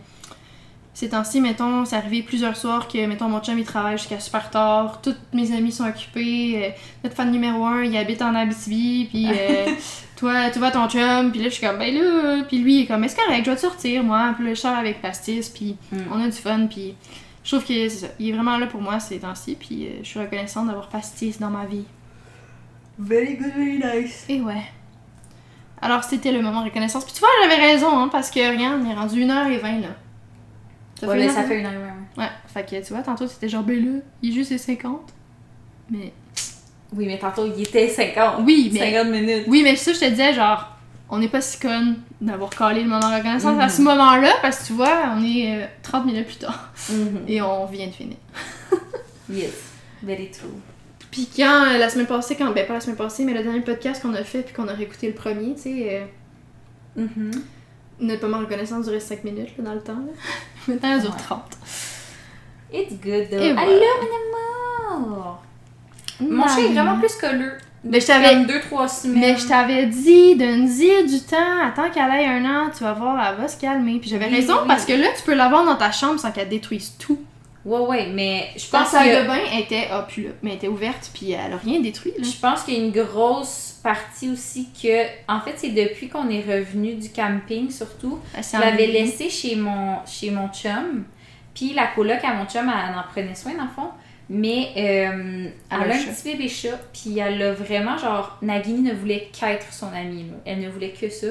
ces 0.94 1.08
temps-ci, 1.08 1.40
mettons, 1.40 1.84
c'est 1.86 1.96
arrivé 1.96 2.22
plusieurs 2.22 2.56
soirs 2.56 2.86
que, 2.86 3.06
mettons, 3.06 3.28
mon 3.28 3.40
chum 3.40 3.58
il 3.58 3.64
travaille 3.64 3.96
jusqu'à 3.96 4.20
super 4.20 4.50
tard, 4.50 5.00
toutes 5.02 5.18
mes 5.32 5.50
amis 5.56 5.72
sont 5.72 5.86
occupés, 5.88 6.64
euh, 6.66 6.68
notre 7.02 7.16
fan 7.16 7.30
numéro 7.30 7.64
un, 7.64 7.82
il 7.82 7.96
habite 7.96 8.20
en 8.20 8.34
Abitibi, 8.34 9.06
puis 9.10 9.26
euh, 9.30 9.66
toi, 10.16 10.50
tu 10.50 10.58
vois 10.58 10.70
ton 10.70 10.86
chum, 10.88 11.30
puis 11.30 11.40
là, 11.40 11.48
je 11.48 11.54
suis 11.54 11.66
comme, 11.66 11.78
ben 11.78 11.94
là, 11.94 12.42
puis 12.46 12.58
lui, 12.58 12.74
il 12.74 12.82
est 12.82 12.86
comme, 12.86 13.02
est-ce 13.04 13.16
correct, 13.16 13.38
je 13.40 13.44
dois 13.44 13.54
te 13.56 13.60
sortir, 13.62 14.04
moi, 14.04 14.32
puis 14.36 14.44
là, 14.46 14.54
je 14.54 14.60
sors 14.60 14.76
avec 14.76 15.00
Pastis, 15.00 15.48
puis 15.48 15.76
Mm. 15.92 15.98
on 16.12 16.22
a 16.22 16.26
du 16.26 16.32
fun, 16.36 16.66
puis 16.66 16.94
je 17.42 17.50
trouve 17.56 17.66
que 17.66 17.88
c'est 17.88 17.88
ça, 17.88 18.06
il 18.20 18.28
est 18.28 18.32
vraiment 18.32 18.58
là 18.58 18.66
pour 18.66 18.82
moi 18.82 19.00
ces 19.00 19.18
temps-ci, 19.18 19.56
puis 19.58 19.86
euh, 19.86 19.90
je 20.02 20.08
suis 20.08 20.20
reconnaissante 20.20 20.66
d'avoir 20.66 20.88
Pastis 20.88 21.38
dans 21.40 21.50
ma 21.50 21.64
vie. 21.64 21.84
Very 22.98 23.36
good, 23.36 23.52
very 23.56 23.78
nice. 23.78 24.26
Et 24.28 24.40
ouais. 24.42 24.62
Alors, 25.80 26.04
c'était 26.04 26.30
le 26.30 26.40
moment 26.42 26.60
de 26.60 26.66
reconnaissance. 26.66 27.04
Puis 27.04 27.14
tu 27.14 27.20
vois, 27.20 27.28
j'avais 27.42 27.60
raison, 27.60 27.98
hein, 27.98 28.08
parce 28.12 28.30
que 28.30 28.38
regarde, 28.38 28.82
on 28.84 28.88
est 28.90 28.94
rendu 28.94 29.24
1h20 29.24 29.80
là. 29.80 29.88
Ça 31.02 31.08
Ouais, 31.08 31.20
une 31.20 31.26
là, 31.26 31.32
ça 31.32 31.40
heure, 31.40 31.46
fait 31.48 31.58
une 31.60 31.66
heure. 31.66 31.72
ouais. 32.16 32.22
Ouais, 32.24 32.30
fait 32.46 32.64
que 32.64 32.86
tu 32.86 32.92
vois, 32.92 33.02
tantôt 33.02 33.26
c'était 33.26 33.48
genre, 33.48 33.62
ben 33.64 33.84
là, 33.84 34.00
il 34.22 34.30
est 34.30 34.34
juste 34.34 34.50
les 34.52 34.58
50. 34.58 35.12
Mais. 35.90 36.12
Oui, 36.94 37.06
mais 37.06 37.18
tantôt, 37.18 37.46
il 37.46 37.60
était 37.62 37.88
50. 37.88 38.42
Oui, 38.44 38.70
mais. 38.72 38.78
50 38.92 39.08
minutes. 39.10 39.44
Oui, 39.48 39.62
mais 39.64 39.74
ça, 39.76 39.92
je 39.92 39.98
te 40.00 40.04
disais, 40.08 40.32
genre, 40.34 40.68
on 41.08 41.18
n'est 41.18 41.28
pas 41.28 41.40
si 41.40 41.58
conne 41.58 41.96
d'avoir 42.20 42.50
collé 42.50 42.82
le 42.82 42.88
moment 42.88 43.10
de 43.10 43.16
reconnaissance 43.16 43.58
à 43.60 43.64
Mhm. 43.64 43.68
ce 43.70 43.82
moment-là, 43.82 44.32
parce 44.42 44.60
que 44.60 44.66
tu 44.68 44.72
vois, 44.74 45.12
on 45.16 45.24
est 45.24 45.62
euh, 45.62 45.66
30 45.82 46.06
minutes 46.06 46.26
plus 46.26 46.36
tard. 46.36 46.70
Mhm. 46.90 47.24
Et 47.28 47.42
on 47.42 47.66
vient 47.66 47.86
de 47.86 47.92
finir. 47.92 48.16
Yes. 49.30 49.52
Very 50.02 50.30
true. 50.30 50.48
Puis 51.10 51.28
quand, 51.34 51.64
euh, 51.66 51.78
la 51.78 51.88
semaine 51.88 52.06
passée, 52.06 52.36
quand, 52.36 52.50
ben 52.52 52.66
pas 52.66 52.74
la 52.74 52.80
semaine 52.80 52.96
passée, 52.96 53.24
mais 53.24 53.32
le 53.34 53.42
dernier 53.42 53.60
podcast 53.60 54.02
qu'on 54.02 54.14
a 54.14 54.24
fait, 54.24 54.42
puis 54.42 54.54
qu'on 54.54 54.68
a 54.68 54.72
réécouté 54.72 55.06
le 55.08 55.14
premier, 55.14 55.54
tu 55.54 55.62
sais, 55.62 56.02
euh, 56.96 57.02
Mhm. 57.04 57.30
notre 58.00 58.22
moment 58.26 58.38
de 58.38 58.44
reconnaissance 58.46 58.84
durait 58.86 59.00
5 59.00 59.24
minutes, 59.24 59.56
là, 59.58 59.64
dans 59.64 59.74
le 59.74 59.80
temps, 59.80 59.94
là. 59.94 60.12
Maintenant, 60.68 60.90
elle 60.94 61.00
dure 61.00 61.10
Ouais. 61.10 61.22
30. 61.22 61.42
It's 62.72 62.92
good, 63.02 63.28
though. 63.30 63.38
Et 63.40 63.50
Allô, 63.50 63.54
voilà. 63.54 63.74
mon 64.90 64.96
amour. 64.96 65.42
Mon 66.20 66.46
chat 66.48 66.60
est 66.60 66.72
vraiment 66.72 66.98
plus 66.98 67.14
colleux. 67.16 67.52
Mais 67.84 68.00
je 68.00 68.06
t'avais- 68.06 68.30
Comme 68.34 68.46
2-3 68.46 68.86
semaines. 68.88 69.18
Mais 69.20 69.36
je 69.36 69.46
t'avais 69.48 69.86
dit, 69.86 70.36
donne-y 70.36 71.04
du 71.04 71.20
temps, 71.20 71.36
attends 71.66 71.90
qu'elle 71.90 72.10
ait 72.12 72.26
un 72.26 72.44
an, 72.44 72.70
tu 72.76 72.84
vas 72.84 72.92
voir, 72.92 73.20
elle 73.28 73.42
va 73.42 73.48
se 73.48 73.58
calmer. 73.60 73.98
Puis 73.98 74.08
j'avais 74.08 74.26
Oui, 74.26 74.36
raison, 74.36 74.54
oui. 74.60 74.68
parce 74.68 74.84
que 74.84 74.92
là, 74.92 75.08
tu 75.16 75.22
peux 75.24 75.34
l'avoir 75.34 75.64
dans 75.64 75.74
ta 75.74 75.90
chambre 75.90 76.20
sans 76.20 76.30
qu'elle 76.30 76.48
détruise 76.48 76.92
tout. 76.98 77.18
Ouais, 77.64 77.78
ouais, 77.80 78.06
mais 78.12 78.48
je 78.56 78.68
pense 78.68 78.88
salle 78.88 79.02
qu'il 79.04 79.12
y 79.12 79.16
a- 79.16 79.22
de 79.22 79.26
bain 79.28 79.38
était, 79.58 79.86
ah, 79.90 80.04
puis 80.08 80.24
là, 80.24 80.30
mais 80.42 80.50
elle 80.50 80.56
était 80.56 80.68
ouverte, 80.68 81.10
puis 81.14 81.30
elle 81.32 81.52
a 81.52 81.56
rien 81.56 81.80
détruit, 81.80 82.12
là. 82.18 82.24
Je 82.24 82.36
pense 82.40 82.64
qu'il 82.64 82.74
y 82.74 82.76
a 82.78 82.80
une 82.84 82.90
grosse 82.90 83.78
partie 83.84 84.30
aussi 84.30 84.68
que, 84.80 85.04
en 85.28 85.40
fait, 85.40 85.54
c'est 85.56 85.68
depuis 85.70 86.08
qu'on 86.08 86.28
est 86.28 86.40
revenu 86.42 86.94
du 86.94 87.10
camping, 87.10 87.70
surtout. 87.70 88.18
Elle 88.36 88.42
Je 88.42 88.58
l'avais 88.60 88.86
laissé 88.88 89.30
chez 89.30 89.54
mon, 89.56 89.98
chez 90.06 90.30
mon 90.30 90.48
chum. 90.48 91.04
Puis 91.54 91.72
la 91.74 91.86
coloc 91.88 92.18
à 92.24 92.34
mon 92.34 92.46
chum, 92.46 92.68
elle 92.68 92.94
en 92.98 93.02
prenait 93.12 93.34
soin, 93.34 93.52
dans 93.54 93.64
le 93.64 93.68
fond. 93.70 93.90
Mais 94.28 94.70
euh, 94.76 95.48
elle 95.70 95.78
a 95.78 95.84
un 95.84 95.90
un 95.90 95.92
chat. 95.92 96.10
petit 96.10 96.32
bébé 96.32 96.48
chat. 96.48 96.78
Puis 96.92 97.18
elle 97.18 97.40
a 97.42 97.52
vraiment, 97.52 97.98
genre, 97.98 98.38
Nagini 98.42 98.80
ne 98.80 98.94
voulait 98.94 99.28
qu'être 99.38 99.72
son 99.72 99.88
amie. 99.92 100.22
là. 100.30 100.36
Elle 100.46 100.60
ne 100.60 100.68
voulait 100.70 100.90
que 100.98 101.08
ça. 101.10 101.26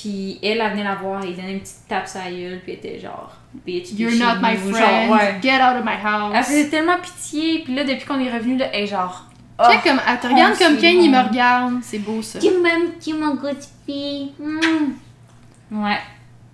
Puis 0.00 0.38
elle, 0.44 0.60
elle 0.60 0.70
venait 0.70 0.84
la 0.84 0.94
voir, 0.94 1.20
elle 1.24 1.34
donnait 1.34 1.54
une 1.54 1.60
petite 1.60 1.88
tape 1.88 2.06
sur 2.06 2.20
la 2.20 2.30
gueule. 2.30 2.60
Puis 2.62 2.72
elle 2.72 2.90
était 2.90 3.00
genre, 3.00 3.32
bitch, 3.66 3.88
You're 3.96 4.12
not 4.12 4.40
my 4.40 4.56
friend. 4.56 4.76
Genre, 4.76 5.10
ouais. 5.16 5.38
Get 5.42 5.56
out 5.56 5.76
of 5.76 5.84
my 5.84 5.94
Elle 6.00 6.36
house. 6.36 6.46
faisait 6.46 6.68
tellement 6.68 6.98
pitié. 6.98 7.62
Puis 7.64 7.74
là, 7.74 7.82
depuis 7.82 8.06
qu'on 8.06 8.20
est 8.20 8.32
revenu, 8.32 8.56
là, 8.56 8.66
elle 8.72 8.84
est 8.84 8.86
genre. 8.86 9.24
Tu 9.58 9.64
sais, 9.64 9.76
oh, 9.76 9.88
comme, 9.88 10.00
elle 10.08 10.20
te 10.20 10.26
regarde 10.28 10.54
oh, 10.54 10.64
comme 10.64 10.76
Kane, 10.76 11.02
il 11.02 11.10
me 11.10 11.20
regarde. 11.20 11.74
C'est 11.82 11.98
beau, 11.98 12.22
ça. 12.22 12.38
Tu 12.38 12.48
m'aimes, 12.62 12.92
tu 13.02 13.12
mon 13.14 13.36
petite 13.36 13.70
fille. 13.84 14.32
Mm. 14.38 15.82
Ouais. 15.82 15.98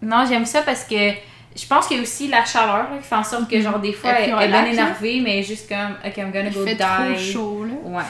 Non, 0.00 0.24
j'aime 0.26 0.46
ça 0.46 0.62
parce 0.62 0.84
que 0.84 1.10
je 1.54 1.66
pense 1.66 1.86
qu'il 1.86 1.98
y 1.98 2.00
a 2.00 2.02
aussi 2.02 2.28
la 2.28 2.46
chaleur 2.46 2.90
là, 2.90 2.98
qui 2.98 3.06
fait 3.06 3.14
en 3.14 3.22
sorte 3.22 3.50
que, 3.50 3.60
genre, 3.60 3.78
des 3.78 3.92
fois, 3.92 4.12
Elle 4.12 4.30
est 4.30 4.32
elle, 4.32 4.42
elle 4.44 4.50
bien 4.50 4.64
énervée, 4.64 5.20
mais 5.20 5.42
juste 5.42 5.68
comme, 5.68 5.96
ok, 6.02 6.16
I'm 6.16 6.30
gonna 6.32 6.48
Il 6.48 6.54
go 6.54 6.64
fait 6.64 6.76
die. 6.76 6.80
trop 6.80 7.18
chaud, 7.18 7.64
là. 7.66 7.74
Ouais. 7.84 8.04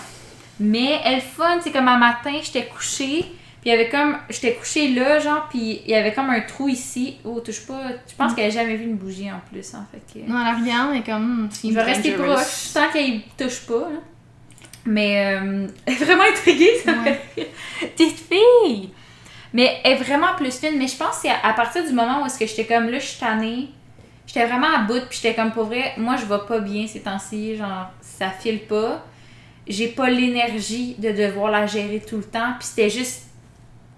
Mais 0.61 1.01
elle 1.05 1.20
fun, 1.20 1.59
c'est 1.61 1.73
comme 1.73 1.89
un 1.89 1.98
matin, 1.98 2.31
j'étais 2.40 2.66
couchée, 2.66 3.24
puis 3.65 3.70
il 3.70 3.70
y 3.70 3.73
avait 3.73 3.89
comme, 3.89 4.19
j'étais 4.28 4.53
couchée 4.55 4.89
là, 4.89 5.19
genre, 5.20 5.47
puis 5.49 5.81
il 5.86 5.91
y 5.91 5.95
avait 5.95 6.12
comme 6.12 6.28
un 6.28 6.43
trou 6.43 6.69
ici. 6.69 7.16
Oh, 7.24 7.41
touche 7.41 7.66
pas. 7.66 7.81
Je 8.07 8.15
pense 8.15 8.35
qu'elle 8.35 8.47
a 8.47 8.51
jamais 8.51 8.77
vu 8.77 8.85
une 8.85 8.97
bougie 8.97 9.31
en 9.32 9.41
plus, 9.51 9.74
en 9.74 9.85
fait. 9.91 10.03
que- 10.12 10.27
Non, 10.31 10.39
elle 10.39 10.45
la 10.45 10.59
regarde, 10.61 10.91
mais 10.93 11.03
comme, 11.03 11.47
hmm, 11.47 11.49
je 11.65 11.70
vais 11.73 11.82
rester 11.82 12.12
proche 12.12 12.45
sans 12.45 12.89
qu'elle 12.91 13.23
touche 13.39 13.61
pas. 13.66 13.89
là. 13.91 14.01
Mais 14.85 15.35
euh, 15.35 15.66
elle 15.86 15.95
est 15.95 16.05
vraiment 16.05 16.24
intriguée, 16.24 16.73
ça 16.85 16.93
me 16.93 17.05
Ouais. 17.05 17.20
fait 17.35 17.41
rire. 17.43 17.51
Petite 17.97 18.19
fille! 18.19 18.91
Mais 19.55 19.78
elle 19.82 19.93
est 19.93 19.97
vraiment 20.03 20.35
plus 20.36 20.59
fine. 20.59 20.77
Mais 20.77 20.86
je 20.89 20.97
pense 20.97 21.16
que 21.16 21.23
c'est 21.23 21.31
à, 21.31 21.39
à 21.43 21.53
partir 21.55 21.85
du 21.86 21.93
moment 21.93 22.23
où 22.23 22.27
est-ce 22.27 22.39
que 22.39 22.47
j'étais 22.47 22.66
comme 22.66 22.91
là, 22.91 22.99
je 22.99 23.07
suis 23.07 23.20
tannée. 23.20 23.69
J'étais 24.27 24.45
vraiment 24.47 24.74
à 24.74 24.81
bout, 24.81 25.01
puis 25.09 25.19
j'étais 25.23 25.35
comme 25.35 25.53
pour 25.53 25.65
vrai, 25.65 25.93
moi 25.97 26.16
je 26.16 26.24
vais 26.27 26.41
pas 26.49 26.59
bien 26.59 26.86
ces 26.86 27.01
temps-ci, 27.01 27.57
genre 27.57 27.89
ça 28.01 28.31
file 28.31 28.61
pas. 28.66 29.05
J'ai 29.66 29.89
pas 29.89 30.11
l'énergie 30.11 30.97
de 30.99 31.12
devoir 31.12 31.51
la 31.51 31.66
gérer 31.66 32.01
tout 32.07 32.16
le 32.16 32.24
temps, 32.24 32.55
puis 32.59 32.66
c'était 32.69 32.91
juste 32.91 33.23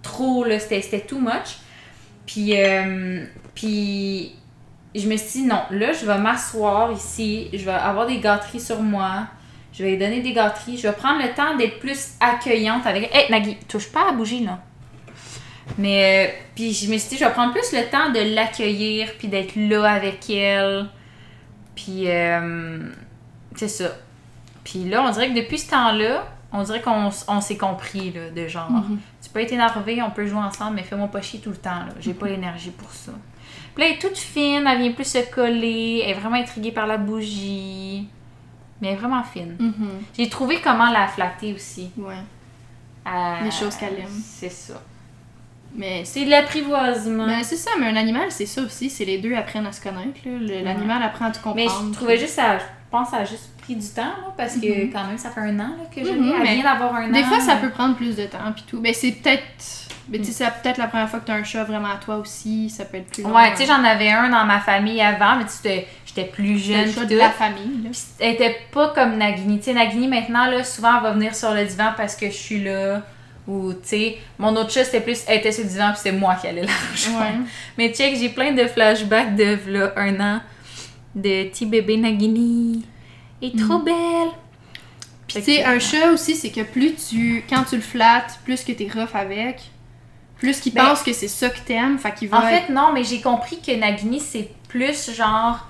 trop 0.07 0.45
là, 0.45 0.59
c'était 0.59 1.01
too 1.01 1.19
much. 1.19 1.59
Puis 2.27 2.61
euh, 2.61 3.25
puis 3.55 4.35
je 4.95 5.07
me 5.09 5.17
suis 5.17 5.41
dit 5.43 5.47
non, 5.47 5.63
là 5.71 5.93
je 5.93 6.05
vais 6.07 6.19
m'asseoir 6.19 6.93
ici, 6.93 7.49
je 7.53 7.65
vais 7.65 7.71
avoir 7.73 8.07
des 8.07 8.19
gâteries 8.19 8.61
sur 8.61 8.81
moi. 8.81 9.27
Je 9.73 9.83
vais 9.85 9.91
lui 9.91 9.99
donner 9.99 10.21
des 10.23 10.33
gâteries. 10.33 10.79
Je 10.79 10.89
vais 10.89 10.95
prendre 10.95 11.21
le 11.23 11.35
temps 11.35 11.55
d'être 11.55 11.79
plus 11.81 12.13
accueillante 12.19 12.87
avec 12.87 13.11
elle. 13.13 13.21
Hey, 13.25 13.31
Nagui, 13.31 13.57
touche 13.69 13.93
pas 13.93 14.05
à 14.05 14.07
la 14.07 14.13
bougie, 14.13 14.43
là. 14.43 14.59
Mais, 15.77 16.29
euh, 16.31 16.33
puis 16.55 16.73
je 16.73 16.91
me 16.91 16.97
suis 16.97 17.11
dit, 17.11 17.17
je 17.19 17.25
vais 17.27 17.31
prendre 17.33 17.53
plus 17.53 17.73
le 17.73 17.85
temps 17.91 18.09
de 18.11 18.35
l'accueillir, 18.35 19.11
puis 19.19 19.29
d'être 19.29 19.55
là 19.55 19.85
avec 19.93 20.31
elle. 20.31 20.87
Puis, 21.75 22.05
euh, 22.07 22.89
c'est 23.55 23.69
ça. 23.69 23.91
Puis 24.65 24.85
là, 24.89 25.03
on 25.07 25.11
dirait 25.11 25.29
que 25.29 25.35
depuis 25.35 25.59
ce 25.59 25.69
temps-là, 25.69 26.25
on 26.53 26.63
dirait 26.63 26.81
qu'on 26.81 27.41
s'est 27.43 27.59
compris, 27.59 28.13
là, 28.13 28.31
de 28.31 28.49
genre, 28.49 28.71
Mhm. 28.71 28.99
tu 29.16 29.16
peux 29.37 29.43
être 29.43 29.53
énervé, 29.53 30.03
on 30.03 30.11
peut 30.11 30.27
jouer 30.27 30.39
ensemble, 30.41 30.77
mais 30.77 30.83
fais-moi 30.83 31.09
pas 31.09 31.21
chier 31.21 31.41
tout 31.41 31.51
le 31.51 31.57
temps, 31.57 31.71
là. 31.87 31.89
J'ai 32.01 32.15
pas 32.15 32.27
l'énergie 32.29 32.71
pour 32.71 32.91
ça. 32.91 33.13
Puis 33.75 33.83
là, 33.85 33.91
elle 33.91 33.97
est 33.97 33.99
toute 34.01 34.17
fine, 34.17 34.67
elle 34.67 34.79
vient 34.79 34.93
plus 34.93 35.05
se 35.07 35.19
coller, 35.35 36.01
elle 36.05 36.11
est 36.11 36.15
vraiment 36.15 36.37
intriguée 36.37 36.73
par 36.73 36.87
la 36.87 36.97
bougie. 36.97 38.09
Mais 38.81 38.89
elle 38.89 38.95
est 38.95 38.97
vraiment 38.97 39.23
fine. 39.23 39.57
Mhm. 39.59 39.89
J'ai 40.17 40.29
trouvé 40.29 40.61
comment 40.63 40.91
la 40.91 41.07
flatter 41.09 41.53
aussi. 41.55 41.91
Ouais. 41.99 42.15
Euh, 43.07 43.35
Les 43.45 43.51
choses 43.51 43.77
qu'elle 43.77 43.99
aime. 43.99 44.09
C'est 44.25 44.49
ça. 44.51 44.81
Mais 45.75 46.05
c'est 46.07 46.25
de 46.25 46.31
l'apprivoisement. 46.31 47.27
mais 47.27 47.43
c'est 47.43 47.57
ça, 47.57 47.71
mais 47.79 47.87
un 47.87 47.97
animal, 47.97 48.31
c'est 48.31 48.47
ça 48.47 48.63
aussi. 48.63 48.89
C'est 48.89 49.05
les 49.05 49.19
deux 49.19 49.35
apprennent 49.35 49.67
à 49.67 49.73
se 49.73 49.81
connaître. 49.83 50.19
là. 50.25 50.33
Le- 50.39 50.65
L'animal 50.65 51.03
apprend 51.03 51.27
à 51.27 51.31
te 51.31 51.37
comprendre. 51.43 51.57
Mais 51.57 51.69
je 51.89 51.93
trouvais 51.93 52.17
juste 52.19 52.35
ça, 52.35 52.59
je 52.59 52.65
pense 52.91 53.13
a 53.13 53.25
juste 53.25 53.51
pris 53.67 53.75
du 53.77 53.87
temps, 53.89 54.03
là, 54.03 54.33
parce 54.37 54.55
que 54.55 54.67
Mhm. 54.85 54.91
quand 54.93 55.05
même, 55.05 55.19
ça 55.19 55.31
fait 55.31 55.41
un 55.41 55.59
an 55.61 55.71
là, 55.79 55.85
que 55.95 56.03
je. 56.05 56.09
Elle 56.11 56.21
mais 56.43 56.55
vient 56.55 56.65
d'avoir 56.65 56.95
un 56.95 57.09
an. 57.09 57.13
Des 57.13 57.23
fois, 57.25 57.41
ça 57.41 57.57
peut 57.57 57.71
prendre 57.71 57.97
plus 57.97 58.17
de 58.17 58.25
temps, 58.25 58.53
puis 58.55 58.65
tout. 58.67 58.81
Mais 58.81 58.93
c'est 58.93 59.13
peut-être. 59.13 59.43
Mais 60.09 60.19
tu 60.19 60.25
sais, 60.27 60.31
Mm. 60.45 60.51
c'est 60.55 60.63
peut-être 60.63 60.79
la 60.79 60.87
première 60.87 61.09
fois 61.09 61.19
que 61.19 61.27
t'as 61.27 61.35
un 61.35 61.43
chat 61.43 61.65
vraiment 61.65 61.89
à 61.91 61.97
toi 61.97 62.17
aussi. 62.19 62.71
Ça 62.71 62.85
peut 62.85 62.99
être 62.99 63.11
plus 63.11 63.25
long. 63.25 63.35
Ouais, 63.35 63.51
tu 63.53 63.59
sais, 63.59 63.67
j'en 63.67 63.83
avais 63.83 64.11
un 64.13 64.29
dans 64.29 64.45
ma 64.45 64.61
famille 64.61 65.01
avant, 65.01 65.35
mais 65.37 65.45
tu 65.47 65.51
sais, 65.51 65.87
j'étais 66.07 66.25
plus 66.31 66.59
jeune. 66.59 66.87
le 66.87 66.93
chat 66.93 67.05
de 67.07 67.17
la 67.17 67.31
famille. 67.31 67.83
Là. 67.83 67.91
Elle 68.21 68.35
était 68.35 68.57
pas 68.71 68.93
comme 68.95 69.17
Nagini. 69.19 69.59
Tu 69.59 69.65
sais, 69.65 69.73
Nagini, 69.75 70.07
maintenant, 70.07 70.47
là, 70.47 70.63
souvent, 70.63 70.97
elle 70.99 71.03
va 71.03 71.11
venir 71.13 71.35
sur 71.35 71.53
le 71.53 71.65
divan 71.65 71.91
parce 71.97 72.15
que 72.15 72.27
je 72.27 72.37
suis 72.37 72.63
là. 72.63 73.03
Ou, 73.49 73.73
tu 73.73 73.79
sais, 73.85 74.19
mon 74.39 74.55
autre 74.57 74.71
chat, 74.73 74.85
c'était 74.85 75.01
plus, 75.01 75.23
elle 75.29 75.39
était 75.39 75.53
sur 75.53 75.63
le 75.65 75.71
divan, 75.71 75.91
puis 75.93 76.01
c'est 76.03 76.13
moi 76.13 76.35
qui 76.37 76.47
allais 76.49 76.63
la 76.63 76.69
rejoindre. 76.93 77.21
Ouais. 77.41 77.47
Mais 77.79 77.93
check, 77.93 78.17
j'ai 78.17 78.29
plein 78.29 78.53
de 78.53 78.65
flashbacks 78.67 79.35
de, 79.37 79.57
là, 79.69 79.93
un 79.97 80.19
an, 80.21 80.41
de 81.15 81.45
petit 81.49 81.67
bébé 81.67 81.97
Nagini. 81.97 82.85
Est 83.43 83.59
trop 83.59 83.79
belle. 83.79 84.31
Puis 85.27 85.39
tu 85.39 85.43
sais, 85.43 85.65
un 85.65 85.79
chat 85.79 86.11
aussi, 86.13 86.37
c'est 86.37 86.51
que 86.51 86.63
plus 86.63 86.95
tu. 86.95 87.45
Quand 87.49 87.65
tu 87.65 87.77
le 87.77 87.83
flattes, 87.83 88.39
plus 88.45 88.65
que 88.65 88.73
t'es 88.73 88.89
rough 88.93 89.15
avec, 89.15 89.61
plus 90.39 90.61
qu'il 90.61 90.73
Ben, 90.73 90.87
pense 90.87 91.03
que 91.03 91.13
c'est 91.13 91.29
ça 91.29 91.49
que 91.49 91.59
t'aimes. 91.61 91.99
Fait 91.99 92.15
qu'il 92.15 92.29
va. 92.29 92.39
En 92.39 92.43
fait, 92.43 92.73
non, 92.73 92.93
mais 92.93 93.05
j'ai 93.05 93.21
compris 93.21 93.61
que 93.61 93.73
Nagini, 93.73 94.21
c'est 94.21 94.51
plus 94.69 95.13
genre. 95.13 95.67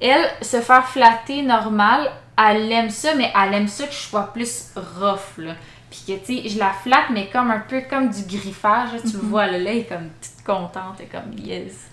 Elle, 0.00 0.24
se 0.40 0.60
faire 0.60 0.86
flatter 0.88 1.42
normal, 1.42 2.10
elle 2.38 2.72
aime 2.72 2.90
ça, 2.90 3.14
mais 3.14 3.30
elle 3.36 3.54
aime 3.54 3.68
ça 3.68 3.86
que 3.86 3.92
je 3.92 3.98
sois 3.98 4.32
plus 4.32 4.72
rough, 4.74 5.36
là. 5.38 5.54
Puis 5.90 6.00
que, 6.06 6.24
tu 6.24 6.42
sais, 6.42 6.48
je 6.48 6.58
la 6.58 6.70
flatte, 6.70 7.10
mais 7.10 7.28
comme 7.28 7.50
un 7.50 7.58
peu 7.58 7.82
comme 7.82 8.08
du 8.08 8.22
griffage, 8.22 8.92
là, 8.92 9.00
tu 9.00 9.16
le 9.16 9.22
vois, 9.22 9.46
là, 9.46 9.58
là, 9.58 9.70
elle 9.72 9.78
est 9.78 9.84
comme 9.84 10.08
toute 10.22 10.44
contente, 10.46 10.96
elle 11.00 11.06
est 11.06 11.08
comme 11.08 11.32
yes. 11.36 11.89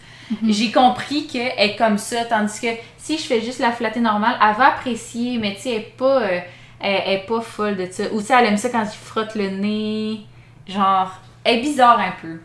J'ai 0.48 0.72
compris 0.72 1.28
qu'elle 1.28 1.54
est 1.58 1.76
comme 1.78 1.98
ça, 1.98 2.26
tandis 2.26 2.60
que 2.60 2.68
si 2.98 3.18
je 3.18 3.24
fais 3.24 3.42
juste 3.42 3.60
la 3.60 3.72
flatter 3.72 4.00
normale, 4.02 4.38
elle 4.42 4.56
va 4.56 4.68
apprécier, 4.74 5.38
mais 5.38 5.56
tu 5.56 5.62
sais, 5.62 5.70
elle 5.72 5.78
est 5.78 5.94
pas. 5.98 6.22
euh, 6.22 6.40
elle, 6.80 7.02
elle 7.06 7.14
est 7.16 7.26
pas 7.26 7.42
folle 7.42 7.78
de 7.78 7.88
ça. 7.90 8.04
Ou 8.12 8.20
tu 8.20 8.28
sais, 8.28 8.34
elle 8.38 8.46
aime 8.48 8.58
ça 8.58 8.70
quand 8.70 8.84
je 8.84 8.98
frotte 8.98 9.36
le 9.36 9.50
nez. 9.50 10.20
Genre, 10.68 11.12
elle 11.44 11.60
est 11.60 11.62
bizarre 11.62 12.00
un 12.00 12.14
peu. 12.22 12.40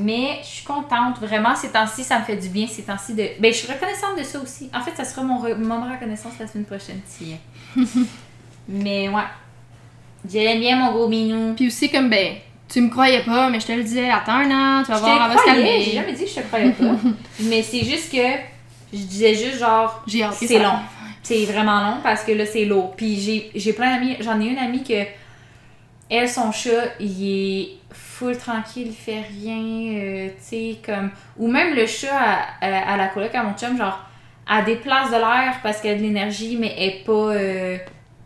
Mais 0.00 0.38
je 0.42 0.46
suis 0.48 0.64
contente, 0.64 1.18
vraiment, 1.18 1.56
ces 1.56 1.70
temps-ci, 1.72 2.04
ça 2.04 2.18
me 2.20 2.24
fait 2.24 2.36
du 2.36 2.50
bien, 2.50 2.66
ces 2.68 2.82
temps-ci 2.82 3.14
de... 3.14 3.26
Ben, 3.40 3.52
je 3.52 3.58
suis 3.58 3.72
reconnaissante 3.72 4.16
de 4.18 4.22
ça 4.22 4.38
aussi. 4.38 4.70
En 4.72 4.80
fait, 4.80 4.94
ça 4.94 5.04
sera 5.04 5.22
mon 5.22 5.42
re- 5.42 5.56
moment 5.56 5.86
de 5.86 5.92
reconnaissance 5.92 6.34
la 6.38 6.46
semaine 6.46 6.66
prochaine, 6.66 7.00
si... 7.06 7.34
Mais 8.68 9.08
ouais. 9.08 9.22
J'aime 10.30 10.60
bien 10.60 10.76
mon 10.76 10.92
gros 10.92 11.08
minou. 11.08 11.54
Puis 11.54 11.68
aussi, 11.68 11.90
comme, 11.90 12.10
ben, 12.10 12.34
tu 12.68 12.80
me 12.82 12.90
croyais 12.90 13.22
pas, 13.22 13.48
mais 13.50 13.60
je 13.60 13.66
te 13.66 13.72
le 13.72 13.82
disais, 13.82 14.10
attends 14.10 14.32
un 14.34 14.50
an, 14.50 14.82
tu 14.84 14.90
vas 14.90 14.96
Je 14.96 15.00
voir, 15.02 15.28
elle 15.30 15.36
va 15.36 15.40
se 15.40 15.46
calmer. 15.46 15.82
j'ai 15.82 15.92
jamais 15.92 16.12
dit 16.12 16.24
que 16.24 16.30
je 16.30 16.34
te 16.36 16.40
croyais 16.46 16.70
pas. 16.70 16.84
Mais 17.40 17.62
c'est 17.62 17.84
juste 17.84 18.12
que 18.12 18.18
je 18.92 18.98
disais 18.98 19.34
juste 19.34 19.58
genre, 19.58 20.04
c'est 20.32 20.58
long. 20.58 20.78
C'est 21.22 21.44
vraiment 21.46 21.80
long 21.80 21.96
parce 22.02 22.24
que 22.24 22.32
là, 22.32 22.46
c'est 22.46 22.64
lourd. 22.64 22.94
Puis 22.96 23.18
j'ai, 23.20 23.50
j'ai 23.54 23.72
plein 23.72 23.94
d'amis. 23.96 24.16
J'en 24.20 24.40
ai 24.40 24.46
une 24.46 24.58
amie 24.58 24.82
que, 24.84 25.02
elle, 26.10 26.28
son 26.28 26.52
chat, 26.52 26.94
il 27.00 27.60
est 27.62 27.68
full 27.92 28.36
tranquille, 28.36 28.88
il 28.88 28.94
fait 28.94 29.22
rien, 29.40 29.58
euh, 29.98 30.28
tu 30.28 30.34
sais, 30.40 30.76
comme. 30.84 31.10
Ou 31.36 31.48
même 31.48 31.74
le 31.74 31.86
chat 31.86 32.16
à, 32.16 32.66
à- 32.66 32.92
à 32.94 32.96
la 32.96 33.08
coloc 33.08 33.34
à 33.34 33.42
mon 33.42 33.52
chum, 33.54 33.76
genre, 33.76 33.98
elle 34.50 34.64
déplace 34.64 35.08
de 35.10 35.16
l'air 35.16 35.56
parce 35.62 35.80
qu'elle 35.80 35.96
a 35.96 35.98
de 35.98 36.02
l'énergie, 36.02 36.56
mais 36.58 36.74
elle 36.78 36.88
est 36.88 37.04
pas, 37.04 37.12
euh, 37.12 37.76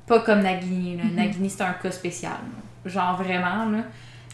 pas 0.07 0.21
comme 0.21 0.41
Nagini. 0.43 0.97
Là. 0.97 1.05
Mhm. 1.05 1.15
Nagini, 1.17 1.51
c'est 1.51 1.63
un 1.63 1.73
cas 1.83 1.91
spécial. 1.91 2.33
là. 2.85 2.91
Genre, 2.91 3.17
vraiment, 3.23 3.65
là. 3.71 3.79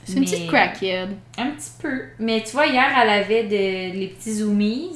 C'est 0.09 0.15
une 0.15 0.21
Mais- 0.21 0.27
petite 0.27 0.49
crackhead. 0.49 1.17
un 1.39 1.51
petit 1.51 1.71
peu. 1.81 2.03
Mais 2.19 2.43
tu 2.43 2.53
vois, 2.53 2.67
hier, 2.67 2.87
elle 3.03 3.11
avait 3.11 3.45
de, 3.45 3.97
les 3.99 4.09
petits 4.09 4.33
zoomies. 4.35 4.91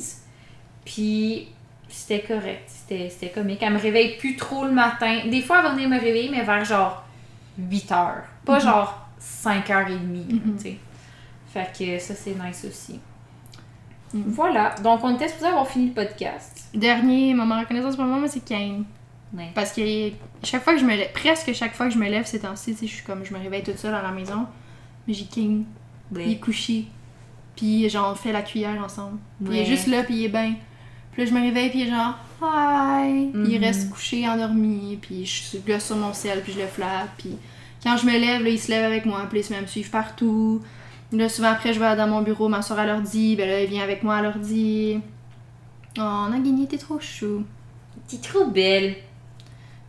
Puis 0.85 1.49
c'était 1.89 2.21
correct. 2.21 2.69
C'était 2.89 3.31
comique. 3.35 3.59
Elle 3.63 3.73
me 3.75 3.79
réveille 3.79 4.17
plus 4.19 4.37
trop 4.37 4.65
le 4.65 4.73
matin. 4.73 5.21
Des 5.31 5.41
fois, 5.43 5.59
elle 5.59 5.65
va 5.65 5.71
venir 5.75 5.89
me 5.89 5.99
réveiller, 6.01 6.31
mais 6.31 6.43
vers 6.43 6.65
genre 6.65 7.05
8 7.59 7.93
heures. 7.93 8.25
Pas 8.45 8.59
genre 8.59 9.07
5 9.19 9.71
heures 9.71 9.89
et 9.89 9.97
demie, 9.99 10.27
là, 10.29 10.39
Mhm. 10.45 10.57
tu 10.57 10.63
sais. 10.63 10.77
Fait 11.53 11.71
que 11.79 11.99
ça, 11.99 12.15
c'est 12.15 12.35
nice 12.35 12.65
aussi. 12.67 12.99
Mhm. 14.15 14.25
Voilà. 14.29 14.75
Donc, 14.83 15.05
on 15.05 15.15
était 15.15 15.29
supposé 15.29 15.47
avoir 15.47 15.69
fini 15.69 15.89
le 15.89 15.93
podcast. 15.95 16.69
Dernier 16.75 17.35
moment 17.35 17.57
de 17.57 17.61
reconnaissance 17.61 17.97
pour 17.97 18.05
moi, 18.05 18.27
c'est 18.29 18.45
Kane. 18.45 18.85
Ouais. 19.35 19.51
Parce 19.55 19.73
que 19.73 20.11
chaque 20.43 20.63
fois 20.63 20.75
que 20.75 20.81
je 20.81 20.85
me 20.85 20.95
lève, 20.95 21.13
presque 21.13 21.53
chaque 21.55 21.75
fois 21.75 21.87
que 21.89 21.95
je 21.95 21.99
me 21.99 22.09
lève 22.09 22.27
ces 22.27 22.41
temps-ci, 22.41 22.77
je 22.83 22.87
suis 22.87 23.03
comme, 23.05 23.25
je 23.25 23.33
me 23.33 23.39
réveille 23.39 23.63
toute 23.63 23.79
seule 23.79 23.95
à 23.95 24.03
la 24.03 24.11
maison. 24.11 24.47
Mais 25.07 25.15
j'ai 25.15 25.25
King, 25.25 25.65
il 26.15 26.33
est 26.33 26.39
couché. 26.39 26.87
Puis 27.57 27.89
genre, 27.89 28.11
on 28.13 28.15
fait 28.15 28.33
la 28.33 28.43
cuillère 28.43 28.83
ensemble. 28.83 29.19
Puis 29.45 29.55
il 29.55 29.57
est 29.57 29.61
Ouais. 29.61 29.67
juste 29.67 29.87
là, 29.89 30.03
puis 30.03 30.15
il 30.17 30.25
est 30.25 30.29
bien. 30.29 30.55
Puis 31.13 31.23
là, 31.25 31.29
je 31.31 31.35
me 31.35 31.41
réveille, 31.43 31.69
puis 31.71 31.81
il 31.81 31.89
est 31.89 31.91
genre, 31.91 32.15
hi. 32.43 33.31
Il 33.35 33.57
Mhm. 33.59 33.65
reste 33.65 33.91
couché, 33.91 34.27
endormi. 34.29 34.99
Puis 35.03 35.27
je 35.27 35.43
suis 35.43 35.59
là 35.67 35.79
sur 35.81 35.97
mon 35.97 36.13
ciel, 36.13 36.41
puis 36.43 36.53
je 36.53 36.61
le 36.61 36.67
flatte. 36.67 37.11
Puis 37.19 37.37
quand 37.83 37.97
je 37.97 38.07
me 38.07 38.13
lève, 38.13 38.43
là, 38.43 38.49
il 38.49 38.59
se 38.59 38.71
lève 38.71 38.85
avec 38.85 39.05
moi. 39.05 39.27
Puis 39.29 39.41
il 39.41 39.45
se 39.45 39.53
met 39.53 39.59
à 39.59 39.63
me 39.63 39.67
suivre 39.67 39.91
partout. 39.91 40.63
Là, 41.13 41.29
souvent 41.29 41.49
après, 41.49 41.75
je 41.75 41.79
vais 41.81 41.95
dans 41.95 42.09
mon 42.09 42.23
bureau 42.23 42.49
m'asseoir 42.49 42.79
à 42.79 42.87
l'ordi. 42.87 43.37
Ben 43.37 43.47
là, 43.49 43.61
il 43.63 43.69
vient 43.69 43.83
avec 43.83 44.03
moi 44.03 44.17
à 44.17 44.23
l'ordi. 44.23 44.99
Oh, 45.99 46.27
Nagini, 46.31 46.67
t'es 46.67 46.79
trop 46.79 46.99
chou. 47.01 47.45
T'es 48.09 48.17
trop 48.17 48.47
belle. 48.47 48.97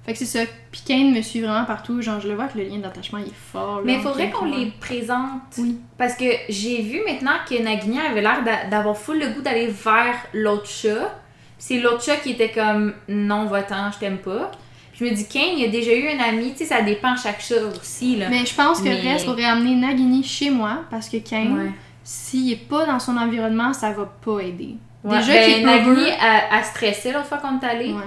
Fait 0.05 0.11
que 0.13 0.19
c'est 0.19 0.25
ça. 0.25 0.39
Puis 0.71 0.81
Kane 0.85 1.13
me 1.13 1.21
suit 1.21 1.39
vraiment 1.41 1.63
partout. 1.65 2.01
Genre, 2.01 2.19
je 2.19 2.27
le 2.27 2.35
vois 2.35 2.47
que 2.47 2.57
le 2.57 2.65
lien 2.65 2.77
d'attachement 2.79 3.19
il 3.19 3.27
est 3.27 3.33
fort. 3.51 3.81
Mais 3.85 3.93
il 3.93 3.99
faudrait 4.01 4.31
qu'on 4.31 4.45
les 4.45 4.71
présente. 4.79 5.41
Oui. 5.57 5.77
Parce 5.97 6.15
que 6.15 6.25
j'ai 6.49 6.81
vu 6.81 7.01
maintenant 7.07 7.31
que 7.49 7.61
Nagini 7.61 7.99
avait 7.99 8.21
l'air 8.21 8.43
d'a- 8.43 8.65
d'avoir 8.69 8.97
full 8.97 9.19
le 9.19 9.29
goût 9.29 9.41
d'aller 9.41 9.67
vers 9.67 10.15
l'autre 10.33 10.67
chat. 10.67 11.19
C'est 11.57 11.79
l'autre 11.79 12.03
chat 12.03 12.17
qui 12.17 12.31
était 12.31 12.51
comme 12.51 12.93
non, 13.07 13.45
va-t'en, 13.45 13.91
je 13.93 13.99
t'aime 13.99 14.17
pas. 14.17 14.51
Puis 14.91 15.05
je 15.05 15.09
me 15.09 15.15
dis, 15.15 15.25
Kane, 15.27 15.57
il 15.57 15.63
a 15.65 15.67
déjà 15.69 15.93
eu 15.93 16.07
un 16.09 16.19
ami, 16.21 16.51
tu 16.51 16.57
sais, 16.59 16.65
ça 16.65 16.81
dépend 16.81 17.15
chaque 17.15 17.39
chat 17.41 17.63
aussi, 17.79 18.17
là. 18.17 18.27
Mais 18.29 18.45
je 18.45 18.53
pense 18.53 18.79
que 18.79 18.89
Mais- 18.89 18.99
Rest 19.13 19.27
aurait 19.29 19.45
amené 19.45 19.73
Nagini 19.75 20.21
chez 20.23 20.49
moi 20.49 20.81
parce 20.91 21.07
que 21.07 21.17
Kane, 21.17 21.57
Ouais. 21.57 21.71
s'il 22.03 22.51
est 22.51 22.67
pas 22.67 22.85
dans 22.85 22.99
son 22.99 23.15
environnement, 23.15 23.71
ça 23.71 23.91
va 23.91 24.05
pas 24.23 24.39
aider. 24.41 24.75
Ouais, 25.05 25.17
Déjà 25.17 25.31
ben, 25.33 25.65
Nagini 25.65 26.11
a, 26.19 26.55
a 26.57 26.63
stressé 26.63 27.11
l'autre 27.13 27.25
fois 27.27 27.37
qu'on 27.37 27.59
est 27.59 27.65
allé. 27.65 27.93
Ouais. 27.93 28.03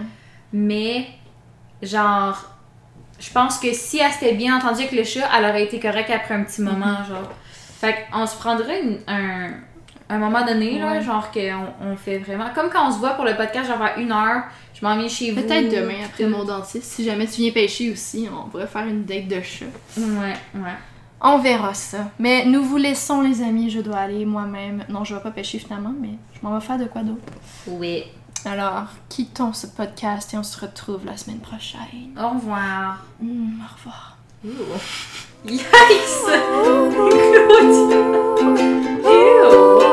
Mais, 0.52 1.06
genre, 1.82 2.44
je 3.18 3.30
pense 3.30 3.58
que 3.58 3.72
si 3.72 3.98
elle 3.98 4.12
s'était 4.12 4.34
bien 4.34 4.56
entendue 4.56 4.80
avec 4.82 4.92
le 4.92 5.04
chat, 5.04 5.28
elle 5.36 5.44
aurait 5.44 5.64
été 5.64 5.80
correcte 5.80 6.10
après 6.10 6.34
un 6.34 6.42
petit 6.44 6.62
moment, 6.62 6.96
genre. 7.08 7.30
Fait 7.80 8.06
qu'on 8.12 8.26
se 8.26 8.36
prendrait 8.36 8.82
une- 8.82 8.98
un, 9.06 9.50
un 10.08 10.18
moment 10.18 10.44
donné, 10.46 10.78
là, 10.78 10.92
Ouais. 10.92 11.02
genre 11.02 11.30
qu'on 11.30 11.66
on 11.82 11.96
fait 11.96 12.18
vraiment. 12.18 12.46
Comme 12.54 12.70
quand 12.70 12.88
on 12.88 12.92
se 12.92 12.98
voit 12.98 13.10
pour 13.10 13.24
le 13.24 13.34
podcast, 13.36 13.68
genre 13.68 13.78
vers 13.78 13.98
une 13.98 14.12
heure, 14.12 14.44
je 14.74 14.84
m'en 14.84 14.96
viens 14.96 15.08
chez 15.08 15.30
vous. 15.32 15.42
Peut-être 15.42 15.68
demain 15.70 16.04
après 16.06 16.24
mon 16.26 16.44
dentiste. 16.44 16.84
Si 16.84 17.04
jamais 17.04 17.26
tu 17.26 17.40
viens 17.42 17.52
pêcher 17.52 17.90
aussi, 17.90 18.28
on 18.32 18.48
pourrait 18.48 18.66
faire 18.66 18.86
une 18.86 19.04
date 19.04 19.28
de 19.28 19.40
chat. 19.42 19.66
Ouais, 19.98 20.34
ouais. 20.54 20.70
On 21.20 21.38
verra 21.38 21.72
ça. 21.74 22.10
Mais 22.18 22.44
nous 22.44 22.62
vous 22.62 22.76
laissons, 22.76 23.22
les 23.22 23.42
amis. 23.42 23.70
Je 23.70 23.80
dois 23.80 23.96
aller 23.98 24.24
moi-même. 24.26 24.84
Non, 24.90 25.02
je 25.04 25.14
vais 25.14 25.20
pas 25.20 25.30
pêcher 25.30 25.58
finalement, 25.58 25.94
mais 25.98 26.10
je 26.34 26.46
m'en 26.46 26.54
vais 26.58 26.64
faire 26.64 26.78
de 26.78 26.84
quoi 26.84 27.02
d'autre. 27.02 27.20
Oui. 27.66 28.04
Alors, 28.46 28.86
quittons 29.08 29.52
ce 29.52 29.66
podcast 29.66 30.32
et 30.32 30.38
on 30.38 30.44
se 30.44 30.60
retrouve 30.60 31.04
la 31.04 31.16
semaine 31.16 31.40
prochaine. 31.40 32.16
Au 32.16 32.28
revoir. 32.30 33.04
Hmm, 33.20 33.60
au 33.60 33.66
revoir. 33.76 34.16
Yikes! 35.44 35.66
Claudia. 38.38 39.85